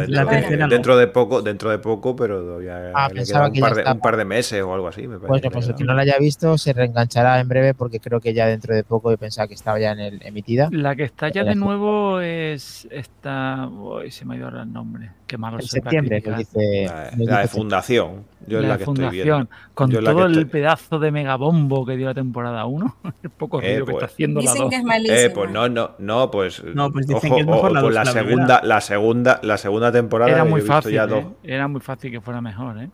dentro, 0.68 0.98
de 0.98 1.06
poco, 1.06 1.40
dentro 1.40 1.70
de 1.70 1.78
poco, 1.78 2.14
pero 2.14 2.42
todavía 2.42 2.92
ah, 2.94 3.08
le 3.10 3.24
queda 3.24 3.48
un, 3.48 3.58
par 3.58 3.74
de, 3.74 3.90
un, 3.90 3.98
par 3.98 4.16
de, 4.18 4.24
meses 4.26 4.62
o 4.62 4.74
algo 4.74 4.86
así. 4.86 5.08
Me 5.08 5.18
parece 5.18 5.26
bueno, 5.26 5.50
pues 5.50 5.68
el 5.68 5.74
que 5.74 5.84
no 5.84 5.94
la 5.94 6.02
haya 6.02 6.18
visto 6.18 6.58
se 6.58 6.74
reenganchará 6.74 7.40
en 7.40 7.48
breve 7.48 7.72
porque 7.72 7.98
creo 7.98 8.20
que 8.20 8.34
ya 8.34 8.46
dentro 8.46 8.74
de 8.74 8.84
poco 8.84 9.10
yo 9.10 9.16
pensaba 9.16 9.48
que 9.48 9.54
estaba 9.54 9.78
ya 9.80 9.92
en 9.92 10.00
el, 10.00 10.22
emitida. 10.22 10.68
La 10.70 10.94
que 10.94 11.04
está 11.04 11.30
ya 11.30 11.44
de 11.44 11.54
nuevo 11.54 12.20
es 12.20 12.86
esta, 12.90 13.70
se 14.10 14.24
me 14.26 14.34
ha 14.34 14.36
ido 14.36 14.46
ahora 14.48 14.62
el 14.64 14.72
nombre, 14.72 15.12
qué 15.26 15.38
malo 15.38 15.58
en 15.58 15.66
septiembre 15.66 16.20
que 16.20 16.30
dice 16.32 16.90
la, 17.16 17.40
de 17.40 17.48
Fundación. 17.48 18.24
Yo 18.46 18.60
la, 18.60 18.68
la 18.68 18.78
que 18.78 18.84
Fundación, 18.84 19.48
con 19.72 19.90
todo 19.90 20.26
el 20.26 20.46
pedazo 20.46 20.98
de 20.98 21.10
megabombo 21.10 21.86
que 21.86 21.96
dio 21.96 22.06
la 22.06 22.14
temporada 22.14 22.66
1, 22.66 22.96
el 23.22 23.30
poco 23.30 23.62
eh, 23.62 23.78
ruido 23.80 23.86
que 23.86 23.92
pues. 23.92 24.02
está 24.04 24.12
haciendo 24.12 24.40
Dicen 24.40 24.58
la 24.58 24.64
2. 24.64 24.70
Que 24.70 24.76
es 24.76 24.84
malísimo. 24.84 25.18
Eh, 25.18 25.30
pues 25.30 25.50
no, 25.50 25.68
no, 25.68 25.90
no, 25.98 26.30
pues 26.30 26.62
no, 26.74 26.90
pues 26.90 27.06
dicen 27.06 27.34
que 27.34 27.40
es 27.40 27.46
mejor 27.46 27.72
la, 27.72 27.82
la, 27.82 28.04
segunda, 28.04 28.60
la 28.62 28.80
segunda, 28.80 29.40
la 29.42 29.56
segunda 29.58 29.92
temporada. 29.92 30.30
Era 30.30 30.44
muy 30.44 30.60
fácil. 30.60 30.96
¿eh? 30.96 31.26
Era 31.42 31.68
muy 31.68 31.80
fácil 31.80 32.10
que 32.10 32.20
fuera 32.20 32.40
mejor, 32.40 32.78
¿eh? 32.78 32.90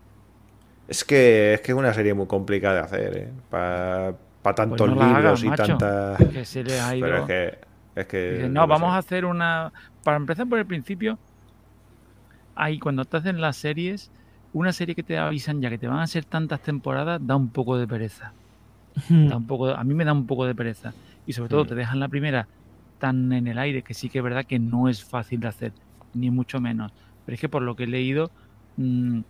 Es 0.89 1.05
que 1.05 1.55
es 1.55 1.61
que 1.61 1.73
es 1.73 1.79
una 1.79 1.95
serie 1.95 2.15
muy 2.15 2.27
complicada 2.27 2.75
de 2.75 2.81
hacer, 2.81 3.17
¿eh? 3.17 3.29
Para 3.51 4.15
pues 4.43 4.55
tantos 4.55 4.89
libros 4.89 5.45
y 5.45 5.51
tantas. 5.51 6.19
Que 6.19 6.45
se 6.45 6.65
les 6.65 6.81
ha 6.81 6.97
ido... 6.97 7.07
Pero 7.07 7.19
es 7.19 7.27
que, 7.27 7.59
es 7.95 8.07
que 8.07 8.49
no, 8.51 8.67
vamos 8.67 8.91
a 8.93 8.99
hacer 8.99 9.25
una. 9.25 9.73
Para 10.03 10.17
empezar 10.17 10.49
por 10.49 10.59
el 10.59 10.67
principio, 10.67 11.19
ahí 12.55 12.79
cuando 12.79 13.05
te 13.05 13.17
hacen 13.17 13.41
las 13.41 13.57
series, 13.57 14.11
una 14.53 14.73
serie 14.73 14.95
que 14.95 15.03
te 15.03 15.17
avisan 15.17 15.61
ya 15.61 15.71
que 15.71 15.79
te 15.79 15.87
van 15.87 15.99
a 15.99 16.03
hacer 16.03 16.25
tantas 16.25 16.61
temporadas, 16.61 17.21
da 17.25 17.37
un 17.37 17.49
poco 17.49 17.79
de 17.79 17.87
pereza. 17.87 18.33
Da 19.09 19.37
un 19.37 19.47
poco, 19.47 19.71
a 19.71 19.85
mí 19.85 19.95
me 19.95 20.05
da 20.05 20.13
un 20.13 20.27
poco 20.27 20.45
de 20.45 20.55
pereza. 20.55 20.93
Y 21.27 21.33
sobre 21.33 21.49
todo 21.51 21.65
te 21.65 21.75
dejan 21.75 22.01
la 22.01 22.09
primera 22.09 22.49
tan 23.03 23.33
en 23.33 23.49
el 23.49 23.59
aire 23.59 23.83
que 23.83 23.95
sí 23.95 24.09
que 24.09 24.19
es 24.19 24.25
verdad 24.25 24.45
que 24.45 24.61
no 24.61 24.89
es 24.89 25.03
fácil 25.03 25.41
de 25.41 25.49
hacer, 25.49 25.73
ni 26.15 26.31
mucho 26.31 26.61
menos. 26.61 26.93
Pero 27.27 27.35
es 27.35 27.41
que 27.41 27.49
por 27.49 27.61
lo 27.61 27.75
que 27.75 27.83
he 27.83 27.87
leído, 27.89 28.31
mm, 28.77 29.23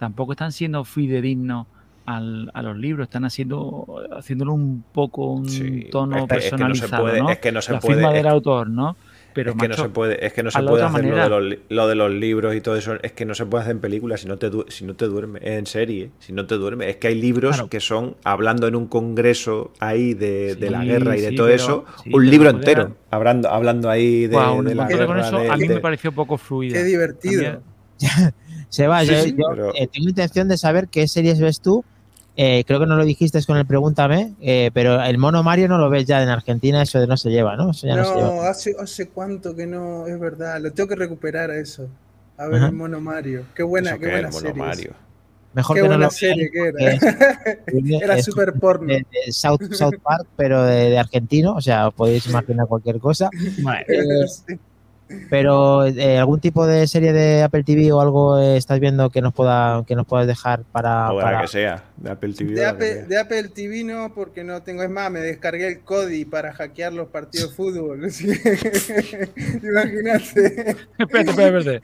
tampoco 0.00 0.32
están 0.32 0.50
siendo 0.50 0.82
fidedignos 0.82 1.68
al, 2.04 2.50
a 2.52 2.62
los 2.62 2.76
libros, 2.76 3.04
están 3.04 3.24
haciendo 3.24 3.86
haciéndolo 4.10 4.54
un 4.54 4.82
poco 4.92 5.26
un 5.26 5.46
tono 5.92 6.26
personalizado, 6.26 7.30
es 7.30 7.38
que 7.38 7.52
no 7.52 7.62
se 7.62 7.74
La 7.74 7.78
puede, 7.78 7.94
firma 7.94 8.12
del 8.12 8.26
autor, 8.26 8.68
¿no? 8.68 8.96
Es 9.34 9.54
que 9.54 9.68
no 9.68 9.74
se 9.74 9.88
puede, 9.88 10.26
es 10.26 10.32
que 10.32 10.42
no 10.42 10.50
se 10.50 10.62
puede 10.62 10.82
hacer 10.82 11.04
lo 11.04 11.16
de, 11.16 11.28
los, 11.28 11.58
lo 11.68 11.88
de, 11.88 11.94
los, 11.94 12.10
libros 12.10 12.54
y 12.54 12.60
todo 12.60 12.76
eso. 12.76 12.94
Es 13.02 13.12
que 13.12 13.24
no 13.24 13.34
se 13.34 13.46
puede 13.46 13.62
hacer 13.62 13.72
en 13.72 13.80
películas 13.80 14.20
si 14.20 14.28
no 14.28 14.38
te, 14.38 14.50
si 14.68 14.84
no 14.84 14.94
te 14.94 15.06
duerme, 15.06 15.40
en 15.42 15.66
serie, 15.66 16.10
si 16.18 16.32
no 16.32 16.46
te 16.46 16.56
duerme. 16.56 16.90
Es 16.90 16.96
que 16.96 17.08
hay 17.08 17.20
libros 17.20 17.62
que 17.70 17.80
son 17.80 18.16
hablando 18.24 18.66
en 18.66 18.76
un 18.76 18.86
congreso 18.86 19.72
ahí 19.80 20.14
de, 20.14 20.54
de 20.54 20.70
la 20.70 20.84
guerra 20.84 21.16
y 21.16 21.20
de 21.20 21.32
todo 21.32 21.48
eso, 21.48 21.84
un 22.10 22.28
libro 22.28 22.50
entero, 22.50 22.96
hablando, 23.10 23.50
hablando 23.50 23.90
ahí 23.90 24.26
de, 24.26 24.36
la 24.74 24.86
guerra. 24.86 25.06
Con 25.06 25.18
eso, 25.18 25.38
a 25.38 25.56
mí 25.56 25.68
me 25.68 25.80
pareció 25.80 26.12
poco 26.12 26.38
fluido. 26.38 26.74
Qué 26.74 26.84
divertido. 26.84 27.60
Se 28.68 28.86
va, 28.86 29.04
yo, 29.04 29.12
eh, 29.12 29.86
tengo 29.92 30.08
intención 30.08 30.48
de 30.48 30.56
saber 30.56 30.88
qué 30.88 31.06
series 31.06 31.38
ves 31.38 31.60
tú 31.60 31.84
eh, 32.36 32.64
creo 32.66 32.80
que 32.80 32.86
no 32.86 32.96
lo 32.96 33.04
dijiste 33.04 33.44
con 33.44 33.58
el 33.58 33.66
Pregúntame, 33.66 34.34
eh, 34.40 34.70
pero 34.72 35.02
el 35.02 35.18
mono 35.18 35.42
Mario 35.42 35.68
no 35.68 35.78
lo 35.78 35.90
ves 35.90 36.06
ya 36.06 36.22
en 36.22 36.28
Argentina, 36.28 36.80
eso 36.82 36.98
de 36.98 37.06
no 37.06 37.16
se 37.16 37.30
lleva, 37.30 37.56
¿no? 37.56 37.72
no, 37.84 38.42
Hace, 38.42 38.74
hace 38.78 39.08
cuánto 39.08 39.54
que 39.54 39.66
no, 39.66 40.06
es 40.06 40.18
verdad, 40.18 40.60
lo 40.60 40.72
tengo 40.72 40.88
que 40.88 40.96
recuperar 40.96 41.50
a 41.50 41.58
eso. 41.58 41.88
A 42.38 42.46
ver 42.46 42.62
el 42.62 42.72
mono 42.72 43.00
Mario. 43.00 43.44
Qué 43.54 43.62
buena, 43.62 43.98
qué 43.98 44.10
buena 44.10 44.32
serie. 44.32 44.54
Mario. 44.54 44.94
Mejor 45.54 45.76
qué 45.76 45.82
que 45.82 45.88
buena 45.88 46.04
no 46.06 46.10
serie 46.10 46.50
que 46.50 46.68
era. 46.68 46.98
era 48.04 48.22
super 48.22 48.54
porno. 48.54 48.86
De, 48.86 49.04
South, 49.30 49.60
South, 49.72 49.98
Park, 50.02 50.26
pero 50.34 50.64
de, 50.64 50.98
argentino, 50.98 51.54
o 51.54 51.60
sea, 51.60 51.88
os 51.88 51.94
podéis 51.94 52.26
imaginar 52.26 52.66
cualquier 52.66 52.98
cosa. 52.98 53.28
Eh, 53.88 54.58
pero 55.30 55.84
eh, 55.86 56.18
algún 56.18 56.40
tipo 56.40 56.66
de 56.66 56.86
serie 56.86 57.12
de 57.12 57.42
Apple 57.42 57.64
TV 57.64 57.92
o 57.92 58.00
algo 58.00 58.38
eh, 58.38 58.56
estás 58.56 58.80
viendo 58.80 59.10
que 59.10 59.22
nos 59.22 59.32
pueda 59.32 59.84
que 59.86 59.94
nos 59.94 60.06
puedas 60.06 60.26
dejar 60.26 60.62
para, 60.64 61.12
o 61.12 61.20
para... 61.20 61.42
que 61.42 61.48
sea 61.48 61.84
de 61.96 62.10
Apple 62.10 62.34
TV. 62.34 62.54
De 62.54 63.18
Apple, 63.18 63.48
TV 63.48 63.84
no, 63.84 64.12
porque 64.14 64.44
no 64.44 64.62
tengo 64.62 64.82
es 64.82 64.90
más, 64.90 65.10
me 65.10 65.20
descargué 65.20 65.68
el 65.68 65.80
Kodi 65.80 66.24
para 66.24 66.52
hackear 66.52 66.92
los 66.92 67.08
partidos 67.08 67.50
de 67.50 67.56
fútbol. 67.56 68.00
Imagínate. 69.62 70.76
espérate, 70.98 71.30
espérate, 71.30 71.80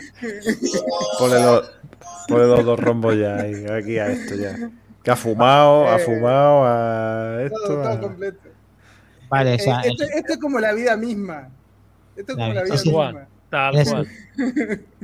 Ponle 2.29 2.47
los, 2.47 2.65
dos 2.65 2.79
rombos 2.79 3.17
ya 3.17 3.37
aquí 3.75 3.99
a 3.99 4.09
esto 4.09 4.35
ya. 4.35 4.71
Que 5.03 5.11
ha 5.11 5.17
fumado, 5.17 5.89
ha 5.89 5.97
eh, 5.97 6.05
fumado 6.05 6.65
a 6.65 7.43
esto. 7.45 7.59
Todo, 7.67 7.83
todo 7.83 8.01
completo. 8.01 8.49
Vale, 9.29 9.55
o 9.55 9.59
sea, 9.59 9.81
esto, 9.81 10.05
esto, 10.05 10.33
es 10.33 10.39
como 10.39 10.59
la 10.59 10.73
vida 10.73 10.97
misma. 10.97 11.49
Esto 12.19 12.33
es 12.33 12.37
como 12.37 12.55
la 12.55 12.63
vida 12.65 12.75
misma. 12.75 13.29
Tal 13.51 13.75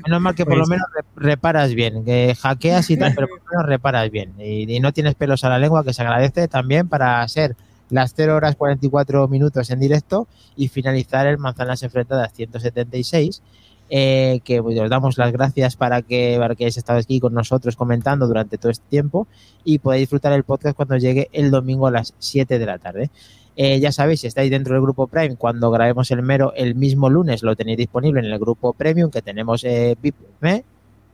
Menos 0.05 0.21
mal 0.21 0.35
que 0.35 0.45
por 0.45 0.59
lo 0.59 0.67
menos 0.67 0.87
reparas 1.17 1.75
bien, 1.75 2.05
que 2.05 2.35
hackeas 2.39 2.91
y 2.91 2.97
tal, 2.99 3.15
pero 3.15 3.27
por 3.29 3.39
lo 3.39 3.45
menos 3.51 3.67
reparas 3.67 4.11
bien. 4.11 4.35
Y, 4.39 4.81
no 4.81 4.93
tienes 4.93 5.15
pelos 5.15 5.45
a 5.45 5.49
la 5.49 5.59
lengua, 5.59 5.83
que 5.83 5.95
se 5.95 6.03
agradece 6.03 6.47
también 6.47 6.89
para 6.89 7.27
ser 7.29 7.57
las 7.89 8.13
0 8.15 8.37
horas 8.37 8.57
44 8.57 9.29
minutos 9.29 9.71
en 9.71 9.81
directo 9.81 10.29
y 10.57 10.69
finalizar 10.69 11.27
el 11.27 11.39
Manzanas 11.39 11.83
Enfrentadas 11.83 12.33
176. 12.35 13.43
Eh, 13.91 14.41
que 14.45 14.63
pues, 14.63 14.79
os 14.79 14.89
damos 14.89 15.19
las 15.19 15.31
gracias 15.31 15.77
para 15.77 16.01
que, 16.01 16.37
para 16.39 16.55
que 16.55 16.65
hayáis 16.65 16.79
estado 16.79 16.99
aquí 16.99 17.21
con 17.21 17.35
nosotros 17.35 17.77
comentando 17.77 18.27
durante 18.27 18.57
todo 18.57 18.73
este 18.73 18.87
tiempo 18.89 19.27
y 19.63 19.79
podáis 19.79 20.01
disfrutar 20.01 20.33
el 20.33 20.43
podcast 20.43 20.75
cuando 20.75 20.97
llegue 20.97 21.29
el 21.33 21.51
domingo 21.51 21.87
a 21.87 21.91
las 21.91 22.15
7 22.19 22.59
de 22.59 22.67
la 22.67 22.79
tarde. 22.79 23.11
Eh, 23.57 23.79
ya 23.79 23.93
sabéis, 23.93 24.21
si 24.21 24.27
estáis 24.27 24.51
dentro 24.51 24.75
del 24.75 24.83
grupo 24.83 25.07
Prime, 25.07 25.37
cuando 25.37 25.71
grabemos 25.71 26.11
el 26.11 26.23
mero 26.23 26.53
el 26.57 26.75
mismo 26.75 27.09
lunes 27.09 27.43
lo 27.45 27.55
tenéis 27.55 27.79
disponible 27.79 28.21
en 28.21 28.27
el 28.27 28.39
grupo 28.39 28.73
Premium 28.73 29.11
que 29.11 29.23
tenemos 29.23 29.63
eh, 29.65 29.97
VIP 30.03 30.17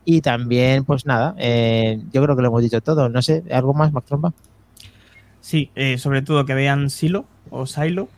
Y 0.07 0.23
también, 0.23 0.85
pues 0.85 1.05
nada, 1.05 1.35
eh, 1.39 2.01
yo 2.12 2.23
creo 2.23 2.37
que 2.37 2.43
lo 2.43 2.49
hemos 2.49 2.62
dicho 2.62 2.81
todo. 2.81 3.09
No 3.09 3.21
sé, 3.21 3.45
¿algo 3.51 3.75
más, 3.75 3.93
Max 3.93 4.07
Tromba? 4.07 4.33
Sí, 5.41 5.71
eh, 5.75 5.99
sobre 5.99 6.23
todo 6.23 6.47
que 6.47 6.55
vean 6.55 6.91
Silo 6.91 7.27
o 7.51 7.67
Silo. 7.67 8.09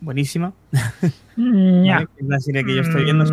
Buenísima. 0.00 0.52
es 1.36 2.26
la 2.26 2.38
serie 2.38 2.64
que 2.64 2.76
yo 2.76 2.82
estoy 2.82 3.04
viendo, 3.04 3.24
es 3.24 3.32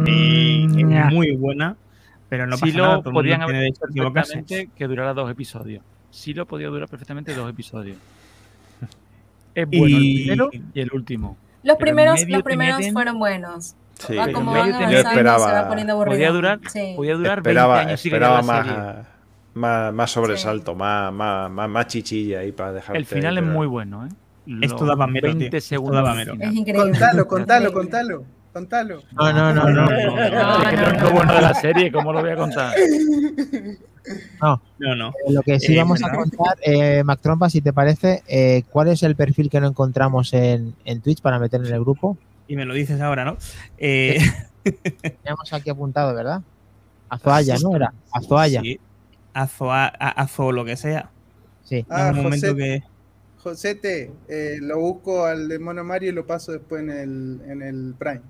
muy 1.11 1.35
buena, 1.35 1.75
pero 2.29 2.47
no 2.47 2.53
pasa 2.53 2.65
Silo 2.65 2.87
nada. 2.87 3.03
podrían 3.03 3.43
haber 3.43 3.65
dicho 3.65 3.81
perfectamente 4.11 4.69
que 4.75 4.87
durara 4.87 5.13
dos 5.13 5.29
episodios. 5.29 5.83
Silo 6.09 6.47
podía 6.47 6.67
durar 6.67 6.89
perfectamente 6.89 7.35
dos 7.35 7.49
episodios. 7.49 7.97
Es 9.55 9.67
bueno 9.67 9.97
y... 9.97 10.21
el 10.21 10.25
primero 10.25 10.49
y 10.73 10.79
el 10.81 10.91
último. 10.93 11.37
Los 11.63 11.77
primeros, 11.77 12.27
los 12.27 12.43
primeros 12.43 12.91
fueron 12.91 13.17
buenos. 13.17 13.75
Sí, 13.97 14.15
como 14.33 14.51
van 14.51 14.91
yo 14.91 14.97
esperaba, 14.99 15.47
se 15.47 15.53
va 15.53 15.67
poniendo 15.69 15.97
podía 16.03 16.31
durar, 16.31 16.59
sí. 16.67 16.93
podía 16.95 17.15
durar 17.15 17.39
esperaba, 17.39 17.75
20 17.77 17.89
años 17.89 18.05
esperaba 18.05 18.41
más, 18.41 19.05
más, 19.53 19.93
más, 19.93 20.11
sobresalto, 20.11 20.73
sí. 20.73 20.77
más, 20.77 21.13
más, 21.13 21.69
más, 21.69 21.87
chichilla 21.87 22.39
ahí 22.39 22.51
para 22.51 22.73
dejar. 22.73 22.97
El 22.97 23.05
final 23.05 23.37
es 23.37 23.43
muy 23.43 23.67
bueno, 23.67 24.05
¿eh? 24.05 24.09
Esto 24.61 24.85
daba 24.85 25.07
mero, 25.07 25.29
20 25.29 25.49
tío. 25.49 25.61
segundos. 25.61 25.95
Daba 25.95 26.13
mero. 26.13 26.33
Es 26.39 26.53
increíble. 26.53 26.91
Contalo, 26.91 27.27
contalo, 27.27 27.73
contalo. 27.73 28.25
Contalo. 28.55 29.03
No, 29.11 29.33
no, 29.33 29.53
no, 29.53 29.65
no. 29.65 29.85
no, 29.85 29.89
no, 29.89 30.29
no, 30.29 30.71
no, 30.71 30.71
no, 30.71 30.93
no. 30.93 31.11
bueno 31.11 31.33
de 31.35 31.41
la 31.41 31.53
serie, 31.55 31.91
¿cómo 31.91 32.13
lo 32.13 32.21
voy 32.21 32.31
a 32.31 32.35
contar? 32.37 32.73
No, 34.39 34.61
no, 34.77 34.95
no. 34.95 35.09
Eh, 35.09 35.33
lo 35.33 35.41
que 35.41 35.59
sí 35.59 35.73
eh, 35.73 35.79
vamos 35.79 36.03
a 36.03 36.11
contar, 36.11 36.55
eh, 36.61 37.03
Mac 37.03 37.19
Trompa, 37.21 37.49
si 37.49 37.59
te 37.59 37.73
parece, 37.73 38.21
eh, 38.27 38.61
¿cuál 38.69 38.89
es 38.89 39.01
el 39.01 39.15
perfil 39.15 39.49
que 39.49 39.59
no 39.59 39.67
encontramos 39.67 40.31
en, 40.33 40.75
en, 40.85 41.01
Twitch 41.01 41.21
para 41.21 41.39
meter 41.39 41.65
en 41.65 41.73
el 41.73 41.79
grupo? 41.79 42.15
Y 42.47 42.55
me 42.55 42.65
lo 42.65 42.75
dices 42.75 43.01
ahora, 43.01 43.25
¿no? 43.25 43.35
Eh... 43.79 44.19
Teníamos 45.01 45.51
aquí 45.51 45.71
apuntado, 45.71 46.13
¿verdad? 46.13 46.43
Azoaya, 47.09 47.57
¿no? 47.63 47.75
Era 47.75 47.93
Azoaya. 48.13 48.61
Sí. 48.61 48.79
Azoa, 49.33 49.87
Azo, 49.87 50.51
lo 50.51 50.63
que 50.63 50.77
sea. 50.77 51.09
Sí. 51.63 51.83
Ah, 51.89 52.11
un 52.13 52.21
momento 52.21 52.49
José, 52.49 52.55
que... 52.55 52.83
Josete, 53.37 54.11
eh, 54.29 54.59
lo 54.61 54.79
busco 54.79 55.25
al 55.25 55.47
de 55.49 55.57
Mono 55.57 55.83
Mario 55.83 56.11
y 56.11 56.13
lo 56.13 56.27
paso 56.27 56.51
después 56.51 56.83
en 56.83 56.91
el, 56.91 57.41
en 57.49 57.63
el 57.63 57.95
Prime. 57.97 58.21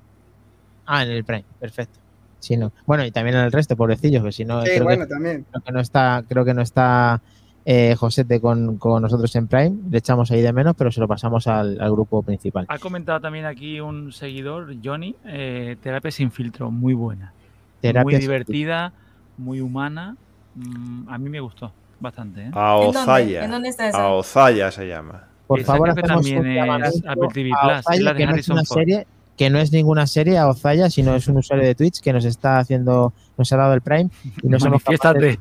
Ah, 0.85 1.03
en 1.03 1.11
el 1.11 1.23
Prime, 1.23 1.45
perfecto. 1.59 1.99
Sí, 2.39 2.57
no. 2.57 2.71
Bueno, 2.85 3.03
y 3.05 3.11
también 3.11 3.37
en 3.37 3.45
el 3.45 3.51
resto, 3.51 3.75
pobrecillos, 3.75 4.23
que 4.23 4.31
si 4.31 4.45
no. 4.45 4.61
Sí, 4.61 4.69
creo 4.69 4.83
bueno, 4.83 5.05
que, 5.05 5.09
también. 5.09 5.45
Creo 5.49 5.63
que 5.63 5.71
no 5.71 5.79
está, 5.79 6.23
creo 6.27 6.45
que 6.45 6.53
no 6.53 6.61
está 6.61 7.21
eh, 7.65 7.95
Josete 7.97 8.39
con, 8.39 8.77
con, 8.77 9.01
nosotros 9.01 9.35
en 9.35 9.47
Prime. 9.47 9.75
Le 9.89 9.97
echamos 9.97 10.29
ahí 10.29 10.41
de 10.41 10.53
menos, 10.53 10.75
pero 10.77 10.91
se 10.91 10.99
lo 10.99 11.07
pasamos 11.07 11.47
al, 11.47 11.81
al 11.81 11.91
grupo 11.91 12.21
principal. 12.21 12.65
Ha 12.69 12.77
comentado 12.77 13.19
también 13.19 13.45
aquí 13.45 13.79
un 13.79 14.11
seguidor, 14.11 14.75
Johnny, 14.83 15.15
eh, 15.25 15.75
Terapia 15.81 16.11
sin 16.11 16.31
filtro, 16.31 16.69
muy 16.69 16.93
buena. 16.93 17.33
Terapia 17.81 18.03
muy 18.03 18.21
divertida, 18.21 18.93
muy 19.37 19.59
humana. 19.59 20.15
Mm, 20.53 21.09
a 21.09 21.17
mí 21.17 21.29
me 21.29 21.39
gustó 21.39 21.71
bastante. 21.99 22.41
¿eh? 22.43 22.51
A 22.53 22.75
Ozaya. 22.75 23.45
¿En 23.45 23.51
dónde, 23.51 23.69
está 23.69 23.89
eso? 23.89 23.97
A 23.97 24.13
Ozaya 24.13 24.69
se 24.69 24.87
llama. 24.87 25.23
Por 25.47 25.59
Esa 25.59 25.73
favor, 25.73 25.95
que 25.95 26.01
también 26.03 26.45
es 26.45 27.03
Apple 27.07 27.29
TV 27.33 27.49
Plus. 27.59 27.95
Es 27.95 28.01
la 28.01 28.13
de 28.13 28.23
Harrison 28.23 28.59
es 28.59 28.71
una 28.71 28.81
serie 28.81 29.07
que 29.37 29.49
no 29.49 29.59
es 29.59 29.71
ninguna 29.71 30.07
serie 30.07 30.37
a 30.37 30.47
Ozaya, 30.47 30.89
sino 30.89 31.15
es 31.15 31.27
un 31.27 31.37
usuario 31.37 31.65
de 31.65 31.75
Twitch 31.75 31.99
que 31.99 32.13
nos 32.13 32.25
está 32.25 32.59
haciendo, 32.59 33.13
nos 33.37 33.51
ha 33.51 33.57
dado 33.57 33.73
el 33.73 33.81
Prime 33.81 34.09
y 34.41 34.47
nos 34.47 34.63
manifiéstate, 34.63 35.39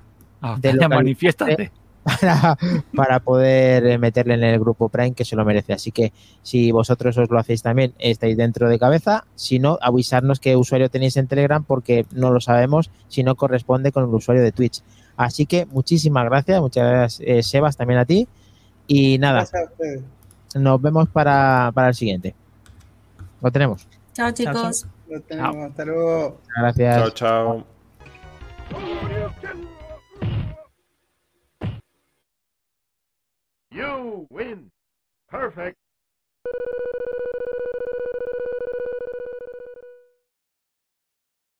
de, 0.58 0.72
de 0.72 0.88
manifiéstate. 0.88 1.72
Para, 2.04 2.58
para, 2.94 3.20
poder 3.20 3.98
meterle 3.98 4.34
en 4.34 4.44
el 4.44 4.60
grupo 4.60 4.90
Prime 4.90 5.14
que 5.14 5.24
se 5.24 5.36
lo 5.36 5.44
merece. 5.46 5.72
Así 5.72 5.90
que 5.90 6.12
si 6.42 6.70
vosotros 6.70 7.16
os 7.16 7.30
lo 7.30 7.38
hacéis 7.38 7.62
también, 7.62 7.94
estáis 7.98 8.36
dentro 8.36 8.68
de 8.68 8.78
cabeza. 8.78 9.24
Si 9.36 9.58
no, 9.58 9.78
avisarnos 9.80 10.38
qué 10.38 10.54
usuario 10.54 10.90
tenéis 10.90 11.16
en 11.16 11.28
Telegram 11.28 11.64
porque 11.64 12.04
no 12.12 12.30
lo 12.30 12.42
sabemos 12.42 12.90
si 13.08 13.22
no 13.22 13.36
corresponde 13.36 13.90
con 13.90 14.04
el 14.04 14.14
usuario 14.14 14.42
de 14.42 14.52
Twitch. 14.52 14.82
Así 15.16 15.46
que 15.46 15.64
muchísimas 15.64 16.26
gracias, 16.26 16.60
muchas 16.60 16.90
gracias 16.90 17.26
eh, 17.26 17.42
Sebas 17.42 17.78
también 17.78 18.00
a 18.00 18.04
ti. 18.04 18.28
Y 18.86 19.16
nada, 19.16 19.48
nos 20.54 20.82
vemos 20.82 21.08
para, 21.08 21.72
para 21.74 21.88
el 21.88 21.94
siguiente. 21.94 22.34
Lo 23.44 23.52
tenemos. 23.52 23.86
Chao, 24.14 24.30
chicos. 24.32 24.86
Lo 25.06 25.20
tenemos. 25.20 25.54
Chao. 25.54 25.64
Hasta 25.66 25.84
luego. 25.84 26.40
Gracias. 26.56 26.96
Chao, 26.96 27.10
chao. 27.10 27.66
You 33.70 34.26
win. 34.30 34.72
Perfect. 35.30 35.76